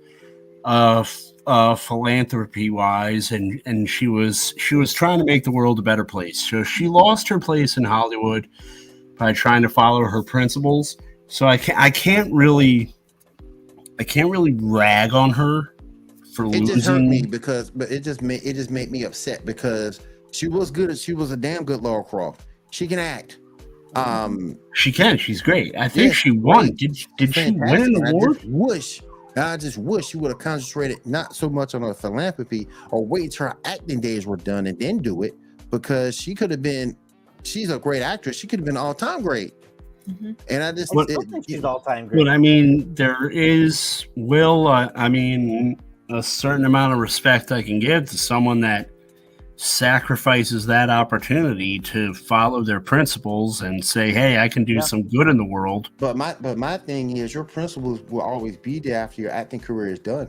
uh, 0.64 1.04
uh, 1.46 1.74
philanthropy 1.74 2.70
wise, 2.70 3.30
and 3.32 3.62
and 3.66 3.88
she 3.88 4.08
was 4.08 4.52
she 4.58 4.74
was 4.74 4.92
trying 4.92 5.18
to 5.18 5.24
make 5.24 5.44
the 5.44 5.52
world 5.52 5.78
a 5.78 5.82
better 5.82 6.04
place. 6.04 6.48
So 6.48 6.62
she 6.64 6.88
lost 6.88 7.28
her 7.28 7.38
place 7.38 7.76
in 7.76 7.84
Hollywood 7.84 8.48
by 9.16 9.32
trying 9.32 9.62
to 9.62 9.68
follow 9.68 10.02
her 10.04 10.22
principles. 10.22 10.96
So 11.28 11.46
I 11.46 11.56
can't 11.56 11.78
I 11.78 11.90
can't 11.90 12.32
really 12.32 12.94
I 14.00 14.02
can't 14.02 14.30
really 14.30 14.54
rag 14.58 15.12
on 15.12 15.30
her 15.30 15.74
for 16.34 16.46
It 16.46 16.64
just 16.66 16.86
hurt 16.86 17.00
me 17.02 17.08
losing. 17.18 17.30
because, 17.30 17.70
but 17.70 17.90
it 17.92 18.00
just 18.00 18.22
made 18.22 18.40
it 18.42 18.54
just 18.54 18.70
made 18.70 18.90
me 18.90 19.04
upset 19.04 19.44
because 19.44 20.00
she 20.32 20.48
was 20.48 20.70
good. 20.70 20.98
She 20.98 21.12
was 21.12 21.30
a 21.32 21.36
damn 21.36 21.64
good 21.64 21.82
Laura 21.82 22.02
Croft. 22.02 22.46
She 22.70 22.86
can 22.86 22.98
act. 22.98 23.38
Um, 23.96 24.56
She 24.74 24.90
can. 24.92 25.18
She's 25.18 25.42
great. 25.42 25.76
I 25.76 25.88
think 25.88 26.08
Yeah, 26.08 26.12
she 26.14 26.30
won. 26.30 26.66
great. 26.68 26.76
Did 26.76 26.96
did 27.18 27.34
she 27.34 27.50
win 27.50 27.94
an 27.96 28.06
award? 28.06 28.38
just 28.40 28.46
wish. 28.48 29.02
I 29.36 29.56
just 29.56 29.78
wish 29.78 30.06
she 30.08 30.16
would 30.16 30.30
have 30.30 30.38
concentrated 30.40 31.04
not 31.06 31.36
so 31.36 31.48
much 31.48 31.74
on 31.74 31.82
her 31.82 31.94
philanthropy 31.94 32.68
or 32.90 33.04
wait 33.06 33.32
till 33.32 33.48
her 33.48 33.56
acting 33.64 34.00
days 34.00 34.26
were 34.26 34.36
done 34.36 34.66
and 34.66 34.78
then 34.78 34.98
do 34.98 35.22
it 35.22 35.34
because 35.70 36.16
she 36.16 36.34
could 36.34 36.50
have 36.50 36.62
been. 36.62 36.96
She's 37.42 37.70
a 37.70 37.78
great 37.78 38.02
actress. 38.02 38.36
She 38.36 38.46
could 38.46 38.60
have 38.60 38.66
been 38.66 38.76
all 38.76 38.94
time 38.94 39.22
great. 39.22 39.52
Mhm. 40.08 40.36
And 40.48 40.62
I 40.62 40.72
just, 40.72 40.94
I 40.96 41.00
it- 41.02 41.10
still 41.10 41.22
think 41.22 41.44
she's 41.48 41.64
all 41.64 41.80
time 41.80 42.06
great. 42.06 42.18
But 42.24 42.28
I 42.28 42.36
mean, 42.38 42.94
there 42.94 43.28
is 43.30 44.06
will. 44.16 44.66
Uh, 44.68 44.90
I 44.94 45.08
mean, 45.08 45.78
a 46.10 46.22
certain 46.22 46.64
amount 46.64 46.92
of 46.92 46.98
respect 46.98 47.52
I 47.52 47.62
can 47.62 47.78
give 47.80 48.08
to 48.10 48.18
someone 48.18 48.60
that 48.60 48.90
sacrifices 49.56 50.64
that 50.66 50.88
opportunity 50.88 51.78
to 51.78 52.14
follow 52.14 52.62
their 52.64 52.80
principles 52.80 53.60
and 53.60 53.84
say, 53.84 54.10
"Hey, 54.10 54.38
I 54.38 54.48
can 54.48 54.64
do 54.64 54.74
Yeah. 54.74 54.80
some 54.80 55.02
good 55.08 55.28
in 55.28 55.36
the 55.36 55.44
world." 55.44 55.90
but 55.98 56.16
my 56.16 56.34
but 56.40 56.56
my 56.56 56.78
thing 56.78 57.16
is 57.18 57.34
your 57.34 57.44
principles 57.44 58.00
will 58.10 58.22
always 58.22 58.56
be 58.56 58.78
there 58.78 58.96
after 58.98 59.20
your 59.20 59.30
acting 59.30 59.60
career 59.60 59.92
is 59.92 59.98
done. 59.98 60.28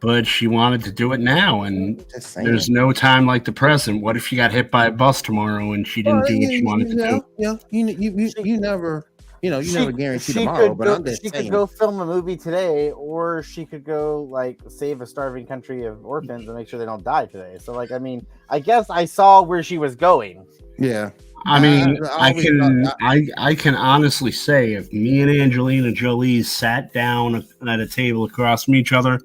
But 0.00 0.26
she 0.26 0.46
wanted 0.46 0.82
to 0.84 0.92
do 0.92 1.12
it 1.12 1.20
now, 1.20 1.62
and 1.62 2.02
there's 2.36 2.70
no 2.70 2.90
time 2.92 3.26
like 3.26 3.44
the 3.44 3.52
present. 3.52 4.02
What 4.02 4.16
if 4.16 4.26
she 4.26 4.34
got 4.36 4.50
hit 4.50 4.70
by 4.70 4.86
a 4.86 4.90
bus 4.90 5.20
tomorrow 5.20 5.72
and 5.72 5.86
she 5.86 6.02
didn't 6.02 6.20
Well, 6.20 6.28
do 6.28 6.34
what 6.38 6.42
yeah, 6.42 6.48
she 6.58 6.64
wanted 6.64 6.88
to 6.90 6.96
do? 6.96 7.24
Yeah, 7.36 7.56
you 7.70 7.86
you 7.88 8.14
you, 8.16 8.30
you 8.42 8.58
never 8.58 9.04
you 9.42 9.50
know 9.50 9.58
you 9.58 9.66
She- 9.66 9.74
never 9.78 9.92
guarantee 9.92 10.32
she 10.32 10.38
tomorrow. 10.38 10.68
could 10.70 10.78
But 10.78 10.84
go, 10.84 10.94
I'm 10.96 11.04
just 11.04 11.22
she 11.22 11.28
saying. 11.28 11.44
could 11.44 11.50
go 11.52 11.66
film 11.66 12.00
a 12.00 12.06
movie 12.06 12.36
today, 12.38 12.92
or 12.92 13.42
she 13.42 13.66
could 13.66 13.84
go 13.84 14.22
like 14.30 14.58
save 14.68 15.02
a 15.02 15.06
starving 15.06 15.46
country 15.46 15.84
of 15.84 16.02
orphans 16.06 16.48
and 16.48 16.56
make 16.56 16.66
sure 16.66 16.78
they 16.78 16.86
don't 16.86 17.04
die 17.04 17.26
today. 17.26 17.58
So, 17.60 17.72
like, 17.74 17.92
I 17.92 17.98
mean, 17.98 18.26
I 18.48 18.58
guess 18.58 18.88
I 18.88 19.04
saw 19.04 19.42
where 19.42 19.62
she 19.62 19.76
was 19.76 19.96
going. 19.96 20.46
yeah, 20.78 21.10
I 21.44 21.58
I- 21.58 21.60
mean, 21.60 21.98
I 22.06 22.28
I, 22.28 22.32
can 22.32 22.86
I 23.02 23.26
I 23.36 23.54
can 23.54 23.74
honestly 23.74 24.32
say 24.32 24.72
if 24.72 24.90
me 24.94 25.20
and 25.20 25.30
Angelina 25.30 25.92
Jolie 25.92 26.42
sat 26.42 26.94
down 26.94 27.46
at 27.68 27.80
a 27.80 27.86
table 27.86 28.24
across 28.24 28.64
from 28.64 28.76
each 28.76 28.94
other, 28.94 29.20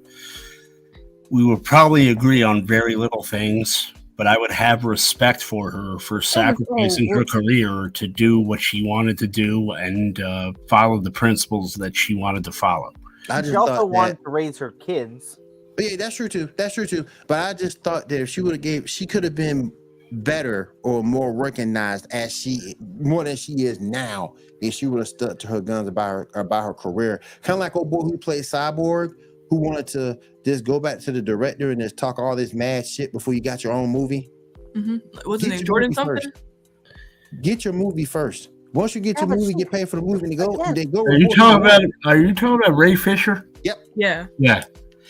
we 1.30 1.44
would 1.44 1.64
probably 1.64 2.08
agree 2.08 2.42
on 2.42 2.66
very 2.66 2.96
little 2.96 3.22
things. 3.22 3.92
But 4.16 4.26
I 4.26 4.38
would 4.38 4.50
have 4.50 4.86
respect 4.86 5.42
for 5.42 5.70
her 5.70 5.98
for 5.98 6.22
sacrificing 6.22 7.14
her 7.14 7.22
career 7.22 7.90
to 7.92 8.08
do 8.08 8.40
what 8.40 8.62
she 8.62 8.82
wanted 8.82 9.18
to 9.18 9.26
do 9.26 9.72
and 9.72 10.18
uh, 10.18 10.52
follow 10.70 10.98
the 11.00 11.10
principles 11.10 11.74
that 11.74 11.94
she 11.94 12.14
wanted 12.14 12.42
to 12.44 12.52
follow. 12.52 12.94
I 13.28 13.42
She 13.42 13.54
also 13.54 13.74
thought 13.74 13.90
wanted 13.90 14.16
that. 14.16 14.24
to 14.24 14.30
raise 14.30 14.56
her 14.56 14.70
kids. 14.70 15.38
But 15.76 15.90
yeah, 15.90 15.96
that's 15.96 16.16
true 16.16 16.30
too. 16.30 16.48
That's 16.56 16.76
true 16.76 16.86
too. 16.86 17.04
But 17.26 17.40
I 17.40 17.52
just 17.52 17.82
thought 17.82 18.08
that 18.08 18.22
if 18.22 18.30
she 18.30 18.40
would 18.40 18.52
have 18.52 18.62
gave, 18.62 18.88
she 18.88 19.04
could 19.04 19.22
have 19.22 19.34
been 19.34 19.70
better 20.12 20.72
or 20.82 21.02
more 21.04 21.34
recognized 21.34 22.06
as 22.10 22.34
she 22.34 22.74
more 23.00 23.24
than 23.24 23.36
she 23.36 23.64
is 23.64 23.80
now 23.80 24.32
if 24.62 24.72
she 24.72 24.86
would 24.86 25.00
have 25.00 25.08
stuck 25.08 25.38
to 25.40 25.46
her 25.48 25.60
guns 25.60 25.88
about 25.88 26.08
her 26.08 26.28
about 26.36 26.62
her 26.64 26.72
career. 26.72 27.20
Kind 27.42 27.54
of 27.56 27.60
like 27.60 27.76
old 27.76 27.90
boy 27.90 28.00
who 28.02 28.16
played 28.16 28.44
Cyborg, 28.44 29.12
who 29.50 29.56
wanted 29.56 29.86
to 29.88 30.18
just 30.44 30.64
go 30.64 30.78
back 30.80 30.98
to 31.00 31.12
the 31.12 31.22
director 31.22 31.70
and 31.70 31.80
just 31.80 31.96
talk 31.96 32.18
all 32.18 32.34
this 32.36 32.52
mad 32.54 32.86
shit 32.86 33.12
before 33.12 33.34
you 33.34 33.40
got 33.40 33.62
your 33.64 33.72
own 33.72 33.90
movie. 33.90 34.30
Mhm. 34.74 35.00
What's 35.24 35.42
his 35.42 35.50
Get 35.52 35.56
name? 35.56 35.58
your 35.58 35.64
Jordan 35.66 35.88
movie 35.88 35.94
something? 35.94 36.16
first. 36.32 37.42
Get 37.42 37.64
your 37.64 37.74
movie 37.74 38.04
first. 38.04 38.50
Once 38.72 38.94
you 38.94 39.00
get 39.00 39.16
Yeah, 39.18 39.26
your 39.26 39.36
movie, 39.36 39.52
she- 39.52 39.58
get 39.58 39.70
paid 39.70 39.88
for 39.88 39.96
the 39.96 40.02
movie, 40.02 40.24
and 40.24 40.32
they 40.32 40.36
go, 40.36 40.54
Again- 40.54 40.74
they 40.74 40.84
go. 40.84 41.02
Are 41.02 41.12
you 41.14 41.28
talking 41.28 41.64
about? 41.64 41.82
Are 42.04 42.16
you 42.18 42.34
talking 42.34 42.60
about 42.66 42.76
Ray 42.76 42.94
Fisher? 42.94 43.48
Yep. 43.64 43.78
Yeah. 43.96 44.26
Yeah, 44.38 44.64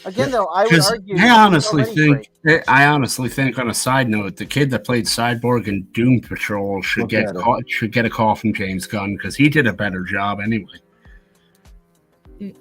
Again, 0.05 0.31
though, 0.31 0.45
I 0.47 0.63
would 0.63 0.71
because 0.71 0.91
argue. 0.93 1.17
I 1.19 1.31
honestly 1.31 1.83
think 1.85 2.29
great. 2.45 2.63
I 2.69 2.87
honestly 2.87 3.29
think 3.29 3.59
on 3.59 3.69
a 3.69 3.75
side 3.75 4.09
note, 4.09 4.37
the 4.37 4.47
kid 4.47 4.71
that 4.71 4.85
played 4.85 5.07
Cyborg 5.07 5.67
in 5.67 5.83
Doom 5.93 6.21
Patrol 6.21 6.81
should 6.83 7.03
Look 7.03 7.11
get 7.11 7.35
call, 7.35 7.61
should 7.67 7.91
get 7.93 8.05
a 8.05 8.11
call 8.11 8.37
from 8.37 8.53
James 8.55 8.87
Gunn 8.87 9.17
because 9.17 9.35
he 9.35 9.49
did 9.49 9.67
a 9.67 9.73
better 9.73 10.03
job 10.03 10.39
anyway. 10.41 10.79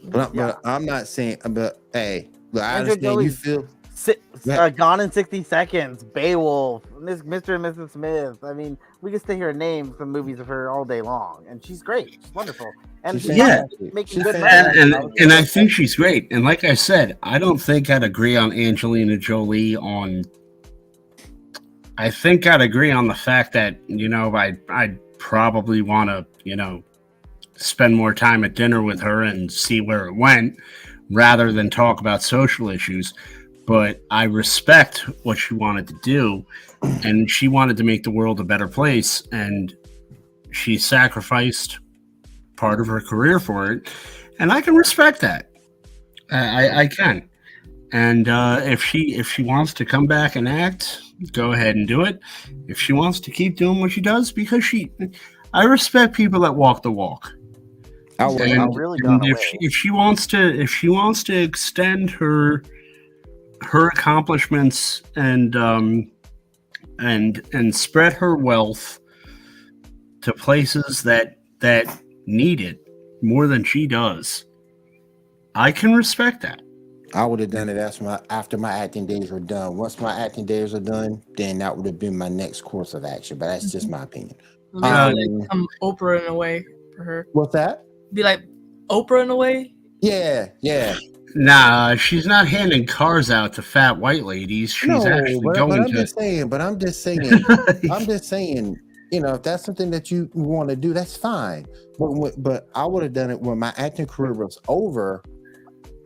But, 0.06 0.34
but 0.34 0.60
I'm 0.64 0.86
not 0.86 1.08
saying. 1.08 1.38
But 1.50 1.80
hey, 1.94 2.30
look, 2.52 2.64
I 2.64 2.78
Andrew 2.80 2.94
understand 2.94 3.22
you 3.24 3.32
feel. 3.32 3.68
Si- 3.94 4.16
uh, 4.52 4.70
Gone 4.70 5.00
in 5.00 5.10
60 5.12 5.42
Seconds, 5.44 6.04
Beowulf, 6.04 6.84
Miss- 7.00 7.22
Mr. 7.22 7.56
and 7.56 7.64
Mrs. 7.66 7.92
Smith. 7.92 8.44
I 8.44 8.54
mean, 8.54 8.78
we 9.02 9.10
can 9.10 9.20
sit 9.22 9.38
here 9.38 9.50
and 9.50 9.58
name 9.60 9.96
some 9.98 10.12
movies 10.12 10.40
of 10.40 10.48
her 10.48 10.70
all 10.70 10.84
day 10.86 11.02
long, 11.02 11.46
and 11.50 11.64
she's 11.66 11.82
great. 11.82 12.20
She's 12.22 12.34
wonderful. 12.36 12.72
And 13.04 13.20
She's 13.22 13.30
she's 13.32 13.38
Yeah. 13.38 13.64
making 13.94 14.06
She's 14.06 14.24
good 14.24 14.36
fantastic. 14.36 14.82
And, 14.82 14.94
and 14.96 15.14
and 15.20 15.34
I 15.34 15.44
think 15.44 15.72
she's 15.72 15.96
great. 15.96 16.28
And 16.32 16.44
like 16.44 16.64
I 16.64 16.74
said, 16.74 17.18
I 17.24 17.38
don't 17.40 17.58
think 17.58 17.90
I'd 17.90 18.04
agree 18.04 18.36
on 18.36 18.52
Angelina 18.52 19.18
Jolie 19.18 19.76
on. 19.76 20.24
I 21.98 22.10
think 22.12 22.46
I'd 22.48 22.62
agree 22.62 22.92
on 22.92 23.08
the 23.08 23.16
fact 23.16 23.54
that 23.54 23.80
you 23.88 24.10
know 24.10 24.36
I 24.36 24.58
I'd 24.70 25.00
probably 25.20 25.82
want 25.82 26.10
to 26.10 26.26
you 26.44 26.56
know 26.56 26.84
spend 27.56 27.96
more 27.96 28.14
time 28.14 28.44
at 28.44 28.56
dinner 28.56 28.82
with 28.82 29.00
her 29.02 29.24
and 29.24 29.52
see 29.52 29.82
where 29.82 30.08
it 30.08 30.16
went 30.16 30.58
rather 31.12 31.52
than 31.52 31.70
talk 31.70 32.00
about 32.00 32.24
social 32.24 32.70
issues. 32.70 33.14
But 33.66 34.02
I 34.12 34.24
respect 34.24 35.00
what 35.24 35.38
she 35.38 35.56
wanted 35.56 35.88
to 35.88 35.96
do, 36.04 36.46
and 37.04 37.30
she 37.30 37.48
wanted 37.48 37.78
to 37.78 37.84
make 37.84 38.04
the 38.04 38.12
world 38.12 38.40
a 38.40 38.44
better 38.44 38.68
place, 38.68 39.24
and 39.32 39.76
she 40.52 40.78
sacrificed 40.78 41.80
part 42.56 42.80
of 42.80 42.88
her 42.88 43.02
career 43.02 43.40
for 43.40 43.72
it, 43.72 43.90
and 44.40 44.52
I 44.52 44.62
can 44.62 44.76
respect 44.76 45.20
that. 45.22 45.50
I, 46.32 46.82
I, 46.82 46.88
can. 46.88 47.30
And 47.92 48.28
uh, 48.30 48.62
if 48.64 48.84
she 48.84 49.16
if 49.16 49.32
she 49.32 49.44
wants 49.44 49.74
to 49.76 49.86
come 49.86 50.08
back 50.08 50.36
and 50.36 50.50
act, 50.50 51.02
go 51.32 51.52
ahead 51.52 51.76
and 51.76 51.88
do 51.88 52.02
it. 52.02 52.20
If 52.68 52.80
she 52.80 52.94
wants 52.94 53.20
to 53.22 53.32
keep 53.32 53.58
doing 53.58 53.80
what 53.80 53.92
she 53.92 54.02
does, 54.02 54.32
because 54.32 54.64
she, 54.64 54.92
I 55.54 55.64
respect 55.64 56.16
people 56.16 56.40
that 56.42 56.56
walk 56.56 56.82
the 56.82 56.92
walk. 56.92 57.32
I 58.20 58.28
would, 58.28 58.48
Yeah, 58.48 58.64
I 58.64 58.68
really 58.68 59.00
and 59.04 59.26
if 59.26 59.40
she, 59.42 59.58
if 59.62 59.74
she 59.74 59.92
wants 59.92 60.26
to 60.28 60.62
if 60.62 60.70
she 60.70 60.90
wants 60.90 61.24
to 61.24 61.36
extend 61.36 62.10
her 62.12 62.64
her 63.62 63.88
accomplishments 63.88 65.02
and 65.16 65.56
um 65.56 66.12
and 67.00 67.46
and 67.54 67.76
spread 67.76 68.14
her 68.14 68.36
wealth 68.36 69.00
to 70.22 70.34
places 70.34 71.04
that 71.04 71.38
that 71.60 71.86
need 72.26 72.62
it 72.62 72.80
more 73.22 73.48
than 73.48 73.64
she 73.64 73.88
does. 73.88 74.46
I 75.54 75.72
can 75.72 75.94
respect 75.94 76.42
that. 76.42 76.62
I 77.14 77.26
would 77.26 77.40
have 77.40 77.52
done 77.52 77.70
it 77.70 77.78
after 77.78 78.04
my 78.04 78.20
after 78.30 78.58
my 78.58 78.72
acting 78.72 79.06
days 79.06 79.32
were 79.32 79.40
done. 79.40 79.78
Once 79.78 80.00
my 80.00 80.20
acting 80.20 80.46
days 80.46 80.74
are 80.74 80.80
done, 80.80 81.24
then 81.38 81.60
that 81.60 81.76
would 81.76 81.86
have 81.86 82.00
been 82.00 82.18
my 82.18 82.28
next 82.28 82.62
course 82.62 82.94
of 82.94 83.06
action. 83.06 83.38
But 83.38 83.48
that's 83.48 83.72
just 83.72 83.90
my 83.90 84.04
opinion. 84.04 84.36
It'll 84.70 84.82
be 84.82 84.88
like 84.90 85.50
some 85.52 85.68
Oprah 85.82 86.22
in 86.22 86.28
a 86.28 86.34
way 86.34 86.66
for 86.98 87.04
her. 87.04 87.28
What's 87.32 87.54
that? 87.54 87.85
Be 88.14 88.24
like 88.24 88.42
Oprah 88.90 89.24
in 89.24 89.30
a 89.30 89.36
way. 89.36 89.74
Yeah, 90.02 90.48
yeah. 90.62 90.96
Nah, 91.38 91.96
she's 91.96 92.26
not 92.26 92.48
handing 92.48 92.86
cars 92.86 93.30
out 93.30 93.52
to 93.54 93.62
fat 93.62 93.98
white 93.98 94.24
ladies. 94.24 94.72
She's 94.72 94.88
no, 94.90 95.06
actually 95.06 95.36
but, 95.44 95.54
but 95.54 95.56
going 95.56 95.82
I'm 95.82 95.88
to. 95.88 95.92
just 95.92 96.16
saying. 96.18 96.48
But 96.48 96.62
I'm 96.62 96.80
just 96.80 97.04
saying. 97.04 97.22
I'm 97.92 98.06
just 98.06 98.26
saying. 98.26 98.78
You 99.12 99.20
know, 99.22 99.34
if 99.36 99.44
that's 99.44 99.64
something 99.64 99.92
that 99.92 100.10
you 100.12 100.30
want 100.34 100.70
to 100.70 100.76
do, 100.76 100.94
that's 100.94 101.16
fine. 101.18 101.66
But 102.00 102.32
but 102.42 102.70
I 102.74 102.86
would 102.86 103.04
have 103.04 103.14
done 103.14 103.32
it 103.32 103.40
when 103.40 103.60
my 103.60 103.74
acting 103.78 104.06
career 104.08 104.34
was 104.34 104.58
over. 104.68 105.22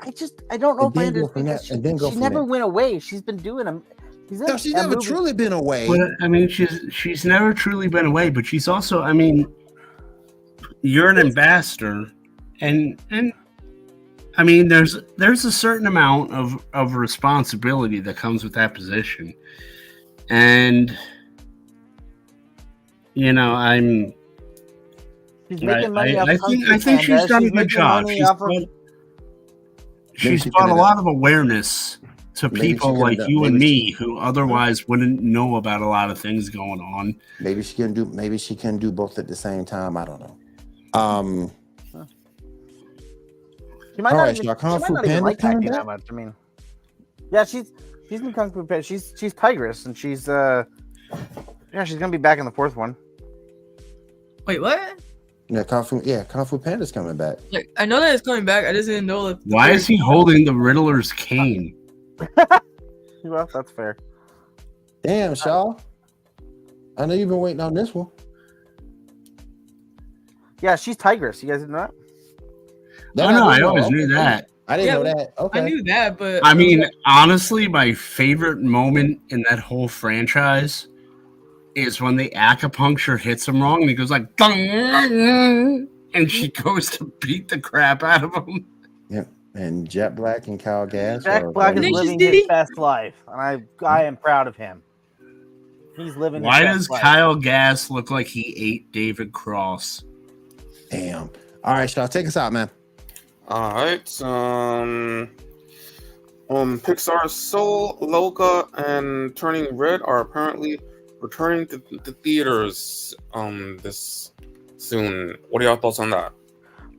I 0.02 0.12
just 0.12 0.42
I 0.50 0.58
don't 0.58 0.78
know 0.78 0.88
And 0.88 0.96
if 0.96 1.02
I 1.02 1.08
understand. 1.08 1.48
that- 1.48 1.64
She, 1.64 1.74
and 1.74 1.84
then 1.84 1.98
go 1.98 2.10
she 2.10 2.18
never 2.18 2.36
there. 2.36 2.44
went 2.46 2.64
away. 2.64 3.00
She's 3.00 3.22
been 3.22 3.38
doing 3.38 3.66
them. 3.66 3.84
She's 4.30 4.40
No, 4.42 4.58
she's 4.58 4.74
never 4.74 4.96
movie. 4.96 5.06
truly 5.06 5.34
been 5.34 5.54
away. 5.54 5.88
But 5.88 6.00
I 6.22 6.28
mean, 6.28 6.48
she's 6.50 6.80
she's 6.92 7.26
never 7.26 7.54
truly 7.54 7.88
been 7.88 8.06
away, 8.06 8.30
but 8.30 8.46
she's 8.46 8.68
also. 8.68 9.02
I 9.02 9.14
mean, 9.14 9.46
you're 10.82 11.10
an 11.10 11.18
ambassador, 11.18 12.12
and 12.62 13.02
and 13.12 13.34
I 14.38 14.44
mean, 14.44 14.68
there's 14.68 14.98
there's 15.18 15.46
a 15.46 15.52
certain 15.52 15.88
amount 15.88 16.34
of 16.34 16.66
of 16.74 16.96
responsibility 16.96 18.00
that 18.00 18.16
comes 18.16 18.44
with 18.44 18.54
that 18.54 18.74
position, 18.74 19.34
and 20.30 20.98
you 23.14 23.34
know, 23.34 23.54
I'm. 23.54 24.14
She's 25.50 25.64
I, 25.64 25.66
making 25.66 25.94
money 25.94 26.18
I, 26.18 26.22
off 26.22 26.30
I 26.30 26.38
Kung 26.38 26.50
think 26.52 26.70
I 26.70 26.78
think 26.78 27.02
she's 27.02 27.26
done 27.26 27.44
a 27.44 27.50
good 27.50 27.68
job. 27.68 28.08
She's 28.08 28.28
of- 28.28 28.38
brought, 28.38 28.64
she's 30.16 30.44
she 30.44 30.50
brought 30.52 30.70
a 30.70 30.76
lot 30.76 30.98
of 30.98 31.08
awareness 31.08 31.98
to 32.36 32.50
Maybe 32.50 32.74
people 32.74 32.98
like 32.98 33.20
you 33.28 33.44
and 33.44 33.58
me 33.58 33.92
who 33.92 34.18
otherwise 34.18 34.88
wouldn't 34.88 35.20
know 35.22 35.58
about 35.58 35.82
a 35.82 35.88
lot 35.88 36.10
of 36.10 36.18
things 36.18 36.48
going 36.48 36.80
on. 36.80 37.20
maybe 37.42 37.62
she 37.62 37.76
can 37.76 37.94
do. 37.94 38.06
Maybe 38.06 38.38
she 38.38 38.56
can 38.56 38.78
do 38.78 38.94
both 38.94 39.20
at 39.20 39.28
the 39.28 39.36
same 39.36 39.66
time. 39.66 39.98
I 39.98 40.06
don't 40.06 40.22
know. 40.22 40.39
Um. 40.94 41.52
She 43.96 44.02
might 44.02 44.12
All 44.12 44.18
not 44.18 44.24
right, 44.24 44.36
even, 44.36 44.46
so 44.46 44.54
she 44.54 44.60
Kung 44.60 44.80
might 44.80 44.88
Fu 44.88 44.94
not 44.94 45.06
even 45.06 45.16
Panda 45.16 45.26
like 45.26 45.40
coming 45.40 45.58
acting 45.58 45.72
that 45.72 45.86
much. 45.86 46.04
I 46.10 46.14
mean, 46.14 46.34
yeah, 47.32 47.44
she's 47.44 47.74
she's 48.08 48.22
in 48.22 48.32
Kung 48.32 48.50
Fu 48.50 48.66
Panda. 48.66 48.82
She's 48.82 49.14
she's 49.18 49.34
Tigress, 49.34 49.86
and 49.86 49.98
she's 49.98 50.30
uh, 50.30 50.64
yeah, 51.74 51.84
she's 51.84 51.98
gonna 51.98 52.12
be 52.12 52.18
back 52.18 52.40
in 52.40 52.46
the 52.46 52.52
fourth 52.52 52.78
one. 52.78 52.96
Wait, 54.48 54.62
what? 54.62 55.00
Yeah, 55.50 55.64
Kung 55.64 55.84
Fu. 55.84 56.02
Yeah, 56.06 56.24
Kung 56.24 56.46
Fu 56.46 56.58
Panda's 56.58 56.92
coming 56.94 57.18
back. 57.18 57.40
Like 57.52 57.70
I 57.78 57.86
know 57.86 58.00
that 58.00 58.14
it's 58.14 58.26
coming 58.26 58.46
back. 58.46 58.66
I 58.66 58.72
just 58.72 58.88
didn't 58.88 59.06
know 59.06 59.28
if. 59.28 59.40
Why 59.44 59.72
is 59.72 59.86
he 59.86 59.98
holding 59.98 60.46
the 60.46 60.54
Riddler's 60.54 61.12
cane? 61.12 61.76
Well, 63.24 63.50
that's 63.54 63.72
fair. 63.72 63.98
Damn, 65.04 65.36
Shaw. 65.36 65.76
I 66.98 67.06
know 67.06 67.14
you've 67.14 67.30
been 67.30 67.40
waiting 67.40 67.62
on 67.62 67.74
this 67.74 67.94
one. 67.94 68.08
Yeah, 70.62 70.76
she's 70.76 70.98
Tigress. 70.98 71.42
You 71.44 71.50
guys 71.50 71.62
didn't 71.62 71.72
know 71.74 71.80
that? 71.80 71.92
That 73.16 73.26
oh 73.28 73.32
no, 73.32 73.48
I 73.48 73.56
didn't 73.56 73.62
know. 73.62 73.68
always 73.70 73.90
knew 73.90 74.08
that. 74.08 74.50
I 74.68 74.78
didn't 74.78 74.88
Yeah, 74.88 74.94
know 74.96 75.04
that. 75.04 75.34
Okay. 75.40 75.60
I 75.60 75.64
knew 75.64 75.84
that, 75.84 76.18
but 76.18 76.46
I 76.46 76.54
mean, 76.54 76.86
honestly, 77.06 77.68
my 77.68 77.94
favorite 77.94 78.60
moment 78.60 79.20
in 79.30 79.44
that 79.50 79.60
whole 79.60 79.88
franchise 79.88 80.88
is 81.76 82.00
when 82.02 82.16
the 82.16 82.30
acupuncture 82.36 83.20
hits 83.20 83.48
him 83.48 83.62
wrong 83.62 83.82
and 83.82 83.90
he 83.90 83.96
goes 83.96 84.12
like, 84.12 84.36
"Dung," 84.36 85.88
and 86.14 86.32
she 86.32 86.50
goes 86.50 86.92
to 86.92 87.12
beat 87.20 87.48
the 87.48 87.60
crap 87.60 88.04
out 88.04 88.24
of 88.24 88.34
him. 88.36 88.66
Yep. 89.10 89.28
And 89.56 89.90
Jack 89.90 90.16
Black 90.16 90.48
and 90.48 90.60
Kyle 90.60 90.86
Gass. 90.86 91.24
Jack 91.24 91.44
Black 91.54 91.76
is 91.76 91.90
living 91.90 92.20
his 92.20 92.46
best 92.48 92.78
life, 92.78 93.16
and 93.28 93.42
I 93.42 93.64
I 93.84 94.04
am 94.04 94.18
proud 94.18 94.48
of 94.48 94.56
him. 94.56 94.84
He's 95.98 96.16
living. 96.16 96.44
Why 96.44 96.66
his 96.66 96.68
does 96.68 96.88
best 96.88 96.90
life. 96.92 97.04
Why 97.04 97.16
does 97.16 97.16
Kyle 97.16 97.36
Gass 97.36 97.90
look 97.90 98.12
like 98.12 98.28
he 98.28 98.54
ate 98.56 98.92
David 98.92 99.34
Cross? 99.34 100.04
Damn. 100.90 101.30
All 101.64 101.74
right, 101.74 101.90
Shaw, 101.90 102.08
take 102.08 102.28
us 102.28 102.38
out, 102.38 102.54
man. 102.54 102.70
All 103.48 103.74
right. 103.74 104.22
Um, 104.22 105.30
um, 106.50 106.80
Pixar's 106.80 107.34
Soul, 107.34 107.98
Luca, 108.02 108.68
and 108.78 109.36
Turning 109.36 109.76
Red 109.76 110.02
are 110.04 110.20
apparently 110.20 110.80
returning 111.20 111.68
to 111.68 111.78
the 112.04 112.14
theaters 112.24 113.14
um 113.34 113.78
this 113.84 114.32
soon. 114.78 115.36
What 115.50 115.62
are 115.62 115.66
y'all 115.66 115.76
thoughts 115.76 116.00
on 116.00 116.10
that? 116.12 116.32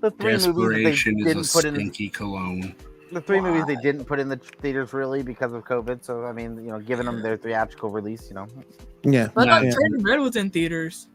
the 0.00 0.10
three 0.12 0.36
movies 0.38 1.04
they 1.04 1.10
is 1.10 1.24
didn't 1.24 1.52
put 1.52 1.64
in 1.64 1.74
stinky 1.74 2.08
cologne. 2.08 2.74
the 3.12 3.20
three 3.20 3.40
movies 3.40 3.66
they 3.66 3.76
didn't 3.76 4.04
put 4.06 4.18
in 4.18 4.28
the 4.28 4.36
theaters 4.36 4.92
really 4.92 5.22
because 5.22 5.52
of 5.52 5.64
COVID. 5.64 6.04
So 6.04 6.24
I 6.24 6.32
mean, 6.32 6.56
you 6.56 6.70
know, 6.70 6.80
giving 6.80 7.06
them 7.06 7.22
their 7.22 7.36
theatrical 7.36 7.90
release, 7.90 8.28
you 8.28 8.34
know, 8.34 8.46
Yeah. 9.04 9.28
I 9.36 9.44
thought 9.44 9.64
yeah. 9.64 9.70
Turning 9.70 10.02
Red 10.02 10.20
was 10.20 10.36
in 10.36 10.50
theaters. 10.50 11.06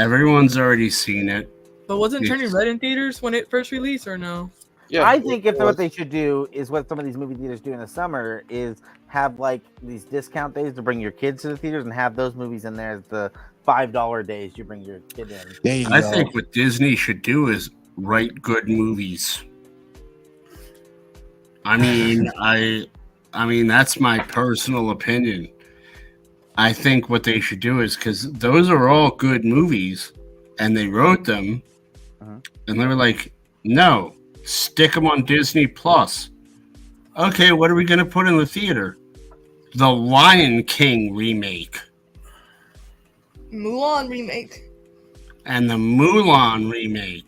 Everyone's 0.00 0.56
already 0.56 0.90
seen 0.90 1.28
it. 1.28 1.50
But 1.86 1.98
wasn't 1.98 2.22
Yes. 2.22 2.30
Turning 2.30 2.52
Red 2.52 2.68
in 2.68 2.78
theaters 2.78 3.22
when 3.22 3.34
it 3.34 3.48
first 3.50 3.70
released, 3.70 4.06
or 4.06 4.18
no? 4.18 4.50
Yeah, 4.88 5.08
I 5.08 5.18
think 5.18 5.46
if 5.46 5.56
what 5.56 5.76
they 5.76 5.88
should 5.88 6.10
do 6.10 6.48
is 6.52 6.70
what 6.70 6.88
some 6.88 6.98
of 6.98 7.04
these 7.04 7.16
movie 7.16 7.34
theaters 7.34 7.60
do 7.60 7.72
in 7.72 7.80
the 7.80 7.88
summer 7.88 8.44
is 8.48 8.78
have 9.08 9.38
like 9.40 9.60
these 9.82 10.04
discount 10.04 10.54
days 10.54 10.74
to 10.74 10.82
bring 10.82 11.00
your 11.00 11.10
kids 11.10 11.42
to 11.42 11.48
the 11.48 11.56
theaters 11.56 11.84
and 11.84 11.92
have 11.92 12.14
those 12.14 12.34
movies 12.34 12.64
in 12.64 12.74
there 12.74 12.92
as 12.92 13.04
the 13.04 13.32
five 13.64 13.92
dollar 13.92 14.22
days 14.22 14.52
you 14.56 14.64
bring 14.64 14.82
your 14.82 15.00
kid 15.14 15.30
in. 15.30 15.40
There 15.64 15.76
you 15.76 15.88
I 15.90 16.00
go. 16.00 16.10
think 16.10 16.34
what 16.34 16.52
Disney 16.52 16.94
should 16.94 17.22
do 17.22 17.48
is 17.48 17.70
write 17.96 18.40
good 18.40 18.68
movies. 18.68 19.42
I 21.64 21.76
mean, 21.78 22.30
I 22.38 22.86
I 23.32 23.44
mean 23.44 23.66
that's 23.66 23.98
my 23.98 24.20
personal 24.20 24.90
opinion. 24.90 25.48
I 26.56 26.72
think 26.72 27.10
what 27.10 27.24
they 27.24 27.40
should 27.40 27.60
do 27.60 27.80
is 27.80 27.96
cuz 27.96 28.30
those 28.32 28.70
are 28.70 28.88
all 28.88 29.10
good 29.10 29.44
movies 29.44 30.12
and 30.60 30.76
they 30.76 30.86
wrote 30.86 31.24
them 31.24 31.62
Uh-huh. 32.26 32.40
and 32.66 32.80
they 32.80 32.86
were 32.86 32.96
like, 32.96 33.32
"No, 33.64 34.14
stick 34.44 34.92
them 34.94 35.06
on 35.06 35.24
Disney 35.24 35.66
Plus." 35.66 36.30
Okay, 37.16 37.52
what 37.52 37.70
are 37.70 37.74
we 37.74 37.84
going 37.84 37.98
to 37.98 38.04
put 38.04 38.26
in 38.26 38.36
the 38.36 38.44
theater? 38.46 38.96
The 39.74 39.88
Lion 39.88 40.64
King 40.64 41.14
remake. 41.14 41.78
Mulan 43.52 44.10
remake. 44.10 44.62
and 45.46 45.70
the 45.70 45.74
Mulan 45.74 46.70
remake 46.70 47.24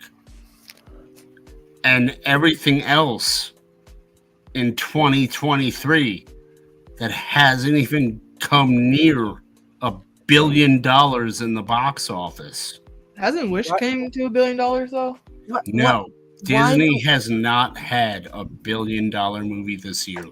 and 1.85 2.19
everything 2.25 2.83
else 2.83 3.53
in 4.55 4.75
2023 4.75 6.27
that 6.99 7.13
hasn't 7.13 7.77
even 7.77 8.21
come 8.41 8.91
near 8.91 9.37
a 9.83 9.95
billion 10.27 10.81
dollars 10.83 11.41
in 11.41 11.55
the 11.55 11.63
box 11.63 12.11
office. 12.11 12.81
Hasn't 13.19 13.51
Wish 13.51 13.69
What? 13.71 13.81
came 13.81 14.11
to 14.11 14.25
a 14.27 14.31
billion 14.31 14.57
dollars 14.57 14.91
though? 14.93 15.19
What- 15.49 15.63
No, 15.67 16.07
Why 16.49 16.71
Disney 16.71 16.89
don't- 17.03 17.05
has 17.13 17.29
not 17.31 17.77
had 17.77 18.29
a 18.33 18.45
billion 18.45 19.11
dollar 19.11 19.45
movie 19.45 19.77
this 19.77 20.07
year. 20.07 20.25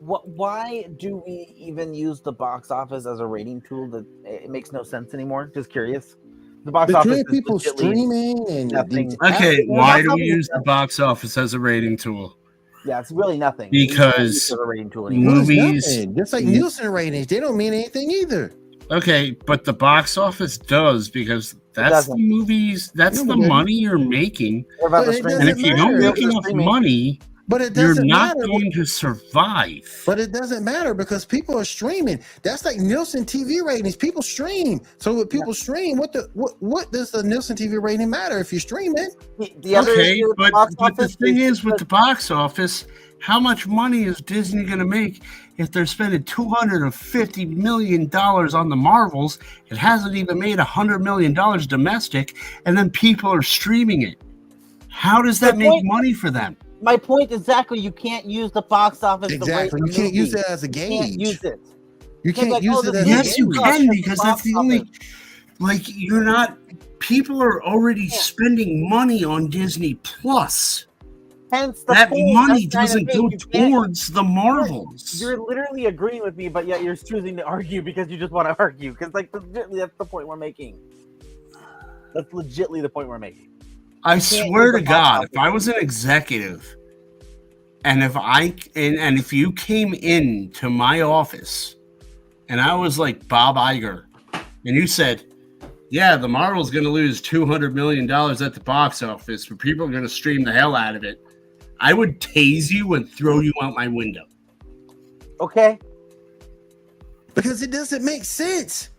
What? 0.00 0.28
Why 0.28 0.86
do 0.98 1.22
we 1.24 1.54
even 1.56 1.94
use 1.94 2.20
the 2.20 2.32
box 2.32 2.70
office 2.70 3.06
as 3.06 3.20
a 3.20 3.26
rating 3.26 3.60
tool? 3.62 3.88
That 3.90 4.04
it 4.24 4.50
makes 4.50 4.72
no 4.72 4.82
sense 4.82 5.14
anymore. 5.14 5.50
Just 5.54 5.70
curious. 5.70 6.16
The 6.64 6.72
box 6.72 6.92
office 6.94 7.18
Between 7.22 7.26
is 7.26 7.40
people 7.40 7.58
streaming 7.58 8.46
and 8.50 8.70
nothing. 8.70 9.12
Okay, 9.24 9.62
apps- 9.64 9.68
why 9.68 10.02
do 10.02 10.14
we 10.14 10.22
use 10.22 10.48
the 10.52 10.60
box 10.60 11.00
office 11.00 11.36
as 11.38 11.54
a 11.54 11.60
rating 11.60 11.96
tool? 11.96 12.36
Yeah, 12.84 12.98
it's 13.00 13.12
really 13.12 13.38
nothing. 13.38 13.70
Because 13.70 14.34
use 14.34 14.50
a 14.52 14.64
rating 14.64 14.90
tool 14.90 15.06
anymore. 15.06 15.34
Well, 15.34 15.40
it's 15.40 15.48
movies- 15.48 15.96
nothing. 15.98 16.16
Just 16.16 16.32
like. 16.32 16.44
Nielsen 16.44 16.88
ratings, 16.90 17.28
they 17.28 17.38
don't 17.40 17.56
mean 17.56 17.72
anything 17.72 18.10
either. 18.10 18.52
Okay, 18.92 19.30
but 19.46 19.64
the 19.64 19.72
box 19.72 20.18
office 20.18 20.58
does 20.58 21.08
because 21.08 21.56
that's 21.72 22.06
the 22.06 22.16
movies, 22.16 22.92
that's 22.94 23.22
the 23.22 23.32
it 23.32 23.48
money 23.48 23.72
you're 23.72 23.96
making. 23.96 24.66
About 24.84 25.06
the? 25.06 25.38
And 25.40 25.48
if 25.48 25.58
you 25.58 25.74
don't 25.74 25.98
make 25.98 26.18
enough 26.18 26.44
money, 26.52 27.18
But 27.48 27.62
it 27.62 27.74
you're 27.74 27.88
doesn't 27.88 28.06
matter. 28.06 28.46
going 28.46 28.70
to 28.72 28.84
survive. 28.84 30.02
But 30.04 30.20
it 30.20 30.32
doesn't 30.32 30.62
matter 30.62 30.92
because 30.92 31.24
people 31.24 31.58
are 31.58 31.64
streaming. 31.64 32.22
That's 32.42 32.66
like 32.66 32.76
Nielsen 32.76 33.24
TV 33.24 33.64
ratings. 33.64 33.96
People 33.96 34.20
stream. 34.20 34.82
So 34.98 35.20
if 35.20 35.30
people 35.30 35.54
stream, 35.54 35.96
what 35.96 36.12
the 36.12 36.28
what 36.34 36.54
what 36.60 36.92
does 36.92 37.10
the 37.12 37.22
Nielsen 37.22 37.56
TV 37.56 37.82
rating 37.82 38.10
matter 38.10 38.38
if 38.38 38.52
you're 38.52 38.60
streaming? 38.60 39.08
The, 39.38 39.54
the 39.60 39.74
other 39.74 39.92
okay, 39.92 40.18
issue 40.18 40.28
with 40.28 40.36
the 40.36 40.42
but, 40.42 40.52
box 40.52 40.74
but 40.74 40.96
the 40.96 41.08
thing 41.08 41.38
is, 41.38 41.58
is 41.58 41.64
with 41.64 41.78
the 41.78 41.86
box 41.86 42.30
office, 42.30 42.86
how 43.20 43.40
much 43.40 43.66
money 43.66 44.04
is 44.04 44.20
Disney 44.20 44.64
going 44.64 44.80
to 44.80 44.84
make 44.84 45.22
if 45.62 45.70
they're 45.72 45.86
spending 45.86 46.22
two 46.24 46.48
hundred 46.48 46.82
and 46.82 46.94
fifty 46.94 47.44
million 47.46 48.08
dollars 48.08 48.54
on 48.54 48.68
the 48.68 48.76
Marvels? 48.76 49.38
It 49.68 49.78
hasn't 49.78 50.14
even 50.16 50.38
made 50.38 50.58
hundred 50.58 51.00
million 51.00 51.32
dollars 51.32 51.66
domestic, 51.66 52.36
and 52.66 52.76
then 52.76 52.90
people 52.90 53.30
are 53.32 53.42
streaming 53.42 54.02
it. 54.02 54.20
How 54.88 55.22
does 55.22 55.40
that 55.40 55.52
The 55.52 55.58
make 55.58 55.70
point- 55.70 55.86
money 55.86 56.12
for 56.12 56.30
them? 56.30 56.56
my 56.82 56.96
point 56.96 57.30
exactly. 57.30 57.78
You 57.78 57.92
can't 57.92 58.26
use 58.26 58.50
the 58.50 58.62
box 58.62 59.04
office. 59.04 59.28
to 59.28 59.34
rate 59.34 59.42
Exactly. 59.42 59.80
You 59.86 59.92
can't 59.92 60.12
use 60.12 60.34
it 60.34 60.44
as 60.48 60.64
a 60.64 60.66
You 60.66 60.72
can't 60.72 60.90
gauge. 60.90 61.16
use 61.16 61.44
it. 61.44 61.60
You 62.24 62.32
can't 62.32 62.50
like, 62.50 62.62
use 62.64 62.76
oh, 62.76 62.88
it 62.88 62.92
the 62.92 62.98
as 62.98 63.06
a 63.06 63.08
Yes, 63.08 63.38
you 63.38 63.52
gauge. 63.52 63.62
Can 63.62 63.88
because 63.90 64.18
that's 64.18 64.42
the 64.42 64.54
only 64.56 64.84
like 65.60 65.82
you're 65.86 66.24
not 66.24 66.58
people 66.98 67.40
are 67.42 67.62
already 67.64 68.08
spending 68.08 68.88
money 68.88 69.24
on 69.24 69.48
Disney 69.48 69.94
Plus. 70.02 70.86
Hence, 71.52 71.84
the 71.84 71.92
That 71.92 72.08
point 72.08 72.32
money 72.32 72.64
I'm 72.64 72.70
trying 72.70 72.86
to 72.88 73.04
doesn't 73.04 73.06
go 73.12 73.28
towards 73.28 74.08
the 74.08 74.22
Marvels. 74.22 75.20
You're 75.20 75.38
literally 75.38 75.84
agreeing 75.84 76.22
with 76.22 76.34
me, 76.34 76.48
but 76.48 76.66
yet 76.66 76.82
you're 76.82 76.96
choosing 76.96 77.36
to 77.36 77.44
argue 77.44 77.82
because 77.82 78.08
you 78.08 78.16
just 78.16 78.32
want 78.32 78.48
to 78.48 78.56
argue. 78.58 78.92
Because 78.92 79.12
like 79.12 79.28
legitimately, 79.34 79.80
that's 79.80 79.96
the 79.98 80.06
point 80.06 80.26
we're 80.26 80.36
making. 80.36 80.78
That's 82.14 82.30
legitly 82.30 82.80
the 82.80 82.88
point 82.88 83.06
we're 83.06 83.18
making. 83.18 83.50
I 84.02 84.18
swear 84.18 84.72
to 84.72 84.80
God, 84.80 85.28
if 85.30 85.38
I 85.38 85.50
was 85.50 85.68
an 85.68 85.74
executive, 85.76 86.74
and 87.84 88.02
if 88.02 88.16
I 88.16 88.54
and, 88.74 88.98
and 88.98 89.18
if 89.18 89.30
you 89.30 89.52
came 89.52 89.92
in 89.92 90.50
to 90.52 90.70
my 90.70 91.02
office, 91.02 91.76
and 92.48 92.62
I 92.62 92.74
was 92.74 92.98
like 92.98 93.28
Bob 93.28 93.56
Iger, 93.56 94.04
and 94.32 94.74
you 94.74 94.86
said, 94.86 95.22
"Yeah, 95.90 96.16
the 96.16 96.28
Marvel's 96.28 96.70
going 96.70 96.84
to 96.84 96.90
lose 96.90 97.20
two 97.20 97.44
hundred 97.44 97.74
million 97.74 98.06
dollars 98.06 98.40
at 98.40 98.54
the 98.54 98.60
box 98.60 99.02
office, 99.02 99.46
but 99.46 99.58
people 99.58 99.84
are 99.86 99.90
going 99.90 100.02
to 100.02 100.08
stream 100.08 100.44
the 100.44 100.52
hell 100.52 100.74
out 100.74 100.96
of 100.96 101.04
it," 101.04 101.22
I 101.82 101.92
would 101.92 102.20
tase 102.20 102.70
you 102.70 102.94
and 102.94 103.10
throw 103.10 103.40
you 103.40 103.52
out 103.60 103.74
my 103.74 103.88
window. 103.88 104.24
Okay, 105.40 105.78
because 107.34 107.60
it 107.62 107.72
doesn't 107.72 108.04
make 108.04 108.24
sense. 108.24 108.90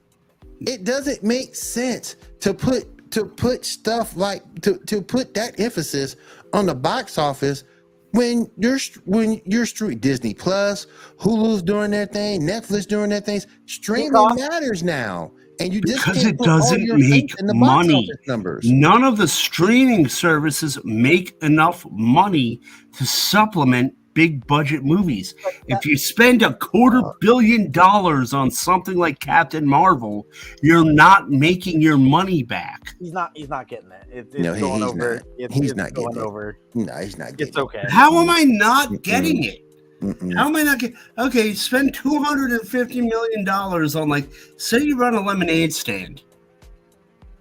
It 0.59 0.83
doesn't 0.83 1.23
make 1.23 1.55
sense 1.55 2.17
to 2.41 2.53
put 2.53 3.11
to 3.11 3.25
put 3.25 3.63
stuff 3.63 4.17
like 4.17 4.61
to 4.61 4.77
to 4.79 5.01
put 5.01 5.33
that 5.33 5.59
emphasis 5.59 6.17
on 6.51 6.65
the 6.65 6.75
box 6.75 7.17
office 7.17 7.63
when 8.11 8.51
you're 8.57 8.79
when 9.05 9.41
you're 9.45 9.65
street 9.65 10.01
Disney 10.01 10.33
Plus, 10.33 10.85
Hulu's 11.19 11.63
doing 11.63 11.91
their 11.91 12.05
thing, 12.05 12.41
Netflix 12.41 12.85
doing 12.85 13.09
their 13.09 13.21
things. 13.21 13.47
Streaming 13.65 14.11
matters 14.35 14.83
now, 14.83 15.31
and 15.63 15.73
you 15.73 15.81
just 15.81 16.05
Because 16.05 16.23
can't 16.23 16.39
it 16.39 16.43
doesn't 16.43 16.87
make 17.09 17.35
the 17.37 17.53
money. 17.53 18.09
numbers. 18.27 18.69
None 18.69 19.03
of 19.03 19.17
the 19.17 19.27
streaming 19.27 20.07
services 20.07 20.77
make 20.83 21.35
enough 21.41 21.85
money 21.91 22.61
to 22.97 23.05
supplement 23.05 23.93
big 24.13 24.45
budget 24.45 24.83
movies. 24.83 25.33
If 25.67 25.87
you 25.87 25.97
spend 25.97 26.43
a 26.43 26.53
quarter 26.53 26.99
uh. 26.99 27.13
billion 27.19 27.71
dollars 27.71 28.31
on 28.31 28.51
something 28.51 28.95
like 28.95 29.19
Captain 29.19 29.65
Marvel, 29.65 30.27
you're 30.61 30.85
not 30.85 31.31
making 31.31 31.81
your 31.81 31.97
money 31.97 32.43
back. 32.43 32.95
he's 32.99 33.11
not. 33.11 33.31
He's 33.35 33.49
not 33.49 33.67
getting 33.67 33.89
it. 33.91 34.05
It's, 34.11 34.35
it's 34.35 34.43
No, 34.43 34.53
he- 34.53 34.61
going 34.61 34.81
he's 34.81 34.91
over. 34.91 35.15
not. 35.15 35.23
It's, 35.39 35.53
He's 35.55 35.71
it's 35.71 35.77
not 35.77 35.93
going 35.95 36.09
getting 36.09 36.23
it. 36.23 36.27
over. 36.27 36.59
No, 36.75 36.95
he's 36.97 37.17
not 37.17 37.29
getting. 37.37 37.47
It's 37.47 37.57
okay. 37.57 37.83
How 37.89 38.19
am 38.19 38.29
I 38.29 38.43
not 38.43 39.01
getting 39.01 39.43
it? 39.45 39.62
Mm-mm. 40.03 40.35
How 40.35 40.47
am 40.47 40.55
I 40.57 40.63
not 40.63 40.79
getting 40.79 40.97
okay? 41.17 41.53
Spend 41.53 41.93
two 41.93 42.21
hundred 42.21 42.51
and 42.51 42.67
fifty 42.67 42.99
million 42.99 43.45
dollars 43.45 43.95
on 43.95 44.09
like 44.09 44.27
say 44.57 44.79
you 44.79 44.97
run 44.97 45.15
a 45.15 45.21
lemonade 45.21 45.73
stand. 45.73 46.23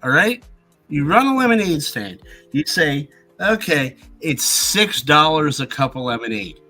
All 0.01 0.11
right, 0.11 0.41
you 0.87 1.05
run 1.05 1.27
a 1.27 1.35
lemonade 1.35 1.83
stand. 1.83 2.21
You 2.53 2.65
say, 2.65 3.09
okay, 3.41 3.97
it's 4.21 4.45
six 4.45 5.01
dollars 5.01 5.59
a 5.59 5.67
cup 5.67 5.97
of 5.97 6.03
lemonade. 6.03 6.61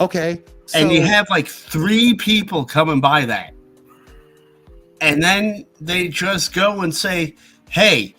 Okay, 0.00 0.42
and 0.74 0.92
you 0.92 1.00
have 1.00 1.30
like 1.30 1.48
three 1.48 2.12
people 2.12 2.66
come 2.66 2.90
and 2.90 3.00
buy 3.00 3.24
that. 3.24 3.54
And 5.00 5.22
then 5.22 5.64
they 5.80 6.08
just 6.08 6.52
go 6.52 6.82
and 6.82 6.94
say, 6.94 7.36
hey, 7.70 8.14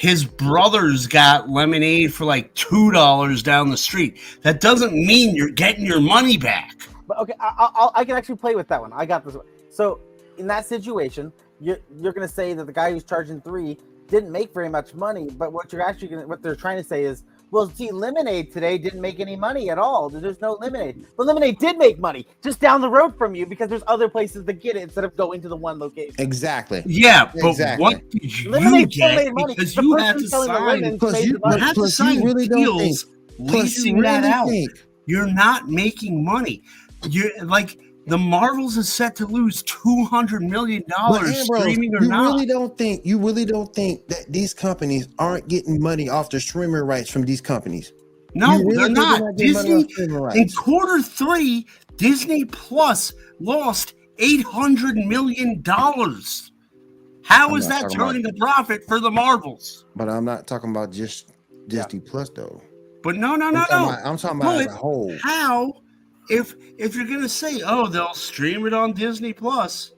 his 0.00 0.24
brother's 0.24 1.06
got 1.06 1.50
lemonade 1.50 2.14
for 2.14 2.24
like 2.24 2.54
$2 2.54 3.42
down 3.42 3.68
the 3.68 3.76
street. 3.76 4.18
That 4.40 4.62
doesn't 4.62 4.94
mean 4.94 5.36
you're 5.36 5.50
getting 5.50 5.84
your 5.84 6.00
money 6.00 6.38
back. 6.38 6.74
But 7.06 7.18
okay, 7.18 7.34
I, 7.38 7.68
I, 7.76 8.00
I 8.00 8.04
can 8.06 8.16
actually 8.16 8.36
play 8.36 8.54
with 8.54 8.66
that 8.68 8.80
one. 8.80 8.94
I 8.94 9.04
got 9.04 9.26
this 9.26 9.34
one. 9.34 9.44
So 9.68 10.00
in 10.38 10.46
that 10.46 10.64
situation, 10.64 11.30
you're 11.60 11.80
you're 11.94 12.14
gonna 12.14 12.26
say 12.26 12.54
that 12.54 12.64
the 12.64 12.72
guy 12.72 12.92
who's 12.92 13.04
charging 13.04 13.42
three 13.42 13.76
didn't 14.08 14.32
make 14.32 14.54
very 14.54 14.70
much 14.70 14.94
money. 14.94 15.28
But 15.28 15.52
what 15.52 15.70
you're 15.70 15.86
actually 15.86 16.08
gonna 16.08 16.26
what 16.26 16.40
they're 16.40 16.56
trying 16.56 16.78
to 16.78 16.84
say 16.84 17.04
is, 17.04 17.24
well, 17.50 17.68
see, 17.70 17.90
lemonade 17.90 18.52
today 18.52 18.78
didn't 18.78 19.00
make 19.00 19.18
any 19.20 19.36
money 19.36 19.70
at 19.70 19.78
all. 19.78 20.08
There's 20.08 20.40
no 20.40 20.52
lemonade. 20.60 21.04
But 21.16 21.26
lemonade 21.26 21.58
did 21.58 21.78
make 21.78 21.98
money 21.98 22.26
just 22.42 22.60
down 22.60 22.80
the 22.80 22.88
road 22.88 23.16
from 23.18 23.34
you 23.34 23.46
because 23.46 23.68
there's 23.68 23.82
other 23.86 24.08
places 24.08 24.44
to 24.46 24.52
get 24.52 24.76
it 24.76 24.82
instead 24.82 25.04
of 25.04 25.16
going 25.16 25.40
to 25.42 25.48
the 25.48 25.56
one 25.56 25.78
location. 25.78 26.14
exactly. 26.18 26.82
Yeah, 26.86 27.30
but 27.34 27.44
Exactly. 27.50 27.82
what 27.82 28.10
did 28.10 28.38
you 28.40 28.50
Lemonade 28.50 28.90
get? 28.90 29.16
made 29.16 29.32
money. 29.34 29.54
Because 29.54 29.74
The 29.74 29.82
you 29.82 29.92
person 29.94 30.06
have 30.06 30.16
to 30.18 30.28
sign, 30.28 30.66
lemons 30.66 30.98
Plus 30.98 31.24
you- 31.24 31.32
the 31.34 31.38
money. 31.40 31.56
you 31.56 31.60
have 31.64 31.74
to 31.74 31.80
Plus, 31.80 31.94
sign 31.94 32.22
really 32.22 32.48
don't 32.48 32.58
deals 32.62 33.04
Plus, 33.38 33.50
you 33.50 33.62
leasing 33.62 34.00
that 34.02 34.24
out. 34.24 34.48
think 34.48 34.70
You're 35.06 35.26
not 35.32 35.68
making 35.68 36.24
money. 36.24 36.62
You're 37.08 37.30
like 37.44 37.78
the 38.06 38.18
Marvels 38.18 38.76
is 38.76 38.88
set 38.92 39.14
to 39.16 39.26
lose 39.26 39.62
two 39.62 40.04
hundred 40.06 40.42
million 40.42 40.82
dollars 40.88 41.42
streaming 41.44 41.94
or 41.94 42.02
you 42.02 42.08
not. 42.08 42.32
really 42.32 42.46
don't 42.46 42.76
think 42.78 43.04
you 43.04 43.18
really 43.18 43.44
don't 43.44 43.72
think 43.74 44.08
that 44.08 44.24
these 44.32 44.52
companies 44.54 45.08
aren't 45.18 45.48
getting 45.48 45.80
money 45.80 46.08
off 46.08 46.30
the 46.30 46.40
streaming 46.40 46.80
rights 46.82 47.10
from 47.10 47.22
these 47.22 47.40
companies. 47.40 47.92
no, 48.34 48.56
You 48.56 48.64
really 48.64 48.76
they're 48.76 48.88
not. 48.90 49.36
Disney 49.36 49.86
in 50.34 50.48
quarter 50.50 51.02
three, 51.02 51.66
Disney 51.96 52.44
Plus 52.46 53.12
lost 53.38 53.94
eight 54.18 54.44
hundred 54.44 54.96
million 54.96 55.60
dollars. 55.62 56.50
How 57.24 57.50
I'm 57.50 57.56
is 57.56 57.68
that 57.68 57.84
about- 57.84 57.92
turning 57.92 58.26
a 58.26 58.32
profit 58.32 58.82
for 58.88 58.98
the 58.98 59.10
Marvels? 59.10 59.84
But 59.94 60.08
I'm 60.08 60.24
not 60.24 60.46
talking 60.46 60.70
about 60.70 60.90
just 60.90 61.32
Disney 61.68 62.00
Plus 62.00 62.30
though. 62.30 62.62
But 63.02 63.16
no, 63.16 63.36
no, 63.36 63.48
I'm 63.48 63.54
no, 63.54 63.60
no. 63.70 63.84
about, 63.88 64.06
I'm 64.06 64.16
talking 64.16 64.40
about 64.40 64.60
as 64.60 64.66
a 64.66 64.70
whole. 64.70 65.14
How 65.22 65.72
if 66.30 66.54
if 66.78 66.94
you're 66.94 67.06
gonna 67.06 67.28
say, 67.28 67.60
oh, 67.64 67.86
they'll 67.86 68.14
stream 68.14 68.66
it 68.66 68.72
on 68.72 68.92
Disney 68.92 69.32
Plus, 69.32 69.92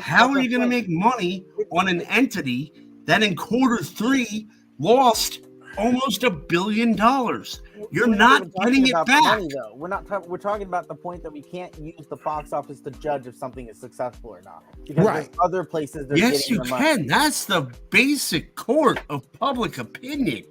how 0.00 0.30
are 0.30 0.40
you 0.40 0.50
gonna 0.50 0.66
make 0.66 0.88
money 0.88 1.46
on 1.72 1.88
an 1.88 2.02
entity 2.02 2.72
that 3.04 3.22
in 3.22 3.36
quarter 3.36 3.82
three 3.82 4.48
lost 4.78 5.40
almost 5.78 6.24
a 6.24 6.30
billion 6.30 6.94
dollars? 6.96 7.62
You're 7.90 8.08
We're 8.08 8.16
not 8.16 8.50
getting 8.62 8.86
it 8.86 8.92
back. 9.06 9.22
Money, 9.22 9.48
though. 9.54 9.74
We're 9.76 9.88
not. 9.88 10.06
talk- 10.06 10.26
we're 10.28 10.38
talking 10.38 10.66
about 10.66 10.88
the 10.88 10.94
point 10.94 11.22
that 11.22 11.32
we 11.32 11.42
can't 11.42 11.76
use 11.78 12.06
the 12.08 12.16
box 12.16 12.52
office 12.52 12.80
to 12.80 12.90
judge 12.90 13.26
if 13.26 13.36
something 13.36 13.68
is 13.68 13.78
successful 13.78 14.30
or 14.30 14.42
not. 14.42 14.64
Because 14.86 15.04
Right. 15.04 15.14
there's 15.24 15.36
other 15.40 15.64
places 15.64 16.08
they're 16.08 16.16
Yes, 16.16 16.50
you 16.50 16.60
can. 16.60 17.06
That's 17.06 17.44
the 17.44 17.70
basic 17.90 18.54
court 18.56 19.00
of 19.10 19.30
public 19.34 19.78
opinion. 19.78 20.44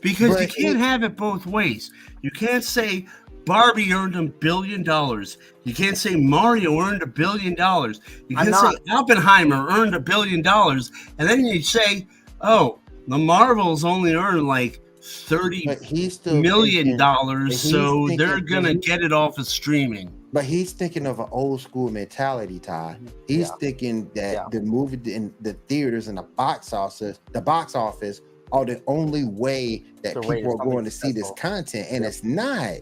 Because 0.00 0.40
you 0.40 0.48
can't 0.48 0.78
have 0.78 1.02
it 1.02 1.16
both 1.16 1.44
ways. 1.44 1.90
You 2.22 2.30
can't 2.30 2.64
say 2.64 3.06
Barbie 3.48 3.92
earned 3.92 4.14
a 4.14 4.22
billion 4.24 4.82
dollars. 4.82 5.38
You 5.64 5.74
can't 5.74 5.96
say 5.96 6.14
Mario 6.14 6.78
earned 6.78 7.02
a 7.02 7.06
billion 7.06 7.54
dollars. 7.54 8.00
You 8.28 8.36
can't 8.36 8.54
say 8.54 8.70
not. 8.86 9.00
Oppenheimer 9.00 9.66
earned 9.70 9.94
a 9.94 10.00
billion 10.00 10.42
dollars. 10.42 10.92
And 11.18 11.28
then 11.28 11.44
you 11.46 11.62
say, 11.62 12.06
oh, 12.42 12.78
the 13.08 13.18
Marvels 13.18 13.84
only 13.84 14.14
earned 14.14 14.46
like 14.46 14.80
thirty 15.02 15.64
But 15.64 15.80
he's 15.82 16.24
million 16.26 16.84
thinking- 16.84 16.96
dollars, 16.98 17.62
he's 17.62 17.72
so 17.72 18.06
thinking- 18.06 18.18
they're 18.18 18.40
gonna 18.40 18.74
get 18.74 19.00
it 19.02 19.12
off 19.12 19.38
of 19.38 19.46
streaming. 19.48 20.12
But 20.30 20.44
he's 20.44 20.72
thinking 20.72 21.06
of 21.06 21.18
an 21.20 21.28
old 21.30 21.62
school 21.62 21.90
mentality, 21.90 22.58
Ty. 22.58 22.98
He's 23.26 23.48
Yeah. 23.48 23.54
thinking 23.60 24.10
that 24.14 24.32
Yeah. 24.34 24.44
the 24.50 24.60
movie 24.60 25.00
in 25.10 25.32
the 25.40 25.54
theaters 25.68 26.08
and 26.08 26.18
the 26.18 26.22
box 26.36 26.74
office, 26.74 27.18
the 27.32 27.40
box 27.40 27.74
office 27.74 28.20
are 28.52 28.66
the 28.66 28.82
only 28.86 29.24
way 29.24 29.84
that 30.02 30.14
To 30.14 30.20
rate 30.28 30.38
people 30.38 30.52
are 30.52 30.56
something 30.58 30.70
going 30.70 30.84
to 30.84 30.90
see 30.90 31.12
this 31.12 31.30
content, 31.38 31.86
and 31.90 32.04
it's 32.04 32.22
not. 32.24 32.76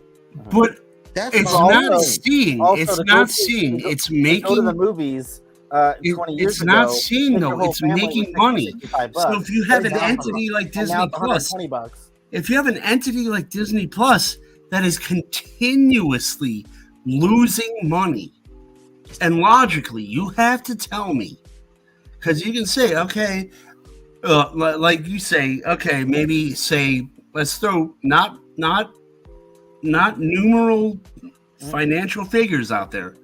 But 0.51 0.79
That's 1.15 1.35
it's 1.35 1.45
my 1.53 1.59
also- 1.61 1.81
not 1.89 2.01
seeing. 2.03 2.61
also 2.61 2.83
It's 2.83 2.99
not 3.05 3.27
go 3.29 3.33
seeing. 3.33 3.77
to 3.79 3.83
go- 3.85 3.89
It's 3.91 4.09
Go 4.09 4.15
to 4.17 4.23
making 4.23 4.65
the 4.65 4.75
movies. 4.75 5.41
Uh, 5.71 5.95
It- 6.03 6.15
20 6.15 6.35
years 6.35 6.53
it's 6.57 6.65
not 6.65 6.85
ago, 6.85 6.93
seeing 6.95 7.33
took 7.41 7.41
though, 7.59 7.61
it's 7.71 7.83
making 7.83 8.33
money. 8.37 8.67
65 8.73 9.11
So 9.15 9.41
if 9.41 9.51
you 9.51 9.65
have 9.65 9.85
an 9.85 9.97
entity 9.97 10.49
like 10.51 10.73
Disney 10.73 10.95
now 10.95 11.05
it's 11.05 11.19
Plus, 11.19 11.53
120 11.53 11.67
bucks. 11.69 12.11
if 12.33 12.49
you 12.51 12.57
have 12.57 12.67
an 12.69 12.79
entity 12.79 13.29
like 13.29 13.51
Disney 13.51 13.87
Plus 13.87 14.37
that 14.71 14.85
is 14.85 14.99
continuously 14.99 16.67
losing 17.07 17.79
money, 17.83 18.33
and 19.21 19.39
logically, 19.41 20.03
you 20.05 20.29
have 20.31 20.63
to 20.65 20.75
tell 20.75 21.15
me 21.15 21.39
because 22.19 22.45
you 22.45 22.53
can 22.53 22.67
say, 22.67 22.97
okay, 22.97 23.51
uh, 24.25 24.51
like 24.79 25.07
you 25.07 25.19
say, 25.19 25.63
okay, 25.67 26.05
maybe 26.05 26.53
say, 26.55 27.07
let's 27.35 27.57
throw 27.59 27.95
not 28.03 28.39
not 28.57 28.91
not 29.83 30.19
numeral 30.19 30.99
financial 31.71 32.25
figures 32.25 32.71
out 32.73 32.91
there. 32.91 33.17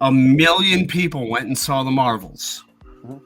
A 0.00 0.10
million 0.10 0.86
people 0.86 1.28
went 1.28 1.46
and 1.46 1.56
saw 1.56 1.82
the 1.82 1.90
Marvels. 1.90 2.64
Mhm. 3.04 3.20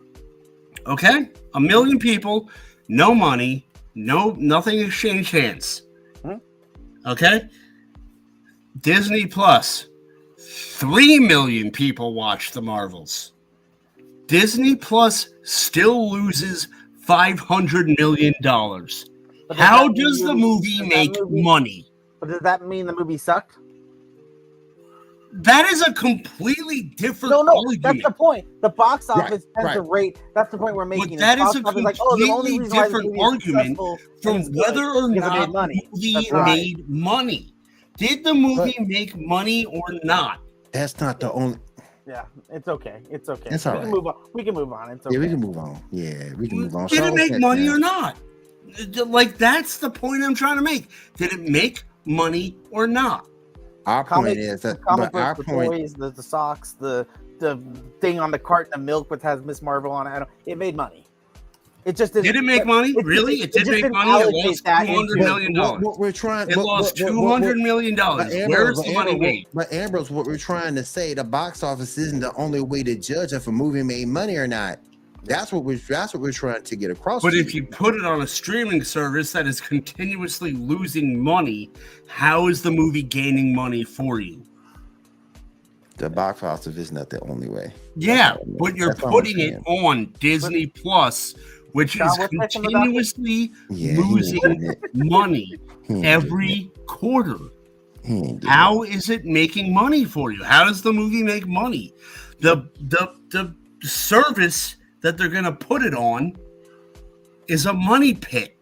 Okay, 0.87 1.31
a 1.55 1.61
million 1.61 1.99
people, 1.99 2.51
no 2.89 3.15
money, 3.15 3.67
no 3.95 4.37
nothing 4.39 4.81
exchanged 4.81 5.33
hands. 5.33 5.83
Mhm. 6.23 6.41
Okay, 7.07 7.49
Disney 8.81 9.27
Plus, 9.27 9.87
three 10.39 11.19
million 11.19 11.71
people 11.71 12.15
watched 12.15 12.53
the 12.53 12.63
Marvels. 12.63 13.33
Disney 14.27 14.75
Plus 14.77 15.29
still 15.45 16.11
loses 16.11 16.69
five 16.99 17.39
hundred 17.39 17.95
million 17.99 18.35
dollars. 18.43 19.07
But 19.48 19.56
does 19.59 19.66
How 19.66 19.82
that 19.89 19.93
mean 19.93 20.05
does 20.05 20.20
the 20.20 20.35
movie 20.35 20.78
does 20.78 20.89
that 20.89 20.89
make 20.89 21.20
movie- 21.20 21.43
money? 21.43 21.90
But 22.20 22.28
does 22.31 22.40
that 22.40 22.66
mean 22.66 22.86
the 22.86 22.94
movie 22.94 23.18
sucked? 23.18 23.59
That 25.32 25.66
is 25.70 25.82
a 25.82 25.93
completely 25.93 26.82
different. 26.97 27.32
No, 27.32 27.43
no, 27.43 27.59
argument. 27.59 27.82
that's 27.82 28.02
the 28.02 28.10
point. 28.10 28.47
The 28.62 28.70
box 28.70 29.09
Right, 29.10 29.18
office 29.24 29.44
tends 29.55 29.73
to 29.74 29.82
rate. 29.82 30.18
That's 30.35 30.51
the 30.51 30.56
point 30.56 30.74
we're 30.74 30.86
making. 30.86 31.18
that 31.18 31.36
The 31.36 31.43
is 31.43 31.47
box 31.55 31.56
a 31.59 31.68
office 31.68 31.85
like, 31.85 31.97
oh, 32.01 32.16
the 32.16 32.31
only 32.32 32.52
completely 32.52 32.59
reason 32.60 32.77
why 32.77 32.82
this 32.82 32.89
different 32.93 33.06
movie 33.06 33.20
argument 33.20 33.77
from 33.77 34.32
and 34.32 34.40
it's 34.40 34.48
good 34.48 34.56
whether 34.62 34.85
or 34.90 35.09
not 35.10 35.52
the 35.52 35.82
movie 35.93 36.28
right. 36.32 36.44
made 36.56 36.89
money. 36.89 37.52
Did 37.98 38.24
the 38.24 38.32
movie 38.35 38.77
make 38.81 39.14
money 39.16 39.66
or 39.66 39.82
not? 40.05 40.40
That's 40.73 40.98
not 41.01 41.20
the 41.20 41.31
only. 41.32 41.59
Yeah, 42.06 42.24
it's 42.51 42.68
okay. 42.68 43.01
It's 43.10 43.28
okay. 43.28 43.51
It's 43.51 43.64
we 43.66 43.70
all 43.73 43.81
can 43.81 43.90
move 43.90 44.06
on. 44.06 44.14
We 44.32 44.44
can 44.44 44.55
move 44.55 44.73
on. 44.73 44.90
It's 44.90 45.06
okay. 45.06 45.14
Yeah, 45.16 45.20
we 45.20 45.28
can 45.28 45.40
move 45.40 45.59
on. 45.59 45.82
Yeah, 45.90 46.35
we 46.39 46.48
can 46.48 46.60
move 46.60 46.77
on. 46.77 46.86
Did 46.86 46.98
Shaw, 46.98 47.06
it 47.09 47.14
make 47.14 47.31
next, 47.32 47.40
money 47.43 47.62
man? 47.66 47.74
or 47.74 47.78
not? 47.78 48.16
Like 49.07 49.39
that's 49.39 49.79
the 49.79 49.91
point 49.91 50.23
I'm 50.23 50.35
trying 50.35 50.57
to 50.57 50.63
make. 50.63 50.89
Did 51.17 51.33
it 51.33 51.41
make 51.49 51.85
money 52.05 52.57
or 52.71 52.87
not? 52.87 53.27
Our 53.87 54.03
Comic- 54.05 54.31
point 54.35 54.39
is 54.39 54.63
that, 54.63 54.83
comic 54.83 55.13
but 55.13 55.23
our 55.23 55.35
the 55.35 55.45
point, 55.45 55.73
toys, 55.73 55.95
the, 55.95 56.11
the 56.11 56.23
socks, 56.23 56.73
the 56.73 57.07
the 57.39 57.59
thing 58.01 58.19
on 58.19 58.31
the 58.31 58.39
carton 58.39 58.73
of 58.75 58.81
milk 58.81 59.11
which 59.11 59.23
has 59.23 59.43
Miss 59.43 59.63
Marvel 59.63 59.93
on 59.93 60.07
it. 60.07 60.11
I 60.11 60.19
don't, 60.21 60.31
it 60.47 60.59
made 60.59 60.75
money. 60.75 61.07
It 61.85 61.95
just 61.95 62.15
didn't. 62.15 62.25
Did 62.25 62.35
it 62.37 62.43
make 62.43 62.67
money? 62.67 62.89
it- 62.97 63.05
Really? 63.05 63.43
it 63.43 63.45
It 63.45 63.53
did 63.53 63.59
just 63.67 63.71
make 63.83 63.93
money. 63.93 64.11
It 64.11 64.35
lost 64.35 64.59
two 64.59 64.63
that 64.65 64.81
into- 64.89 64.95
hundred 64.95 65.19
million 65.19 65.53
what, 65.53 65.63
dollars. 65.63 65.83
what 65.85 65.99
we're 66.01 66.11
trying, 66.13 66.51
It 66.51 66.57
what- 66.57 66.67
lost 66.67 67.01
what- 67.01 67.05
what- 67.05 67.13
two 67.13 67.21
what- 67.21 67.31
hundred 67.31 67.59
million 67.59 67.95
But 67.95 68.03
dollars. 68.03 68.35
Where's 68.49 68.83
the 68.83 68.93
money 68.93 69.17
made? 69.17 69.47
But 69.55 69.73
Ambrose, 69.73 70.11
what 70.11 70.27
we're 70.27 70.37
trying 70.39 70.75
to 70.75 70.85
say, 70.85 71.15
the 71.15 71.23
box 71.23 71.63
office 71.63 71.97
isn't 71.97 72.19
the 72.21 72.35
only 72.35 72.61
way 72.61 72.83
to 72.83 72.97
judge 72.97 73.33
if 73.33 73.47
a 73.47 73.53
movie 73.53 73.85
made 73.85 74.09
money 74.09 74.35
or 74.37 74.49
not. 74.49 74.81
That's 75.27 75.53
what 75.53 75.65
we're 75.65 75.78
that's 75.78 76.15
what 76.15 76.23
we're 76.23 76.32
trying 76.32 76.62
to 76.62 76.77
get 76.77 76.90
across. 76.90 77.23
But 77.23 77.31
to 77.32 77.39
if 77.39 77.55
you 77.55 77.65
put 77.65 77.94
it 77.94 78.05
on 78.05 78.23
a 78.23 78.27
streaming 78.27 78.82
service 78.85 79.32
that 79.32 79.47
is 79.47 79.61
continuously 79.61 80.53
losing 80.53 81.19
money, 81.23 81.70
how 82.07 82.48
is 82.48 82.62
the 82.62 82.70
movie 82.70 83.03
gaining 83.03 83.55
money 83.55 83.85
for 83.85 84.20
you? 84.20 84.43
the 85.98 86.11
box 86.11 86.43
office 86.43 86.77
is 86.77 86.93
not 86.93 87.09
the 87.09 87.19
only 87.23 87.48
way. 87.48 87.73
Yeah, 87.97 88.32
all 88.32 88.39
I'm- 88.40 88.57
but 88.59 88.77
you're 88.77 88.89
that's 88.89 89.01
putting 89.01 89.39
it 89.39 89.62
on 89.66 90.12
Disney 90.20 90.66
Plus, 90.66 91.35
which 91.73 91.94
is 91.97 92.01
what's 92.03 92.19
that 92.19 92.31
thing 92.31 92.39
about- 92.39 92.51
continuously 92.53 93.53
Yeah, 93.70 93.97
losing 93.98 94.74
money 94.93 95.55
every 96.05 96.70
quarter. 96.86 97.39
getting 97.39 97.47
it. 97.47 97.53
He 98.05 98.12
ain't 98.15 98.24
getting 98.43 98.48
How 98.51 98.82
is 98.82 99.09
it 99.09 99.24
making 99.24 99.73
money 99.73 100.05
for 100.05 100.31
you? 100.32 100.44
How 100.44 100.65
does 100.65 100.82
the 100.82 100.93
movie 100.93 101.23
make 101.23 101.47
money? 101.47 101.94
The 102.40 102.69
the 102.78 103.15
the 103.31 103.55
service 103.89 104.77
that 105.07 105.16
they're 105.16 105.28
gonna 105.28 105.53
put 105.53 105.85
it 105.85 105.95
on 105.95 106.37
is 107.47 107.66
a 107.66 107.73
money 107.73 108.12
pit. 108.12 108.57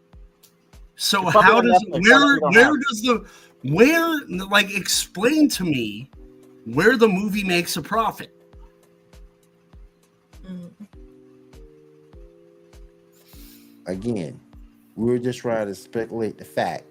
So 0.95 1.27
It's 1.27 1.33
how 1.33 1.62
does 1.62 1.83
Netflix, 1.85 2.03
where 2.03 2.39
where 2.51 2.65
have. 2.65 2.83
does 2.87 3.01
the 3.01 3.25
where 3.62 4.27
like 4.51 4.71
explain 4.77 5.49
to 5.49 5.65
me 5.65 6.11
where 6.66 6.99
the 6.99 7.09
movie 7.09 7.45
makes 7.45 7.79
a 7.79 7.83
profit? 7.83 8.31
Again, 13.87 14.39
we 14.97 15.07
were 15.07 15.19
just 15.19 15.39
trying 15.39 15.69
to 15.69 15.75
speculate 15.75 16.37
the 16.37 16.45
fact 16.45 16.85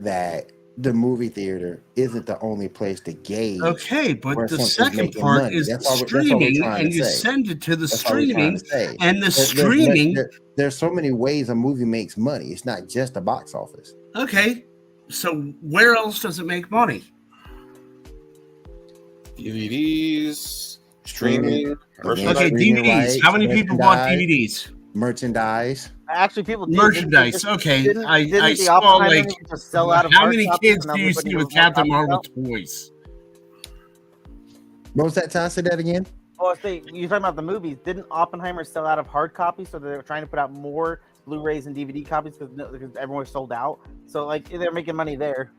that 0.00 0.52
the 0.78 0.92
movie 0.92 1.28
theater 1.30 1.82
isn't 1.96 2.26
the 2.26 2.38
only 2.40 2.68
place 2.68 3.00
to 3.00 3.12
gauge. 3.14 3.60
Okay, 3.62 4.12
but 4.12 4.36
the 4.50 4.58
second 4.58 5.12
part 5.14 5.44
money. 5.44 5.56
is 5.56 5.68
all 5.68 5.72
we- 5.72 5.72
that's 5.72 5.86
all 5.86 6.00
we're 6.00 6.06
streaming, 6.06 6.62
and 6.64 6.92
you 6.92 7.02
say. 7.04 7.10
send 7.10 7.48
it 7.50 7.62
to 7.62 7.76
the 7.76 7.86
That's 7.86 8.04
all 8.04 8.12
we're 8.16 8.26
trying 8.32 8.58
streaming, 8.58 8.96
to 8.96 8.96
and 9.02 9.16
the 9.16 9.20
there's- 9.22 9.48
streaming. 9.48 10.14
there- 10.14 10.30
there's 10.56 10.76
so 10.76 10.90
many 10.90 11.12
ways 11.12 11.48
a 11.48 11.54
movie 11.54 11.84
makes 11.86 12.16
money. 12.18 12.46
It's 12.48 12.66
not 12.66 12.88
just 12.88 13.14
the 13.14 13.20
box 13.22 13.54
office. 13.54 13.94
Okay, 14.16 14.64
so 15.08 15.54
where 15.62 15.94
else 15.94 16.20
does 16.20 16.38
it 16.40 16.46
make 16.46 16.70
money? 16.70 17.02
DVDs, 19.36 20.78
Streaming, 21.04 21.44
streaming, 21.50 21.68
Okay, 21.72 21.80
merchandise. 22.04 22.36
Okay, 22.36 22.46
streaming 22.48 22.84
DVDs. 22.84 22.88
rights, 22.98 23.22
How 23.22 23.32
many 23.32 23.48
people 23.48 23.76
bought 23.76 23.98
merchandise. 23.98 24.18
DVDs? 24.26 24.68
merchandise. 24.94 25.90
Actually, 26.08 26.44
people 26.44 26.66
did. 26.66 26.76
Merchandise. 26.76 27.42
Didn't- 27.42 27.54
Okay, 27.56 27.82
didn't- 27.82 28.04
I, 28.06 28.24
didn't 28.24 28.40
I 28.42 28.50
the 28.50 28.56
saw 28.56 28.96
like 28.98 29.28
just 29.48 29.70
sell 29.70 29.90
out 29.90 30.04
of 30.04 30.12
how 30.12 30.26
many 30.28 30.48
kids 30.62 30.86
do 30.86 31.00
you 31.00 31.12
see 31.12 31.34
with 31.34 31.50
Captain 31.50 31.88
Marvel 31.88 32.20
toys? 32.22 32.92
What 34.94 35.04
was 35.04 35.14
that 35.14 35.30
time? 35.30 35.50
Say 35.50 35.62
that 35.62 35.78
again. 35.78 36.06
Oh, 36.38 36.48
I 36.48 36.54
say 36.60 36.82
you're 36.92 37.08
talking 37.08 37.24
about 37.24 37.36
the 37.36 37.42
movies. 37.42 37.78
Didn't 37.84 38.06
Oppenheimer 38.10 38.62
sell 38.64 38.86
out 38.86 38.98
of 38.98 39.06
hard 39.06 39.34
copies, 39.34 39.68
so 39.70 39.78
they 39.78 39.88
were 39.90 40.02
trying 40.02 40.22
to 40.22 40.26
put 40.26 40.38
out 40.38 40.52
more 40.52 41.00
Blu-rays 41.26 41.66
and 41.66 41.74
DVD 41.74 42.06
copies 42.06 42.36
because 42.36 42.54
because 42.72 42.94
everyone 42.96 43.20
was 43.20 43.30
sold 43.30 43.52
out. 43.52 43.80
So 44.06 44.26
like 44.26 44.48
they're 44.48 44.72
making 44.72 44.96
money 44.96 45.16
there. 45.16 45.50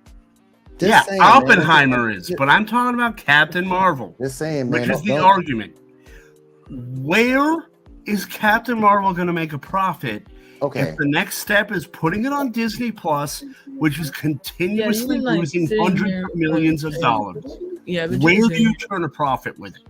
Just 0.77 0.89
yeah, 0.89 1.01
saying, 1.01 1.19
man. 1.19 1.27
Oppenheimer 1.43 2.09
is, 2.11 2.33
but 2.37 2.49
I'm 2.49 2.65
talking 2.65 2.93
about 2.93 3.17
Captain 3.17 3.67
Marvel, 3.67 4.15
Just 4.21 4.37
saying, 4.37 4.69
man. 4.69 4.81
which 4.81 4.89
is 4.91 5.01
the 5.01 5.15
don't- 5.15 5.23
argument. 5.23 5.75
Where 6.69 7.69
is 8.05 8.25
Captain 8.25 8.79
Marvel 8.79 9.13
going 9.13 9.27
to 9.27 9.33
make 9.33 9.53
a 9.53 9.57
profit 9.57 10.27
Okay. 10.61 10.81
if 10.81 10.97
the 10.97 11.05
next 11.05 11.37
step 11.37 11.71
is 11.71 11.85
putting 11.85 12.25
it 12.25 12.33
on 12.33 12.51
Disney 12.51 12.91
Plus, 12.91 13.43
which 13.77 13.99
is 13.99 14.09
continuously 14.09 15.17
been, 15.17 15.25
like, 15.25 15.39
losing 15.39 15.67
hundreds 15.79 16.09
here 16.09 16.25
of 16.25 16.35
millions 16.35 16.83
of 16.83 16.99
dollars? 16.99 17.45
Yeah, 17.85 18.07
Where 18.07 18.47
do 18.47 18.55
you 18.55 18.73
turn 18.75 19.03
a 19.03 19.09
profit 19.09 19.57
with 19.59 19.75
it? 19.75 19.83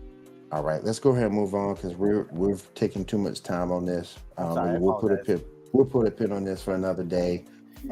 All 0.51 0.63
right, 0.63 0.83
let's 0.83 0.99
go 0.99 1.11
ahead 1.11 1.25
and 1.25 1.33
move 1.33 1.53
on 1.55 1.75
because 1.75 1.95
we're 1.95 2.23
we've 2.31 2.73
taken 2.73 3.03
too 3.03 3.17
much 3.17 3.43
time 3.43 3.71
on 3.71 3.85
this. 3.85 4.17
Um, 4.37 4.53
sorry, 4.53 4.79
we'll 4.79 4.95
put 4.95 5.11
a 5.11 5.17
pin. 5.17 5.43
We'll 5.73 5.85
put 5.85 6.07
a 6.07 6.11
pin 6.11 6.31
on 6.31 6.45
this 6.45 6.61
for 6.61 6.73
another 6.75 7.03
day. 7.03 7.43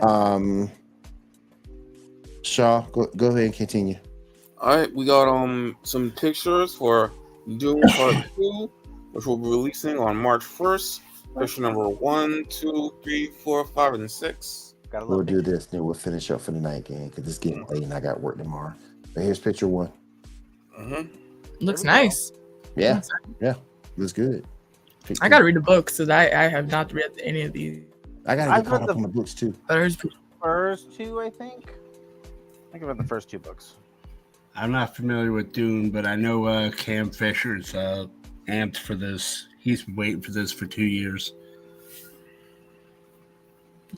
Um, 0.01 0.71
Shaw, 2.43 2.81
go, 2.91 3.07
go 3.17 3.27
ahead 3.27 3.43
and 3.43 3.53
continue. 3.53 3.97
All 4.59 4.77
right, 4.77 4.93
we 4.93 5.05
got 5.05 5.27
um 5.27 5.75
some 5.83 6.11
pictures 6.11 6.73
for 6.75 7.11
Dune 7.57 7.81
Part 7.81 8.25
Two, 8.35 8.71
which 9.11 9.25
we'll 9.25 9.37
be 9.37 9.49
releasing 9.49 9.97
on 9.97 10.15
March 10.15 10.43
first. 10.43 11.01
Picture 11.37 11.61
number 11.61 11.89
one, 11.89 12.45
two, 12.45 12.93
three, 13.03 13.27
four, 13.27 13.65
five, 13.65 13.93
and 13.93 14.09
six. 14.09 14.75
Got 14.89 15.03
a 15.03 15.05
We'll 15.05 15.19
little 15.19 15.35
do 15.35 15.41
this, 15.41 15.65
then 15.65 15.83
we'll 15.83 15.93
finish 15.93 16.31
up 16.31 16.39
for 16.41 16.51
the 16.51 16.59
night 16.61 16.85
game 16.85 17.09
because 17.09 17.27
it's 17.27 17.37
getting 17.37 17.65
late 17.67 17.83
and 17.83 17.93
I 17.93 17.99
got 17.99 18.21
work 18.21 18.37
tomorrow. 18.37 18.73
But 19.13 19.23
here's 19.23 19.39
picture 19.39 19.67
one. 19.67 19.91
Mm-hmm. 20.79 21.65
looks 21.65 21.81
There 21.83 21.93
we 21.93 21.99
go. 21.99 22.03
nice. 22.03 22.31
Yeah, 22.75 23.01
yeah, 23.41 23.53
looks 23.97 24.13
good. 24.13 24.45
I 25.21 25.29
gotta 25.29 25.43
read 25.43 25.55
the 25.55 25.61
books 25.61 25.93
because 25.93 26.09
I, 26.09 26.25
I 26.27 26.47
have 26.47 26.69
not 26.71 26.91
read 26.93 27.11
any 27.21 27.41
of 27.43 27.53
these. 27.53 27.83
I 28.25 28.35
gotta 28.35 28.51
I've 28.51 28.63
get 28.63 28.69
caught 28.69 28.81
read 28.81 28.89
up 28.89 28.95
the- 28.95 28.95
on 28.95 29.01
the 29.03 29.07
books 29.07 29.33
too. 29.33 29.53
There's 29.69 29.97
first 30.41 30.95
two, 30.95 31.19
I 31.21 31.29
think. 31.29 31.73
Think 32.71 32.83
about 32.83 32.97
the 32.97 33.03
first 33.03 33.29
two 33.29 33.39
books. 33.39 33.75
I'm 34.55 34.71
not 34.71 34.95
familiar 34.95 35.31
with 35.31 35.51
Dune, 35.53 35.89
but 35.89 36.05
I 36.05 36.15
know 36.15 36.45
uh, 36.45 36.71
Cam 36.71 37.09
Fisher's 37.09 37.73
uh, 37.75 38.07
amped 38.47 38.77
for 38.77 38.95
this. 38.95 39.47
He's 39.65 39.81
been 39.81 39.95
waiting 39.95 40.21
for 40.21 40.29
this 40.29 40.51
for 40.51 40.67
two 40.67 40.85
years. 40.85 41.33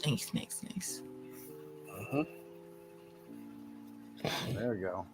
nice, 0.05 0.31
nice, 0.33 0.61
nice. 0.73 1.01
Uh-huh. 1.91 2.23
There 4.53 4.69
we 4.69 4.77
go. 4.77 5.05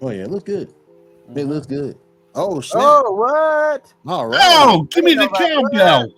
Oh 0.00 0.10
yeah, 0.10 0.22
it 0.22 0.30
looks 0.30 0.44
good. 0.44 0.72
It 1.34 1.44
looks 1.44 1.66
good. 1.66 1.98
Oh 2.36 2.60
snap! 2.60 2.80
Oh, 2.84 3.12
what? 3.12 3.92
All 4.06 4.28
right. 4.28 4.38
Oh, 4.40 4.82
give 4.84 5.02
me 5.02 5.14
the 5.14 5.26
didn't 5.36 5.56
know 5.56 5.68
that. 5.72 5.78
cowbell! 5.78 6.14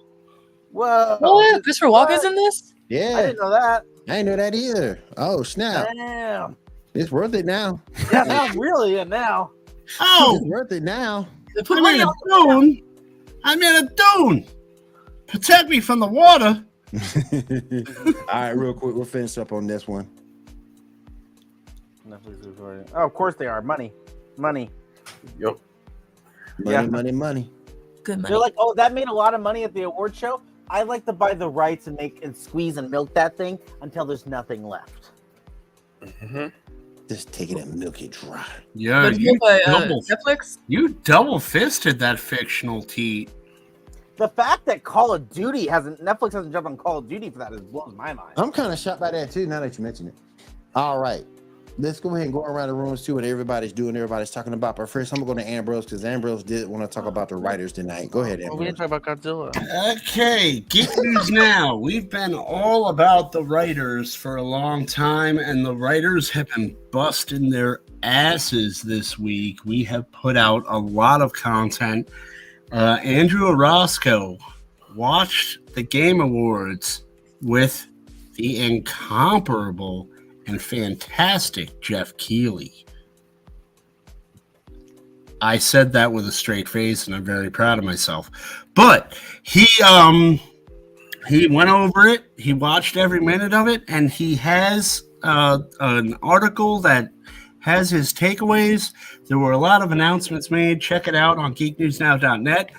Whoa! 0.73 1.16
What? 1.16 1.19
Oh, 1.23 1.61
Christopher 1.62 1.87
Walken's 1.87 2.25
in 2.25 2.35
this? 2.35 2.75
Yeah. 2.91 3.15
I 3.16 3.23
didn't 3.23 3.39
know 3.39 3.51
that. 3.51 3.85
I 4.09 4.16
didn't 4.16 4.27
know 4.27 4.37
that 4.37 4.55
either. 4.55 5.01
Oh 5.16 5.43
snap! 5.43 5.89
Damn. 5.97 6.55
It's 6.93 7.11
worth 7.11 7.33
it 7.33 7.47
now. 7.47 7.81
Yeah, 8.12 8.25
now 8.25 8.43
I'm 8.45 8.59
really 8.61 8.99
in 8.99 9.09
now. 9.09 9.53
Oh, 10.01 10.37
It's 10.37 10.45
worth 10.47 10.70
it 10.70 10.83
now. 10.83 11.27
They 11.57 11.62
put 11.62 11.79
I'm 11.79 11.85
money 11.85 12.01
in 12.01 12.09
a 12.09 12.11
on 12.11 12.61
dune. 12.61 12.88
I'm 13.49 13.62
in 13.62 13.87
a 13.87 13.89
dune. 13.89 14.47
Protect 15.27 15.70
me 15.70 15.81
from 15.81 16.01
the 16.01 16.07
water. 16.07 16.62
All 16.93 18.41
right, 18.43 18.51
real 18.51 18.75
quick, 18.75 18.95
we'll 18.95 19.07
finish 19.07 19.39
up 19.39 19.53
on 19.53 19.66
this 19.66 19.89
one. 19.89 20.07
Netflix 22.07 22.41
is 22.41 22.47
recording. 22.49 22.87
Oh, 22.95 23.07
of 23.07 23.15
course 23.15 23.37
they 23.37 23.47
are. 23.47 23.62
Money, 23.62 23.91
money. 24.37 24.69
Yep. 25.39 25.57
Money, 26.59 26.75
Yeah. 26.75 26.83
money, 26.87 27.12
money. 27.12 27.51
good 28.05 28.19
money. 28.19 28.29
They're 28.31 28.39
like, 28.39 28.55
oh, 28.59 28.75
that 28.75 28.93
made 28.93 29.09
a 29.09 29.12
lot 29.15 29.33
of 29.33 29.41
money 29.41 29.65
at 29.65 29.73
the 29.73 29.83
award 29.83 30.15
show. 30.15 30.43
I'd 30.69 30.89
like 30.89 31.07
to 31.07 31.15
buy 31.15 31.33
the 31.33 31.49
rights 31.49 31.87
and 31.87 31.97
make 31.97 32.23
and 32.23 32.37
squeeze 32.37 32.77
and 32.77 32.91
milk 32.91 33.15
that 33.15 33.35
thing 33.39 33.59
until 33.81 34.05
there's 34.05 34.27
nothing 34.27 34.62
left. 34.62 35.12
Mm-hmm. 36.03 36.49
Just 37.09 37.33
take 37.33 37.51
it 37.51 37.57
and 37.57 37.75
milk 37.79 38.03
it 38.03 38.11
dry. 38.11 38.45
Yeah, 38.75 39.03
But 39.05 39.12
it's 39.12 39.19
you 39.20 39.33
made 39.33 39.41
by 39.41 39.61
uh, 39.66 39.79
double, 39.81 40.03
Netflix. 40.03 40.59
you 40.66 40.89
double 41.05 41.39
fisted 41.41 41.99
that 42.01 42.19
fictional 42.20 42.83
tea. 42.83 43.29
The 44.19 44.28
fact 44.28 44.66
that 44.66 44.82
Call 44.85 45.12
of 45.15 45.31
Duty 45.31 45.66
hasn't 45.69 46.05
Netflix 46.05 46.32
hasn't 46.32 46.53
jumped 46.53 46.69
on 46.69 46.77
Call 46.77 46.99
of 46.99 47.09
Duty 47.09 47.31
for 47.31 47.39
that 47.39 47.53
is 47.53 47.61
blows 47.61 47.95
my 47.95 48.12
mind. 48.12 48.35
I'm 48.36 48.51
kind 48.53 48.73
of 48.73 48.78
shocked 48.78 49.01
by 49.01 49.12
that 49.12 49.31
too. 49.31 49.47
Now 49.47 49.61
that 49.61 49.78
you 49.78 49.85
mention 49.85 50.09
it. 50.09 50.15
All 50.74 50.99
right, 50.99 51.24
let's 51.78 52.01
go 52.01 52.11
ahead 52.11 52.24
and 52.24 52.32
go 52.32 52.43
around 52.45 52.69
the 52.69 52.74
room 52.74 52.97
see 52.97 53.12
what 53.12 53.24
everybody's 53.24 53.73
doing, 53.73 53.95
everybody's 53.97 54.32
talking 54.32 54.53
about. 54.55 54.74
But 54.77 54.89
first, 54.90 55.12
I'm 55.12 55.20
gonna 55.20 55.35
go 55.35 55.40
to 55.40 55.49
Ambrose 55.49 55.85
because 55.85 56.05
Ambrose 56.05 56.43
did 56.43 56.66
want 56.69 56.82
to 56.82 56.93
talk 56.93 57.07
about 57.09 57.28
the 57.28 57.36
writers 57.36 57.73
tonight. 57.73 58.11
Go 58.11 58.20
ahead, 58.23 58.40
Well, 58.40 58.57
we 58.59 58.66
Ambrose. 58.66 58.66
didn't 58.66 58.90
talk 58.90 59.01
about 59.01 59.23
Godzilla. 59.23 59.97
Okay, 59.99 60.61
Geek 60.69 60.90
News 60.99 61.31
Now. 61.31 61.77
We've 61.77 62.11
been 62.11 62.35
all 62.35 62.89
about 62.89 63.31
the 63.31 63.45
writers 63.45 64.16
for 64.16 64.36
a 64.36 64.43
long 64.43 64.85
time, 64.85 65.39
and 65.39 65.65
the 65.65 65.74
writers 65.77 66.28
have 66.31 66.49
been 66.49 66.77
busting 66.90 67.51
their 67.51 67.82
asses 68.03 68.82
this 68.82 69.16
week. 69.16 69.65
We 69.65 69.85
have 69.85 70.11
put 70.11 70.36
out 70.36 70.65
a 70.66 70.78
lot 70.78 71.23
of 71.23 71.32
content. 71.32 72.09
Uh, 72.70 72.99
Andrew 73.03 73.47
Orozco 73.47 74.39
watched 74.95 75.74
the 75.74 75.82
Game 75.82 76.20
Awards 76.20 77.05
with 77.40 77.86
the 78.35 78.61
incomparable 78.61 80.09
and 80.47 80.61
fantastic 80.61 81.81
Geoff 81.81 82.16
Keighley. 82.16 82.85
I 85.40 85.59
said 85.59 85.93
that 85.93 86.12
with 86.12 86.27
a 86.27 86.32
straight 86.32 86.69
face, 86.69 87.07
and 87.07 87.15
I'm 87.15 87.24
very 87.24 87.51
proud 87.51 87.78
of 87.78 87.85
myself. 87.85 88.31
But 88.74 89.16
he 89.43 89.66
um 89.82 90.40
he 91.28 91.47
went 91.47 91.70
over 91.70 92.09
it. 92.09 92.24
He 92.36 92.53
watched 92.53 92.97
every 92.97 93.20
minute 93.20 93.55
of 93.55 93.69
it, 93.69 93.82
and 93.89 94.11
he 94.11 94.35
has 94.36 95.03
uh, 95.23 95.61
an 95.81 96.16
article 96.23 96.81
that 96.81 97.11
has 97.60 97.90
his 97.90 98.12
takeaways. 98.12 98.93
There 99.26 99.39
were 99.39 99.52
a 99.52 99.59
lot 99.59 99.82
of 99.82 99.93
announcements 99.93 100.51
made. 100.51 100.80
Check 100.80 101.09
it 101.09 101.14
out 101.14 101.39
on 101.39 101.55
GeekNewsNow.net. 101.55 102.70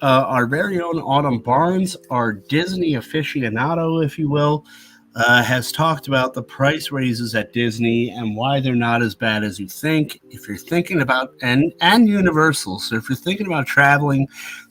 Uh, 0.00 0.24
our 0.26 0.46
very 0.46 0.80
own 0.80 0.98
Autumn 0.98 1.38
Barnes, 1.38 1.96
our 2.10 2.32
Disney 2.32 2.92
aficionado, 2.92 4.04
if 4.04 4.18
you 4.18 4.28
will, 4.28 4.66
uh, 5.14 5.42
has 5.42 5.70
talked 5.70 6.08
about 6.08 6.34
the 6.34 6.42
price 6.42 6.90
raises 6.90 7.34
at 7.34 7.52
Disney 7.52 8.10
and 8.10 8.34
why 8.34 8.60
they're 8.60 8.74
not 8.74 9.02
as 9.02 9.14
bad 9.14 9.44
as 9.44 9.60
you 9.60 9.68
think. 9.68 10.20
If 10.30 10.48
you're 10.48 10.56
thinking 10.56 11.02
about 11.02 11.34
and 11.42 11.72
and 11.80 12.08
Universal, 12.08 12.80
so 12.80 12.96
if 12.96 13.08
you're 13.08 13.16
thinking 13.16 13.46
about 13.46 13.66
traveling 13.66 14.26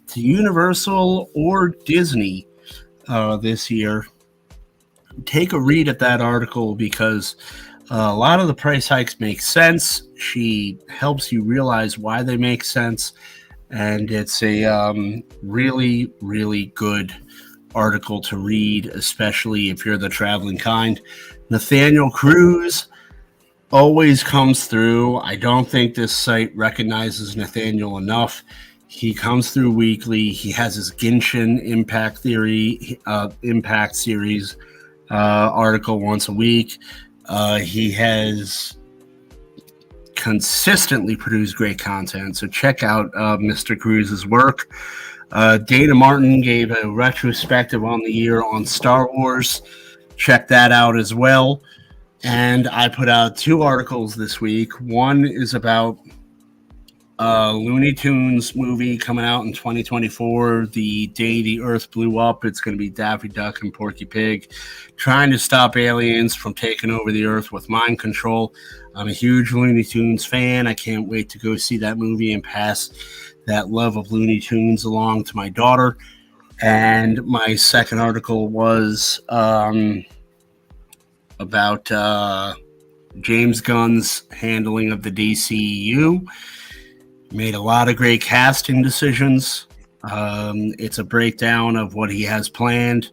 to 0.07 0.19
Universal 0.19 1.29
or 1.35 1.69
Disney 1.69 2.47
uh, 3.07 3.37
this 3.37 3.69
year, 3.69 4.07
take 5.25 5.53
a 5.53 5.59
read 5.59 5.87
at 5.87 5.99
that 5.99 6.21
article 6.21 6.75
because 6.75 7.35
a 7.91 8.15
lot 8.15 8.39
of 8.39 8.47
the 8.47 8.53
price 8.53 8.87
hikes 8.87 9.19
make 9.19 9.41
sense. 9.41 10.03
She 10.15 10.79
helps 10.87 11.31
you 11.31 11.43
realize 11.43 11.97
why 11.97 12.23
they 12.23 12.37
make 12.37 12.63
sense, 12.63 13.13
and 13.69 14.09
it's 14.09 14.41
a 14.43 14.63
um, 14.63 15.23
really, 15.43 16.13
really 16.21 16.67
good 16.67 17.13
article 17.75 18.21
to 18.21 18.37
read, 18.37 18.85
especially 18.87 19.69
if 19.69 19.85
you're 19.85 19.97
the 19.97 20.07
traveling 20.07 20.57
kind. 20.57 21.01
Nathaniel 21.49 22.09
Cruz 22.09 22.87
always 23.73 24.23
comes 24.23 24.67
through. 24.67 25.17
I 25.17 25.35
don't 25.35 25.67
think 25.67 25.93
this 25.93 26.15
site 26.15 26.55
recognizes 26.55 27.35
Nathaniel 27.35 27.97
enough. 27.97 28.43
He 28.87 29.13
comes 29.13 29.51
through 29.51 29.71
weekly. 29.71 30.29
He 30.29 30.51
has 30.51 30.75
his 30.75 30.91
Genshin 30.93 31.61
Impact 31.63 32.19
Theory 32.19 33.01
uh, 33.05 33.31
Impact 33.43 33.97
Series 33.97 34.55
uh, 35.09 35.51
article 35.53 35.99
once 35.99 36.29
a 36.29 36.33
week. 36.33 36.77
Uh, 37.31 37.59
he 37.59 37.89
has 37.89 38.75
consistently 40.15 41.15
produced 41.15 41.55
great 41.55 41.79
content. 41.79 42.35
So 42.35 42.45
check 42.45 42.83
out 42.83 43.05
uh, 43.15 43.37
Mr. 43.37 43.79
Cruz's 43.79 44.27
work. 44.27 44.69
Uh, 45.31 45.57
Dana 45.57 45.95
Martin 45.95 46.41
gave 46.41 46.71
a 46.71 46.89
retrospective 46.89 47.85
on 47.85 48.01
the 48.01 48.11
year 48.11 48.43
on 48.43 48.65
Star 48.65 49.09
Wars. 49.13 49.61
Check 50.17 50.49
that 50.49 50.73
out 50.73 50.99
as 50.99 51.15
well. 51.15 51.63
And 52.21 52.67
I 52.67 52.89
put 52.89 53.07
out 53.07 53.37
two 53.37 53.61
articles 53.61 54.13
this 54.13 54.41
week. 54.41 54.73
One 54.81 55.23
is 55.23 55.53
about 55.53 55.99
uh, 57.21 57.53
Looney 57.53 57.93
Tunes 57.93 58.55
movie 58.55 58.97
coming 58.97 59.23
out 59.23 59.45
in 59.45 59.53
2024. 59.53 60.65
The 60.67 61.05
day 61.07 61.43
the 61.43 61.61
Earth 61.61 61.91
blew 61.91 62.17
up, 62.17 62.43
it's 62.45 62.59
going 62.59 62.75
to 62.75 62.79
be 62.79 62.89
Daffy 62.89 63.27
Duck 63.27 63.61
and 63.61 63.71
Porky 63.71 64.05
Pig 64.05 64.51
trying 64.95 65.29
to 65.29 65.37
stop 65.37 65.77
aliens 65.77 66.33
from 66.33 66.55
taking 66.55 66.89
over 66.89 67.11
the 67.11 67.25
Earth 67.25 67.51
with 67.51 67.69
mind 67.69 67.99
control. 67.99 68.55
I'm 68.95 69.07
a 69.07 69.13
huge 69.13 69.53
Looney 69.53 69.83
Tunes 69.83 70.25
fan. 70.25 70.65
I 70.65 70.73
can't 70.73 71.07
wait 71.07 71.29
to 71.29 71.37
go 71.37 71.55
see 71.57 71.77
that 71.77 71.99
movie 71.99 72.33
and 72.33 72.43
pass 72.43 72.89
that 73.45 73.69
love 73.69 73.97
of 73.97 74.11
Looney 74.11 74.39
Tunes 74.39 74.83
along 74.83 75.25
to 75.25 75.35
my 75.35 75.47
daughter. 75.47 75.97
And 76.63 77.23
my 77.23 77.53
second 77.53 77.99
article 77.99 78.47
was 78.47 79.21
um, 79.29 80.03
about 81.39 81.91
uh, 81.91 82.55
James 83.19 83.61
Gunn's 83.61 84.23
handling 84.31 84.91
of 84.91 85.03
the 85.03 85.11
DCU. 85.11 86.25
Made 87.31 87.55
a 87.55 87.61
lot 87.61 87.87
of 87.87 87.95
great 87.95 88.21
casting 88.21 88.81
decisions. 88.81 89.67
Um, 90.03 90.73
it's 90.79 90.97
a 90.97 91.03
breakdown 91.03 91.75
of 91.75 91.93
what 91.93 92.11
he 92.11 92.23
has 92.23 92.49
planned 92.49 93.11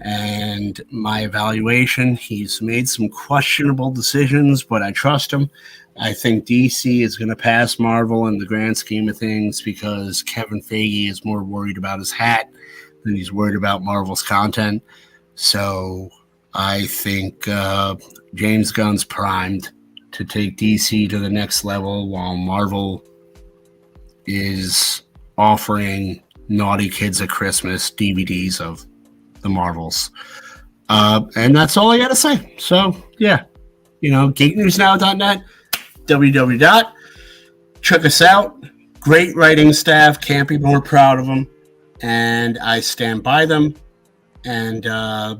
and 0.00 0.80
my 0.90 1.22
evaluation. 1.22 2.16
He's 2.16 2.60
made 2.62 2.88
some 2.88 3.08
questionable 3.08 3.90
decisions, 3.90 4.62
but 4.62 4.82
I 4.82 4.92
trust 4.92 5.32
him. 5.32 5.50
I 5.98 6.12
think 6.12 6.46
DC 6.46 7.02
is 7.02 7.16
going 7.16 7.28
to 7.28 7.36
pass 7.36 7.78
Marvel 7.78 8.26
in 8.26 8.38
the 8.38 8.46
grand 8.46 8.76
scheme 8.76 9.08
of 9.08 9.16
things 9.16 9.62
because 9.62 10.22
Kevin 10.22 10.60
Feige 10.60 11.10
is 11.10 11.24
more 11.24 11.42
worried 11.42 11.78
about 11.78 11.98
his 11.98 12.12
hat 12.12 12.50
than 13.04 13.14
he's 13.14 13.32
worried 13.32 13.56
about 13.56 13.82
Marvel's 13.82 14.22
content. 14.22 14.82
So 15.34 16.10
I 16.54 16.86
think 16.86 17.48
uh, 17.48 17.96
James 18.34 18.72
Gunn's 18.72 19.04
primed 19.04 19.70
to 20.12 20.24
take 20.24 20.58
DC 20.58 21.08
to 21.10 21.18
the 21.18 21.30
next 21.30 21.64
level 21.64 22.08
while 22.08 22.36
Marvel 22.36 23.04
is 24.26 25.02
offering 25.38 26.22
naughty 26.48 26.88
kids 26.88 27.20
at 27.20 27.28
Christmas 27.28 27.90
DVDs 27.90 28.60
of 28.60 28.84
the 29.40 29.48
Marvels. 29.48 30.10
Uh, 30.88 31.22
and 31.36 31.54
that's 31.54 31.76
all 31.76 31.90
I 31.90 31.98
got 31.98 32.08
to 32.08 32.16
say. 32.16 32.54
So, 32.58 32.96
yeah, 33.18 33.44
you 34.00 34.10
know, 34.10 34.30
geeknewsnow.net, 34.30 35.42
www. 36.06 36.92
Check 37.82 38.04
us 38.04 38.22
out. 38.22 38.64
Great 39.00 39.34
writing 39.36 39.72
staff. 39.72 40.20
Can't 40.20 40.48
be 40.48 40.58
more 40.58 40.80
proud 40.80 41.18
of 41.18 41.26
them. 41.26 41.48
And 42.02 42.58
I 42.58 42.80
stand 42.80 43.22
by 43.22 43.46
them. 43.46 43.74
And 44.44 44.86
uh, 44.86 45.36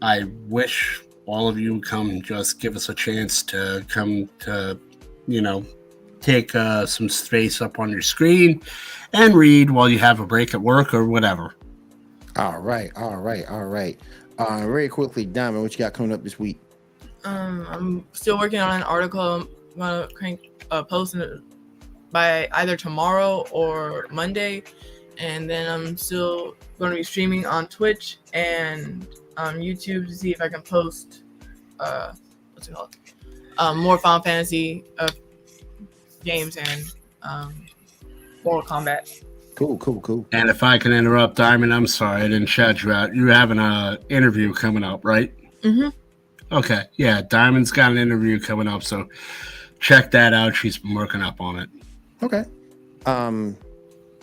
I 0.00 0.24
wish 0.48 1.02
all 1.26 1.48
of 1.48 1.58
you 1.58 1.80
come 1.80 2.20
just 2.22 2.60
give 2.60 2.76
us 2.76 2.88
a 2.88 2.94
chance 2.94 3.42
to 3.44 3.84
come 3.88 4.28
to, 4.40 4.78
you 5.26 5.40
know, 5.40 5.64
take 6.22 6.54
uh, 6.54 6.86
some 6.86 7.08
space 7.08 7.60
up 7.60 7.78
on 7.78 7.90
your 7.90 8.02
screen 8.02 8.62
and 9.12 9.34
read 9.34 9.70
while 9.70 9.88
you 9.88 9.98
have 9.98 10.20
a 10.20 10.26
break 10.26 10.54
at 10.54 10.60
work 10.60 10.94
or 10.94 11.06
whatever. 11.06 11.54
All 12.36 12.60
right, 12.60 12.90
all 12.96 13.16
right, 13.16 13.46
all 13.48 13.66
right. 13.66 14.00
Uh, 14.38 14.60
very 14.60 14.88
quickly, 14.88 15.26
Diamond, 15.26 15.62
what 15.62 15.72
you 15.72 15.78
got 15.78 15.92
coming 15.92 16.12
up 16.12 16.22
this 16.22 16.38
week? 16.38 16.58
Um, 17.24 17.66
I'm 17.68 18.06
still 18.12 18.38
working 18.38 18.60
on 18.60 18.74
an 18.74 18.82
article. 18.82 19.42
I'm 19.42 19.48
gonna 19.76 20.08
crank 20.14 20.64
uh, 20.70 20.82
post 20.82 21.14
by 22.10 22.48
either 22.52 22.76
tomorrow 22.76 23.44
or 23.50 24.06
Monday, 24.10 24.62
and 25.18 25.48
then 25.48 25.70
I'm 25.70 25.96
still 25.96 26.56
going 26.78 26.90
to 26.90 26.96
be 26.96 27.02
streaming 27.02 27.46
on 27.46 27.66
Twitch 27.66 28.18
and 28.32 29.06
um, 29.36 29.56
YouTube 29.56 30.06
to 30.08 30.14
see 30.14 30.30
if 30.30 30.40
I 30.40 30.48
can 30.48 30.62
post 30.62 31.22
uh, 31.80 32.12
what's 32.54 32.68
it 32.68 32.74
called? 32.74 32.96
Um, 33.58 33.78
more 33.78 33.98
Final 33.98 34.22
Fantasy 34.22 34.84
uh, 36.22 36.24
games 36.24 36.56
and 36.56 36.84
um, 37.22 37.54
Mortal 38.44 38.68
Kombat. 38.68 39.24
Cool, 39.54 39.76
cool, 39.78 40.00
cool. 40.00 40.26
And 40.32 40.48
if 40.48 40.62
I 40.62 40.78
can 40.78 40.92
interrupt, 40.92 41.36
Diamond, 41.36 41.74
I'm 41.74 41.86
sorry 41.86 42.22
I 42.22 42.28
didn't 42.28 42.46
shout 42.46 42.82
you 42.82 42.92
out. 42.92 43.14
You're 43.14 43.32
having 43.32 43.58
a 43.58 43.98
interview 44.08 44.52
coming 44.52 44.82
up, 44.82 45.04
right? 45.04 45.32
Mm-hmm. 45.60 45.90
Okay, 46.54 46.84
yeah, 46.96 47.22
Diamond's 47.22 47.70
got 47.70 47.92
an 47.92 47.98
interview 47.98 48.40
coming 48.40 48.66
up, 48.68 48.82
so 48.82 49.08
check 49.78 50.10
that 50.12 50.34
out. 50.34 50.54
She's 50.54 50.78
been 50.78 50.94
working 50.94 51.22
up 51.22 51.40
on 51.40 51.58
it. 51.58 51.70
Okay. 52.22 52.44
Um, 53.06 53.56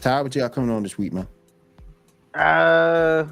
Ty, 0.02 0.22
what 0.22 0.34
you 0.36 0.42
got 0.42 0.54
coming 0.54 0.70
on 0.70 0.84
this 0.84 0.98
week, 0.98 1.14
man? 1.14 1.28
Uh, 2.34 3.26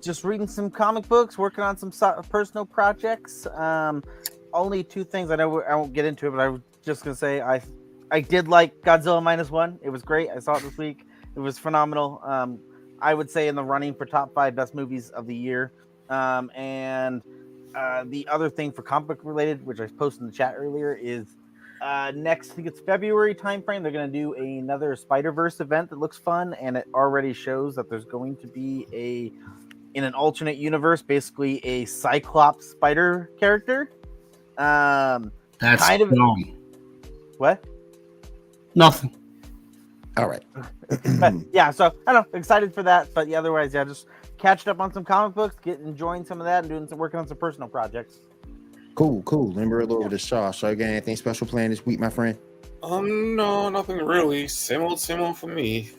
just 0.00 0.24
reading 0.24 0.46
some 0.46 0.70
comic 0.70 1.08
books, 1.08 1.36
working 1.36 1.64
on 1.64 1.76
some 1.76 1.90
so- 1.90 2.22
personal 2.28 2.66
projects. 2.66 3.46
Um, 3.46 4.02
only 4.52 4.84
two 4.84 5.04
things 5.04 5.30
I 5.30 5.36
know 5.36 5.62
I 5.62 5.74
won't 5.74 5.92
get 5.92 6.04
into 6.04 6.28
it, 6.28 6.30
but 6.30 6.40
I 6.40 6.48
was 6.48 6.60
just 6.84 7.04
gonna 7.04 7.16
say 7.16 7.40
I 7.40 7.60
I 8.10 8.20
did 8.20 8.48
like 8.48 8.80
Godzilla 8.82 9.22
minus 9.22 9.50
one. 9.50 9.78
It 9.82 9.90
was 9.90 10.02
great. 10.02 10.28
I 10.30 10.38
saw 10.38 10.56
it 10.56 10.62
this 10.62 10.76
week. 10.78 11.06
It 11.34 11.40
was 11.40 11.58
phenomenal. 11.58 12.20
Um, 12.24 12.58
I 13.00 13.14
would 13.14 13.28
say 13.30 13.48
in 13.48 13.54
the 13.54 13.64
running 13.64 13.94
for 13.94 14.06
top 14.06 14.32
five 14.34 14.54
best 14.54 14.74
movies 14.74 15.10
of 15.10 15.26
the 15.26 15.34
year. 15.34 15.72
Um, 16.10 16.50
and 16.54 17.22
uh, 17.74 18.04
the 18.06 18.26
other 18.28 18.48
thing 18.48 18.70
for 18.72 18.82
comic 18.82 19.08
book 19.08 19.20
related, 19.24 19.64
which 19.66 19.80
I 19.80 19.86
posted 19.86 20.20
in 20.22 20.26
the 20.28 20.32
chat 20.32 20.54
earlier, 20.56 20.94
is 20.94 21.36
uh, 21.82 22.12
next. 22.14 22.52
I 22.52 22.54
think 22.54 22.68
it's 22.68 22.80
February 22.80 23.34
timeframe. 23.34 23.82
They're 23.82 23.90
to 23.90 24.06
do 24.06 24.34
another 24.34 24.94
Spider 24.96 25.32
Verse 25.32 25.60
event 25.60 25.90
that 25.90 25.98
looks 25.98 26.18
fun, 26.18 26.54
and 26.54 26.76
it 26.76 26.86
already 26.94 27.32
shows 27.32 27.74
that 27.76 27.90
there's 27.90 28.04
going 28.04 28.36
to 28.36 28.46
be 28.46 28.86
a 28.92 29.32
in 29.94 30.04
an 30.04 30.14
alternate 30.14 30.56
universe, 30.56 31.02
basically 31.02 31.64
a 31.64 31.84
Cyclops 31.84 32.70
spider 32.70 33.30
character. 33.38 33.90
Um, 34.58 35.32
That's 35.60 35.82
Kind 35.82 36.02
of- 36.02 36.10
dumb. 36.10 36.58
What? 37.44 37.64
Nothing. 38.74 39.14
All 40.16 40.28
right. 40.28 40.44
But 41.18 41.34
yeah, 41.52 41.70
so 41.70 41.94
I 42.06 42.12
don't 42.12 42.30
know, 42.32 42.38
excited 42.38 42.74
for 42.74 42.82
that. 42.82 43.12
But 43.14 43.26
yeah, 43.28 43.38
otherwise, 43.38 43.72
yeah, 43.72 43.84
just 43.84 44.06
catching 44.36 44.70
up 44.70 44.80
on 44.80 44.92
some 44.92 45.04
comic 45.04 45.34
books, 45.34 45.56
getting 45.62 45.86
enjoying 45.86 46.24
some 46.24 46.40
of 46.40 46.44
that, 46.44 46.60
and 46.64 46.68
doing 46.68 46.86
some 46.86 46.98
working 46.98 47.18
on 47.18 47.26
some 47.26 47.38
personal 47.38 47.68
projects. 47.68 48.20
cool, 48.94 49.22
cool. 49.22 49.50
Let 49.52 49.66
me 49.66 49.72
roll 49.72 49.92
over 49.94 50.08
to 50.10 50.18
Shaw. 50.18 50.50
Shaw, 50.50 50.68
you 50.68 50.76
got 50.76 50.86
anything 50.86 51.16
special 51.16 51.46
planned 51.46 51.72
this 51.72 51.84
week, 51.86 51.98
my 51.98 52.10
friend? 52.10 52.36
Um, 52.82 53.34
no, 53.34 53.70
nothing 53.70 53.96
really. 53.96 54.46
Same 54.46 54.82
old, 54.82 55.00
same 55.00 55.20
old 55.20 55.38
for 55.38 55.46
me. 55.48 55.90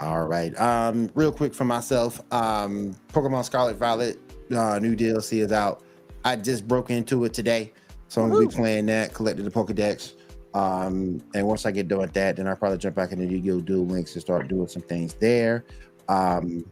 All 0.00 0.26
right. 0.26 0.58
Um, 0.60 1.08
real 1.14 1.32
quick 1.32 1.54
for 1.54 1.64
myself, 1.64 2.20
um, 2.32 2.96
Pokemon 3.12 3.44
Scarlet 3.44 3.76
Violet, 3.76 4.18
uh, 4.54 4.78
new 4.80 4.96
DLC 4.96 5.40
is 5.40 5.52
out. 5.52 5.82
I 6.24 6.36
just 6.36 6.66
broke 6.66 6.90
into 6.90 7.24
it 7.24 7.32
today, 7.32 7.72
so 8.08 8.22
I'm 8.22 8.30
gonna 8.30 8.48
be 8.48 8.54
playing 8.54 8.86
that, 8.86 9.14
collecting 9.14 9.44
the 9.44 9.50
Pokedex. 9.52 10.14
Um, 10.54 11.22
and 11.34 11.46
once 11.46 11.64
I 11.64 11.70
get 11.70 11.88
done 11.88 12.00
with 12.00 12.12
that, 12.14 12.36
then 12.36 12.48
I'll 12.48 12.56
probably 12.56 12.78
jump 12.78 12.96
back 12.96 13.12
into 13.12 13.24
Yu-Gi-Oh! 13.24 13.60
Duel 13.60 13.86
Links 13.86 14.14
and 14.14 14.22
start 14.22 14.48
doing 14.48 14.66
some 14.68 14.82
things 14.82 15.14
there. 15.14 15.64
Um, 16.08 16.64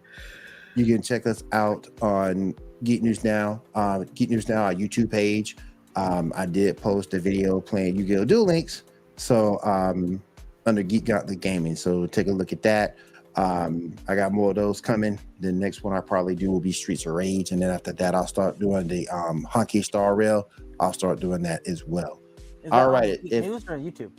you 0.75 0.85
can 0.85 1.03
check 1.03 1.27
us 1.27 1.45
out 1.53 1.87
on 2.03 2.55
Geek 2.85 3.03
News 3.03 3.25
Now, 3.25 3.63
uh, 3.75 4.05
Geek 4.15 4.31
News 4.31 4.49
Now, 4.49 4.65
our 4.65 4.75
YouTube 4.75 5.11
page. 5.11 5.57
Um, 5.97 6.33
I 6.37 6.47
did 6.47 6.77
post 6.77 7.15
a 7.15 7.19
video 7.19 7.61
playing 7.61 7.97
Yu-Gi-Oh! 7.97 8.25
Duel 8.25 8.47
Links, 8.47 8.83
so 9.17 9.61
um, 9.63 10.23
under 10.67 10.83
Geek 10.83 11.05
Gauntlet 11.05 11.41
Gaming. 11.41 11.77
So 11.77 12.07
take 12.07 12.29
a 12.29 12.33
look 12.33 12.53
at 12.53 12.63
that. 12.63 12.97
Um, 13.37 13.95
I 14.09 14.17
got 14.17 14.33
more 14.33 14.51
of 14.51 14.57
those 14.57 14.81
coming. 14.81 15.19
The 15.41 15.53
next 15.53 15.85
one 15.85 15.97
I 15.97 16.01
probably 16.01 16.35
do 16.35 16.51
will 16.51 16.61
be 16.61 16.73
Streets 16.73 17.07
of 17.07 17.13
Rage, 17.13 17.53
and 17.53 17.63
then 17.63 17.71
after 17.71 17.93
that, 17.93 18.15
I'll 18.15 18.27
start 18.27 18.59
doing 18.59 18.89
the 18.89 19.09
um, 19.09 19.47
Honkai 19.49 19.85
Star 19.85 20.17
Rail. 20.17 20.49
I'll 20.81 20.93
start 20.93 21.21
doing 21.21 21.43
that 21.43 21.67
as 21.67 21.85
well. 21.85 22.21
Is 22.65 22.71
All 22.73 22.93
that 22.93 23.05
on 23.05 23.19
if- 23.25 23.45
news 23.45 23.65
or 23.69 23.79
YouTube? 23.79 24.11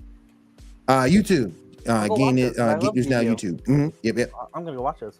Uh, 0.88 1.03
YouTube, 1.03 1.52
uh, 1.88 1.91
I'll 1.94 2.07
go 2.07 2.16
Geek, 2.16 2.26
watch 2.26 2.36
News- 2.36 2.60
uh, 2.60 2.74
Geek 2.76 2.84
love 2.84 2.95
News 2.95 3.07
Now, 3.07 3.20
Yu-Gi-Oh. 3.20 3.36
YouTube. 3.52 3.61
Mhm. 3.66 3.94
Yep, 4.03 4.18
yep. 4.18 4.32
I- 4.34 4.45
I'm 4.57 4.64
gonna 4.66 4.78
go 4.78 4.84
watch 4.84 4.99
those. 5.02 5.20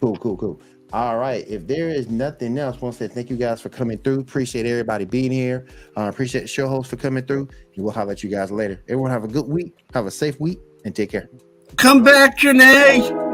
Cool, 0.00 0.16
cool, 0.16 0.36
cool. 0.36 0.60
All 0.92 1.18
right. 1.18 1.44
If 1.48 1.66
there 1.68 1.88
is 1.88 2.08
nothing 2.10 2.58
else, 2.58 2.76
I 2.76 2.80
want 2.80 2.96
to 2.96 3.06
say 3.06 3.14
thank 3.14 3.30
you 3.30 3.36
guys 3.36 3.60
for 3.60 3.68
coming 3.68 3.98
through. 3.98 4.20
Appreciate 4.20 4.66
everybody 4.66 5.04
being 5.04 5.30
here. 5.30 5.66
Uh, 5.96 6.08
appreciate 6.08 6.40
the 6.40 6.46
show 6.48 6.66
host 6.66 6.90
for 6.90 6.96
coming 6.96 7.22
through. 7.24 7.48
And 7.76 7.84
we'll 7.84 7.92
holler 7.92 8.10
at 8.12 8.24
you 8.24 8.30
guys 8.30 8.50
later. 8.50 8.80
Everyone 8.88 9.10
have 9.12 9.22
a 9.22 9.28
good 9.28 9.46
week. 9.46 9.76
Have 9.94 10.06
a 10.06 10.10
safe 10.10 10.40
week 10.40 10.58
and 10.84 10.92
take 10.96 11.10
care. 11.10 11.28
Come 11.76 12.02
back, 12.02 12.38
Janae. 12.38 13.29